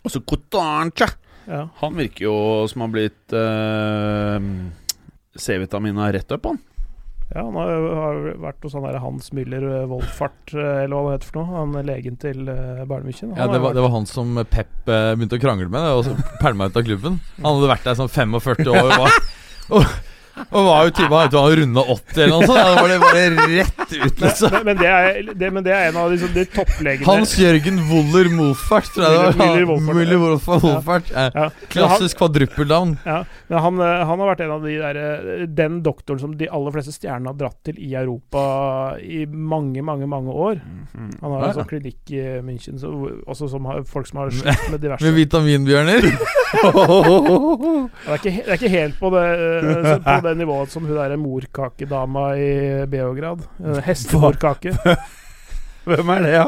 Og 0.05 0.13
så 0.13 0.21
Kotancha! 0.23 1.09
Ja. 1.45 1.67
Han 1.81 1.97
virker 1.97 2.25
jo 2.25 2.37
som 2.71 2.81
han 2.81 2.89
har 2.89 2.95
blitt 2.95 3.35
uh, 3.37 4.39
C-vitamina 5.37 6.07
rett 6.15 6.31
opp, 6.33 6.47
han. 6.49 6.57
ja, 7.35 7.43
han 7.43 7.57
har, 7.59 7.85
har 7.99 8.21
vært 8.47 8.65
hos 8.65 8.73
han 8.73 8.87
der 8.87 8.97
Hans 9.03 9.29
Müller 9.35 9.65
Voldfart, 9.89 10.55
Wolfart, 10.55 10.55
eller 10.55 10.95
hva 10.95 11.03
det 11.11 11.17
heter 11.19 11.29
for 11.29 11.41
noe. 11.41 11.59
Han 11.59 11.89
legen 11.91 12.17
til. 12.21 12.49
Han 12.49 13.13
Ja, 13.35 13.49
det 13.51 13.61
var, 13.61 13.77
det 13.77 13.85
var 13.85 13.93
han 13.93 14.09
som 14.09 14.39
Pep 14.49 14.73
begynte 14.87 15.37
å 15.37 15.43
krangle 15.43 15.69
med, 15.69 15.89
og 15.99 16.05
så 16.07 16.17
pælma 16.43 16.71
ut 16.71 16.79
av 16.81 16.87
klubben. 16.87 17.19
Han 17.41 17.51
hadde 17.51 17.73
vært 17.75 17.89
der 17.91 17.99
sånn 18.01 18.13
45 18.13 18.71
år 18.71 18.81
og 18.87 19.05
var, 19.05 19.19
og, 19.69 19.85
og 20.51 20.65
var 20.67 20.87
jo 20.87 20.91
typen 20.97 21.13
Han 21.15 21.31
var 21.31 21.55
runda 21.59 21.81
80 21.95 22.21
eller 22.25 22.33
noe 22.33 22.47
sånt. 22.49 22.59
Da 22.59 22.73
var 22.81 22.89
det 22.91 22.99
bare 23.03 23.25
rett 23.55 23.93
ut, 23.95 24.21
liksom. 24.25 24.51
men, 24.55 24.65
men, 24.65 24.77
det 24.81 24.89
er, 24.91 25.19
det, 25.43 25.51
men 25.55 25.63
det 25.65 25.73
er 25.75 25.87
en 25.89 25.99
av 26.01 26.11
de, 26.11 26.17
sånn- 26.23 26.33
de 26.35 26.43
topplegene 26.51 27.07
Hans 27.07 27.35
Jørgen 27.39 27.79
Woller 27.89 28.29
Molfart, 28.35 28.89
tror 28.95 29.05
jeg 29.05 29.13
det 29.15 29.67
var. 29.69 29.79
Müller- 29.89 30.19
Wolfart. 30.19 31.11
Ja. 31.13 31.27
ja. 31.33 31.47
Klassisk 31.71 32.19
kvadruppeldown. 32.19 32.97
Ja, 33.05 33.21
men 33.47 33.63
han, 33.67 33.79
eh, 33.79 34.03
han 34.09 34.19
har 34.23 34.31
vært 34.33 34.43
en 34.45 34.53
av 34.57 34.65
de 34.67 34.75
der, 34.81 34.99
eh, 35.01 35.45
den 35.47 35.79
doktoren 35.85 36.19
som 36.21 36.35
de 36.39 36.49
aller 36.51 36.75
fleste 36.75 36.95
stjernene 36.95 37.31
har 37.31 37.39
dratt 37.39 37.59
til 37.69 37.79
i 37.79 37.93
Europa 37.95 38.43
i 39.01 39.23
mange, 39.29 39.83
mange 39.85 40.07
mange 40.09 40.31
år. 40.33 40.59
Han 40.95 41.31
har 41.35 41.47
en 41.49 41.55
sånn 41.61 41.69
klinikk 41.69 42.11
i 42.15 42.23
München, 42.45 42.79
så, 42.81 42.91
også 43.25 43.49
som 43.51 43.65
har, 43.71 43.83
folk 43.89 44.07
som 44.09 44.23
har 44.23 44.33
slitt 44.35 44.67
med 44.73 44.81
diverse 44.85 45.05
Med 45.05 45.15
vitaminbjørner. 45.21 46.09
det, 46.55 48.11
er 48.11 48.19
ikke, 48.19 48.31
det 48.31 48.49
er 48.49 48.57
ikke 48.59 48.73
helt 48.75 48.99
på 48.99 49.11
det, 49.15 49.23
eh, 49.25 49.91
på 50.05 50.17
det 50.25 50.37
nivået 50.39 50.71
som 50.73 50.85
hun 50.87 50.97
derre 50.97 51.17
morkakedama 51.19 52.27
i 52.39 52.51
Beograd. 52.91 53.45
Eh, 53.61 53.81
Hestemorkake. 53.85 54.75
Hvem 55.89 56.09
er 56.09 56.23
det, 56.25 56.31
ja? 56.33 56.45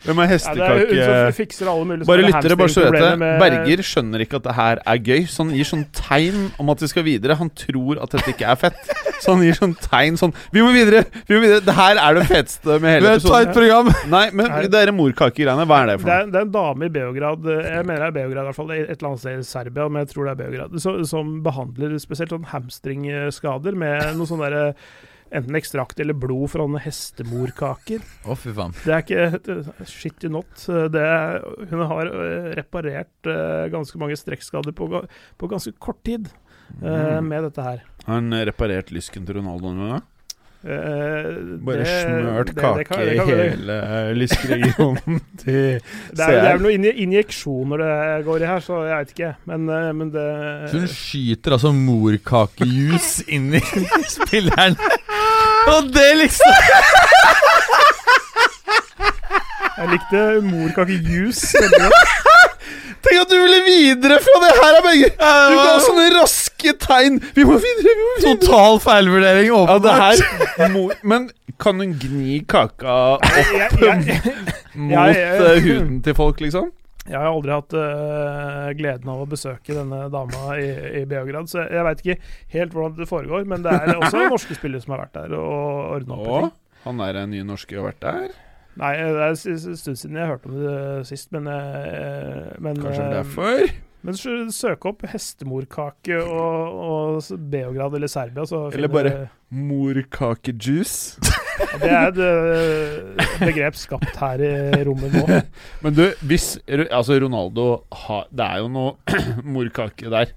Hvem 0.00 0.20
er 0.24 0.30
Ja, 0.30 0.52
det 0.56 0.64
er 0.64 0.78
hun 0.80 1.00
som 1.04 1.36
fikser 1.36 1.68
alle 1.68 1.84
mulige 1.84 2.06
Bare 2.08 2.24
lyttere, 2.24 2.56
bare 2.56 2.72
så 2.72 2.86
vet 2.86 3.02
det. 3.20 3.30
Berger 3.42 3.82
skjønner 3.84 4.24
ikke 4.24 4.38
at 4.40 4.46
det 4.46 4.54
her 4.56 4.80
er 4.92 5.02
gøy, 5.10 5.26
så 5.28 5.44
han 5.44 5.52
gir 5.52 5.68
sånn 5.68 5.84
tegn 5.92 6.46
om 6.62 6.72
at 6.72 6.80
vi 6.80 6.88
skal 6.88 7.04
videre. 7.04 7.36
Han 7.36 7.50
tror 7.52 8.00
at 8.00 8.16
dette 8.16 8.32
ikke 8.32 8.48
er 8.48 8.56
fett, 8.62 8.80
så 9.20 9.34
han 9.34 9.44
gir 9.44 9.58
sånn 9.58 9.74
tegn 9.84 10.16
sånn 10.20 10.32
Vi 10.54 10.64
må 10.64 10.70
videre! 10.72 11.04
Vi 11.28 11.36
må 11.36 11.42
videre! 11.44 11.60
Det 11.66 11.74
her 11.76 12.00
er 12.00 12.16
det 12.16 12.24
feteste 12.30 12.78
med 12.80 12.96
hele 12.96 13.12
episoden. 13.18 13.52
program. 13.52 13.92
Nei, 14.14 14.24
men 14.32 14.48
dere 14.48 14.70
det 14.70 14.72
der 14.78 14.94
morkakegreiene, 14.96 15.68
hva 15.68 15.82
er 15.82 15.92
det 15.92 15.98
Det 15.98 16.00
for 16.06 16.08
noe? 16.08 16.16
er, 16.22 16.32
det 16.32 16.40
er 16.40 16.48
en 16.48 16.54
dame 16.56 16.88
i 16.88 16.94
Beograd, 16.96 17.50
eh, 17.52 17.70
jeg 17.76 17.88
mener 17.90 18.00
det 18.00 18.08
er 18.08 18.16
Beograd 18.16 18.42
i 18.42 18.48
hvert 18.48 18.60
fall, 18.62 18.72
et 18.78 18.90
eller 18.96 19.10
annet 19.10 19.24
sted 19.26 19.44
i 19.44 19.48
Serbia, 19.50 19.88
men 19.92 20.06
jeg 20.06 20.12
tror 20.14 20.30
det 20.30 20.32
er 20.32 20.40
Beograd, 20.40 20.80
så, 20.80 20.96
som 21.12 21.36
behandler 21.44 21.98
spesielt 22.00 22.32
sånn 22.32 22.48
hamstringskader 22.54 23.76
med 23.84 24.14
noe 24.16 24.28
sånn 24.32 24.40
derre 24.46 24.64
enten 25.32 25.54
ekstrakt 25.58 26.00
eller 26.02 26.16
blod 26.18 26.50
fra 26.50 26.64
noen 26.66 26.82
hestemorkaker. 26.82 28.02
Å, 28.26 28.34
fy 28.38 28.52
faen. 28.56 28.74
Det 28.84 28.94
er 28.96 29.04
ikke 29.04 29.86
shit 29.86 30.24
you 30.26 30.32
not. 30.34 30.50
Det, 30.66 31.04
hun 31.70 31.84
har 31.92 32.10
eh, 32.10 32.48
reparert 32.58 33.30
eh, 33.30 33.66
ganske 33.72 34.00
mange 34.02 34.18
strekkskader 34.18 34.74
på, 34.76 34.88
på 35.38 35.50
ganske 35.52 35.74
kort 35.78 36.02
tid 36.06 36.28
eh, 36.30 36.38
Mm. 36.80 37.26
med 37.26 37.42
dette 37.48 37.62
her. 37.66 37.80
Har 38.06 38.20
hun 38.20 38.30
reparert 38.46 38.92
lysken 38.94 39.24
til 39.26 39.40
Ronaldo 39.40 39.72
nå? 39.74 39.88
da? 39.90 40.00
Eh, 40.60 41.56
Bare 41.64 41.76
det- 41.80 41.86
smørt 41.88 42.46
det- 42.50 42.54
det 42.54 42.62
kake 42.62 42.84
kan- 42.84 42.98
det 43.00 43.14
i 43.16 43.48
hele 43.48 44.14
Lyskregionen 44.14 45.20
til 45.40 45.80
Det 46.12 46.20
er, 46.20 46.30
det 46.30 46.50
er 46.50 46.58
vel 46.58 46.66
noen 46.66 46.84
injeksjoner 46.84 47.78
det 47.80 48.24
går 48.26 48.42
i 48.42 48.46
her, 48.50 48.60
så 48.60 48.82
jeg 48.84 48.98
veit 48.98 49.14
ikke. 49.14 49.30
Men, 49.46 49.68
eh, 49.70 49.92
men 49.96 50.10
det 50.12 50.26
Så 50.70 50.78
hun 50.82 50.86
skyter 50.92 51.56
altså 51.56 51.72
morkakejus 51.72 53.22
inn 53.34 53.54
i 53.56 53.60
spilleren. 54.12 54.76
Og 55.70 55.88
det 55.94 56.10
liksom 56.20 56.52
Jeg 59.80 59.88
likte 59.94 60.22
morkakejus 60.44 61.40
veldig 61.56 61.80
godt. 61.86 62.16
Tenk 63.00 63.20
at 63.22 63.30
du 63.32 63.36
ville 63.40 63.60
videre 63.64 64.18
fra 64.20 64.40
det 64.44 64.50
her, 64.58 64.78
Berger! 64.84 65.12
Du 65.16 65.56
ga 65.60 65.76
sånne 65.84 66.08
raske 66.18 66.74
tegn. 66.82 67.20
Vi 67.36 67.44
må 67.48 67.56
videre, 67.62 67.94
vi 67.94 68.02
må 68.08 68.16
videre. 68.18 68.34
Total 68.42 68.80
feilvurdering, 68.84 69.46
Ja, 69.48 69.78
det 69.78 69.94
åpenbart. 69.94 70.20
her 70.58 70.98
Men 71.14 71.30
kan 71.60 71.80
hun 71.80 71.94
gni 72.00 72.40
kaka 72.48 72.98
opp 73.16 73.24
Jeg, 73.36 73.46
jeg, 73.80 74.34
mot 74.74 74.92
Jeg- 74.92 75.16
jeg- 75.16 75.40
eh, 75.40 75.62
huden 75.64 76.02
til 76.04 76.14
folk, 76.18 76.40
liksom? 76.44 76.70
jeg 77.10 77.16
har 77.18 77.26
aldri 77.32 77.50
hatt 77.50 77.72
uh, 77.74 78.68
gleden 78.78 79.08
av 79.10 79.22
å 79.24 79.26
besøke 79.26 79.72
denne 79.74 80.02
dama 80.12 80.52
i, 80.60 80.66
i 81.00 81.04
Beograd, 81.10 81.48
så 81.50 81.64
jeg 81.64 81.82
veit 81.88 82.02
ikke 82.04 82.18
helt 82.52 82.74
hvordan 82.76 82.98
det 83.00 83.08
foregår. 83.08 83.46
Men 83.50 83.64
det 83.64 83.72
er 83.72 83.96
også 83.96 84.20
norske 84.30 84.54
spillere 84.54 84.84
som 84.84 84.92
har 84.94 85.06
vært 85.06 85.16
der 85.16 85.34
og 85.40 85.96
ordna 85.96 86.18
opp 86.20 86.28
Å, 86.44 86.52
han 86.84 87.00
er 87.08 87.18
en 87.24 87.32
ny 87.34 87.40
norske 87.48 87.74
og 87.74 87.82
har 87.82 87.88
vært 87.90 88.04
der? 88.04 88.28
Nei, 88.78 88.92
det 88.96 89.22
er 89.26 89.32
en 89.34 89.76
stund 89.76 89.98
siden 89.98 90.16
jeg 90.20 90.28
hørte 90.30 90.46
om 90.50 90.58
det 90.62 91.06
sist, 91.08 91.30
men, 91.34 91.46
eh, 91.50 92.52
men 92.62 92.78
Kanskje 92.80 93.06
eh, 93.08 93.14
derfor? 93.18 93.70
Men 94.06 94.16
søk 94.54 94.86
opp 94.88 95.02
hestemorkake 95.12 96.16
og, 96.22 96.78
og 96.86 97.40
Beograd 97.52 97.92
eller 97.98 98.08
Serbia, 98.08 98.46
så 98.48 98.70
Eller 98.72 98.88
bare- 98.88 99.26
Morkakejuice. 99.50 101.18
Ja, 101.60 101.76
Det 101.76 101.90
er 101.90 102.06
et 102.08 102.20
eh, 102.24 103.34
begrep 103.42 103.76
skapt 103.76 104.16
her 104.16 104.40
i 104.46 104.84
rommet 104.88 105.12
nå. 105.12 105.40
Men 105.84 105.94
du, 105.98 106.06
hvis 106.24 106.54
Altså, 106.88 107.18
Ronaldo 107.20 107.66
har 108.06 108.24
Det 108.32 108.46
er 108.46 108.62
jo 108.62 108.70
noe 108.72 109.18
morkake 109.56 110.08
der. 110.12 110.32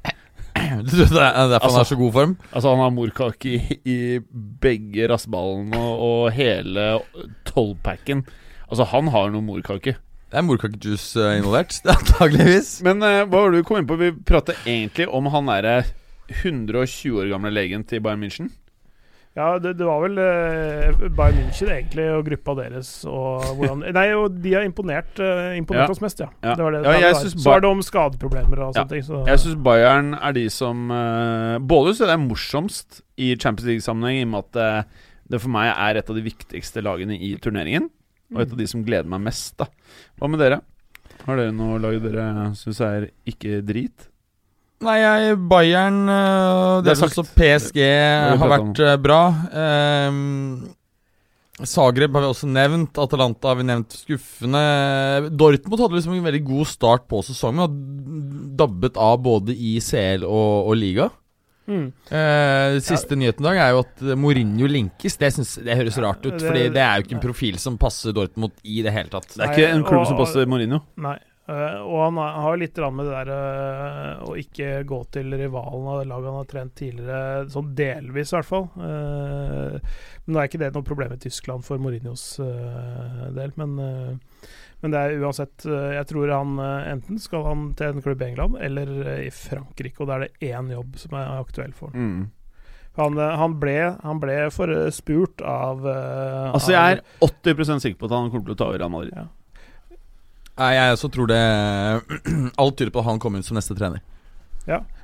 Du 0.87 0.93
tror 0.93 1.11
det 1.13 1.25
er 1.27 1.51
derfor 1.53 1.73
han 1.73 1.81
er 1.83 1.89
så 1.89 1.97
god 1.99 2.15
form? 2.15 2.37
Altså, 2.51 2.71
han 2.73 2.83
har 2.83 2.95
morkake 2.95 3.51
i, 3.51 3.77
i 3.85 3.97
begge 4.63 5.09
rassballene 5.11 5.77
og, 5.77 6.07
og 6.07 6.31
hele 6.35 6.87
tolvpacken. 7.49 8.25
Altså, 8.69 8.87
han 8.93 9.11
har 9.13 9.29
noe 9.33 9.45
morkake. 9.45 9.97
Det 10.33 10.39
er 10.39 10.45
morkakejus 10.47 11.11
eh, 11.21 11.35
involvert, 11.37 11.75
er 11.85 11.93
antageligvis. 11.99 12.79
Men 12.85 13.05
uh, 13.05 13.21
hva 13.27 13.43
var 13.43 13.53
det 13.53 13.61
du 13.61 13.67
kom 13.69 13.83
inn 13.83 13.89
på? 13.89 13.99
Vi 14.01 14.09
prater 14.25 14.57
egentlig 14.65 15.05
om 15.13 15.29
han 15.29 15.51
derre 15.51 15.75
120 16.41 17.19
år 17.21 17.29
gamle 17.29 17.51
legen 17.53 17.83
til 17.85 18.01
Bayern 18.01 18.23
München. 18.23 18.49
Ja, 19.33 19.47
det, 19.57 19.71
det 19.79 19.85
var 19.87 20.03
vel 20.03 20.19
uh, 20.21 21.07
Bayern 21.17 21.39
München 21.41 21.71
egentlig 21.73 22.03
og 22.13 22.25
gruppa 22.27 22.53
deres 22.59 22.89
og 23.09 23.41
hvordan 23.57 23.79
Nei, 23.97 24.03
og 24.13 24.35
de 24.43 24.51
har 24.53 24.67
imponert, 24.67 25.09
eh, 25.17 25.55
imponert 25.57 25.87
Ja. 25.87 25.95
oss 25.95 26.03
mest, 26.03 26.21
ja. 26.21 26.27
Ja. 26.45 26.53
Det 26.59 26.61
var 26.67 26.75
det, 26.75 26.83
Ja, 26.85 26.91
det 26.99 27.07
var. 27.15 27.31
Så 27.33 27.47
var 27.49 27.63
det 27.65 27.71
om 27.71 27.81
skadeproblemer 27.81 28.61
og 28.67 28.75
Ja. 28.75 28.83
sånne 28.83 28.89
ting. 28.93 29.01
Så, 29.07 29.23
Jeg 29.31 29.41
syns 29.41 29.57
Bayern 29.65 30.13
er 30.19 30.37
de 30.37 30.45
som 30.53 30.85
eh, 30.93 31.57
Både 31.65 31.95
så 31.97 32.05
det 32.05 32.13
er 32.13 32.21
morsomst 32.21 33.01
i 33.17 33.31
Champions 33.35 33.65
League-sammenheng, 33.71 34.21
i 34.21 34.27
og 34.27 34.31
med 34.35 34.45
at 34.53 34.61
eh, 34.61 35.09
det 35.33 35.41
for 35.41 35.49
meg 35.55 35.71
er 35.73 35.97
et 35.97 36.09
av 36.13 36.15
de 36.19 36.21
viktigste 36.29 36.83
lagene 36.85 37.17
i 37.17 37.33
turneringen. 37.41 37.89
Og 38.35 38.41
et 38.45 38.51
av 38.53 38.57
de 38.59 38.65
som 38.69 38.83
gleder 38.85 39.09
meg 39.09 39.21
mest. 39.21 39.57
da 39.57 39.65
Hva 40.21 40.29
med 40.29 40.41
dere? 40.41 40.61
Har 41.25 41.37
dere 41.39 41.53
noe 41.55 41.79
lag 41.81 41.97
dere 42.03 42.51
syns 42.59 42.81
er 42.85 43.09
ikke 43.29 43.61
drit? 43.65 44.09
Nei, 44.83 44.95
jeg, 44.99 45.35
Bayern 45.47 45.99
Det 46.83 46.91
er 46.91 46.97
sagt. 46.99 47.17
også 47.17 47.35
PSG 47.37 47.77
har 47.83 48.49
vært 48.51 48.81
øh, 48.83 48.95
bra. 48.99 49.19
Um, 50.09 50.73
Zagreb 51.61 52.15
har 52.17 52.25
vi 52.25 52.31
også 52.31 52.49
nevnt. 52.49 52.97
Atalanta 52.97 53.51
har 53.51 53.59
vi 53.59 53.67
nevnt 53.69 53.93
skuffende. 53.93 54.61
Dortmund 55.37 55.83
hadde 55.83 55.99
liksom 55.99 56.15
en 56.17 56.25
veldig 56.25 56.43
god 56.47 56.69
start 56.71 57.05
på 57.11 57.21
sesongen. 57.25 57.67
Og 57.67 58.55
dabbet 58.57 58.97
av 58.97 59.19
både 59.23 59.53
i 59.53 59.77
CL 59.83 60.25
og, 60.25 60.71
og 60.71 60.79
liga. 60.79 61.09
Mm. 61.63 61.85
Uh, 62.09 62.79
siste 62.83 63.15
nyheten 63.15 63.45
i 63.45 63.47
dag 63.47 63.59
er 63.63 63.69
jo 63.71 63.83
at 63.85 64.01
eh, 64.03 64.17
Mourinho 64.19 64.67
linkes. 64.67 65.15
Det, 65.19 65.29
synes, 65.35 65.53
det 65.63 65.77
høres 65.79 65.99
rart 66.03 66.25
ut, 66.25 66.33
for 66.33 66.49
Fordi 66.49 66.65
det 66.73 66.81
er 66.83 66.97
jo 66.97 67.05
ikke 67.05 67.15
en 67.19 67.23
profil 67.23 67.59
som 67.61 67.77
passer 67.79 68.15
Dortmund 68.15 68.57
i 68.65 68.81
det 68.83 68.91
hele 68.95 69.13
tatt. 69.13 69.29
Det 69.35 69.45
er 69.45 69.53
ikke 69.53 69.69
en 69.77 69.85
klubb 69.87 70.09
som 70.09 70.19
passer 70.19 70.49
Mourinho. 70.49 70.81
Nei. 71.05 71.19
Eh, 71.43 71.79
og 71.83 71.97
han 72.05 72.17
har- 72.17 72.57
litt 72.57 72.77
med 72.77 73.05
det 73.05 73.25
der 73.25 73.29
uh, 73.29 74.23
å 74.23 74.35
ikke 74.39 74.85
gå 74.87 74.99
til 75.11 75.33
rivalen 75.35 75.87
av 75.91 75.99
det 75.99 76.07
laget 76.07 76.29
han 76.29 76.39
har 76.39 76.45
trent 76.47 76.75
tidligere, 76.75 77.49
sånn 77.51 77.73
delvis 77.75 78.31
i 78.31 78.37
hvert 78.37 78.47
fall. 78.47 78.69
Uh, 78.77 79.75
men 80.23 80.35
nå 80.35 80.39
er 80.39 80.47
ikke 80.47 80.61
det 80.61 80.71
noe 80.73 80.87
problem 80.87 81.11
i 81.11 81.19
Tyskland 81.19 81.65
for 81.65 81.77
Mourinhos 81.83 82.37
del. 82.39 83.51
Men, 83.59 83.75
men 83.75 84.93
det 84.93 84.99
er 84.99 85.19
uansett 85.19 85.65
Jeg 85.67 86.05
tror 86.07 86.31
han 86.31 86.55
enten 86.63 87.19
skal 87.19 87.43
han 87.43 87.65
til 87.75 87.91
en 87.91 88.05
klubb 88.05 88.23
i 88.23 88.29
England 88.29 88.55
eller 88.63 89.19
i 89.25 89.29
Frankrike, 89.35 89.99
og 89.99 90.07
da 90.07 90.15
er 90.15 90.25
det 90.29 90.53
én 90.53 90.71
jobb 90.71 90.95
som 91.01 91.19
er 91.19 91.35
aktuell 91.41 91.75
for 91.75 91.91
han. 91.91 92.07
Mm. 92.07 92.23
Han, 92.95 93.17
han, 93.17 93.59
ble, 93.59 93.77
han 93.99 94.19
ble 94.21 94.39
forspurt 94.53 95.41
av 95.43 95.83
Altså, 95.83 96.71
jeg 96.71 96.99
er 97.01 97.05
80% 97.25 97.83
sikker 97.83 97.99
på 97.99 98.07
at 98.07 98.15
han 98.15 98.31
kommer 98.31 98.47
til 98.47 98.55
å 98.55 98.61
ta 98.61 98.69
over 98.69 98.79
Real 98.79 98.93
Madrid. 98.93 99.17
Ja. 99.17 99.27
Nei, 100.59 100.73
jeg 100.77 100.95
også 100.95 101.09
tror 101.09 101.29
det 101.31 101.43
Alt 102.61 102.75
tyder 102.77 102.91
på 102.93 103.01
at 103.01 103.07
han 103.07 103.21
kommer 103.21 103.39
inn 103.41 103.47
som 103.47 103.57
neste 103.57 103.73
trener. 103.77 104.03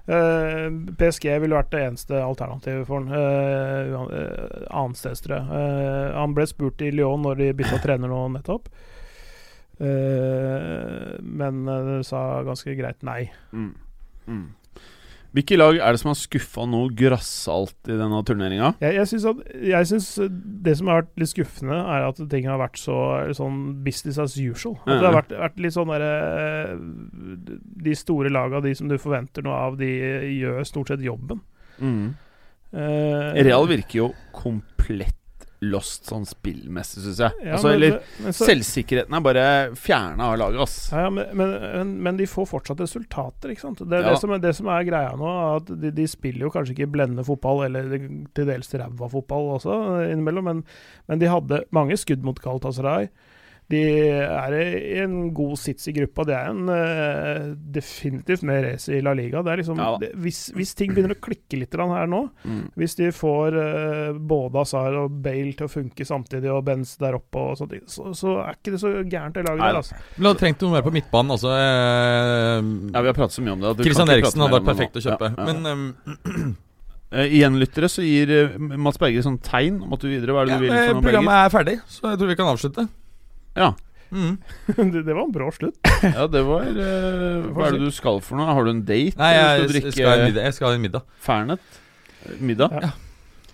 Eh, 0.09 0.67
PSG 0.97 1.35
ville 1.37 1.53
vært 1.53 1.69
det 1.73 1.83
eneste 1.85 2.17
alternativet 2.17 2.87
for 2.87 3.03
han. 3.03 3.11
Uh, 3.13 4.07
uh, 4.09 4.63
Annensteds, 4.81 5.21
tror 5.21 5.35
jeg. 5.37 5.59
Eh, 5.59 6.15
han 6.15 6.33
ble 6.33 6.47
spurt 6.49 6.81
i 6.81 6.89
Lyon 6.95 7.21
når 7.25 7.43
de 7.43 7.49
bytta 7.59 7.77
trener 7.85 8.09
nå 8.09 8.23
nettopp. 8.33 8.71
Eh, 9.79 11.11
men 11.21 11.61
uh, 11.69 11.99
sa 12.05 12.41
ganske 12.47 12.73
greit 12.79 13.05
nei. 13.05 13.21
Mm. 13.53 13.75
Mm. 14.25 14.47
Hvilke 15.35 15.57
lag 15.59 15.77
er 15.77 15.93
det 15.93 16.01
som 16.01 16.09
har 16.09 16.17
skuffa 16.17 16.63
noe 16.65 16.89
grassalt 16.97 17.91
i 17.91 17.97
denne 17.99 18.21
turneringa? 18.25 18.71
Jeg, 18.81 18.95
jeg 19.69 19.89
syns 19.91 20.07
det 20.65 20.73
som 20.79 20.89
har 20.89 21.03
vært 21.03 21.21
litt 21.21 21.31
skuffende, 21.35 21.77
er 21.77 22.07
at 22.07 22.21
ting 22.31 22.47
har 22.49 22.57
vært 22.61 22.79
så 22.81 22.97
sånn 23.37 23.59
business 23.85 24.17
as 24.21 24.39
usual. 24.39 24.79
At 24.87 24.95
det 24.95 25.05
har 25.05 25.17
vært, 25.19 25.35
vært 25.43 25.61
litt 25.61 25.75
sånn 25.75 25.93
derre 25.93 26.79
De 27.85 27.93
store 27.97 28.33
laga, 28.33 28.63
de 28.65 28.73
som 28.77 28.89
du 28.89 28.97
forventer 28.97 29.45
noe 29.45 29.61
av, 29.69 29.77
de 29.77 29.91
gjør 30.39 30.65
stort 30.65 30.93
sett 30.95 31.05
jobben. 31.05 31.43
Mm. 31.77 32.09
Uh, 32.73 33.37
Real 33.45 33.69
virker 33.69 34.03
jo 34.03 34.09
komplett 34.35 35.18
lost 35.61 36.05
sånn 36.07 36.23
spillmessig, 36.25 37.01
syns 37.03 37.17
jeg. 37.19 37.31
ja, 37.43 37.55
altså, 37.57 37.67
men- 37.67 37.73
eller 37.75 38.01
men 38.23 38.31
så- 38.33 38.45
Selvsikkerheten 38.47 39.13
er 39.17 39.19
bare 39.21 39.45
fjerna 39.75 40.19
av 40.31 40.37
laget, 40.39 40.61
ass. 40.61 40.89
Ja, 40.93 41.09
men, 41.09 41.99
men, 42.01 42.15
de 42.17 42.25
får 42.25 42.47
fortsatt 42.47 42.79
resultater, 42.79 43.49
ikke 43.51 43.59
sant. 43.65 43.79
Det 43.79 43.91
er 43.99 44.03
Ja. 44.03 44.09
det, 44.11 44.19
som 44.21 44.31
er, 44.31 44.37
det 44.39 44.55
som 44.55 44.67
er 44.67 44.83
greia 44.85 45.11
nå, 45.17 45.55
at 45.57 45.65
de, 45.81 45.91
de 45.91 46.07
spiller 46.07 46.47
jo 46.47 46.49
kanskje 46.49 46.75
ikke 46.77 46.91
blendende 46.91 47.25
fotball, 47.25 47.65
eller 47.65 47.89
til 48.33 48.45
dels 48.45 48.71
ræva 48.73 49.09
fotball 49.11 49.59
også, 49.59 50.01
eh, 50.01 50.13
innimellom, 50.13 50.43
men, 50.45 50.63
men 51.09 51.19
de 51.19 51.25
hadde 51.27 51.65
mange 51.71 51.97
skudd 51.97 52.23
mot 52.23 52.39
Galatasaray. 52.39 53.09
De 53.69 53.79
er 54.25 54.53
i 54.57 54.97
en 55.03 55.27
god 55.35 55.59
sits 55.61 55.89
i 55.91 55.93
gruppa. 55.93 56.23
Det 56.25 56.33
er 56.33 56.47
en 56.49 56.69
uh, 56.73 57.49
definitivt 57.75 58.41
mer 58.47 58.63
race 58.65 58.89
i 58.89 59.01
La 59.05 59.13
Liga. 59.13 59.43
Det 59.45 59.51
er 59.53 59.61
liksom, 59.61 59.77
Ja 59.77 59.91
det, 60.01 60.09
hvis, 60.23 60.39
hvis 60.57 60.73
ting 60.77 60.95
begynner 60.95 61.13
å 61.13 61.21
klikke 61.21 61.59
litt 61.61 61.77
her 61.79 62.09
nå, 62.09 62.23
Mm. 62.49 62.71
hvis 62.77 62.95
de 62.97 63.09
får 63.13 63.55
uh, 63.57 64.17
både 64.17 64.61
Azar 64.61 64.95
og 65.03 65.17
Bale 65.23 65.53
til 65.57 65.67
å 65.67 65.71
funke 65.71 66.05
samtidig, 66.05 66.49
og 66.51 66.63
Benz 66.65 66.95
der 67.01 67.17
oppe, 67.17 67.41
og 67.51 67.59
sånt, 67.59 67.75
så, 67.89 68.13
så 68.17 68.37
er 68.43 68.57
ikke 68.57 68.73
det 68.73 68.79
så 68.81 68.93
gærent, 69.03 69.35
det 69.37 69.45
laget 69.45 69.61
Nei. 69.61 69.69
der. 69.69 69.81
altså. 69.81 69.99
Men 70.17 70.29
hadde 70.31 70.41
trengt 70.41 70.65
noe 70.65 70.75
mer 70.77 70.85
på 70.87 70.93
midtbanen. 70.95 71.35
Altså, 71.35 71.53
uh, 71.53 72.71
Ja, 72.95 73.03
vi 73.05 73.11
har 73.11 73.17
pratet 73.17 73.37
så 73.37 73.45
mye 73.45 73.53
om 73.57 73.61
det. 73.67 73.75
ikke 73.85 74.07
Eriksen 74.15 74.45
hadde 74.45 74.57
vært 74.57 74.71
perfekt 74.71 74.97
å 74.97 75.05
kjøpe. 75.05 75.31
Ja, 75.35 75.45
ja. 75.45 75.53
Men 75.53 75.69
um, 75.69 76.57
Uh, 77.09 77.23
igjen, 77.25 77.55
lyttere, 77.57 77.87
så 77.89 78.03
gir 78.05 78.29
uh, 78.29 78.57
Mats 78.77 78.99
Berger 79.01 79.23
sånn 79.25 79.39
tegn 79.41 79.79
om 79.81 79.95
at 79.95 80.03
du 80.03 80.11
videre. 80.11 80.29
Hva 80.35 80.43
er 80.43 80.51
det 80.51 80.53
ja, 80.53 80.59
du 80.59 80.65
vil 80.67 80.73
noe, 80.75 81.01
programmet 81.01 81.31
Berger? 81.33 81.47
er 81.47 81.53
ferdig, 81.55 81.73
så 81.89 82.11
jeg 82.11 82.19
tror 82.21 82.29
vi 82.29 82.35
kan 82.37 82.49
avslutte. 82.51 82.83
Ja. 83.59 83.73
Mm. 84.09 84.39
det, 84.93 85.03
det 85.05 85.13
var 85.13 85.27
en 85.27 85.35
brå 85.35 85.51
slutt. 85.53 85.77
ja, 86.01 86.25
det 86.31 86.41
var 86.47 86.65
uh, 86.65 87.51
Hva 87.53 87.67
er 87.67 87.77
det 87.77 87.91
du 87.91 87.93
skal 87.93 88.17
for 88.25 88.39
noe? 88.39 88.49
Har 88.57 88.65
du 88.65 88.71
en 88.71 88.81
date? 88.87 89.19
Nei, 89.19 89.29
jeg, 89.35 89.67
skal 89.67 89.83
jeg, 89.83 89.93
skal 89.93 90.09
ha 90.09 90.15
en 90.15 90.25
middag. 90.25 90.47
jeg 90.47 90.57
skal 90.57 90.69
ha 90.71 90.79
en 90.79 90.83
middag. 90.87 91.13
Fernet? 91.27 91.79
Middag? 92.39 92.73
Ja. 92.73 92.91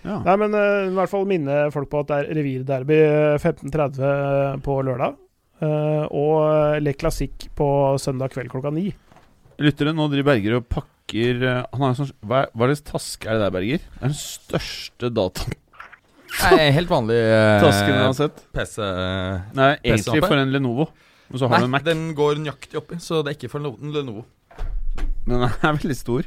Ja. 0.06 0.20
Nei, 0.22 0.36
men 0.38 0.54
uh, 0.54 0.86
i 0.86 0.94
hvert 0.96 1.10
fall 1.12 1.26
minne 1.28 1.60
folk 1.74 1.90
på 1.92 2.00
at 2.04 2.10
det 2.12 2.18
er 2.22 2.38
revirderby 2.38 2.98
eh, 3.02 3.42
15.30 3.42 4.62
på 4.64 4.78
lørdag. 4.86 5.18
Uh, 5.56 6.04
og 6.12 6.82
Le 6.84 6.92
Classique 6.94 7.50
på 7.56 7.66
søndag 8.00 8.34
kveld 8.34 8.52
klokka 8.52 8.70
ni. 8.76 8.90
Lyttere, 9.62 9.94
nå 9.96 10.08
driver 10.12 10.34
Berger 10.34 10.58
og 10.58 10.66
pakker 10.68 11.40
eh, 11.40 11.62
Han 11.72 11.84
har 11.84 11.92
en 11.92 11.96
sånn 11.96 12.10
Hva, 12.28 12.42
hva 12.52 12.68
slags 12.68 12.84
taske 12.90 13.30
er 13.30 13.38
det 13.38 13.46
der, 13.46 13.54
Berger? 13.54 13.86
Det 13.86 14.02
er 14.02 14.10
den 14.10 14.18
største 14.18 15.10
dataen 15.16 15.56
Nei, 16.42 16.70
helt 16.76 16.90
vanlig 16.90 17.16
eh, 17.16 17.56
Tasken 17.62 17.96
uansett. 17.96 18.06
har 18.06 18.14
sett. 18.14 18.44
PC. 18.52 18.86
Nei, 19.56 19.70
egentlig 19.80 20.04
PC-lampe? 20.04 20.28
for 20.30 20.42
en 20.42 20.52
Lenovo. 20.54 20.88
Og 21.32 21.40
så 21.40 21.48
har 21.50 21.62
du 21.62 21.66
en 21.66 21.72
Mac. 21.74 21.82
den 21.86 22.02
går 22.14 22.38
nøyaktig 22.44 22.78
oppi, 22.78 22.98
så 23.02 23.22
det 23.26 23.32
er 23.32 23.38
ikke 23.38 23.50
for 23.50 23.64
en 23.64 23.92
Lenovo. 23.94 24.24
Den 25.26 25.42
er 25.48 25.78
veldig 25.80 25.96
stor. 25.98 26.26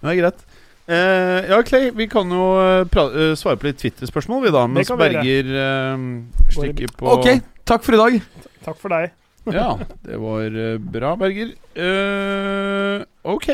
Men 0.00 0.10
det 0.10 0.14
er 0.16 0.22
greit. 0.22 0.46
Eh, 0.86 1.48
ja, 1.50 1.60
Clay, 1.66 1.88
vi 1.98 2.06
kan 2.06 2.30
jo 2.30 2.44
eh, 2.62 2.84
pra 2.92 3.06
eh, 3.10 3.32
svare 3.38 3.58
på 3.58 3.66
litt 3.66 3.80
Twitter-spørsmål, 3.80 4.44
vi 4.44 4.52
da. 4.54 4.66
Mens 4.70 4.90
kan 4.92 5.00
vi 5.00 5.08
gjøre. 5.08 5.22
Berger 5.24 5.48
eh, 5.62 6.50
stikker 6.54 6.92
på 7.00 7.14
Ok, 7.16 7.30
takk 7.66 7.86
for 7.86 7.96
i 7.96 8.02
dag. 8.02 8.18
Takk 8.66 8.82
for 8.82 8.94
deg. 8.96 9.14
Ja, 9.46 9.76
det 10.02 10.16
var 10.18 10.42
eh, 10.58 10.72
bra, 10.82 11.12
Berger. 11.14 11.52
Eh, 11.78 13.04
ok. 13.22 13.48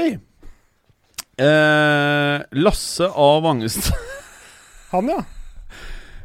Eh, 1.36 2.36
Lasse 2.64 3.08
A. 3.12 3.26
Vangestad 3.44 3.96
Han, 4.94 5.08
ja. 5.12 5.18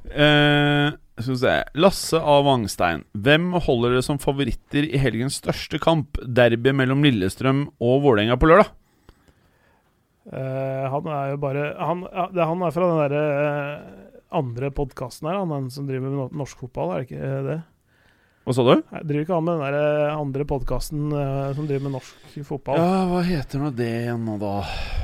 Eh, 0.08 0.96
skal 1.18 1.34
vi 1.34 1.40
se 1.42 1.54
Lasse 1.82 2.20
A. 2.22 2.36
Vangstein. 2.46 3.04
Hvem 3.18 3.52
holder 3.66 3.96
dere 3.96 4.06
som 4.06 4.20
favoritter 4.22 4.86
i 4.88 5.00
helgens 5.02 5.40
største 5.42 5.80
kamp? 5.82 6.20
Derby 6.22 6.74
mellom 6.76 7.02
Lillestrøm 7.06 7.66
og 7.82 8.04
Vålerenga 8.06 8.38
på 8.40 8.50
lørdag? 8.52 8.70
Eh, 10.28 10.86
han 10.92 11.08
er 11.08 11.32
jo 11.32 11.38
bare 11.40 11.70
Han, 11.80 12.02
det, 12.36 12.44
han 12.44 12.64
er 12.68 12.74
fra 12.76 12.88
den 12.90 12.98
derre 13.00 13.24
eh, 13.48 14.08
andre 14.36 14.72
podkasten 14.76 15.30
her, 15.30 15.40
han 15.40 15.54
den 15.54 15.70
som 15.72 15.88
driver 15.88 16.12
med 16.12 16.36
norsk 16.36 16.66
fotball, 16.66 16.92
er 16.92 17.04
det 17.04 17.08
ikke 17.08 17.24
eh, 17.24 17.44
det? 17.46 17.58
Hva 18.48 18.54
sa 18.56 18.64
du? 18.64 18.70
Jeg 18.80 19.04
driver 19.10 19.24
ikke 19.26 19.36
an 19.38 19.44
med 19.44 19.58
den 19.58 19.64
der 19.66 19.76
eh, 20.08 20.14
andre 20.16 20.46
podkasten 20.48 21.10
som 21.58 21.66
driver 21.68 21.84
med 21.84 21.94
norsk 21.98 22.38
fotball? 22.48 22.78
Ja, 22.80 23.02
hva 23.10 23.24
heter 23.28 23.60
nå 23.60 23.72
det 23.76 23.88
igjen 24.06 24.22
nå, 24.24 24.38
da? 24.40 24.52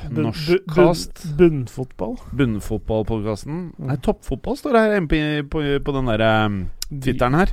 Bu- 0.06 0.14
bu- 0.14 0.22
Norskkast? 0.30 1.26
bunn- 1.26 1.42
Bunnfotball? 1.66 2.16
Bunnfotballpodkasten? 2.40 3.58
Mm. 3.76 3.90
Nei, 3.90 3.98
toppfotball 4.06 4.56
står 4.62 4.78
det 4.78 4.84
her 4.86 4.96
MP, 5.04 5.16
på, 5.52 5.64
på, 5.84 5.96
den 5.98 6.08
der 6.14 6.24
um, 6.46 6.56
Twitteren 6.94 7.36
her. 7.42 7.52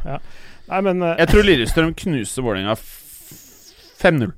Nei, 0.70 0.80
men 0.86 1.02
uh, 1.02 1.16
Jeg 1.18 1.32
tror 1.32 1.48
Lillestrøm 1.48 1.90
knuser 2.04 2.46
Vålerenga 2.46 2.76
5-0. 2.78 4.30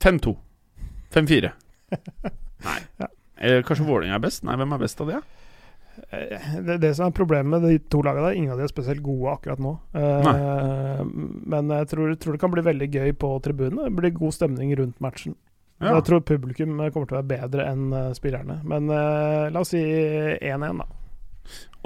5-2. 0.00 0.34
5-4. 1.12 1.52
Nei. 2.64 2.78
Ja. 3.02 3.12
Eh, 3.42 3.60
kanskje 3.66 3.84
Vålerenga 3.84 4.16
er 4.16 4.24
best? 4.24 4.40
Nei, 4.48 4.56
hvem 4.56 4.72
er 4.72 4.80
best 4.86 5.00
av 5.04 5.12
de? 5.12 5.20
Ja? 5.20 5.41
Eh, 6.10 6.62
Det, 6.66 6.80
det 6.80 6.94
som 6.96 7.06
er 7.08 7.16
problemet 7.16 7.50
med 7.60 7.68
de 7.68 7.78
to 7.92 8.02
lagene 8.02 8.28
der, 8.30 8.36
ingen 8.38 8.52
av 8.54 8.58
de 8.60 8.64
er 8.66 8.72
spesielt 8.72 9.02
gode 9.04 9.32
akkurat 9.36 9.60
nå. 9.62 9.76
Eh, 9.94 11.04
men 11.04 11.72
jeg 11.78 11.88
tror, 11.92 12.14
tror 12.16 12.36
det 12.36 12.40
kan 12.40 12.52
bli 12.54 12.64
veldig 12.66 12.90
gøy 12.92 13.12
på 13.12 13.32
tribunene. 13.44 13.88
Det 13.88 13.96
blir 14.00 14.14
god 14.16 14.36
stemning 14.36 14.74
rundt 14.78 15.00
matchen. 15.00 15.36
Ja. 15.82 15.96
Jeg 15.96 16.04
tror 16.06 16.20
publikum 16.22 16.78
eh, 16.80 16.90
kommer 16.94 17.10
til 17.10 17.16
å 17.16 17.20
være 17.22 17.30
bedre 17.34 17.68
enn 17.72 17.92
eh, 17.92 18.10
spillerne. 18.14 18.60
Men 18.68 18.90
eh, 18.92 19.48
la 19.50 19.62
oss 19.64 19.72
si 19.74 19.82
1-1, 19.82 20.78
da. 20.78 20.86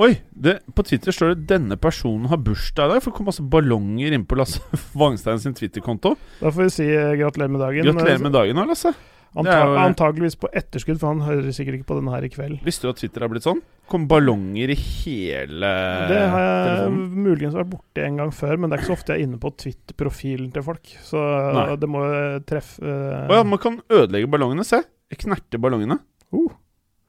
Oi! 0.04 0.10
Det, 0.28 0.58
på 0.76 0.84
Twitter 0.84 1.14
står 1.16 1.32
det 1.32 1.46
'denne 1.48 1.78
personen 1.80 2.28
har 2.28 2.36
bursdag 2.36 2.90
i 2.90 2.92
dag'. 2.92 3.00
For 3.00 3.10
det 3.10 3.16
kom 3.16 3.30
masse 3.30 3.42
ballonger 3.42 4.12
inn 4.12 4.26
på 4.28 4.36
Lasse 4.36 4.60
Wangstein 5.00 5.40
sin 5.40 5.56
Twitter-konto. 5.56 6.12
Da 6.42 6.52
får 6.52 6.68
vi 6.68 6.70
si 6.74 6.88
gratulerer 6.92 7.54
med 7.54 7.64
dagen. 7.64 7.88
Gratulerer 7.88 8.20
med 8.28 8.36
dagen 8.36 8.60
da, 8.60 8.66
Lasse. 8.68 8.92
Anta 9.36 9.56
jo- 9.66 9.76
Antageligvis 9.82 10.36
på 10.40 10.48
etterskudd, 10.56 10.98
for 10.98 11.12
han 11.12 11.20
hører 11.26 11.52
sikkert 11.52 11.76
ikke 11.78 11.88
på 11.90 11.96
denne 11.98 12.12
her 12.14 12.24
i 12.24 12.30
kveld. 12.32 12.60
Visste 12.64 12.86
du 12.86 12.90
at 12.94 12.96
Twitter 13.02 13.20
har 13.20 13.28
blitt 13.32 13.44
sånn? 13.44 13.60
Kom 13.92 14.06
ballonger 14.10 14.72
i 14.72 14.76
hele 14.80 15.68
Det 16.08 16.20
har 16.32 16.40
jeg 16.42 16.62
telefonen. 16.66 17.22
muligens 17.26 17.54
vært 17.54 17.70
borti 17.70 18.02
en 18.06 18.16
gang 18.16 18.32
før, 18.34 18.56
men 18.58 18.70
det 18.70 18.78
er 18.78 18.82
ikke 18.82 18.90
så 18.90 18.96
ofte 18.98 19.12
jeg 19.14 19.20
er 19.22 19.26
inne 19.28 19.38
på 19.42 19.52
Twitter-profilen 19.62 20.52
til 20.56 20.62
folk. 20.66 20.92
Så 21.06 21.20
Nei. 21.54 21.76
det 21.76 21.88
må 21.92 22.02
treffe 22.48 22.80
eh, 22.82 23.26
Å 23.30 23.38
ja, 23.40 23.44
man 23.44 23.58
kan 23.62 23.80
ødelegge 23.90 24.30
ballongene. 24.32 24.64
Se! 24.66 24.80
Jeg 25.12 25.18
knerter 25.22 25.60
ballongene. 25.62 26.00
Uh. 26.34 26.48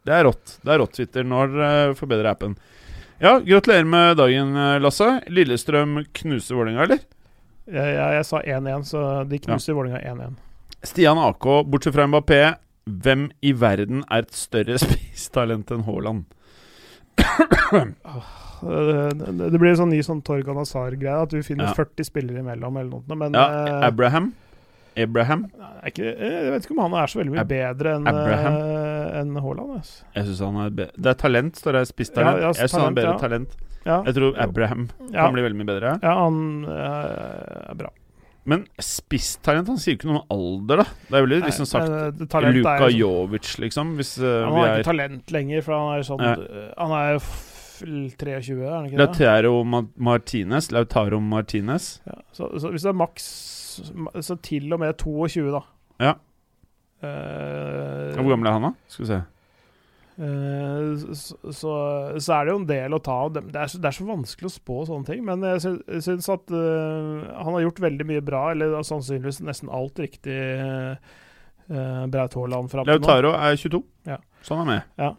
Det 0.06 0.14
er 0.14 0.24
rått. 0.28 0.58
Det 0.64 0.72
er 0.76 0.80
rått, 0.84 0.94
Twitter. 1.00 1.24
Nå 1.28 1.36
har 1.42 1.48
dere 1.52 1.96
forbedra 1.98 2.32
appen. 2.36 2.54
Ja, 3.20 3.40
gratulerer 3.42 3.88
med 3.90 4.18
dagen, 4.20 4.52
eh, 4.56 4.78
Lasse. 4.80 5.08
Lillestrøm 5.34 6.04
knuser 6.14 6.56
Vålerenga, 6.60 6.84
eller? 6.86 7.00
jeg, 7.68 7.96
jeg, 7.98 8.12
jeg 8.16 8.26
sa 8.30 8.40
1-1, 8.46 8.86
så 8.88 9.02
de 9.28 9.40
knuser 9.44 9.74
Vålerenga 9.76 10.00
1-1. 10.14 10.38
Stian 10.84 11.18
AK, 11.18 11.46
bortsett 11.68 11.94
fra 11.96 12.06
Mbappé, 12.08 12.42
hvem 12.88 13.28
i 13.44 13.52
verden 13.58 14.04
er 14.10 14.24
et 14.28 14.36
større 14.38 14.78
spisstalent 14.84 15.72
enn 15.74 15.84
Haaland? 15.88 16.26
det, 17.18 19.14
Det, 19.38 19.50
det 19.52 19.60
blir 19.62 19.72
en 19.74 19.80
sånn 19.84 19.92
ny 19.94 20.00
sånn 20.06 20.22
Torgan 20.26 20.58
Hazard-greie, 20.62 21.24
at 21.28 21.34
vi 21.36 21.42
finner 21.46 21.70
Ja. 21.70 21.74
40 21.78 22.08
spillere 22.08 22.42
imellom, 22.44 22.78
eller 22.78 22.90
noe. 23.02 23.18
Men 23.18 23.34
Ja, 23.38 23.48
eh, 23.66 23.88
Abraham? 23.90 24.32
Abraham? 24.98 25.44
ikke, 25.86 26.04
jeg 26.18 26.52
vet 26.56 26.64
ikke 26.66 26.74
om 26.74 26.80
han 26.92 27.04
er 27.04 27.08
så 27.12 27.20
veldig 27.20 27.34
mye 27.36 27.44
Ab- 27.44 27.52
bedre 27.52 27.92
enn 28.00 28.08
eh, 28.08 29.42
Haaland. 29.44 29.76
Altså. 29.78 30.04
Jeg 30.16 30.26
synes 30.26 30.40
han 30.40 30.56
er 30.66 30.70
be 30.74 30.88
Det 30.98 31.06
er 31.12 31.14
talent, 31.22 31.56
står 31.62 31.72
det. 31.78 31.84
Spisstalent. 31.92 32.38
Ja, 32.38 32.48
ja, 32.48 32.48
jeg 32.48 32.70
synes 32.70 32.82
han 32.82 32.92
er 32.92 32.98
bedre 33.02 33.14
ja. 33.14 33.18
talent. 33.22 33.56
Jeg 33.88 34.16
tror 34.18 34.34
Abraham 34.42 34.88
kan 35.14 35.34
bli 35.34 35.42
veldig 35.46 35.58
mye 35.62 35.70
bedre. 35.70 36.00
ja, 36.02 36.14
han 36.24 36.66
eh, 36.66 37.70
er 37.72 37.76
bra. 37.76 37.90
Men 38.48 38.62
spisstalent, 38.80 39.68
han 39.68 39.80
sier 39.82 39.96
jo 39.96 39.98
ikke 40.00 40.08
noe 40.08 40.22
om 40.22 40.30
alder, 40.38 40.80
da. 40.80 40.86
Det 41.10 41.18
er 41.18 41.26
veldig 41.26 41.40
liksom 41.44 41.68
sagt 41.68 41.90
Nei, 41.92 42.12
det- 42.16 42.28
er 42.32 42.54
Luka 42.56 42.76
sånn, 42.80 42.96
Jovic, 42.96 43.50
liksom. 43.60 43.90
Hvis 44.00 44.12
uh, 44.24 44.46
Han 44.46 44.54
vi 44.54 44.62
har 44.62 44.70
er 44.70 44.80
ikke 44.80 44.88
talent 44.88 45.34
lenger, 45.36 45.62
for 45.66 45.76
han 45.76 46.00
er 46.00 46.06
sånn 46.08 46.24
Nei. 46.24 46.32
eh, 46.48 46.70
Han 46.78 46.94
er 46.96 47.10
jo 47.18 47.20
23, 47.78 48.56
er 48.64 48.72
han 48.72 48.86
ikke 48.88 48.98
det? 48.98 49.04
Lautaro 49.04 49.52
Martinez. 50.08 50.72
Lautaro 50.72 51.20
Martinez. 51.20 51.90
Ja, 52.08 52.16
så, 52.32 52.48
så 52.58 52.72
hvis 52.72 52.88
det 52.88 52.90
er 52.90 52.98
maks 52.98 53.28
Så 54.26 54.40
til 54.42 54.72
og 54.74 54.80
med 54.82 54.96
22, 54.98 55.52
da. 55.54 55.62
Ja. 56.02 56.14
Uh, 57.04 58.16
Hvor 58.16 58.32
gammel 58.32 58.48
er 58.50 58.56
han, 58.56 58.62
da? 58.72 58.72
Skal 58.90 59.04
vi 59.06 59.10
se. 59.12 59.20
Eh, 60.18 61.14
så, 61.14 61.38
så, 61.54 61.74
så 62.20 62.34
er 62.38 62.46
det 62.48 62.54
jo 62.54 62.60
en 62.62 62.68
del 62.70 62.96
å 62.98 63.02
ta 63.06 63.18
av. 63.26 63.34
Det 63.38 63.44
det 63.54 63.62
er 63.62 63.96
så 63.98 64.08
vanskelig 64.08 64.50
å 64.50 64.56
spå 64.56 64.80
sånne 64.90 65.06
ting. 65.12 65.24
Men 65.28 65.46
jeg 65.46 65.64
sy- 65.66 66.02
syns 66.10 66.30
at 66.34 66.52
uh, 66.54 67.28
han 67.38 67.54
har 67.58 67.64
gjort 67.68 67.80
veldig 67.88 68.08
mye 68.10 68.24
bra, 68.26 68.48
eller 68.56 68.78
sannsynligvis 68.88 69.42
nesten 69.46 69.70
alt 69.74 70.00
riktig. 70.04 70.38
Uh, 71.68 72.06
Braut 72.08 72.34
Haaland 72.40 72.70
fram 72.72 72.86
til 72.88 72.94
nå. 72.96 73.04
Lautaro 73.04 73.34
er 73.36 73.58
22, 73.60 73.84
Ja. 74.08 74.18
Så 74.46 74.56
han 74.56 74.64
er 74.64 74.70
med. 74.70 74.92
Ja, 74.96 75.10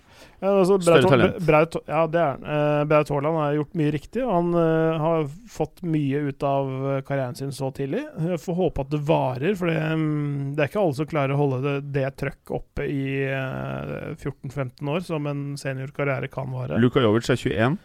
altså, 0.40 0.78
Større 0.80 1.10
talent. 1.10 1.38
Braut, 1.44 1.76
ja, 1.88 2.02
det 2.10 2.20
er 2.20 2.30
han. 2.30 2.44
Uh, 2.46 2.84
Braut 2.88 3.10
Haaland 3.12 3.38
har 3.40 3.56
gjort 3.58 3.76
mye 3.80 3.92
riktig. 3.94 4.22
Han 4.24 4.54
uh, 4.56 4.96
har 5.02 5.26
fått 5.52 5.82
mye 5.86 6.22
ut 6.28 6.46
av 6.46 6.70
eh, 6.92 7.00
karrieren 7.06 7.36
sin 7.38 7.52
så 7.54 7.70
tidlig. 7.74 8.04
Jeg 8.30 8.40
får 8.42 8.58
håpe 8.58 8.86
at 8.86 8.92
det 8.94 9.02
varer, 9.08 9.58
for 9.58 9.70
det, 9.70 9.76
mm, 9.76 10.56
det 10.56 10.64
er 10.64 10.72
ikke 10.72 10.82
alle 10.84 10.98
som 11.00 11.10
klarer 11.10 11.34
å 11.34 11.40
holde 11.42 11.60
det, 11.66 11.76
det 11.98 12.06
trøkket 12.22 12.54
oppe 12.56 12.88
i 12.88 13.04
uh, 13.28 14.16
14-15 14.16 14.92
år, 14.94 15.04
som 15.06 15.30
en 15.30 15.44
seniorkarriere 15.60 16.30
kan 16.32 16.50
vare. 16.54 16.80
Luka 16.80 17.04
Jovic 17.04 17.28
er 17.28 17.40
21. 17.40 17.78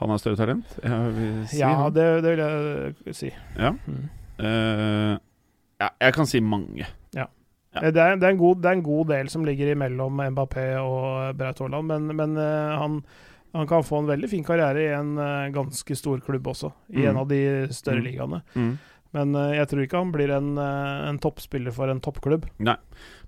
Han 0.00 0.10
har 0.10 0.18
større 0.18 0.38
talent. 0.40 0.78
Si 1.50 1.60
ja, 1.60 1.76
det, 1.94 2.08
det 2.24 2.34
vil 2.34 2.44
jeg 2.44 3.16
si. 3.18 3.30
Ja. 3.58 3.74
Mm. 3.86 4.04
Uh, 4.38 5.14
ja, 5.80 5.88
jeg 6.00 6.14
kan 6.16 6.28
si 6.30 6.40
mange. 6.42 6.86
Ja. 7.14 7.28
Eh, 7.82 7.90
Det, 7.90 8.00
er, 8.00 8.16
det, 8.16 8.24
er 8.28 8.30
en 8.36 8.38
god, 8.38 8.60
det 8.62 8.70
er 8.70 8.78
en 8.78 8.82
god 8.86 9.08
del 9.08 9.28
som 9.32 9.44
ligger 9.44 9.72
imellom 9.74 10.20
Mbappé 10.34 10.66
og 10.80 11.36
Braut 11.36 11.58
Haaland, 11.58 11.86
men, 11.90 12.16
men 12.16 12.36
eh, 12.36 12.78
han, 12.78 13.00
han 13.54 13.66
kan 13.70 13.82
få 13.86 13.98
en 14.02 14.06
veldig 14.10 14.30
fin 14.30 14.44
karriere 14.44 14.82
i 14.86 14.92
en 14.94 15.16
eh, 15.18 15.50
ganske 15.54 15.96
stor 15.96 16.20
klubb 16.24 16.46
også, 16.54 16.72
i 16.94 17.02
Mm. 17.04 17.08
en 17.10 17.16
av 17.24 17.28
de 17.28 17.42
større 17.74 18.00
Mm. 18.02 18.04
ligaene. 18.10 18.42
Mm. 18.54 18.74
Men 19.14 19.34
jeg 19.54 19.68
tror 19.70 19.82
ikke 19.84 19.98
han 20.00 20.08
blir 20.10 20.30
en, 20.34 20.58
en 20.58 21.18
toppspiller 21.22 21.70
for 21.70 21.86
en 21.88 22.00
toppklubb. 22.02 22.48
Nei. 22.58 22.74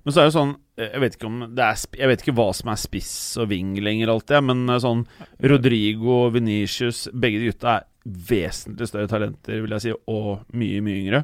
Men 0.02 0.12
så 0.14 0.20
er 0.20 0.26
det 0.26 0.34
sånn 0.34 0.56
Jeg 0.76 1.00
vet 1.00 1.14
ikke 1.16 1.26
om 1.28 1.38
det 1.54 1.62
er 1.62 1.78
Jeg 1.98 2.08
vet 2.10 2.22
ikke 2.24 2.34
hva 2.34 2.48
som 2.54 2.68
er 2.72 2.76
spiss 2.82 3.12
og 3.38 3.48
wing 3.52 3.76
lenger 3.78 4.10
alltid, 4.10 4.42
men 4.42 4.66
sånn 4.82 5.04
Rodrigo, 5.46 6.28
Venitius 6.34 7.06
Begge 7.14 7.38
de 7.38 7.52
gutta 7.52 7.76
er 7.76 7.86
vesentlig 8.06 8.86
større 8.90 9.06
talenter, 9.10 9.60
vil 9.62 9.70
jeg 9.74 9.82
si, 9.86 9.92
og 10.10 10.42
mye, 10.54 10.82
mye 10.82 11.00
yngre. 11.04 11.22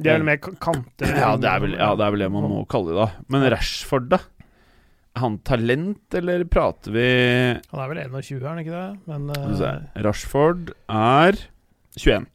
De 0.00 0.08
er 0.08 0.18
vel 0.18 0.26
mer 0.28 0.38
kanter. 0.40 1.10
Ja, 1.12 1.34
det 1.36 1.48
er 1.50 1.62
vel, 1.62 1.74
ja, 1.76 1.90
det, 1.98 2.06
er 2.06 2.14
vel 2.14 2.24
det 2.24 2.30
man 2.32 2.46
må 2.48 2.62
kalle 2.70 2.92
det, 2.92 2.98
da. 3.00 3.24
Men 3.32 3.46
Rashford, 3.52 4.08
da? 4.12 4.20
Er 5.10 5.24
han 5.24 5.38
talent, 5.44 6.14
eller 6.14 6.44
prater 6.46 6.94
vi 6.94 7.06
Han 7.72 7.80
er 7.82 7.88
vel 7.90 7.98
21, 8.04 8.38
er 8.38 8.48
han 8.48 8.60
ikke 8.62 8.76
det? 8.76 8.84
Men 9.10 9.32
eh, 9.34 10.04
Rashford 10.06 10.70
er 10.86 11.40
21. 11.98 12.28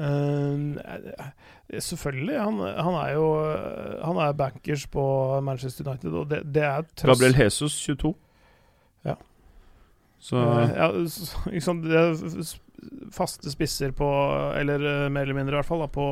eh, 0.00 1.80
Selvfølgelig. 1.84 2.38
Han, 2.40 2.62
han 2.64 2.94
er 3.02 3.10
jo 3.12 3.26
Han 4.06 4.20
er 4.24 4.32
bankers 4.38 4.86
på 4.88 5.04
Manchester 5.44 5.84
United, 5.90 6.14
og 6.16 6.30
det, 6.30 6.40
det 6.54 6.64
er 6.64 6.86
trøst 6.96 7.20
Gabriel 7.20 7.36
Jesus 7.44 7.76
22. 7.84 8.14
Ja. 9.04 9.14
Så 10.18 10.40
ja, 10.74 10.88
så, 11.06 11.28
sant, 11.60 11.84
det 11.84 12.46
faste 13.14 13.50
spisser 13.50 13.90
på 13.96 14.06
Eller 14.58 14.82
eh, 14.84 15.08
mer 15.12 15.26
eller 15.26 15.38
mindre, 15.38 15.56
i 15.56 15.58
hvert 15.58 15.68
fall, 15.68 15.82
da, 15.84 15.90
på 15.92 16.06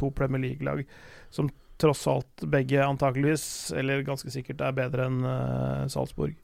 to 0.00 0.10
Premier 0.16 0.42
League-lag 0.42 0.84
som 1.32 1.48
tross 1.80 2.04
alt 2.06 2.44
begge 2.52 2.78
antakeligvis, 2.84 3.72
eller 3.74 4.04
ganske 4.06 4.30
sikkert, 4.30 4.60
er 4.62 4.76
bedre 4.76 5.08
enn 5.08 5.22
eh, 5.26 5.86
Salzburg. 5.90 6.36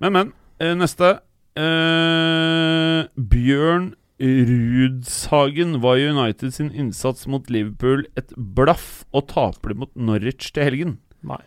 Men, 0.00 0.10
men. 0.12 0.32
eh, 0.58 0.72
neste. 0.74 1.10
Eh, 1.54 3.04
Bjørn 3.14 3.92
Rudshagen 4.18 5.80
var 5.82 5.98
United 6.02 6.54
sin 6.54 6.70
innsats 6.72 7.26
mot 7.30 7.50
Liverpool 7.50 8.06
et 8.18 8.32
blaff, 8.36 9.04
og 9.12 9.28
taper 9.30 9.74
det 9.74 9.78
mot 9.82 9.92
Norwich 9.94 10.52
til 10.54 10.66
helgen. 10.66 10.96
Nei. 11.26 11.40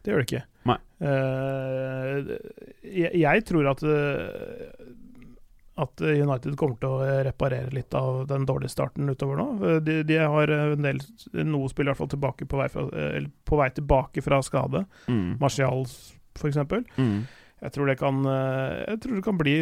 Det 0.00 0.12
gjør 0.12 0.22
det 0.22 0.28
ikke. 0.28 0.44
Nei. 0.68 0.78
Eh, 1.04 2.32
jeg, 2.88 3.12
jeg 3.20 3.44
tror 3.48 3.70
at 3.72 3.84
eh, 3.84 4.70
at 5.80 6.02
United 6.02 6.56
kommer 6.58 6.76
til 6.80 6.92
å 6.92 7.18
reparere 7.24 7.72
litt 7.72 7.94
av 7.96 8.24
den 8.28 8.46
dårlige 8.48 8.72
starten 8.74 9.08
utover 9.08 9.38
nå. 9.38 9.78
De, 9.86 10.00
de 10.04 10.18
har 10.18 10.52
en 10.52 10.86
del 10.86 10.98
noe 11.46 11.70
spill 11.70 11.88
i 11.88 11.92
hvert 11.92 12.00
fall 12.00 12.10
tilbake 12.12 12.48
på 12.50 12.58
vei, 12.60 12.68
fra, 12.72 12.88
eller 12.90 13.30
på 13.48 13.60
vei 13.60 13.68
tilbake 13.76 14.24
fra 14.24 14.40
skade. 14.44 14.84
Mm. 15.06 15.38
Martial, 15.40 15.86
eksempel. 16.48 16.84
Mm. 16.98 17.22
Jeg 17.60 17.74
tror 17.74 17.90
det 17.90 17.96
kan 18.00 18.22
Jeg 18.24 19.00
tror 19.02 19.16
det 19.18 19.24
kan 19.24 19.38
bli 19.40 19.54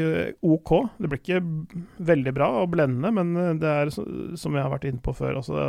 OK. 0.47 0.73
Det 1.03 1.09
blir 1.11 1.19
ikke 1.19 1.41
veldig 2.11 2.35
bra 2.37 2.49
og 2.61 2.71
blendende, 2.75 3.11
men 3.15 3.59
det 3.59 3.73
er, 3.83 3.91
som 3.91 4.55
jeg 4.55 4.63
har 4.63 4.71
vært 4.71 4.87
inne 4.91 5.03
på 5.03 5.15
før, 5.19 5.41
altså 5.41 5.65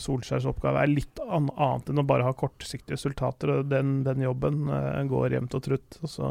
Solskjærs 0.00 0.48
oppgave 0.48 0.80
er 0.80 0.92
litt 0.92 1.20
annet 1.24 1.92
enn 1.92 2.00
å 2.00 2.06
bare 2.08 2.24
ha 2.28 2.36
kortsiktige 2.36 2.96
resultater. 2.96 3.60
Den, 3.68 3.98
den 4.06 4.24
jobben 4.24 4.64
eh, 4.72 5.02
går 5.10 5.36
jevnt 5.36 5.58
og 5.60 5.66
trutt. 5.68 6.00
Og 6.00 6.10
så 6.10 6.30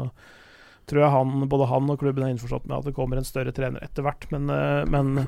tror 0.90 1.04
jeg 1.04 1.12
han, 1.14 1.48
både 1.50 1.68
han 1.70 1.90
og 1.92 2.00
klubben 2.00 2.26
er 2.26 2.32
innforstått 2.34 2.68
med 2.68 2.78
at 2.78 2.88
det 2.88 2.94
kommer 2.96 3.20
en 3.20 3.26
større 3.26 3.52
trener 3.56 3.84
etter 3.84 4.04
hvert, 4.06 4.26
men, 4.34 4.48
eh, 4.52 4.84
men 4.90 5.26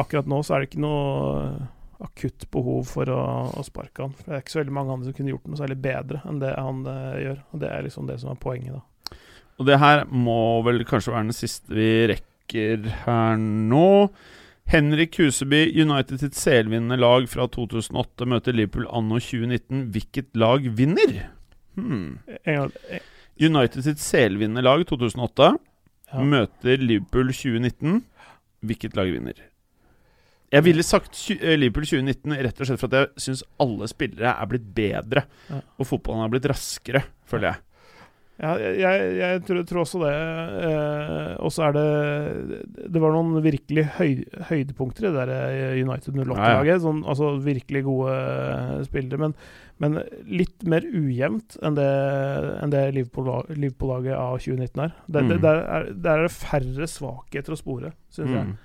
akkurat 0.00 0.28
nå 0.30 0.42
så 0.46 0.56
er 0.56 0.62
det 0.62 0.70
ikke 0.70 0.84
noe 0.84 1.66
akutt 2.04 2.44
behov 2.52 2.88
for 2.90 3.08
å, 3.08 3.20
å 3.56 3.64
sparke 3.64 4.04
han. 4.04 4.14
For 4.16 4.28
Det 4.28 4.36
er 4.36 4.44
ikke 4.44 4.54
så 4.54 4.60
veldig 4.60 4.76
mange 4.78 4.94
andre 4.94 5.08
som 5.08 5.16
kunne 5.16 5.32
gjort 5.32 5.46
noe 5.48 5.60
særlig 5.60 5.78
bedre 5.84 6.20
enn 6.28 6.40
det 6.42 6.52
han 6.56 6.82
eh, 6.92 7.20
gjør. 7.24 7.42
Og 7.50 7.62
Det 7.62 7.70
er 7.72 7.86
liksom 7.86 8.10
det 8.10 8.18
som 8.22 8.32
er 8.32 8.42
poenget, 8.42 8.76
da. 8.76 8.84
Og 9.56 9.68
det 9.68 9.78
her 9.80 10.02
må 10.12 10.40
vel 10.66 10.84
kanskje 10.84 11.14
være 11.14 11.30
den 11.30 11.36
siste 11.36 11.72
vi 11.72 11.90
rekker 12.12 12.90
her 13.06 13.38
nå. 13.40 13.86
Henrik 14.68 15.16
Huseby, 15.20 15.62
United 15.78 16.20
sitt 16.20 16.36
selvvinnende 16.36 16.98
lag 16.98 17.28
fra 17.30 17.46
2008 17.54 18.26
møter 18.28 18.56
Liverpool 18.56 18.88
anno 18.90 19.20
2019. 19.22 19.86
Hvilket 19.94 20.32
lag 20.36 20.66
vinner? 20.76 21.14
Hmm. 21.78 22.18
En 22.42 22.58
gang, 22.58 22.74
en, 22.90 23.12
United 23.36 23.84
sitt 23.84 24.00
selvvinnende 24.00 24.64
lag 24.64 24.84
2008 24.88 25.50
ja. 25.52 26.22
møter 26.24 26.80
Liverpool 26.80 27.32
2019. 27.34 28.00
Hvilket 28.66 28.96
lag 28.96 29.10
vinner? 29.12 29.42
Jeg 30.54 30.62
ville 30.64 30.84
sagt 30.86 31.18
eh, 31.34 31.56
Liverpool 31.58 31.84
2019 31.88 32.36
rett 32.46 32.60
og 32.62 32.68
slett 32.68 32.80
for 32.80 32.92
at 32.92 32.98
jeg 33.00 33.26
syns 33.26 33.42
alle 33.62 33.88
spillere 33.90 34.32
er 34.32 34.50
blitt 34.50 34.68
bedre. 34.76 35.26
Ja. 35.50 35.60
Og 35.76 35.90
fotballen 35.90 36.24
har 36.24 36.32
blitt 36.32 36.48
raskere, 36.48 37.02
føler 37.28 37.50
jeg. 37.50 37.65
Ja, 38.36 38.50
jeg, 38.60 38.74
jeg, 38.82 39.04
jeg 39.16 39.42
tror, 39.48 39.60
tror 39.64 39.80
også 39.80 39.98
det. 40.02 40.14
Eh, 40.68 41.30
og 41.40 41.52
så 41.54 41.62
er 41.70 41.76
det 41.76 42.58
Det 42.92 43.00
var 43.00 43.14
noen 43.14 43.38
virkelig 43.44 43.84
høy, 43.96 44.24
høydepunkter 44.50 45.06
i 45.08 45.12
det 45.14 45.22
der 45.30 45.78
United 45.80 46.18
08-laget. 46.20 46.82
Sånn, 46.84 46.98
altså 47.08 47.30
virkelig 47.40 47.82
gode 47.86 48.12
eh, 48.12 48.82
spillere. 48.84 49.20
Men, 49.22 49.34
men 49.80 49.96
litt 50.28 50.66
mer 50.68 50.84
ujevnt 50.84 51.56
enn 51.64 51.78
det, 51.78 51.86
enn 52.60 52.74
det 52.74 52.82
Liverpool-laget 52.98 53.56
Liverpool 53.62 53.94
av 53.96 54.36
2019 54.44 54.84
er. 54.84 54.92
Der, 55.08 55.22
Mm. 55.24 55.28
det, 55.32 55.38
der, 55.46 55.62
er. 55.78 55.88
der 55.94 56.18
er 56.18 56.26
det 56.28 56.34
færre 56.36 56.88
svakheter 56.92 57.56
å 57.56 57.60
spore, 57.60 57.92
syns 58.12 58.34
jeg. 58.36 58.50
Mm. 58.50 58.58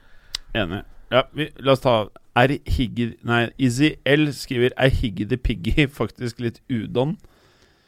Enig. 0.66 0.82
Ja, 1.12 1.24
vi, 1.36 1.48
la 1.60 1.74
oss 1.76 1.82
ta 1.84 1.94
Er 2.40 2.52
Higgy 2.64 3.10
Nei, 3.28 3.42
Izzy 3.60 3.90
L 4.08 4.30
skriver 4.32 4.72
Er 4.80 4.92
Higgy 4.96 5.26
the 5.28 5.36
Piggy 5.40 5.84
faktisk 6.00 6.40
litt 6.44 6.62
udon? 6.72 7.18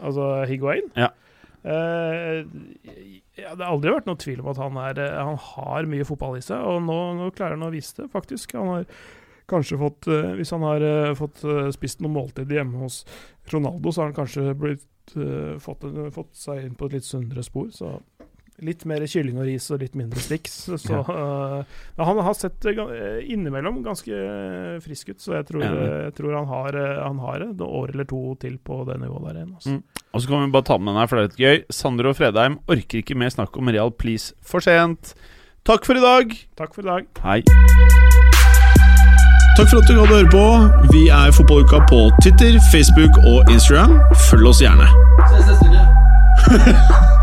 Altså 0.04 0.46
Higuain. 0.50 0.90
Ja. 1.00 1.08
Eh, 1.64 2.46
ja, 3.40 3.56
det 3.56 3.64
har 3.64 3.70
aldri 3.72 3.94
vært 3.94 4.08
noen 4.10 4.20
tvil 4.20 4.42
om 4.44 4.50
at 4.52 4.60
han, 4.60 4.80
er, 4.84 5.00
eh, 5.00 5.20
han 5.20 5.40
har 5.40 5.90
mye 5.90 6.08
fotball 6.08 6.38
i 6.40 6.44
seg, 6.44 6.60
og 6.60 6.82
nå, 6.84 6.98
nå 7.20 7.30
klarer 7.36 7.58
han 7.58 7.68
å 7.70 7.74
vise 7.74 8.02
det, 8.02 8.10
faktisk. 8.14 8.56
Han 8.60 8.72
har 8.74 8.90
kanskje 9.52 9.76
fått 9.76 10.08
uh, 10.08 10.30
Hvis 10.38 10.54
han 10.56 10.64
har 10.64 10.82
uh, 10.88 11.10
fått 11.20 11.42
spist 11.76 12.00
noen 12.00 12.14
måltid 12.16 12.52
hjemme 12.52 12.80
hos 12.80 13.02
Ronaldo, 13.52 13.92
så 13.92 14.02
har 14.02 14.12
han 14.12 14.16
kanskje 14.18 14.54
blitt, 14.56 14.88
fått, 15.60 15.84
fått 16.16 16.30
seg 16.40 16.62
inn 16.64 16.78
på 16.80 16.88
et 16.88 16.94
litt 16.96 17.06
sunnere 17.06 17.44
spor. 17.44 17.68
Så 17.76 17.98
litt 18.62 18.86
mer 18.90 19.04
kylling 19.10 19.40
og 19.42 19.48
ris 19.48 19.66
og 19.74 19.82
litt 19.82 19.96
mindre 19.98 20.22
sticks. 20.22 20.56
Så 20.82 21.02
men 21.04 22.06
han 22.06 22.22
har 22.28 22.38
sett 22.38 22.66
eh, 22.70 23.24
innimellom 23.34 23.82
ganske 23.86 24.14
eh, 24.14 24.80
frisk 24.84 25.14
ut, 25.14 25.22
så 25.24 25.38
jeg 25.40 25.48
tror, 25.50 25.66
jeg 25.66 26.14
tror 26.18 26.38
han 26.38 26.50
har, 26.52 26.80
han 27.02 27.22
har 27.24 27.48
et 27.48 27.64
år 27.66 27.94
eller 27.96 28.10
to 28.10 28.22
til 28.42 28.60
på 28.62 28.84
det 28.90 29.00
nivået 29.02 29.30
der 29.30 29.42
igjen. 29.42 29.54
Altså. 29.58 29.78
Mm. 29.78 30.04
Og 30.14 30.22
så 30.22 30.30
kan 30.30 30.46
vi 30.46 30.54
bare 30.54 30.70
ta 30.70 30.78
med 30.78 30.94
den 30.94 31.02
her, 31.02 31.10
for 31.10 31.20
det 31.20 31.24
er 31.24 31.32
litt 31.32 31.44
gøy. 31.44 31.64
Sander 31.74 32.12
og 32.12 32.18
Fredheim 32.20 32.60
orker 32.68 33.02
ikke 33.02 33.18
mer 33.18 33.34
snakk 33.34 33.58
om 33.58 33.74
Real 33.74 33.92
Please 33.92 34.38
for 34.46 34.64
sent. 34.64 35.16
Takk 35.66 35.86
for 35.88 35.98
i 35.98 36.04
dag. 36.04 36.36
Takk 36.60 36.76
for 36.76 36.84
i 36.84 36.90
dag. 36.92 37.08
Hei. 37.24 37.40
Takk 39.58 39.70
for 39.70 39.78
at 39.78 39.88
du 39.88 39.94
hadde 40.00 40.16
høre 40.16 40.30
på. 40.34 40.46
Vi 40.92 41.08
er 41.14 41.32
Fotballuka 41.32 41.86
på 41.90 42.10
Twitter, 42.24 42.60
Facebook 42.74 43.18
og 43.24 43.52
Instagram. 43.54 44.00
Følg 44.30 44.50
oss 44.50 44.64
gjerne. 44.66 44.90
Ses 45.30 45.52
neste 45.54 45.70
uke. 45.70 47.20